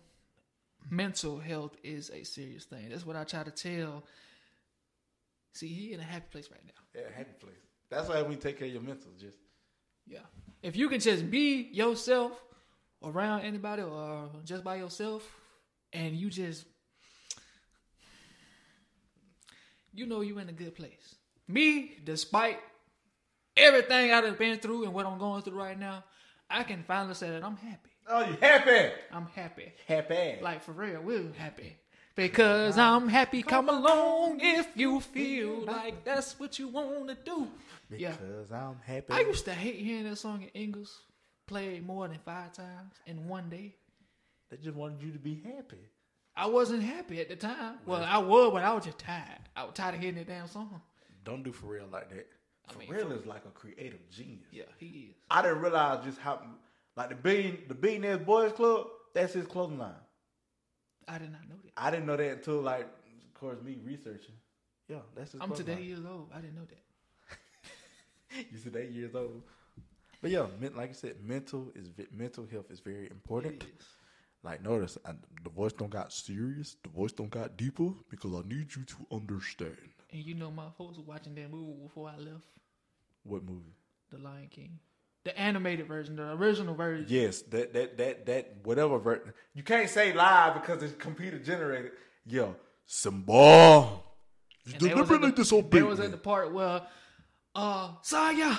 mental 0.89 1.39
health 1.39 1.75
is 1.83 2.11
a 2.11 2.23
serious 2.23 2.65
thing. 2.65 2.89
That's 2.89 3.05
what 3.05 3.15
I 3.15 3.23
try 3.23 3.43
to 3.43 3.51
tell. 3.51 4.03
See, 5.55 5.67
he 5.67 5.93
in 5.93 6.01
a 6.01 6.03
happy 6.03 6.25
place 6.31 6.49
right 6.51 6.61
now. 6.65 6.99
yeah, 7.01 7.07
happy 7.15 7.31
place. 7.39 7.55
That's 7.89 8.09
why 8.09 8.21
we 8.23 8.35
take 8.35 8.59
care 8.59 8.67
of 8.67 8.73
your 8.73 8.81
mental. 8.81 9.09
Just 9.17 9.37
Yeah. 10.05 10.19
If 10.61 10.75
you 10.75 10.89
can 10.89 10.99
just 10.99 11.31
be 11.31 11.69
yourself 11.71 12.43
around 13.01 13.41
anybody 13.41 13.83
or 13.83 14.29
just 14.43 14.65
by 14.65 14.75
yourself 14.75 15.23
and 15.93 16.13
you 16.13 16.29
just 16.29 16.65
you 19.93 20.05
know 20.05 20.19
you 20.19 20.37
in 20.39 20.49
a 20.49 20.53
good 20.53 20.75
place. 20.75 21.15
Me, 21.47 21.97
despite 22.03 22.59
everything 23.55 24.11
I've 24.11 24.37
been 24.37 24.59
through 24.59 24.83
and 24.83 24.93
what 24.93 25.05
I'm 25.05 25.17
going 25.17 25.41
through 25.41 25.57
right 25.57 25.79
now, 25.79 26.03
I 26.49 26.63
can 26.63 26.83
finally 26.83 27.13
say 27.13 27.29
that 27.29 27.45
I'm 27.45 27.55
happy. 27.55 27.91
oh, 28.07 28.25
you 28.25 28.35
happy, 28.41 28.93
I'm 29.09 29.27
happy. 29.27 29.71
happy. 29.87 30.39
Like 30.41 30.63
for 30.63 30.73
real, 30.73 31.01
we're 31.01 31.31
happy. 31.37 31.77
Because 32.15 32.77
I'm 32.77 33.09
happy. 33.09 33.43
Come 33.43 33.67
along 33.67 34.39
if 34.41 34.67
you 34.75 35.01
feel 35.01 35.59
like 35.65 36.03
that's 36.05 36.39
what 36.39 36.57
you 36.57 36.69
want 36.69 37.09
to 37.09 37.15
do. 37.15 37.47
Yeah. 37.95 38.11
because 38.11 38.51
I'm 38.51 38.77
happy. 38.85 39.11
I 39.11 39.19
used 39.21 39.45
to 39.45 39.53
hate 39.53 39.75
hearing 39.75 40.05
that 40.05 40.15
song 40.17 40.43
in 40.43 40.49
English 40.49 40.89
played 41.47 41.85
more 41.85 42.07
than 42.07 42.17
five 42.25 42.53
times 42.53 42.93
in 43.05 43.27
one 43.27 43.49
day. 43.49 43.75
they 44.49 44.57
just 44.57 44.75
wanted 44.75 45.03
you 45.03 45.11
to 45.11 45.19
be 45.19 45.41
happy. 45.45 45.77
I 46.35 46.47
wasn't 46.47 46.83
happy 46.83 47.21
at 47.21 47.29
the 47.29 47.35
time. 47.35 47.75
Well, 47.85 48.03
I 48.03 48.17
was, 48.17 48.51
but 48.53 48.63
I 48.63 48.73
was 48.73 48.85
just 48.85 48.99
tired. 48.99 49.49
I 49.55 49.63
was 49.63 49.73
tired 49.73 49.95
of 49.95 50.01
hearing 50.01 50.15
that 50.15 50.27
damn 50.27 50.47
song. 50.47 50.81
Don't 51.23 51.43
do 51.43 51.51
for 51.51 51.67
real 51.67 51.87
like 51.91 52.09
that. 52.09 52.27
For 52.67 52.79
mean, 52.79 52.89
real 52.89 53.11
is 53.11 53.25
like 53.25 53.45
a 53.45 53.51
creative 53.51 54.09
genius. 54.09 54.47
Yeah, 54.51 54.63
he 54.77 55.09
is. 55.09 55.15
I 55.29 55.41
didn't 55.41 55.61
realize 55.61 56.03
just 56.03 56.17
how 56.19 56.41
like 56.97 57.09
the 57.09 57.15
billion 57.15 57.59
the 57.67 57.73
billionaires 57.73 58.19
boys 58.19 58.51
club. 58.53 58.87
That's 59.13 59.33
his 59.33 59.45
clothing 59.47 59.77
line. 59.77 59.93
I 61.07 61.17
did 61.17 61.31
not 61.31 61.47
know 61.47 61.55
that. 61.63 61.71
I 61.77 61.91
didn't 61.91 62.05
know 62.05 62.17
that 62.17 62.31
until 62.31 62.61
like, 62.61 62.81
of 62.85 63.33
course, 63.39 63.57
me 63.63 63.77
researching. 63.83 64.35
Yeah, 64.87 64.97
that's 65.15 65.33
his. 65.33 65.41
I'm 65.41 65.53
today 65.53 65.75
line. 65.75 65.83
years 65.83 66.05
old. 66.05 66.29
I 66.33 66.41
didn't 66.41 66.55
know 66.55 66.65
that. 66.67 66.81
You 68.51 68.57
today 68.59 68.87
years 68.89 69.15
old. 69.15 69.43
But 70.21 70.31
yeah, 70.31 70.47
like 70.75 70.89
I 70.89 70.93
said, 70.93 71.15
mental 71.23 71.71
is 71.75 71.89
mental 72.11 72.45
health 72.51 72.69
is 72.71 72.79
very 72.79 73.07
important. 73.09 73.63
It 73.63 73.69
is. 73.79 73.85
Like 74.43 74.61
notice, 74.63 74.97
I, 75.05 75.13
the 75.43 75.49
voice 75.49 75.73
don't 75.73 75.89
got 75.89 76.11
serious. 76.13 76.75
The 76.83 76.89
voice 76.89 77.11
don't 77.11 77.29
got 77.29 77.57
deeper 77.57 77.89
because 78.09 78.33
I 78.33 78.47
need 78.47 78.75
you 78.75 78.83
to 78.83 78.95
understand. 79.11 79.77
And 80.11 80.23
you 80.23 80.35
know, 80.35 80.51
my 80.51 80.69
folks 80.77 80.97
were 80.97 81.03
watching 81.03 81.35
that 81.35 81.51
movie 81.51 81.81
before 81.81 82.09
I 82.09 82.17
left 82.17 82.45
What 83.23 83.43
movie? 83.43 83.73
The 84.11 84.17
Lion 84.19 84.47
King. 84.49 84.79
The 85.25 85.37
animated 85.39 85.87
version, 85.87 86.15
the 86.17 86.31
original 86.33 86.75
version. 86.75 87.07
Yes, 87.09 87.41
that 87.49 87.73
that 87.73 87.97
that 87.97 88.25
that 88.27 88.53
whatever 88.63 88.99
ver- 88.99 89.33
you 89.55 89.63
can't 89.63 89.89
say 89.89 90.13
live 90.13 90.53
because 90.53 90.83
it's 90.83 90.93
computer 90.95 91.39
generated. 91.39 91.91
Yeah, 92.27 92.49
Simba, 92.85 93.33
you 93.33 94.73
And 94.73 94.73
they 94.73 94.73
was 94.73 94.83
at 94.83 94.89
deliberately 94.95 95.31
disobeyed 95.31 95.71
They 95.71 95.81
was 95.81 95.97
me. 95.99 96.05
at 96.05 96.11
the 96.11 96.17
part 96.17 96.53
where, 96.53 96.83
uh, 97.55 97.89
Saya, 98.03 98.55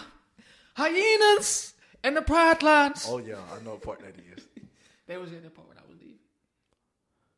hyenas, 0.76 1.74
and 2.02 2.16
the 2.16 2.22
pride 2.22 2.62
lines. 2.64 3.06
Oh 3.08 3.18
yeah, 3.18 3.36
I 3.54 3.62
know 3.64 3.70
what 3.72 3.82
part 3.82 4.00
that 4.00 4.16
is. 4.36 4.44
They 5.06 5.18
was 5.18 5.30
in 5.32 5.44
the 5.44 5.50
part 5.50 5.68
when 5.68 5.78
I 5.78 5.82
was 5.88 5.96
leaving. 6.00 6.18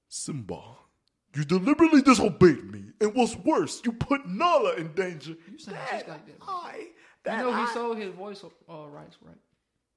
Simba, 0.08 0.58
you 1.36 1.44
deliberately 1.44 2.00
disobeyed 2.00 2.64
me, 2.72 2.92
and 2.98 3.14
what's 3.14 3.36
worse, 3.36 3.82
you 3.84 3.92
put 3.92 4.26
Nala 4.26 4.76
in 4.76 4.94
danger. 4.94 5.36
You 5.52 5.58
sound 5.58 5.76
just 5.90 6.08
like 6.08 6.26
that. 6.26 6.36
I, 6.40 6.86
You 7.36 7.42
know, 7.42 7.50
he 7.54 7.62
I- 7.62 7.72
sold 7.74 7.98
his 7.98 8.12
voice 8.14 8.42
uh, 8.44 8.86
rights, 8.88 9.16
right? 9.24 9.36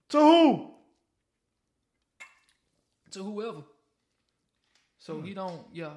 to 0.09 0.17
who? 0.19 0.71
To 3.11 3.23
whoever. 3.23 3.63
So 4.97 5.21
he 5.21 5.33
don't, 5.33 5.61
yeah. 5.73 5.91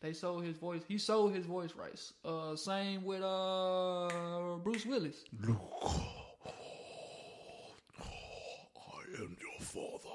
They 0.00 0.12
sold 0.12 0.44
his 0.44 0.56
voice. 0.56 0.82
He 0.86 0.98
sold 0.98 1.34
his 1.34 1.46
voice 1.46 1.72
rights. 1.74 2.12
Uh, 2.24 2.54
same 2.54 3.02
with 3.04 3.22
uh 3.22 4.56
Bruce 4.62 4.84
Willis. 4.86 5.24
Luke, 5.40 5.58
I 8.76 9.22
am 9.22 9.36
your 9.40 9.60
father. 9.60 10.14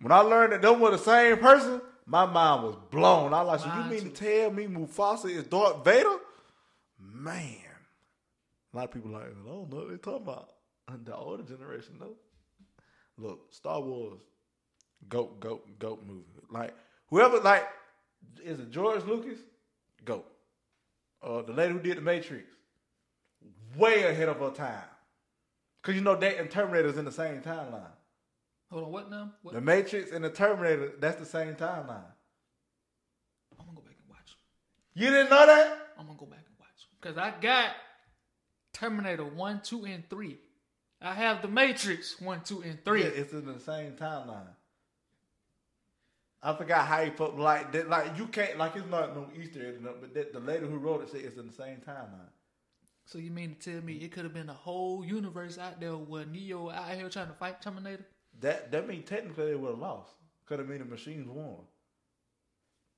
when 0.00 0.12
I 0.12 0.20
learned 0.20 0.52
that 0.52 0.62
them 0.62 0.80
were 0.80 0.90
the 0.92 0.98
same 0.98 1.38
person, 1.38 1.80
my 2.06 2.26
mind 2.26 2.62
was 2.64 2.76
blown. 2.90 3.32
I 3.32 3.42
was 3.42 3.64
like, 3.64 3.72
so 3.72 3.78
you 3.78 3.90
mean 3.90 4.02
too. 4.04 4.10
to 4.10 4.24
tell 4.40 4.50
me 4.50 4.66
Mufasa 4.66 5.30
is 5.30 5.44
Darth 5.44 5.82
Vader? 5.84 6.16
Man. 7.00 7.56
A 8.74 8.76
lot 8.76 8.84
of 8.86 8.90
people 8.90 9.12
like, 9.12 9.22
I 9.22 9.26
don't 9.26 9.46
know 9.46 9.66
what 9.68 9.88
they 9.88 9.96
talking 9.96 10.22
about. 10.22 10.48
And 10.88 11.06
the 11.06 11.14
older 11.14 11.44
generation, 11.44 11.94
though. 12.00 12.16
Look, 13.16 13.52
Star 13.52 13.80
Wars, 13.80 14.20
goat, 15.08 15.38
goat, 15.38 15.78
goat 15.78 16.02
movie. 16.04 16.24
Like, 16.50 16.74
whoever, 17.06 17.38
like, 17.38 17.64
is 18.42 18.58
it 18.58 18.70
George 18.72 19.04
Lucas? 19.04 19.38
Goat. 20.04 20.26
Uh, 21.22 21.42
the 21.42 21.52
lady 21.52 21.72
who 21.72 21.78
did 21.78 21.98
The 21.98 22.02
Matrix, 22.02 22.50
way 23.76 24.04
ahead 24.04 24.28
of 24.28 24.40
her 24.40 24.50
time. 24.50 24.82
Because 25.80 25.94
you 25.94 26.02
know 26.02 26.16
that 26.16 26.38
and 26.38 26.50
Terminator's 26.50 26.98
in 26.98 27.04
the 27.04 27.12
same 27.12 27.40
timeline. 27.42 27.92
Hold 28.70 28.84
on, 28.84 28.92
what 28.92 29.10
now? 29.10 29.32
What? 29.42 29.54
The 29.54 29.60
Matrix 29.60 30.10
and 30.10 30.24
the 30.24 30.30
Terminator, 30.30 30.94
that's 30.98 31.18
the 31.18 31.26
same 31.26 31.54
timeline. 31.54 32.10
I'm 33.52 33.66
gonna 33.66 33.76
go 33.76 33.82
back 33.82 33.96
and 34.00 34.10
watch. 34.10 34.36
You 34.94 35.10
didn't 35.10 35.30
know 35.30 35.46
that? 35.46 35.78
I'm 35.96 36.06
gonna 36.06 36.18
go 36.18 36.26
back 36.26 36.44
and 36.46 36.56
watch 36.58 36.88
because 37.00 37.16
I 37.16 37.32
got 37.40 37.70
Terminator 38.74 39.24
one, 39.24 39.60
two, 39.64 39.86
and 39.86 40.08
three. 40.10 40.36
I 41.00 41.14
have 41.14 41.40
the 41.40 41.48
Matrix 41.48 42.20
one, 42.20 42.42
two, 42.44 42.62
and 42.62 42.84
three. 42.84 43.02
Yeah, 43.02 43.08
it's 43.08 43.32
in 43.32 43.46
the 43.46 43.58
same 43.58 43.92
timeline. 43.92 44.48
I 46.42 46.54
forgot 46.54 46.86
how 46.86 47.02
he 47.02 47.10
put 47.10 47.38
like 47.38 47.72
that. 47.72 47.88
Like 47.88 48.18
you 48.18 48.26
can't 48.26 48.58
like 48.58 48.76
it's 48.76 48.86
not 48.90 49.16
no 49.16 49.26
Easter 49.40 49.66
egg, 49.66 49.76
but 49.82 50.12
that, 50.12 50.34
the 50.34 50.40
lady 50.40 50.66
who 50.66 50.76
wrote 50.76 51.02
it 51.02 51.08
said 51.08 51.22
it's 51.22 51.38
in 51.38 51.46
the 51.46 51.52
same 51.52 51.78
timeline. 51.78 52.28
So 53.06 53.18
you 53.18 53.30
mean 53.30 53.56
to 53.60 53.72
tell 53.72 53.82
me 53.82 53.94
it 53.94 54.12
could 54.12 54.24
have 54.24 54.34
been 54.34 54.50
a 54.50 54.54
whole 54.54 55.04
universe 55.04 55.58
out 55.58 55.80
there 55.80 55.92
where 55.92 56.26
Neo 56.26 56.70
out 56.70 56.90
here 56.90 57.08
trying 57.08 57.28
to 57.28 57.34
fight 57.34 57.62
Terminator? 57.62 58.04
That 58.40 58.70
that 58.72 58.86
means 58.86 59.08
technically 59.08 59.46
they 59.46 59.54
would 59.54 59.70
have 59.70 59.78
lost. 59.78 60.12
Could 60.46 60.58
have 60.58 60.68
mean 60.68 60.80
the 60.80 60.84
machines 60.84 61.28
won. 61.28 61.56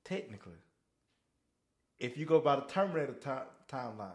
Technically, 0.04 0.58
if 2.00 2.16
you 2.16 2.26
go 2.26 2.40
by 2.40 2.56
the 2.56 2.62
Terminator 2.62 3.14
ti- 3.14 3.74
timeline, 3.74 4.10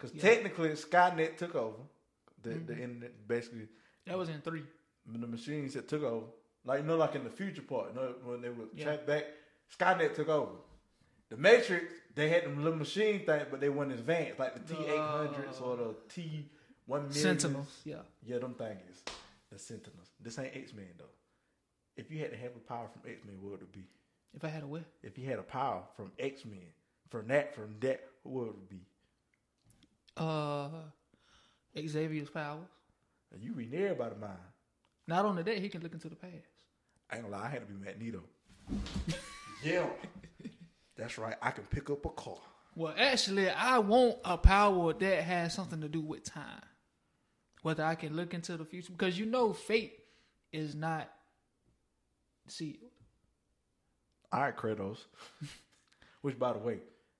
because 0.00 0.14
Yeah. 0.14 0.22
technically 0.22 0.70
Skynet 0.70 1.36
took 1.36 1.54
over 1.54 1.76
the 2.42 2.50
the 2.50 2.56
mm-hmm. 2.56 2.82
internet. 2.82 3.28
Basically, 3.28 3.68
That 4.06 4.16
was 4.18 4.28
in 4.28 4.40
three. 4.40 4.64
the 5.06 5.26
machines 5.26 5.74
that 5.74 5.88
took 5.88 6.02
over. 6.02 6.26
Like 6.64 6.80
you 6.80 6.86
know, 6.86 6.96
like 6.96 7.14
in 7.14 7.24
the 7.24 7.30
future 7.30 7.62
part, 7.62 7.90
you 7.90 7.94
know, 7.96 8.14
when 8.24 8.40
they 8.40 8.50
would 8.50 8.70
Yeah. 8.74 8.84
track 8.84 9.06
back, 9.06 9.24
Skynet 9.78 10.14
took 10.14 10.28
over. 10.28 10.56
The 11.28 11.36
Matrix, 11.36 11.94
they 12.14 12.28
had 12.28 12.44
them 12.44 12.62
little 12.62 12.78
machine 12.78 13.24
thing, 13.24 13.46
but 13.50 13.60
they 13.60 13.68
weren't 13.68 13.92
advanced, 13.92 14.38
like 14.38 14.54
the 14.54 14.74
T 14.74 14.84
eight 14.84 14.98
hundreds 14.98 15.60
or 15.60 15.76
the 15.76 15.94
T 16.08 16.50
one 16.86 17.02
million. 17.02 17.22
Sentinels. 17.22 17.80
Yeah. 17.84 18.02
Yeah, 18.22 18.38
them 18.38 18.54
things. 18.54 19.04
The 19.50 19.58
Sentinels. 19.58 20.10
This 20.18 20.38
ain't 20.38 20.56
X 20.56 20.72
Men 20.74 20.88
though. 20.98 21.04
If 21.96 22.10
you 22.10 22.18
had 22.18 22.30
to 22.30 22.36
have 22.36 22.56
a 22.56 22.60
power 22.60 22.88
from 22.88 23.02
X 23.10 23.24
Men, 23.24 23.40
what 23.40 23.52
would 23.52 23.62
it 23.62 23.72
be? 23.72 23.86
If 24.34 24.44
I 24.44 24.48
had 24.48 24.62
a 24.62 24.66
whip. 24.66 24.86
If 25.02 25.18
you 25.18 25.26
had 25.26 25.38
a 25.38 25.42
power 25.42 25.82
from 25.96 26.12
X 26.18 26.44
Men, 26.44 26.66
from 27.08 27.28
that, 27.28 27.54
from 27.54 27.76
that, 27.80 28.00
what 28.22 28.46
would 28.46 28.56
it 28.56 28.68
be? 28.68 28.86
Uh 30.20 30.68
Xavier's 31.78 32.30
powers. 32.30 32.68
And 33.32 33.42
you 33.42 33.52
reading 33.54 33.80
everybody's 33.80 34.18
mind. 34.20 34.38
Not 35.06 35.24
only 35.24 35.42
that, 35.44 35.58
he 35.58 35.68
can 35.68 35.82
look 35.82 35.92
into 35.92 36.08
the 36.08 36.16
past. 36.16 36.34
I 37.10 37.16
ain't 37.16 37.24
gonna 37.24 37.36
lie, 37.36 37.46
I 37.46 37.50
had 37.50 37.60
to 37.60 37.66
be 37.66 37.74
Magneto. 37.74 38.22
yeah. 39.64 39.86
That's 40.96 41.16
right. 41.18 41.36
I 41.40 41.50
can 41.52 41.64
pick 41.64 41.90
up 41.90 42.04
a 42.04 42.10
car. 42.10 42.38
Well, 42.76 42.94
actually, 42.96 43.48
I 43.50 43.78
want 43.78 44.18
a 44.24 44.36
power 44.36 44.92
that 44.92 45.22
has 45.22 45.54
something 45.54 45.80
to 45.80 45.88
do 45.88 46.00
with 46.00 46.24
time. 46.24 46.62
whether 47.62 47.84
I 47.84 47.94
can 47.94 48.14
look 48.16 48.34
into 48.34 48.56
the 48.56 48.64
future 48.64 48.92
because 48.92 49.18
you 49.18 49.26
know 49.26 49.52
fate 49.52 49.98
is 50.52 50.74
not 50.74 51.10
sealed. 52.48 52.76
All 54.32 54.42
right, 54.42 54.56
Kratos. 54.56 54.98
Which, 56.22 56.38
by 56.38 56.52
the 56.52 56.58
way, 56.58 56.78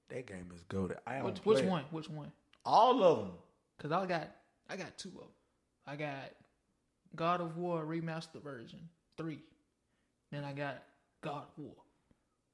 that 0.08 0.26
game 0.26 0.48
is 0.54 0.62
goaded. 0.68 0.98
I 1.06 1.22
Which, 1.22 1.38
which 1.38 1.64
one? 1.64 1.84
Which 1.90 2.08
one? 2.10 2.30
All 2.64 3.02
of 3.02 3.18
them. 3.18 3.32
Cause 3.78 3.92
I 3.92 4.06
got 4.06 4.28
I 4.68 4.76
got 4.76 4.96
two 4.98 5.08
of 5.10 5.14
them. 5.14 5.28
I 5.86 5.96
got 5.96 6.30
God 7.16 7.40
of 7.40 7.56
War 7.56 7.84
remastered 7.84 8.42
version 8.42 8.80
three. 9.16 9.40
Then 10.30 10.44
I 10.44 10.52
got 10.52 10.82
God 11.22 11.44
of 11.56 11.64
War. 11.64 11.74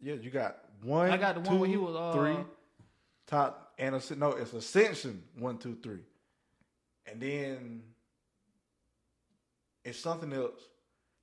Yeah, 0.00 0.14
you 0.14 0.30
got 0.30 0.58
one. 0.82 1.10
I 1.10 1.16
got 1.16 1.34
the 1.34 1.40
one 1.40 1.58
where 1.60 1.68
he 1.68 1.76
was, 1.76 1.94
uh, 1.96 2.12
three, 2.12 2.36
top 3.26 3.72
and 3.78 3.94
Asc- 3.94 4.16
no, 4.16 4.32
it's 4.32 4.52
Ascension 4.52 5.22
one, 5.38 5.58
two, 5.58 5.76
three, 5.82 6.00
and 7.10 7.20
then 7.20 7.82
it's 9.84 9.98
something 9.98 10.32
else. 10.32 10.60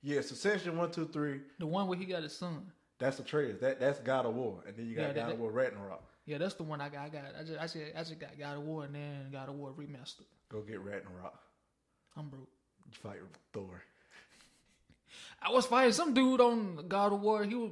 Yeah, 0.02 0.18
it's 0.18 0.30
Ascension 0.30 0.76
one, 0.76 0.90
two, 0.90 1.06
three. 1.08 1.40
The 1.58 1.66
one 1.66 1.88
where 1.88 1.98
he 1.98 2.04
got 2.04 2.22
his 2.22 2.36
son. 2.36 2.70
That's 2.98 3.16
the 3.16 3.22
Atreus. 3.22 3.60
That 3.60 3.80
that's 3.80 3.98
God 4.00 4.26
of 4.26 4.34
War, 4.34 4.62
and 4.66 4.76
then 4.76 4.86
you 4.86 4.94
got 4.96 5.02
Yeah, 5.02 5.12
that- 5.14 5.26
God 5.26 5.32
of 5.32 5.40
War 5.40 5.50
Ragnarok. 5.50 6.04
Yeah, 6.26 6.38
that's 6.38 6.54
the 6.54 6.62
one 6.62 6.80
I 6.80 6.88
got. 6.88 7.04
I 7.04 7.08
got. 7.10 7.22
I 7.38 7.42
just, 7.42 7.58
I 7.58 7.62
just, 7.64 7.76
I 7.96 7.98
just 7.98 8.18
got 8.18 8.38
God 8.38 8.56
of 8.56 8.62
War 8.62 8.84
and 8.84 8.94
then 8.94 9.28
God 9.30 9.48
of 9.48 9.56
War 9.56 9.72
remastered. 9.72 10.24
Go 10.50 10.60
get 10.60 10.80
Ragnarok. 10.80 11.38
I'm 12.16 12.28
broke. 12.28 12.48
You 12.86 12.92
fight 13.02 13.18
Thor. 13.52 13.82
I 15.42 15.50
was 15.50 15.66
fighting 15.66 15.92
some 15.92 16.14
dude 16.14 16.40
on 16.40 16.86
God 16.88 17.12
of 17.12 17.20
War. 17.20 17.44
He 17.44 17.54
was 17.54 17.70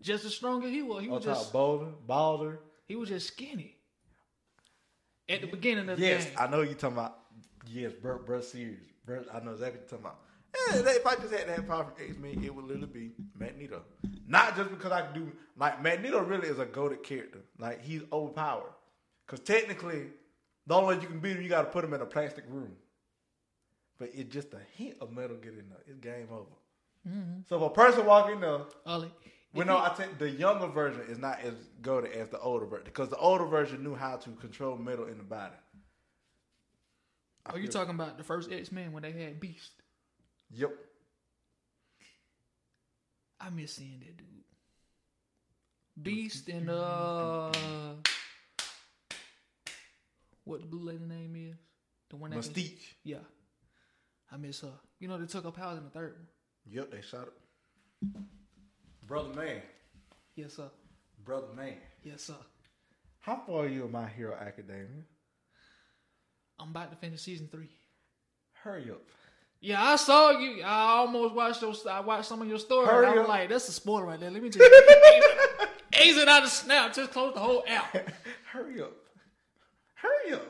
just 0.00 0.24
as 0.24 0.34
strong 0.34 0.62
as 0.64 0.70
he 0.70 0.82
was. 0.82 1.02
He 1.02 1.08
was 1.08 1.24
just, 1.24 1.52
Baldur. 1.52 2.60
he 2.86 2.96
was 2.96 3.08
just 3.08 3.28
skinny. 3.28 3.76
At 5.28 5.40
the 5.40 5.46
beginning 5.46 5.88
of 5.88 5.98
the 5.98 6.06
Yes, 6.06 6.26
game. 6.26 6.34
I 6.38 6.46
know 6.48 6.60
you 6.60 6.74
talking 6.74 6.98
about. 6.98 7.18
Yes, 7.66 7.92
Sears. 8.42 8.78
Burt, 9.06 9.26
I 9.32 9.40
know 9.40 9.52
exactly 9.52 9.80
what 9.80 9.90
you're 9.90 10.00
talking 10.00 10.04
about. 10.04 10.18
Yeah, 10.54 10.92
if 10.92 11.06
I 11.06 11.14
just 11.16 11.32
had 11.32 11.48
that 11.48 11.66
power 11.66 11.84
from 11.84 11.94
X 12.06 12.18
Men, 12.18 12.44
it 12.44 12.54
would 12.54 12.64
literally 12.66 12.86
be 12.86 13.10
Magneto. 13.38 13.82
Not 14.26 14.56
just 14.56 14.70
because 14.70 14.92
I 14.92 15.02
can 15.02 15.14
do 15.14 15.32
like 15.56 15.82
Magneto. 15.82 16.22
Really 16.22 16.48
is 16.48 16.58
a 16.58 16.64
goaded 16.64 17.02
character. 17.02 17.40
Like 17.58 17.82
he's 17.82 18.02
overpowered. 18.12 18.72
Because 19.26 19.40
technically, 19.40 20.04
the 20.66 20.74
only 20.74 20.96
way 20.96 21.02
you 21.02 21.08
can 21.08 21.20
beat 21.20 21.36
him, 21.36 21.42
you 21.42 21.48
got 21.48 21.62
to 21.62 21.70
put 21.70 21.84
him 21.84 21.94
in 21.94 22.00
a 22.00 22.06
plastic 22.06 22.44
room. 22.48 22.72
But 23.98 24.10
it's 24.14 24.32
just 24.32 24.52
a 24.54 24.60
hint 24.76 24.96
of 25.00 25.12
metal 25.12 25.36
getting 25.36 25.60
in 25.60 25.68
there. 25.68 25.78
It's 25.86 25.98
game 25.98 26.28
over. 26.30 26.44
Mm-hmm. 27.08 27.40
So 27.48 27.56
if 27.56 27.62
a 27.62 27.70
person 27.70 28.06
walk 28.06 28.30
in 28.30 28.40
there, 28.40 28.60
Ollie, 28.86 29.10
well, 29.54 29.66
no, 29.66 29.78
I 29.78 29.90
think 29.90 30.18
the 30.18 30.28
younger 30.28 30.66
version 30.66 31.02
is 31.08 31.18
not 31.18 31.40
as 31.40 31.54
goaded 31.80 32.12
as 32.12 32.28
the 32.28 32.40
older 32.40 32.66
version 32.66 32.86
because 32.86 33.08
the 33.08 33.16
older 33.16 33.44
version 33.44 33.84
knew 33.84 33.94
how 33.94 34.16
to 34.16 34.30
control 34.30 34.76
metal 34.76 35.06
in 35.06 35.16
the 35.16 35.24
body. 35.24 35.54
I 37.46 37.52
Are 37.52 37.58
you 37.58 37.68
talking 37.68 37.94
about 37.94 38.18
the 38.18 38.24
first 38.24 38.50
X 38.50 38.72
Men 38.72 38.92
when 38.92 39.02
they 39.02 39.12
had 39.12 39.38
Beast? 39.38 39.70
Yep. 40.50 40.72
I 43.40 43.50
miss 43.50 43.74
seeing 43.74 44.00
that 44.00 44.16
dude. 44.16 44.26
Beast 46.02 46.48
and 46.48 46.68
uh, 46.70 47.52
what 50.44 50.60
the 50.60 50.66
blue 50.66 50.84
lady 50.90 51.04
name 51.04 51.34
is? 51.50 51.56
The 52.10 52.16
one 52.16 52.30
that 52.30 52.42
can- 52.42 52.52
Mystique. 52.52 52.80
yeah, 53.04 53.18
I 54.30 54.36
miss 54.36 54.60
her. 54.60 54.72
You 54.98 55.08
know 55.08 55.18
they 55.18 55.26
took 55.26 55.44
her 55.44 55.50
powers 55.50 55.78
in 55.78 55.84
the 55.84 55.90
third 55.90 56.14
one. 56.14 56.26
Yep, 56.70 56.90
they 56.90 57.00
shot 57.02 57.28
it. 57.28 58.08
Brother 59.06 59.34
man. 59.34 59.62
Yes 60.34 60.54
sir. 60.54 60.70
Brother 61.24 61.48
man. 61.54 61.74
Yes 62.02 62.22
sir. 62.22 62.34
How 63.20 63.42
far 63.46 63.64
are 63.64 63.68
you 63.68 63.84
in 63.84 63.92
My 63.92 64.08
Hero 64.08 64.34
Academia? 64.34 65.04
I'm 66.58 66.70
about 66.70 66.90
to 66.90 66.96
finish 66.96 67.22
season 67.22 67.48
three. 67.50 67.70
Hurry 68.52 68.90
up. 68.90 69.02
Yeah, 69.64 69.82
I 69.82 69.96
saw 69.96 70.30
you. 70.32 70.62
I 70.62 70.98
almost 70.98 71.34
watched 71.34 71.62
your. 71.62 71.72
I 71.90 72.00
watched 72.00 72.26
some 72.26 72.42
of 72.42 72.46
your 72.48 72.58
stories. 72.58 72.90
Hurry 72.90 73.06
I 73.06 73.10
was 73.12 73.20
up. 73.20 73.28
like, 73.28 73.48
"That's 73.48 73.66
a 73.66 73.72
spoiler 73.72 74.04
right 74.04 74.20
there." 74.20 74.30
Let 74.30 74.42
me 74.42 74.50
just 74.50 74.62
exit 75.94 76.28
out 76.34 76.42
of 76.42 76.50
Snap. 76.50 76.92
Just 76.92 77.12
close 77.12 77.32
the 77.32 77.40
whole 77.40 77.64
app. 77.66 78.10
Hurry 78.52 78.82
up. 78.82 78.92
Hurry 79.94 80.34
up. 80.34 80.42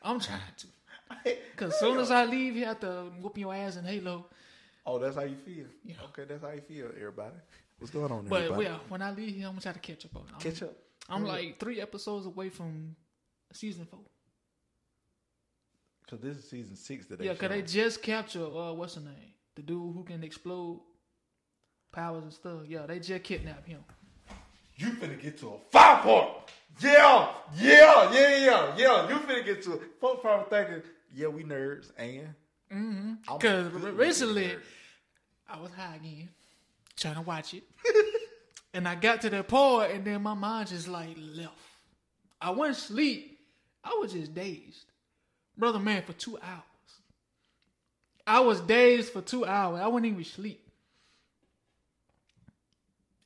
I'm 0.00 0.20
trying 0.20 0.40
to. 0.58 1.36
Cause 1.56 1.72
as 1.72 1.80
soon 1.80 1.98
as 1.98 2.12
I 2.12 2.24
leave, 2.24 2.54
you 2.54 2.64
have 2.66 2.78
to 2.80 3.10
whoop 3.20 3.36
your 3.36 3.52
ass 3.52 3.76
in 3.78 3.84
Halo. 3.84 4.26
Oh, 4.86 4.98
that's 5.00 5.16
how 5.16 5.22
you 5.22 5.36
feel. 5.36 5.66
Yeah. 5.84 5.94
Okay, 6.04 6.24
that's 6.24 6.42
how 6.42 6.50
you 6.50 6.60
feel, 6.60 6.86
everybody. 6.96 7.34
What's 7.78 7.92
going 7.92 8.12
on, 8.12 8.26
But 8.28 8.42
everybody? 8.42 8.64
yeah, 8.66 8.76
when 8.88 9.02
I 9.02 9.10
leave 9.10 9.34
here, 9.34 9.46
I'm 9.46 9.52
gonna 9.54 9.60
try 9.62 9.72
to 9.72 9.78
catch 9.80 10.04
up 10.04 10.14
on 10.16 10.22
it. 10.22 10.28
I'm, 10.34 10.40
Catch 10.40 10.62
up. 10.62 10.72
I'm 11.08 11.24
like 11.24 11.58
three 11.58 11.80
episodes 11.80 12.26
away 12.26 12.48
from 12.48 12.94
season 13.52 13.86
four. 13.86 14.00
Cause 16.08 16.20
this 16.20 16.36
is 16.36 16.48
season 16.48 16.76
six 16.76 17.06
that 17.06 17.18
they 17.18 17.26
Yeah, 17.26 17.34
cause 17.34 17.48
they 17.48 17.62
just 17.62 18.02
capture 18.02 18.44
uh, 18.44 18.72
what's 18.72 18.94
her 18.96 19.00
name, 19.00 19.32
the 19.54 19.62
dude 19.62 19.94
who 19.94 20.04
can 20.04 20.22
explode 20.22 20.82
powers 21.92 22.24
and 22.24 22.32
stuff. 22.32 22.60
Yeah, 22.66 22.86
they 22.86 22.98
just 22.98 23.24
kidnapped 23.24 23.66
him. 23.66 23.82
You 24.76 24.88
finna 24.92 25.20
get 25.20 25.38
to 25.38 25.48
a 25.48 25.58
five 25.70 26.02
point. 26.02 26.28
Yeah, 26.80 27.30
yeah, 27.56 28.12
yeah, 28.12 28.36
yeah, 28.44 28.74
yeah. 28.76 29.08
You 29.08 29.16
finna 29.20 29.44
get 29.44 29.62
to 29.62 29.74
it. 29.74 29.82
Folks 30.00 30.20
probably 30.20 30.46
thinking, 30.50 30.82
yeah, 31.14 31.28
we 31.28 31.44
nerds, 31.44 31.90
and 31.96 32.34
Mm-hmm. 32.72 33.36
Cause 33.38 33.68
good 33.68 33.96
recently, 33.96 34.48
nerd. 34.48 34.60
I 35.48 35.60
was 35.60 35.70
high 35.72 35.96
again, 35.96 36.28
trying 36.96 37.14
to 37.14 37.20
watch 37.20 37.54
it, 37.54 37.62
and 38.74 38.88
I 38.88 38.94
got 38.96 39.20
to 39.22 39.30
that 39.30 39.46
part, 39.46 39.90
and 39.90 40.04
then 40.04 40.22
my 40.22 40.34
mind 40.34 40.68
just 40.68 40.88
like 40.88 41.16
left. 41.16 41.52
I 42.40 42.50
went 42.50 42.74
to 42.74 42.80
sleep. 42.80 43.38
I 43.84 43.96
was 44.00 44.12
just 44.12 44.34
dazed, 44.34 44.86
brother. 45.56 45.78
Man, 45.78 46.02
for 46.02 46.12
two 46.12 46.38
hours. 46.38 46.62
I 48.26 48.40
was 48.40 48.60
dazed 48.60 49.12
for 49.12 49.20
two 49.20 49.44
hours. 49.44 49.80
I 49.80 49.86
wouldn't 49.86 50.10
even 50.10 50.24
sleep. 50.24 50.60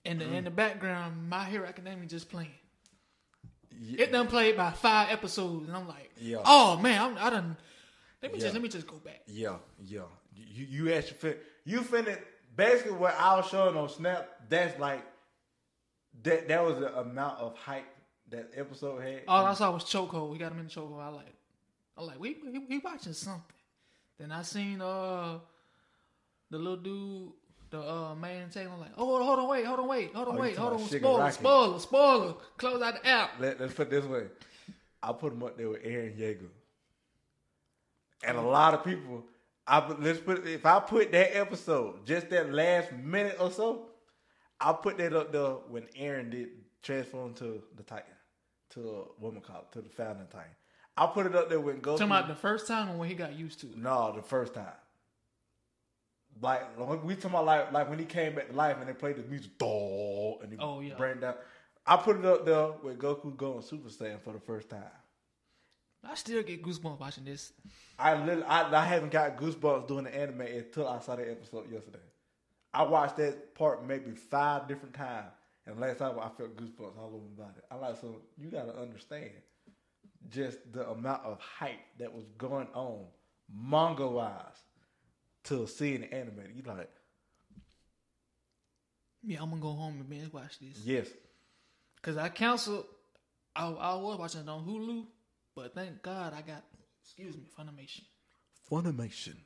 And 0.05 0.21
the, 0.21 0.33
in 0.33 0.45
the 0.45 0.51
background, 0.51 1.29
My 1.29 1.45
Hero 1.45 1.67
Academia 1.67 2.07
just 2.07 2.31
playing. 2.31 2.51
Yeah. 3.81 4.05
It 4.05 4.13
done 4.13 4.27
played 4.27 4.57
by 4.57 4.71
five 4.73 5.11
episodes, 5.11 5.69
and 5.69 5.77
I'm 5.77 5.87
like, 5.87 6.11
Yeah. 6.19 6.39
oh 6.45 6.77
man, 6.79 7.01
I'm, 7.01 7.19
I 7.19 7.31
done. 7.31 7.57
Let 8.23 8.33
me 8.33 8.39
Yeah. 8.39 8.45
just 8.45 8.55
let 8.55 8.63
me 8.63 8.69
just 8.69 8.87
go 8.87 8.97
back. 8.97 9.21
Yeah, 9.27 9.57
yeah. 9.85 10.03
You 10.35 10.67
you 10.87 10.93
actually 10.95 11.19
fin 11.19 11.35
you 11.65 11.81
finna 11.83 12.19
basically 12.57 12.93
what 12.93 13.15
I 13.19 13.37
was 13.37 13.47
showing 13.49 13.77
on 13.77 13.89
Snap. 13.89 14.29
That's 14.49 14.79
like 14.81 15.05
that. 16.25 16.49
That 16.49 16.65
was 16.65 16.79
the 16.79 16.99
amount 16.99 17.39
of 17.39 17.57
hype 17.57 17.87
that 18.31 18.51
episode 18.57 19.01
had. 19.03 19.23
All 19.29 19.45
I 19.45 19.55
saw 19.55 19.71
was 19.71 19.85
chokehold. 19.85 20.31
We 20.33 20.39
got 20.39 20.51
him 20.53 20.59
in 20.61 20.65
the 20.67 20.73
chokehold. 20.73 21.01
I 21.01 21.09
like, 21.09 21.27
I 21.99 22.03
like, 22.03 22.21
we 22.21 22.37
we, 22.45 22.59
we 22.61 22.79
watching 22.79 23.13
something. 23.13 23.43
Then 24.19 24.31
I 24.33 24.43
seen 24.43 24.81
uh 24.81 25.39
the 26.51 26.59
little 26.59 26.77
dude, 26.77 27.33
the 27.71 27.81
uh 27.81 28.15
main. 28.15 28.45
I'm 28.55 28.81
like, 28.81 28.93
oh 28.97 29.23
hold 29.25 29.39
on, 29.41 29.49
wait, 29.49 29.65
hold 29.67 29.81
on, 29.81 29.89
wait, 29.89 30.15
hold 30.15 30.29
on, 30.29 30.37
Oh, 30.37 30.41
wait, 30.41 30.57
hold 30.57 30.73
on, 30.75 30.87
spoiler, 30.87 31.19
Rocket. 31.19 31.35
spoiler, 31.35 31.79
spoiler. 31.79 32.35
Close 32.57 32.81
out 32.83 33.03
the 33.03 33.09
app. 33.09 33.31
Let, 33.41 33.61
let's 33.61 33.75
put 33.75 33.89
it 33.89 33.91
this 33.91 34.05
way. 34.05 34.25
I 35.03 35.13
put 35.13 35.33
him 35.33 35.43
up 35.43 35.57
there 35.57 35.69
with 35.69 35.83
Eren 35.85 36.17
Yeager, 36.19 36.49
and 38.25 38.37
a 38.37 38.43
lot 38.43 38.75
of 38.75 38.85
people. 38.85 39.25
I 39.71 39.81
put- 39.81 40.01
let's 40.03 40.19
put 40.19 40.47
if 40.47 40.65
I 40.65 40.81
put 40.81 41.13
that 41.13 41.37
episode, 41.37 42.07
just 42.07 42.31
that 42.31 42.51
last 42.53 42.91
minute 42.93 43.37
or 43.39 43.51
so, 43.51 43.87
I 44.61 44.73
put 44.73 44.97
that 44.99 45.13
up 45.13 45.31
there 45.31 45.51
when 45.69 45.83
Eren 46.01 46.31
did 46.31 46.49
transform 46.83 47.35
to 47.35 47.63
the 47.77 47.83
Titan, 47.83 48.15
to 48.71 48.81
a 48.91 49.23
woman 49.23 49.43
called 49.43 49.71
to 49.73 49.83
the 49.83 49.89
founding 49.91 50.27
Titan. 50.29 50.51
I 50.99 51.07
put 51.07 51.27
it 51.27 51.35
up 51.37 51.49
there 51.49 51.61
when 51.61 51.77
Goku. 51.77 51.97
Talking 51.99 52.07
about 52.07 52.29
the 52.29 52.35
first 52.35 52.67
time 52.67 52.99
when 52.99 53.09
he 53.09 53.15
got 53.15 53.39
used 53.39 53.61
to 53.61 53.67
it. 53.69 53.77
No, 53.79 54.13
the 54.17 54.23
first 54.23 54.55
time. 54.55 54.67
Like 56.41 56.77
we 57.05 57.15
talking 57.15 57.31
about 57.31 57.47
like 57.47 57.73
like 57.73 57.89
when 57.91 57.99
he 57.99 58.05
came 58.05 58.35
back 58.35 58.49
to 58.51 58.55
life 58.55 58.77
and 58.79 58.89
they 58.89 58.93
played 58.93 59.17
the 59.17 59.23
music, 59.23 59.59
"Dawg," 59.59 60.43
and 60.43 60.53
he 60.53 60.59
Oh, 60.61 60.81
yeah. 60.81 60.95
bring 60.97 61.19
down. 61.21 61.35
I 61.87 61.97
put 61.97 62.17
it 62.19 62.25
up 62.25 62.45
there 62.45 62.73
with 62.83 62.99
Goku 62.99 63.37
going 63.37 63.63
Super 63.63 63.89
Saiyan 63.89 64.21
for 64.21 64.33
the 64.33 64.41
first 64.41 64.69
time. 64.69 64.85
I 66.05 66.15
still 66.15 66.43
get 66.45 66.63
goosebumps 66.63 67.01
watching 67.01 67.25
this. 67.25 67.53
I 67.99 68.15
literally, 68.15 68.45
I, 68.45 68.73
I 68.73 68.85
haven't 68.85 69.11
got 69.11 69.37
goosebumps 69.37 69.89
doing 69.89 70.05
the 70.05 70.15
anime 70.15 70.43
until 70.43 70.87
I 70.87 71.01
saw 71.01 71.17
that 71.17 71.29
episode 71.29 71.73
yesterday. 71.73 71.99
I 72.73 72.83
watched 72.85 73.17
that 73.17 73.55
part 73.57 73.85
maybe 73.85 74.13
five 74.13 74.69
different 74.69 74.95
times, 74.95 75.33
and 75.67 75.81
last 75.81 75.99
time 75.99 76.17
I 76.21 76.29
felt 76.29 76.57
goosebumps 76.57 76.97
all 76.99 77.07
over 77.15 77.25
my 77.37 77.45
body. 77.47 77.61
I 77.71 77.75
like 77.77 77.97
so 78.01 78.21
you 78.37 78.49
got 78.51 78.67
to 78.67 78.81
understand 78.81 79.31
just 80.31 80.59
the 80.73 80.89
amount 80.89 81.25
of 81.25 81.39
hype 81.41 81.81
that 81.99 82.13
was 82.13 82.25
going 82.37 82.69
on 82.75 83.07
manga 83.53 84.07
wise 84.07 84.35
to 85.45 85.67
seeing 85.67 86.01
the 86.03 86.13
anime. 86.13 86.41
You 86.55 86.63
like 86.63 86.91
Yeah, 89.23 89.43
I'm 89.43 89.51
gonna 89.51 89.61
go 89.63 89.73
home 89.73 89.95
and 90.01 90.09
binge 90.09 90.33
watch 90.33 90.59
this. 90.61 90.79
yes, 90.85 91.09
Cause 92.03 92.17
I 92.17 92.29
canceled. 92.29 92.87
I, 93.57 93.67
I 93.69 93.95
was 93.97 94.19
watching 94.19 94.43
it 94.43 94.49
on 94.49 94.65
Hulu, 94.65 95.07
but 95.57 95.75
thank 95.75 96.01
God 96.03 96.33
I 96.33 96.43
got 96.43 96.63
excuse 97.03 97.37
me 97.37 97.45
Funimation. 97.59 98.05
Funimation. 98.71 99.37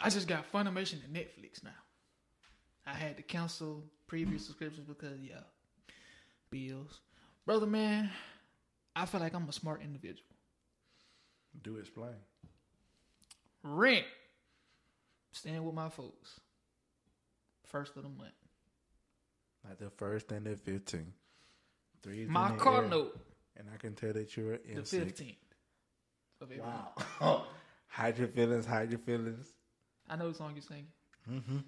I 0.00 0.10
just 0.10 0.26
got 0.26 0.50
Funimation 0.50 1.04
and 1.04 1.14
Netflix 1.14 1.62
now. 1.62 1.70
I 2.84 2.94
had 2.94 3.16
to 3.18 3.22
cancel 3.22 3.84
previous 4.08 4.46
subscriptions 4.46 4.86
because 4.88 5.20
yeah, 5.20 5.42
bills, 6.50 7.00
brother 7.46 7.66
man. 7.66 8.10
I 8.94 9.06
feel 9.06 9.20
like 9.20 9.34
I'm 9.34 9.48
a 9.48 9.52
smart 9.52 9.82
individual. 9.82 10.26
Do 11.62 11.76
explain. 11.76 12.14
Rent. 13.62 14.04
Staying 15.32 15.64
with 15.64 15.74
my 15.74 15.88
folks. 15.88 16.40
First 17.66 17.96
of 17.96 18.02
the 18.02 18.08
month. 18.08 18.32
Like 19.66 19.78
the 19.78 19.90
first 19.90 20.30
and 20.32 20.46
the 20.46 20.56
fifteenth. 20.56 21.14
Three. 22.02 22.26
My 22.26 22.52
car 22.56 22.82
note. 22.82 23.18
And 23.56 23.68
I 23.72 23.76
can 23.76 23.94
tell 23.94 24.12
that 24.12 24.36
you're 24.36 24.54
in 24.54 24.76
The 24.76 24.82
fifteenth. 24.82 25.36
Of 26.40 26.50
every 26.50 26.62
month. 26.62 27.06
Wow. 27.20 27.46
hide 27.86 28.18
your 28.18 28.28
feelings. 28.28 28.66
Hide 28.66 28.90
your 28.90 28.98
feelings. 28.98 29.46
I 30.08 30.16
know 30.16 30.28
the 30.28 30.34
song 30.34 30.52
you're 30.54 30.62
singing. 30.62 30.88
Mm-hmm. 31.30 31.58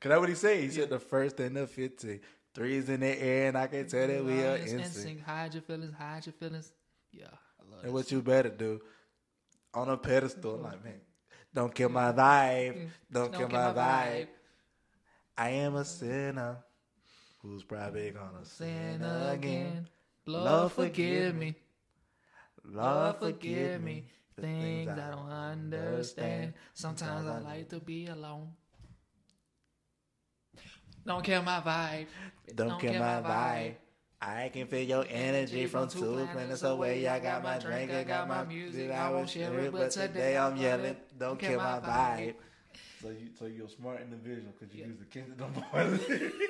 Cause 0.00 0.10
that's 0.10 0.20
what 0.20 0.28
he 0.28 0.34
said. 0.34 0.60
He 0.60 0.68
said 0.68 0.90
the 0.90 0.98
first 0.98 1.40
and 1.40 1.56
the 1.56 1.66
fifteenth. 1.66 2.22
Threes 2.54 2.88
in 2.88 3.00
the 3.00 3.22
air, 3.22 3.48
and 3.48 3.56
I 3.56 3.66
can 3.66 3.86
tell 3.88 4.06
that 4.06 4.24
we 4.24 4.42
are 4.44 4.56
in 4.56 4.80
and 4.80 4.92
sync. 4.92 5.06
sing, 5.06 5.18
hide 5.20 5.54
your 5.54 5.62
feelings, 5.62 5.94
hide 5.94 6.26
your 6.26 6.34
feelings. 6.34 6.72
Yeah, 7.10 7.26
I 7.58 7.70
love 7.74 7.84
And 7.84 7.92
what 7.94 8.10
you 8.12 8.20
better 8.20 8.50
do 8.50 8.80
on 9.72 9.88
a 9.88 9.96
pedestal, 9.96 10.56
like 10.58 10.84
man, 10.84 11.00
don't 11.54 11.74
kill 11.74 11.88
my 11.88 12.12
vibe, 12.12 12.88
don't, 13.10 13.32
kill 13.32 13.48
my, 13.48 13.72
vibe. 13.72 14.28
I 15.36 15.48
am 15.48 15.76
a 15.76 15.84
sinner 15.84 16.58
who's 17.40 17.64
probably 17.64 18.10
gonna 18.10 18.44
sin 18.44 19.00
Sin 19.00 19.02
again. 19.02 19.30
again. 19.30 19.88
Lord, 20.26 20.44
Lord, 20.44 20.72
forgive 20.72 21.34
me. 21.34 21.54
Lord, 22.64 23.16
forgive 23.16 23.82
me 23.82 24.04
things 24.40 24.88
I 24.88 25.10
don't 25.10 25.30
understand. 25.30 26.54
Sometimes 26.74 27.26
I 27.26 27.38
like 27.40 27.68
to 27.70 27.80
be 27.80 28.06
alone. 28.06 28.48
Don't 31.06 31.24
kill 31.24 31.42
my 31.42 31.60
vibe. 31.60 32.06
Don't 32.54 32.80
kill 32.80 32.94
my 32.94 33.22
vibe. 33.22 33.74
I 34.20 34.50
can 34.50 34.68
feel 34.68 34.86
your 34.86 35.04
energy 35.08 35.66
from 35.66 35.88
two 35.88 36.02
planets 36.04 36.62
away. 36.62 37.08
I 37.08 37.18
got 37.18 37.42
my 37.42 37.58
drink, 37.58 37.90
I 37.90 38.04
got 38.04 38.28
my 38.28 38.44
music. 38.44 38.90
I 38.90 39.10
won't 39.10 39.28
share 39.28 39.58
it, 39.58 39.72
but 39.72 39.90
today 39.90 40.36
I'm 40.36 40.56
yelling. 40.56 40.96
Don't 41.18 41.38
kill 41.38 41.58
my 41.58 41.80
vibe. 41.80 42.34
So 43.00 43.08
you, 43.08 43.30
so 43.36 43.46
you're 43.46 43.66
a 43.66 43.68
smart 43.68 44.00
individual 44.00 44.52
because 44.58 44.72
you 44.72 44.82
Yeah. 44.82 44.86
use 44.90 44.98
the 44.98 45.06
Kingdom 45.06 45.52
Boys. 45.72 46.30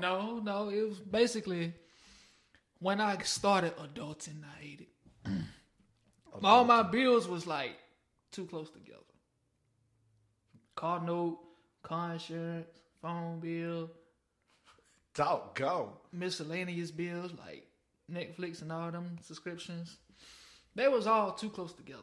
No, 0.00 0.40
no, 0.40 0.68
it 0.68 0.82
was 0.82 0.98
basically 0.98 1.72
when 2.80 3.00
I 3.00 3.16
started 3.18 3.72
adulting, 3.76 4.42
I 4.44 4.60
hated. 4.62 4.86
All 6.42 6.64
my 6.64 6.82
bills 6.82 7.28
was 7.28 7.46
like 7.46 7.78
too 8.32 8.46
close 8.46 8.68
together. 8.70 8.98
Car 10.74 11.00
note, 11.06 11.38
car 11.84 12.14
insurance, 12.14 12.66
phone 13.04 13.38
bill, 13.38 13.90
Talk, 15.12 15.58
go. 15.58 15.92
miscellaneous 16.10 16.90
bills 16.90 17.32
like 17.46 17.66
Netflix 18.10 18.62
and 18.62 18.72
all 18.72 18.90
them 18.90 19.18
subscriptions. 19.22 19.98
They 20.74 20.88
was 20.88 21.06
all 21.06 21.32
too 21.32 21.50
close 21.50 21.74
together. 21.74 22.00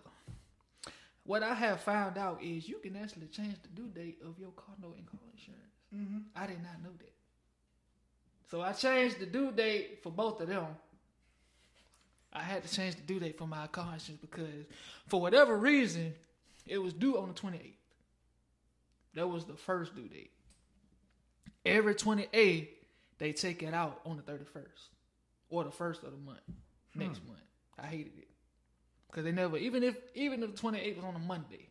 What 1.23 1.41
I 1.41 1.55
have 1.55 1.81
found 1.81 2.17
out 2.17 2.41
is 2.43 2.69
you 2.69 2.77
can 2.77 2.95
actually 2.95 3.27
change 3.27 3.55
the 3.63 3.69
due 3.69 3.89
date 3.89 4.19
of 4.23 4.37
your 4.39 4.51
car 4.51 4.75
note 4.81 4.95
and 4.97 5.05
car 5.07 5.19
insurance. 5.33 5.61
Mm-hmm. 5.93 6.19
I 6.35 6.45
did 6.45 6.61
not 6.61 6.83
know 6.83 6.95
that. 6.99 7.13
So 8.51 8.61
I 8.61 8.71
changed 8.73 9.19
the 9.19 9.25
due 9.25 9.51
date 9.51 9.99
for 10.03 10.11
both 10.11 10.39
of 10.39 10.49
them. 10.49 10.67
I 12.31 12.43
had 12.43 12.63
to 12.63 12.73
change 12.73 12.95
the 12.95 13.01
due 13.01 13.19
date 13.19 13.37
for 13.37 13.47
my 13.47 13.67
car 13.67 13.91
insurance 13.93 14.21
because 14.21 14.65
for 15.07 15.19
whatever 15.19 15.57
reason, 15.57 16.13
it 16.67 16.77
was 16.77 16.93
due 16.93 17.17
on 17.17 17.27
the 17.29 17.33
28th. 17.33 17.73
That 19.15 19.27
was 19.27 19.45
the 19.45 19.55
first 19.55 19.95
due 19.95 20.07
date. 20.07 20.31
Every 21.65 21.95
28th, 21.95 22.67
they 23.19 23.33
take 23.33 23.61
it 23.63 23.73
out 23.73 24.01
on 24.05 24.17
the 24.17 24.23
31st 24.23 24.65
or 25.49 25.63
the 25.63 25.71
first 25.71 26.03
of 26.03 26.11
the 26.11 26.17
month, 26.17 26.39
next 26.95 27.19
hmm. 27.19 27.29
month. 27.29 27.39
I 27.77 27.87
hated 27.87 28.17
it 28.17 28.27
because 29.07 29.23
they 29.23 29.31
never, 29.31 29.57
even 29.57 29.83
if 29.83 29.95
even 30.15 30.43
if 30.43 30.55
the 30.55 30.61
28th 30.61 30.95
was 30.95 31.05
on 31.05 31.15
a 31.15 31.19
Monday, 31.19 31.69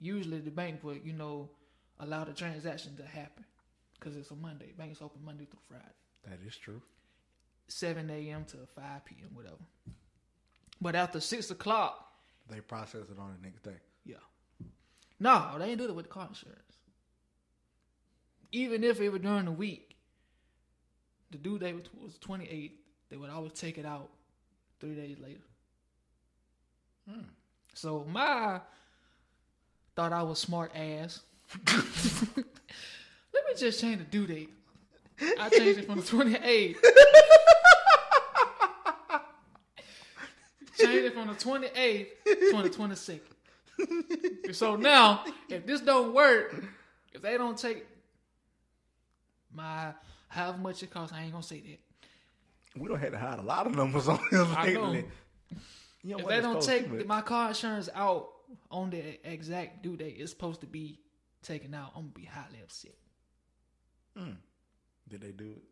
usually 0.00 0.40
the 0.40 0.50
bank 0.50 0.82
would, 0.82 1.02
you 1.04 1.12
know, 1.12 1.50
allow 2.00 2.24
the 2.24 2.32
transaction 2.32 2.96
to 2.96 3.04
happen 3.04 3.44
because 3.98 4.16
it's 4.16 4.30
a 4.30 4.36
Monday. 4.36 4.72
Banks 4.76 5.00
open 5.02 5.24
Monday 5.24 5.44
through 5.44 5.60
Friday. 5.68 5.84
That 6.24 6.38
is 6.46 6.56
true. 6.56 6.82
7 7.68 8.08
a.m. 8.10 8.44
to 8.46 8.58
5 8.74 9.04
p.m., 9.04 9.30
whatever. 9.32 9.56
But 10.80 10.94
after 10.94 11.20
6 11.20 11.50
o'clock, 11.50 12.12
They 12.48 12.60
process 12.60 13.08
it 13.10 13.18
on 13.18 13.34
the 13.36 13.46
next 13.46 13.62
day. 13.62 13.78
yeah. 14.04 14.16
No, 15.18 15.56
they 15.58 15.70
ain't 15.70 15.78
do 15.78 15.84
it 15.84 15.94
with 15.94 16.06
the 16.06 16.12
car 16.12 16.28
insurance. 16.28 16.60
Even 18.56 18.82
if 18.84 19.00
it 19.02 19.10
were 19.10 19.18
during 19.18 19.44
the 19.44 19.50
week, 19.52 19.96
the 21.30 21.36
due 21.36 21.58
date 21.58 21.74
was- 21.74 21.92
was 21.92 22.18
28th, 22.18 22.72
they 23.10 23.16
would 23.18 23.28
always 23.28 23.52
take 23.52 23.76
it 23.76 23.84
out 23.84 24.08
three 24.80 24.94
days 24.94 25.18
later. 25.18 25.42
Hmm. 27.06 27.20
So 27.74 28.04
my 28.04 28.62
thought 29.94 30.14
I 30.14 30.22
was 30.22 30.38
smart 30.38 30.74
ass. 30.74 31.20
Let 31.66 33.44
me 33.46 33.54
just 33.58 33.78
change 33.78 33.98
the 33.98 34.04
due 34.04 34.26
date. 34.26 34.54
I 35.38 35.50
changed 35.50 35.80
it 35.80 35.84
from 35.86 36.00
the 36.00 36.06
28th. 36.06 36.76
Changed 40.78 41.04
it 41.06 41.14
from 41.14 41.28
the 41.28 41.34
28th 41.34 42.08
to 42.24 42.62
the 42.62 42.70
22nd. 42.70 44.54
so 44.54 44.76
now, 44.76 45.24
if 45.48 45.64
this 45.66 45.80
don't 45.80 46.12
work, 46.12 46.54
if 47.14 47.22
they 47.22 47.38
don't 47.38 47.56
take 47.56 47.86
my 49.52 49.92
however 50.28 50.58
much 50.58 50.82
it 50.82 50.90
costs, 50.90 51.14
I 51.14 51.22
ain't 51.22 51.32
gonna 51.32 51.42
say 51.42 51.60
that. 51.60 52.80
We 52.80 52.88
don't 52.88 53.00
have 53.00 53.12
to 53.12 53.18
hide 53.18 53.38
a 53.38 53.42
lot 53.42 53.66
of 53.66 53.74
numbers 53.74 54.08
on 54.08 54.18
here 54.30 54.44
know. 54.44 54.90
lately. 54.90 55.04
You 56.02 56.16
know 56.16 56.18
If 56.18 56.28
they 56.28 56.40
don't 56.40 56.62
supposed 56.62 56.88
to 56.88 56.96
take 56.96 57.06
my 57.06 57.20
car 57.22 57.48
insurance 57.48 57.88
out 57.94 58.28
on 58.70 58.90
the 58.90 59.18
exact 59.30 59.82
due 59.82 59.96
date 59.96 60.16
it's 60.18 60.30
supposed 60.30 60.60
to 60.60 60.66
be 60.66 61.00
taken 61.42 61.74
out, 61.74 61.92
I'm 61.96 62.02
gonna 62.02 62.12
be 62.14 62.24
highly 62.24 62.60
upset. 62.62 62.94
Hmm. 64.16 64.32
Did 65.08 65.20
they 65.20 65.32
do 65.32 65.52
it? 65.56 65.62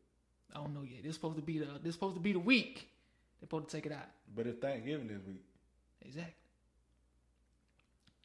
I 0.55 0.59
don't 0.59 0.75
know 0.75 0.83
yet. 0.83 1.03
This 1.03 1.15
supposed 1.15 1.37
to 1.37 1.43
be 1.43 1.59
the 1.59 1.67
this 1.83 1.95
supposed 1.95 2.15
to 2.15 2.21
be 2.21 2.33
the 2.33 2.39
week. 2.39 2.89
They're 3.41 3.47
supposed 3.47 3.69
to 3.69 3.77
take 3.77 3.87
it 3.87 3.93
out. 3.93 4.07
But 4.35 4.47
if 4.47 4.61
Thanksgiving 4.61 5.09
this 5.09 5.21
week, 5.27 5.43
Exactly. 6.05 6.35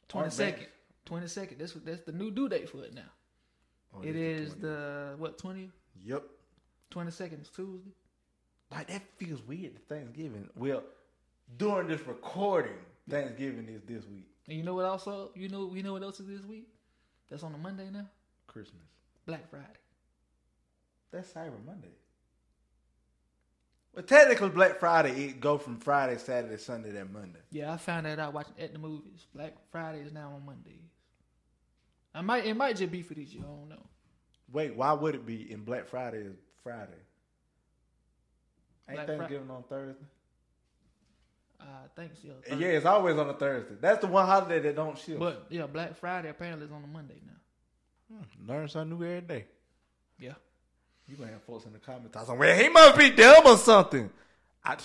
Twenty 0.08 0.30
second. 0.30 0.66
Twenty 1.04 1.28
second. 1.28 1.58
That's 1.58 1.74
what 1.74 1.84
that's 1.84 2.02
the 2.02 2.12
new 2.12 2.30
due 2.30 2.48
date 2.48 2.68
for 2.68 2.84
it 2.84 2.94
now. 2.94 3.02
Oh, 3.94 4.00
it's 4.02 4.16
is 4.16 4.54
20th. 4.54 4.60
the 4.60 5.14
what 5.18 5.38
twentieth? 5.38 5.72
Yep. 6.04 6.24
Twenty 6.90 7.10
second 7.10 7.40
is 7.42 7.48
Tuesday. 7.48 7.90
Like 8.70 8.88
that 8.88 9.02
feels 9.16 9.42
weird. 9.42 9.86
Thanksgiving. 9.88 10.48
Well, 10.56 10.82
during 11.56 11.88
this 11.88 12.00
recording, 12.06 12.78
Thanksgiving 13.08 13.68
is 13.68 13.82
this 13.82 14.06
week. 14.06 14.28
And 14.48 14.56
you 14.56 14.64
know 14.64 14.74
what 14.74 14.84
also 14.84 15.30
you 15.34 15.48
know 15.48 15.72
you 15.74 15.82
know 15.82 15.92
what 15.92 16.02
else 16.02 16.20
is 16.20 16.26
this 16.26 16.44
week? 16.44 16.68
That's 17.30 17.42
on 17.42 17.54
a 17.54 17.58
Monday 17.58 17.88
now? 17.92 18.06
Christmas. 18.46 18.82
Black 19.26 19.48
Friday. 19.50 19.66
That's 21.12 21.32
Cyber 21.32 21.64
Monday. 21.64 21.88
Well, 23.94 24.04
technically, 24.04 24.50
Black 24.50 24.78
Friday 24.78 25.24
it 25.24 25.40
go 25.40 25.58
from 25.58 25.78
Friday, 25.78 26.16
Saturday, 26.18 26.56
Sunday, 26.58 26.90
then 26.92 27.12
Monday. 27.12 27.40
Yeah, 27.50 27.72
I 27.72 27.76
found 27.76 28.06
that 28.06 28.18
out 28.20 28.32
watching 28.32 28.54
at 28.58 28.72
the 28.72 28.78
movies. 28.78 29.26
Black 29.34 29.54
Friday 29.72 30.00
is 30.00 30.12
now 30.12 30.32
on 30.34 30.46
Mondays. 30.46 30.90
I 32.14 32.22
might 32.22 32.44
it 32.46 32.54
might 32.54 32.76
just 32.76 32.90
be 32.90 33.02
for 33.02 33.14
this 33.14 33.32
year. 33.32 33.44
I 33.44 33.48
don't 33.48 33.68
know. 33.68 33.86
Wait, 34.52 34.74
why 34.74 34.92
would 34.92 35.14
it 35.14 35.26
be 35.26 35.50
in 35.50 35.62
Black 35.62 35.86
Friday 35.86 36.18
is 36.18 36.36
Friday? 36.62 36.90
Ain't 38.88 38.96
Black 38.96 39.06
Fri- 39.06 39.16
Thanksgiving 39.16 39.50
on 39.50 39.62
Thursday? 39.68 40.04
Uh, 41.60 41.64
thanks, 41.94 42.18
yeah. 42.24 42.56
Yeah, 42.56 42.68
it's 42.68 42.86
always 42.86 43.16
on 43.16 43.28
a 43.28 43.34
Thursday. 43.34 43.74
That's 43.80 44.00
the 44.00 44.06
one 44.06 44.26
holiday 44.26 44.60
that 44.60 44.76
don't 44.76 44.98
shift. 44.98 45.20
But 45.20 45.46
yeah, 45.50 45.66
Black 45.66 45.94
Friday 45.96 46.30
apparently 46.30 46.66
is 46.66 46.72
on 46.72 46.82
a 46.82 46.86
Monday 46.86 47.20
now. 47.26 48.18
Learn 48.46 48.68
something 48.68 48.98
new 48.98 49.04
every 49.04 49.20
day. 49.20 49.44
Yeah. 50.18 50.32
You 51.06 51.16
gonna 51.16 51.32
have 51.32 51.42
folks 51.42 51.66
in 51.66 51.72
the 51.72 51.78
comments 51.78 52.12
talking, 52.12 52.38
well, 52.38 52.56
he 52.56 52.68
must 52.68 52.96
be 52.96 53.10
dumb 53.10 53.46
or 53.46 53.56
something. 53.56 54.10
I, 54.64 54.76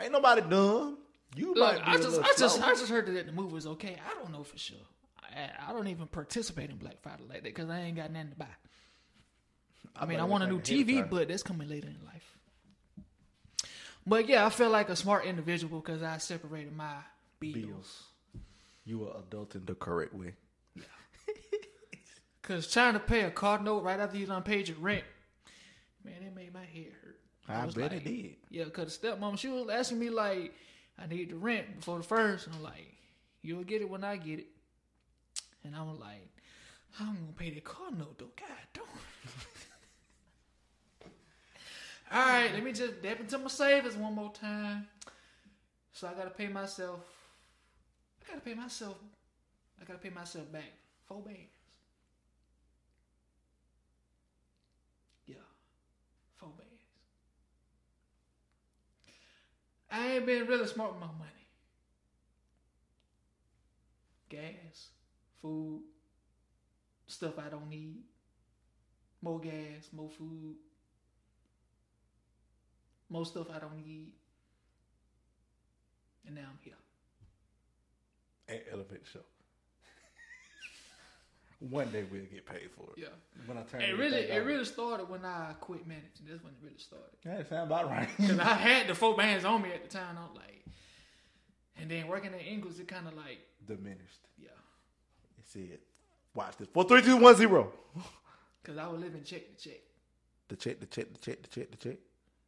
ain't 0.00 0.12
nobody 0.12 0.42
dumb. 0.42 0.98
You 1.34 1.54
Look, 1.54 1.58
might 1.58 1.84
be 1.84 1.90
I 1.92 1.96
just, 1.96 2.20
I 2.20 2.32
just. 2.38 2.62
I 2.62 2.74
just 2.74 2.88
heard 2.88 3.06
that 3.06 3.26
the 3.26 3.32
movie 3.32 3.52
was 3.54 3.66
okay. 3.66 3.96
I 4.10 4.14
don't 4.20 4.32
know 4.32 4.42
for 4.42 4.56
sure. 4.58 4.78
I, 5.34 5.70
I 5.70 5.72
don't 5.72 5.88
even 5.88 6.06
participate 6.06 6.70
in 6.70 6.76
Black 6.76 7.00
Friday 7.02 7.22
like 7.28 7.42
that 7.42 7.44
because 7.44 7.70
I 7.70 7.80
ain't 7.80 7.96
got 7.96 8.10
nothing 8.10 8.30
to 8.30 8.36
buy. 8.36 8.46
I 9.94 10.06
mean, 10.06 10.20
I 10.20 10.24
want 10.24 10.44
a 10.44 10.46
new 10.46 10.60
taken 10.60 10.88
ahead 10.90 11.04
of 11.04 11.08
TV, 11.08 11.10
but 11.10 11.28
that's 11.28 11.42
coming 11.42 11.68
later 11.68 11.88
in 11.88 11.98
life. 12.04 12.36
But 14.06 14.28
yeah, 14.28 14.46
I 14.46 14.50
feel 14.50 14.70
like 14.70 14.88
a 14.88 14.96
smart 14.96 15.24
individual 15.24 15.80
because 15.80 16.02
I 16.02 16.18
separated 16.18 16.76
my 16.76 16.94
bills. 17.40 17.54
Bills. 17.54 18.02
You 18.84 18.98
were 19.00 19.06
adulting 19.08 19.66
the 19.66 19.74
correct 19.74 20.14
way. 20.14 20.34
Because 22.40 22.70
trying 22.72 22.92
to 22.92 23.00
pay 23.00 23.22
a 23.22 23.30
card 23.30 23.64
note 23.64 23.82
right 23.82 23.98
after 23.98 24.16
you 24.16 24.26
done 24.26 24.42
paid 24.42 24.68
your 24.68 24.78
rent, 24.78 25.02
man, 26.04 26.22
it 26.22 26.34
made 26.34 26.54
my 26.54 26.64
head 26.64 26.92
hurt. 27.02 27.18
I 27.48 27.64
was 27.64 27.74
bet 27.74 27.92
like- 27.92 28.02
it 28.02 28.04
did. 28.04 28.36
Yeah, 28.50 28.64
because 28.64 28.96
the 28.96 29.08
stepmom, 29.08 29.38
she 29.38 29.48
was 29.48 29.68
asking 29.68 29.98
me, 29.98 30.10
like, 30.10 30.54
I 30.98 31.06
need 31.06 31.30
the 31.30 31.36
rent 31.36 31.76
before 31.76 31.98
the 31.98 32.04
first. 32.04 32.46
And 32.46 32.56
I'm 32.56 32.62
like, 32.62 32.94
you'll 33.42 33.64
get 33.64 33.80
it 33.82 33.90
when 33.90 34.04
I 34.04 34.16
get 34.16 34.40
it. 34.40 34.46
And 35.66 35.74
I'm 35.74 35.98
like, 35.98 36.28
I'm 37.00 37.16
to 37.16 37.32
pay 37.36 37.50
the 37.50 37.60
car 37.60 37.90
note, 37.90 38.18
though. 38.18 38.30
God 38.36 38.46
damn. 38.72 38.84
All 42.12 42.24
right, 42.24 42.54
let 42.54 42.62
me 42.62 42.72
just 42.72 43.02
dip 43.02 43.18
into 43.18 43.36
my 43.38 43.48
savings 43.48 43.96
one 43.96 44.14
more 44.14 44.32
time. 44.32 44.86
So 45.92 46.06
I 46.06 46.14
gotta 46.14 46.30
pay 46.30 46.46
myself. 46.46 47.00
I 48.22 48.28
gotta 48.28 48.42
pay 48.42 48.54
myself. 48.54 48.96
I 49.80 49.84
gotta 49.84 49.98
pay 49.98 50.10
myself 50.10 50.52
back 50.52 50.72
four 51.06 51.20
bands. 51.20 51.40
Yeah, 55.26 55.34
four 56.36 56.50
bands. 56.50 56.70
I 59.90 60.12
ain't 60.12 60.26
been 60.26 60.46
really 60.46 60.66
smart 60.66 60.92
with 60.92 61.00
my 61.00 61.06
money. 61.06 61.30
Gas, 64.28 64.88
food, 65.40 65.82
stuff 67.06 67.38
I 67.38 67.48
don't 67.48 67.68
need. 67.68 68.02
More 69.22 69.40
gas, 69.40 69.88
more 69.92 70.10
food, 70.10 70.56
more 73.08 73.24
stuff 73.24 73.46
I 73.54 73.58
don't 73.58 73.76
need. 73.76 74.12
And 76.26 76.34
now 76.34 76.42
I'm 76.50 76.58
here. 76.62 76.74
At 78.48 78.64
Elevate 78.72 79.02
Show. 79.12 79.20
One 81.70 81.90
day 81.90 82.04
we'll 82.10 82.22
get 82.24 82.44
paid 82.46 82.68
for 82.76 82.90
it. 82.92 82.98
Yeah. 82.98 83.06
When 83.46 83.56
I 83.58 83.62
turn 83.62 83.80
It 83.80 83.96
really, 83.96 84.18
it 84.18 84.44
really 84.44 84.64
started 84.64 85.08
when 85.08 85.24
I 85.24 85.54
quit 85.60 85.86
managing. 85.86 86.26
That's 86.28 86.42
when 86.44 86.52
it 86.52 86.58
really 86.62 86.78
started. 86.78 87.16
Yeah, 87.24 87.38
it 87.38 87.48
sound 87.48 87.70
about 87.70 87.88
right. 87.88 88.08
Cause 88.18 88.38
I 88.38 88.44
had 88.54 88.88
the 88.88 88.94
four 88.94 89.16
bands 89.16 89.44
on 89.44 89.62
me 89.62 89.72
at 89.72 89.82
the 89.82 89.88
time. 89.88 90.16
I'm 90.18 90.34
like, 90.34 90.64
and 91.78 91.90
then 91.90 92.08
working 92.08 92.32
at 92.34 92.40
Ingles, 92.46 92.78
it 92.78 92.88
kind 92.88 93.06
of 93.06 93.14
like, 93.16 93.38
Diminished. 93.66 94.20
yeah, 94.38 94.48
said, 95.46 95.78
watch 96.34 96.56
this. 96.56 96.68
Four, 96.72 96.84
three, 96.84 97.02
two, 97.02 97.16
one, 97.16 97.34
zero. 97.34 97.72
cause 98.64 98.76
I 98.76 98.86
was 98.88 99.00
living 99.00 99.22
check 99.24 99.56
to 99.56 99.68
check, 99.68 99.80
The 100.48 100.56
check, 100.56 100.80
the 100.80 100.86
check, 100.86 101.12
the 101.12 101.18
check, 101.18 101.42
the 101.42 101.48
check, 101.48 101.70
the 101.70 101.76
check. 101.76 101.96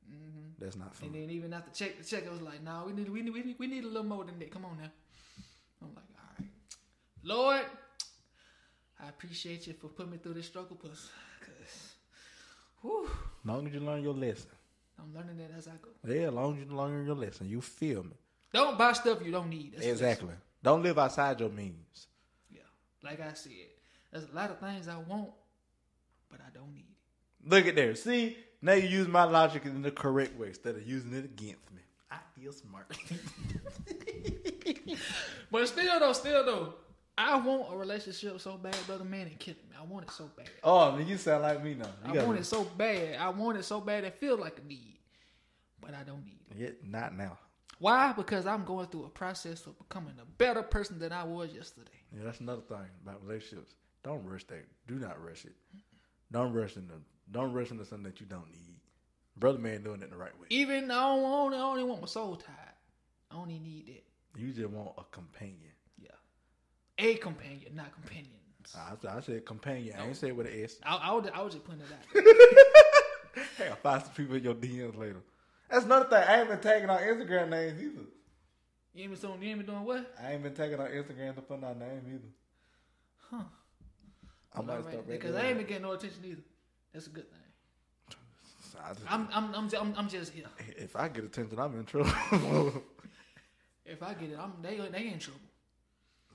hmm 0.09 0.49
That's 0.59 0.77
not 0.77 0.95
fun. 0.95 1.07
and 1.09 1.15
then 1.15 1.31
even 1.31 1.53
after 1.53 1.70
check 1.73 1.99
to 2.03 2.05
check, 2.09 2.27
I 2.29 2.33
was 2.33 2.43
like, 2.43 2.62
nah, 2.62 2.85
we 2.85 2.93
need, 2.93 3.09
we 3.09 3.23
need, 3.23 3.33
we 3.33 3.43
need, 3.43 3.57
we 3.59 3.66
need 3.66 3.85
a 3.85 3.89
little 3.89 4.05
more 4.05 4.25
than 4.25 4.39
that. 4.39 4.51
Come 4.51 4.65
on 4.65 4.77
now. 4.79 4.91
I'm 5.81 5.95
like, 5.95 6.05
all 6.16 6.35
right, 6.39 6.49
Lord, 7.23 7.66
I 9.01 9.09
appreciate 9.09 9.66
you 9.69 9.75
for 9.75 9.89
putting 9.89 10.12
me 10.12 10.19
through 10.19 10.35
this 10.35 10.47
struggle, 10.47 10.77
cause, 10.77 11.09
cause, 11.41 11.93
whew, 12.83 13.09
long 13.45 13.66
as 13.69 13.73
you 13.75 13.81
learn 13.81 14.03
your 14.03 14.15
lesson. 14.15 14.51
I'm 15.01 15.15
learning 15.15 15.37
that 15.39 15.57
as 15.57 15.69
I 15.69 15.73
go. 15.81 15.91
Yeah, 16.12 16.31
long 16.31 16.55
as 16.61 16.69
you 16.69 16.75
learn 16.77 17.07
your 17.07 17.15
lesson, 17.15 17.49
you 17.49 17.61
feel 17.61 18.03
me. 18.03 18.16
Don't 18.53 18.77
buy 18.77 18.93
stuff 18.95 19.19
you 19.25 19.31
don't 19.31 19.49
need. 19.49 19.75
That's 19.75 19.87
exactly. 19.87 20.35
Don't 20.61 20.83
live 20.83 20.99
outside 20.99 21.39
your 21.39 21.51
means. 21.51 22.09
Like 23.03 23.20
I 23.20 23.33
said, 23.35 23.53
there's 24.12 24.25
a 24.31 24.35
lot 24.35 24.51
of 24.51 24.59
things 24.59 24.89
I 24.89 24.97
want, 24.97 25.31
but 26.31 26.41
I 26.41 26.51
don't 26.53 26.75
need 26.75 26.87
it. 26.91 27.49
Look 27.49 27.66
at 27.66 27.77
there. 27.77 27.95
See, 27.95 28.37
now 28.61 28.73
you 28.73 28.89
use 28.89 29.09
my 29.09 29.25
logic 29.25 29.65
in 29.65 29.83
the 29.83 29.91
correct 29.91 30.39
way 30.39 30.49
instead 30.49 30.75
of 30.75 30.87
using 30.87 31.15
it 31.15 31.25
against 31.25 31.73
me. 31.73 31.83
I 32.11 32.19
feel 32.39 32.53
smart. 32.53 32.97
But 35.51 35.69
still, 35.69 35.99
though, 35.99 36.12
still 36.12 36.45
though, 36.45 36.75
I 37.16 37.37
want 37.39 37.73
a 37.73 37.77
relationship 37.77 38.41
so 38.41 38.57
bad, 38.57 38.77
brother. 38.87 39.05
Man, 39.05 39.27
it 39.27 39.39
killing 39.39 39.61
me. 39.69 39.77
I 39.79 39.85
want 39.85 40.07
it 40.07 40.11
so 40.12 40.31
bad. 40.37 40.51
oh, 40.62 40.93
man, 40.93 41.07
you 41.09 41.16
sound 41.16 41.43
like 41.43 41.65
me 41.65 41.75
now. 41.75 41.89
You 42.12 42.20
I 42.20 42.25
want 42.25 42.39
it 42.39 42.45
so 42.47 42.65
bad. 42.65 43.16
I 43.19 43.29
want 43.31 43.59
it 43.59 43.65
so 43.65 43.81
bad. 43.81 44.05
It 44.05 44.15
feels 44.19 44.39
like 44.39 44.61
a 44.62 44.69
need, 44.69 44.99
but 45.81 45.95
I 45.95 46.03
don't 46.05 46.25
need 46.25 46.39
it. 46.51 46.57
Yeah, 46.59 46.91
not 46.91 47.16
now. 47.16 47.39
Why? 47.79 48.12
Because 48.12 48.47
I'm 48.47 48.65
going 48.65 48.87
through 48.89 49.05
a 49.05 49.09
process 49.09 49.66
of 49.66 49.79
becoming 49.79 50.15
a 50.20 50.25
better 50.25 50.62
person 50.62 50.99
than 50.99 51.12
I 51.12 51.25
was 51.25 51.53
yesterday. 51.53 51.91
Yeah, 52.17 52.23
that's 52.25 52.41
another 52.41 52.63
thing 52.63 52.87
about 53.03 53.23
relationships. 53.27 53.75
Don't 54.03 54.25
rush 54.25 54.45
that. 54.45 54.65
Do 54.87 54.95
not 54.95 55.23
rush 55.25 55.45
it. 55.45 55.53
Don't 56.33 56.53
rush 56.53 56.77
into 56.77 56.95
don't 57.31 57.53
rush 57.53 57.71
into 57.71 57.85
something 57.85 58.05
that 58.11 58.21
you 58.21 58.27
don't 58.27 58.51
need. 58.51 58.77
Brother 59.37 59.59
man 59.59 59.83
doing 59.83 60.03
it 60.03 60.11
the 60.11 60.17
right 60.17 60.39
way. 60.41 60.47
Even 60.51 60.91
I 60.91 60.95
don't, 61.09 61.23
want- 61.23 61.55
I 61.55 61.59
only 61.61 61.85
want 61.85 62.01
my 62.01 62.07
soul 62.07 62.37
tied. 62.37 62.55
I 63.31 63.37
only 63.37 63.59
need 63.59 63.87
that. 64.35 64.41
You 64.41 64.53
just 64.53 64.69
want 64.71 64.93
a 64.99 65.05
companion. 65.11 65.73
Yeah, 65.99 66.09
a 66.99 67.15
companion, 67.17 67.73
not 67.75 67.93
companions. 67.93 68.33
I, 68.75 69.17
I 69.17 69.21
said 69.21 69.45
companion. 69.47 69.97
I 69.99 70.07
ain't 70.07 70.17
say 70.17 70.29
it 70.29 70.37
with 70.37 70.47
an 70.47 70.65
S. 70.65 70.77
I, 70.83 70.97
I, 70.97 71.13
was, 71.13 71.29
I 71.35 71.43
was 71.43 71.53
just 71.55 71.65
putting 71.65 71.81
it 71.83 71.87
out. 71.93 72.25
Hey, 73.57 73.69
I'll 73.69 73.77
find 73.77 74.03
some 74.03 74.13
people 74.15 74.35
in 74.35 74.43
your 74.43 74.55
DMs 74.55 74.97
later. 74.99 75.23
That's 75.71 75.85
another 75.85 76.09
thing. 76.09 76.23
I 76.27 76.41
ain't 76.41 76.49
been 76.49 76.59
tagging 76.61 76.91
on 76.91 76.99
Instagram 77.01 77.51
names 77.51 77.81
either. 77.81 78.03
You 78.94 79.05
ain't 79.05 79.12
been 79.12 79.20
doing, 79.31 79.43
you 79.43 79.48
ain't 79.51 79.59
been 79.59 79.66
doing 79.74 79.85
what? 79.85 80.15
I 80.23 80.32
ain't 80.32 80.43
been 80.43 80.55
tagging 80.55 80.81
on 80.81 80.86
Instagram 80.89 81.35
to 81.36 81.43
put 81.43 81.62
out 81.62 81.78
name 81.78 82.02
either. 82.09 82.28
Huh. 83.31 83.43
I 84.55 84.62
might 84.62 84.81
start 84.82 84.97
right, 84.97 85.09
because 85.09 85.36
I 85.36 85.47
ain't 85.48 85.59
been 85.59 85.66
getting 85.66 85.82
no 85.82 85.93
attention 85.93 86.20
either. 86.24 86.40
That's 86.93 87.06
a 87.06 87.10
good 87.10 87.27
thing. 87.31 88.16
So 88.73 88.78
I 88.85 88.89
just- 88.94 89.12
I'm 89.12 89.28
I'm 89.32 89.55
I'm 89.55 89.69
I'm, 89.78 89.94
I'm 89.97 90.09
just 90.09 90.32
here. 90.32 90.47
if 90.77 90.97
I 90.97 91.09
get 91.09 91.24
attention, 91.24 91.59
I'm 91.59 91.74
in 91.78 91.85
trouble. 91.85 92.12
If 93.90 94.02
I 94.02 94.12
get 94.12 94.28
it, 94.28 94.39
I'm 94.39 94.52
they 94.60 94.77
they 94.77 95.06
in 95.09 95.19
trouble. 95.19 95.40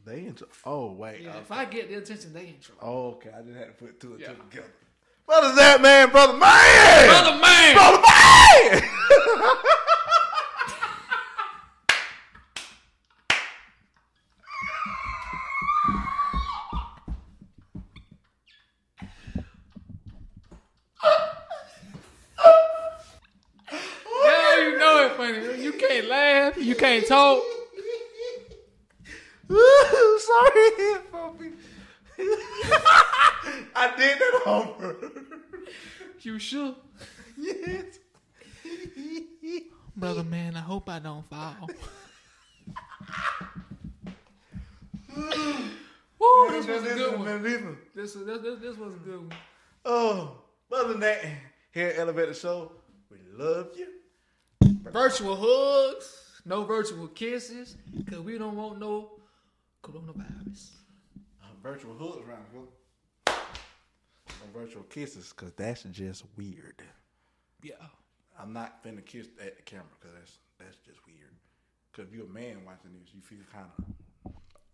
they 0.03 0.25
in 0.25 0.33
trouble. 0.33 0.53
Oh 0.65 0.91
wait. 0.93 1.21
Yeah, 1.21 1.29
okay. 1.29 1.39
if 1.39 1.51
I 1.51 1.65
get 1.65 1.87
the 1.87 1.95
attention, 1.95 2.33
they 2.33 2.47
in 2.47 2.59
trouble. 2.59 2.81
Oh, 2.81 3.07
okay. 3.11 3.29
I 3.29 3.43
just 3.43 3.55
had 3.55 3.67
to 3.67 3.73
put 3.73 3.99
two 3.99 4.13
and 4.13 4.19
Yeah. 4.21 4.27
two 4.29 4.35
together. 4.49 4.73
Brother 5.27 5.53
that 5.55 5.79
man, 5.79 6.09
brother 6.09 6.33
man, 6.33 7.07
Brother 7.09 7.37
man, 7.39 7.75
brother 7.75 8.01
man. 8.81 8.81
yeah, 23.71 24.59
you 24.69 24.77
know 24.77 25.05
it 25.07 25.15
funny. 25.17 25.61
You 25.63 25.73
can't 25.73 26.07
laugh, 26.93 27.03
you 27.03 27.07
can't 27.07 27.07
talk. 27.07 27.43
Ooh, 29.51 30.19
sorry 30.19 30.71
for 31.11 31.33
me. 31.33 31.51
I 33.75 33.93
did 33.97 34.19
that 34.19 34.41
on 34.45 34.73
purpose. 34.75 35.23
You 36.21 36.39
sure, 36.39 36.75
Yes. 37.37 37.99
brother 39.97 40.23
man? 40.23 40.55
I 40.55 40.61
hope 40.61 40.87
I 40.89 40.99
don't 40.99 41.27
fall. 41.29 41.69
Woo, 45.15 46.49
this 46.51 46.65
was 46.67 46.83
a 46.83 46.93
good 46.95 47.19
one. 47.19 47.27
one. 47.27 47.77
This 47.93 48.15
was 48.15 48.25
this, 48.25 48.39
this, 48.41 48.59
this 48.59 48.77
was 48.77 48.95
a 48.95 48.99
good 48.99 49.19
one. 49.19 49.33
Oh, 49.83 50.37
other 50.71 50.89
than 50.93 51.01
that, 51.01 51.25
here 51.73 51.89
at 51.89 51.99
Elevator 51.99 52.33
Show, 52.33 52.71
we 53.11 53.17
love 53.33 53.71
you. 53.75 53.87
Virtual 54.91 55.35
hugs, 55.35 56.22
no 56.45 56.63
virtual 56.63 57.07
kisses, 57.07 57.77
cause 58.09 58.19
we 58.19 58.37
don't 58.37 58.55
want 58.55 58.79
no 58.79 59.11
coronavirus. 59.83 60.71
Uh, 61.41 61.47
virtual 61.61 61.93
hooks 61.93 62.27
around 62.27 62.45
here. 62.51 62.61
No 63.27 64.59
virtual 64.59 64.83
kisses, 64.83 65.31
cause 65.33 65.51
that's 65.55 65.83
just 65.83 66.23
weird. 66.37 66.81
Yeah. 67.61 67.73
I'm 68.39 68.51
not 68.51 68.83
finna 68.83 69.05
kiss 69.05 69.27
at 69.41 69.57
the 69.57 69.61
camera, 69.63 69.85
cause 70.01 70.11
that's 70.17 70.37
that's 70.59 70.77
just 70.77 70.99
weird. 71.05 71.31
Cause 71.93 72.05
if 72.07 72.15
you're 72.15 72.25
a 72.25 72.29
man 72.29 72.65
watching 72.65 72.91
this, 72.99 73.13
you 73.13 73.21
feel 73.21 73.45
kind 73.51 73.67
of 73.77 74.31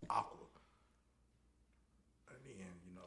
awkward. 0.08 0.48
And 2.30 2.38
then 2.46 2.66
you 2.88 2.94
know, 2.94 3.02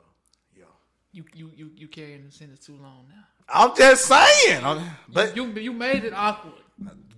yeah. 0.55 0.65
You 1.11 1.25
you 1.33 1.51
you 1.55 1.71
you 1.75 1.87
carrying 1.87 2.25
the 2.25 2.31
sentence 2.31 2.65
too 2.65 2.77
long 2.81 3.07
now. 3.09 3.25
I'm 3.49 3.75
just 3.75 4.05
saying, 4.05 4.63
I'm- 4.63 4.89
but 5.09 5.35
You 5.35 5.45
you 5.47 5.73
made 5.73 6.03
it 6.03 6.13
awkward, 6.13 6.53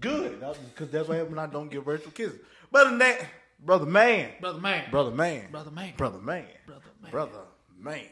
good, 0.02 0.40
because 0.40 0.90
that's 0.92 1.08
what 1.08 1.18
happens 1.18 1.36
when 1.36 1.40
I 1.40 1.52
don't 1.52 1.70
get 1.70 1.84
virtual 1.84 2.12
kisses. 2.12 2.40
But 2.72 2.98
that, 3.00 3.26
brother 3.60 3.86
man, 3.86 4.32
brother 4.42 4.60
man. 4.60 4.90
brother 4.92 5.12
man, 5.12 5.50
Brother 5.52 5.72
man. 5.72 5.94
brother 5.98 6.20
man, 6.20 6.48
Brother 6.66 6.84
man. 7.02 7.12
brother 7.12 7.40
man. 7.78 8.10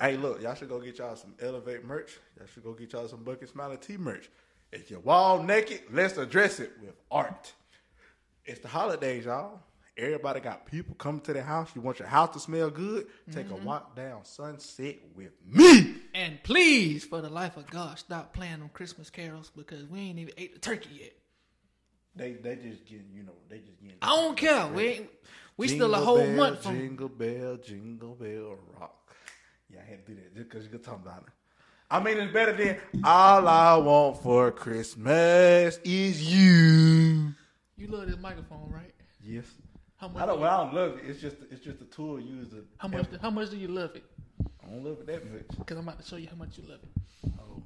Hey, 0.00 0.16
look, 0.16 0.42
y'all 0.42 0.54
should 0.54 0.68
go 0.70 0.80
get 0.80 0.98
y'all 0.98 1.14
some 1.16 1.34
Elevate 1.40 1.84
merch. 1.84 2.18
Y'all 2.38 2.46
should 2.52 2.64
go 2.64 2.72
get 2.72 2.92
y'all 2.92 3.06
some 3.06 3.22
Bucket 3.22 3.48
Smiley 3.50 3.76
T 3.76 3.96
merch. 3.96 4.28
If 4.72 4.90
you're 4.90 5.00
wall 5.00 5.42
naked, 5.42 5.82
let's 5.92 6.16
address 6.16 6.58
it 6.58 6.72
with 6.80 6.94
art. 7.10 7.52
It's 8.44 8.60
the 8.60 8.68
holidays, 8.68 9.26
y'all. 9.26 9.60
Everybody 9.96 10.40
got 10.40 10.64
people 10.64 10.94
coming 10.94 11.20
to 11.22 11.34
their 11.34 11.42
house. 11.42 11.70
You 11.74 11.82
want 11.82 11.98
your 11.98 12.08
house 12.08 12.32
to 12.32 12.40
smell 12.40 12.70
good? 12.70 13.06
Take 13.30 13.50
a 13.50 13.54
mm-hmm. 13.54 13.64
walk 13.64 13.94
down 13.94 14.24
Sunset 14.24 14.96
with 15.14 15.32
me. 15.46 15.96
And 16.14 16.42
please, 16.42 17.04
for 17.04 17.20
the 17.20 17.28
life 17.28 17.58
of 17.58 17.66
God, 17.68 17.98
stop 17.98 18.32
playing 18.32 18.60
them 18.60 18.70
Christmas 18.72 19.10
carols 19.10 19.50
because 19.54 19.86
we 19.86 20.00
ain't 20.00 20.18
even 20.18 20.32
ate 20.38 20.54
the 20.54 20.60
turkey 20.60 20.88
yet. 21.00 21.12
They 22.16 22.32
they 22.32 22.56
just 22.56 22.86
getting, 22.86 23.08
you 23.14 23.22
know, 23.22 23.32
they 23.48 23.58
just 23.58 23.80
getting. 23.80 23.96
I 24.00 24.16
don't 24.16 24.36
care. 24.36 24.66
We 24.68 24.86
ain't, 24.86 25.10
we 25.56 25.68
still 25.68 25.94
a 25.94 25.98
whole 25.98 26.18
bell, 26.18 26.36
month 26.36 26.62
from. 26.62 26.76
Jingle 26.78 27.08
bell, 27.08 27.56
jingle 27.56 28.14
bell 28.14 28.56
rock. 28.78 29.14
Yeah, 29.70 29.80
I 29.86 29.90
had 29.90 30.06
to 30.06 30.12
do 30.12 30.20
that 30.20 30.34
just 30.34 30.48
because 30.48 30.64
you 30.64 30.70
could 30.70 30.84
talk 30.84 31.02
about 31.02 31.24
it. 31.26 31.32
I 31.90 32.02
mean, 32.02 32.16
it's 32.16 32.32
better 32.32 32.52
than 32.52 32.78
all 33.04 33.46
I 33.46 33.76
want 33.76 34.22
for 34.22 34.50
Christmas 34.50 35.78
is 35.84 36.22
you. 36.22 37.34
You 37.76 37.86
love 37.88 38.06
this 38.06 38.18
microphone, 38.18 38.70
right? 38.70 38.94
Yes. 39.22 39.44
How 40.02 40.08
much? 40.08 40.20
I 40.20 40.26
don't. 40.26 40.40
Well, 40.40 40.50
I 40.50 40.64
don't 40.64 40.74
love 40.74 40.98
it. 40.98 41.04
It's 41.06 41.20
just 41.20 41.36
it's 41.48 41.64
just 41.64 41.80
a 41.80 41.84
tool 41.84 42.18
used 42.18 42.50
to. 42.50 42.64
how 42.78 42.88
much? 42.88 43.06
How 43.20 43.30
much 43.30 43.50
do 43.50 43.56
you 43.56 43.68
love 43.68 43.94
it? 43.94 44.02
I 44.60 44.68
don't 44.68 44.82
love 44.82 44.98
it 44.98 45.06
that 45.06 45.32
much. 45.32 45.46
Because 45.56 45.78
I'm 45.78 45.84
about 45.84 46.00
to 46.00 46.04
show 46.04 46.16
you 46.16 46.26
how 46.28 46.34
much 46.34 46.58
you 46.58 46.64
love 46.68 46.80
it. 46.82 46.90
Oh. 47.38 47.62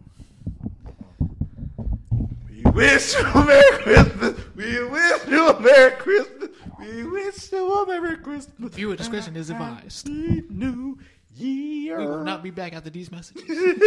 We 2.50 2.62
wish 2.72 3.14
you 3.14 3.24
a 3.24 3.42
Merry 3.42 3.82
Christmas. 3.82 4.34
We 4.54 4.84
wish 4.84 5.26
you 5.26 5.48
a 5.48 5.60
Merry 5.60 5.90
Christmas. 5.92 6.48
We 6.78 7.04
wish 7.04 7.52
you 7.52 7.72
a 7.72 7.86
Merry 7.86 8.16
Christmas. 8.18 8.74
Viewer 8.74 8.96
discretion 8.96 9.34
is 9.34 9.48
advised. 9.48 10.06
New 10.06 10.98
Year. 11.36 11.98
We 12.00 12.06
will 12.06 12.22
not 12.22 12.42
be 12.42 12.50
back 12.50 12.74
after 12.74 12.90
these 12.90 13.10
messages. 13.10 13.48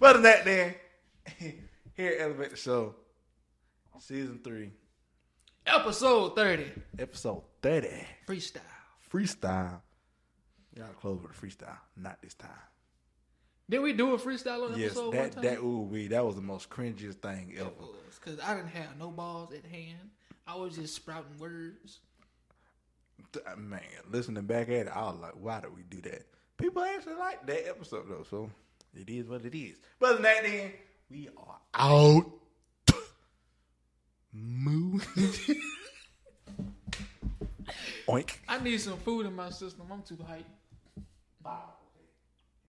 Other 0.00 0.14
than 0.14 0.22
that, 0.22 0.44
then, 0.46 0.74
here 1.94 2.12
at 2.12 2.20
Elevate 2.22 2.50
the 2.52 2.56
Show, 2.56 2.94
season 3.98 4.40
three, 4.42 4.70
Episode 5.66 6.36
30. 6.36 6.70
episode 6.98 7.42
30, 7.62 7.88
Freestyle. 8.28 8.60
freestyle. 9.12 9.80
We 10.74 10.80
gotta 10.82 10.94
close 10.94 11.20
with 11.22 11.32
a 11.32 11.34
freestyle. 11.46 11.76
Not 11.96 12.20
this 12.22 12.34
time. 12.34 12.50
Did 13.68 13.80
we 13.80 13.92
do 13.92 14.14
a 14.14 14.18
freestyle 14.18 14.70
on 14.70 14.78
Yes, 14.78 14.92
episode 14.92 15.12
that 15.14 15.20
one 15.20 15.30
time? 15.30 15.42
that 15.44 15.58
ooh 15.58 15.80
wee, 15.90 16.06
that 16.08 16.24
was 16.24 16.36
the 16.36 16.40
most 16.42 16.70
cringiest 16.70 17.16
thing 17.16 17.54
ever. 17.58 17.70
Because 18.24 18.38
I 18.40 18.54
didn't 18.54 18.70
have 18.70 18.96
no 18.98 19.10
balls 19.10 19.52
at 19.52 19.64
hand. 19.68 20.10
I 20.46 20.54
was 20.56 20.76
just 20.76 20.94
sprouting 20.94 21.36
words. 21.40 21.98
Uh, 23.34 23.56
man, 23.56 23.80
listening 24.08 24.44
back 24.46 24.68
at 24.68 24.86
it, 24.86 24.88
I 24.94 25.02
was 25.02 25.18
like, 25.20 25.32
why 25.40 25.60
did 25.60 25.74
we 25.74 25.82
do 25.82 26.00
that? 26.02 26.26
People 26.58 26.82
actually 26.82 27.14
like 27.16 27.44
that 27.46 27.68
episode 27.68 28.04
though, 28.08 28.24
so 28.30 28.50
it 28.94 29.10
is 29.10 29.26
what 29.28 29.44
it 29.44 29.56
is. 29.58 29.76
But 29.98 30.06
other 30.10 30.14
than 30.16 30.22
that, 30.24 30.42
then 30.44 30.72
we 31.10 31.28
are 31.36 31.58
out. 31.74 32.32
Moo. 34.36 35.00
Oink. 38.08 38.36
I 38.48 38.58
need 38.60 38.80
some 38.80 38.98
food 38.98 39.26
in 39.26 39.34
my 39.34 39.50
system. 39.50 39.86
I'm 39.90 40.02
too 40.02 40.16
hyped. 40.16 40.44
Wow. 41.44 41.74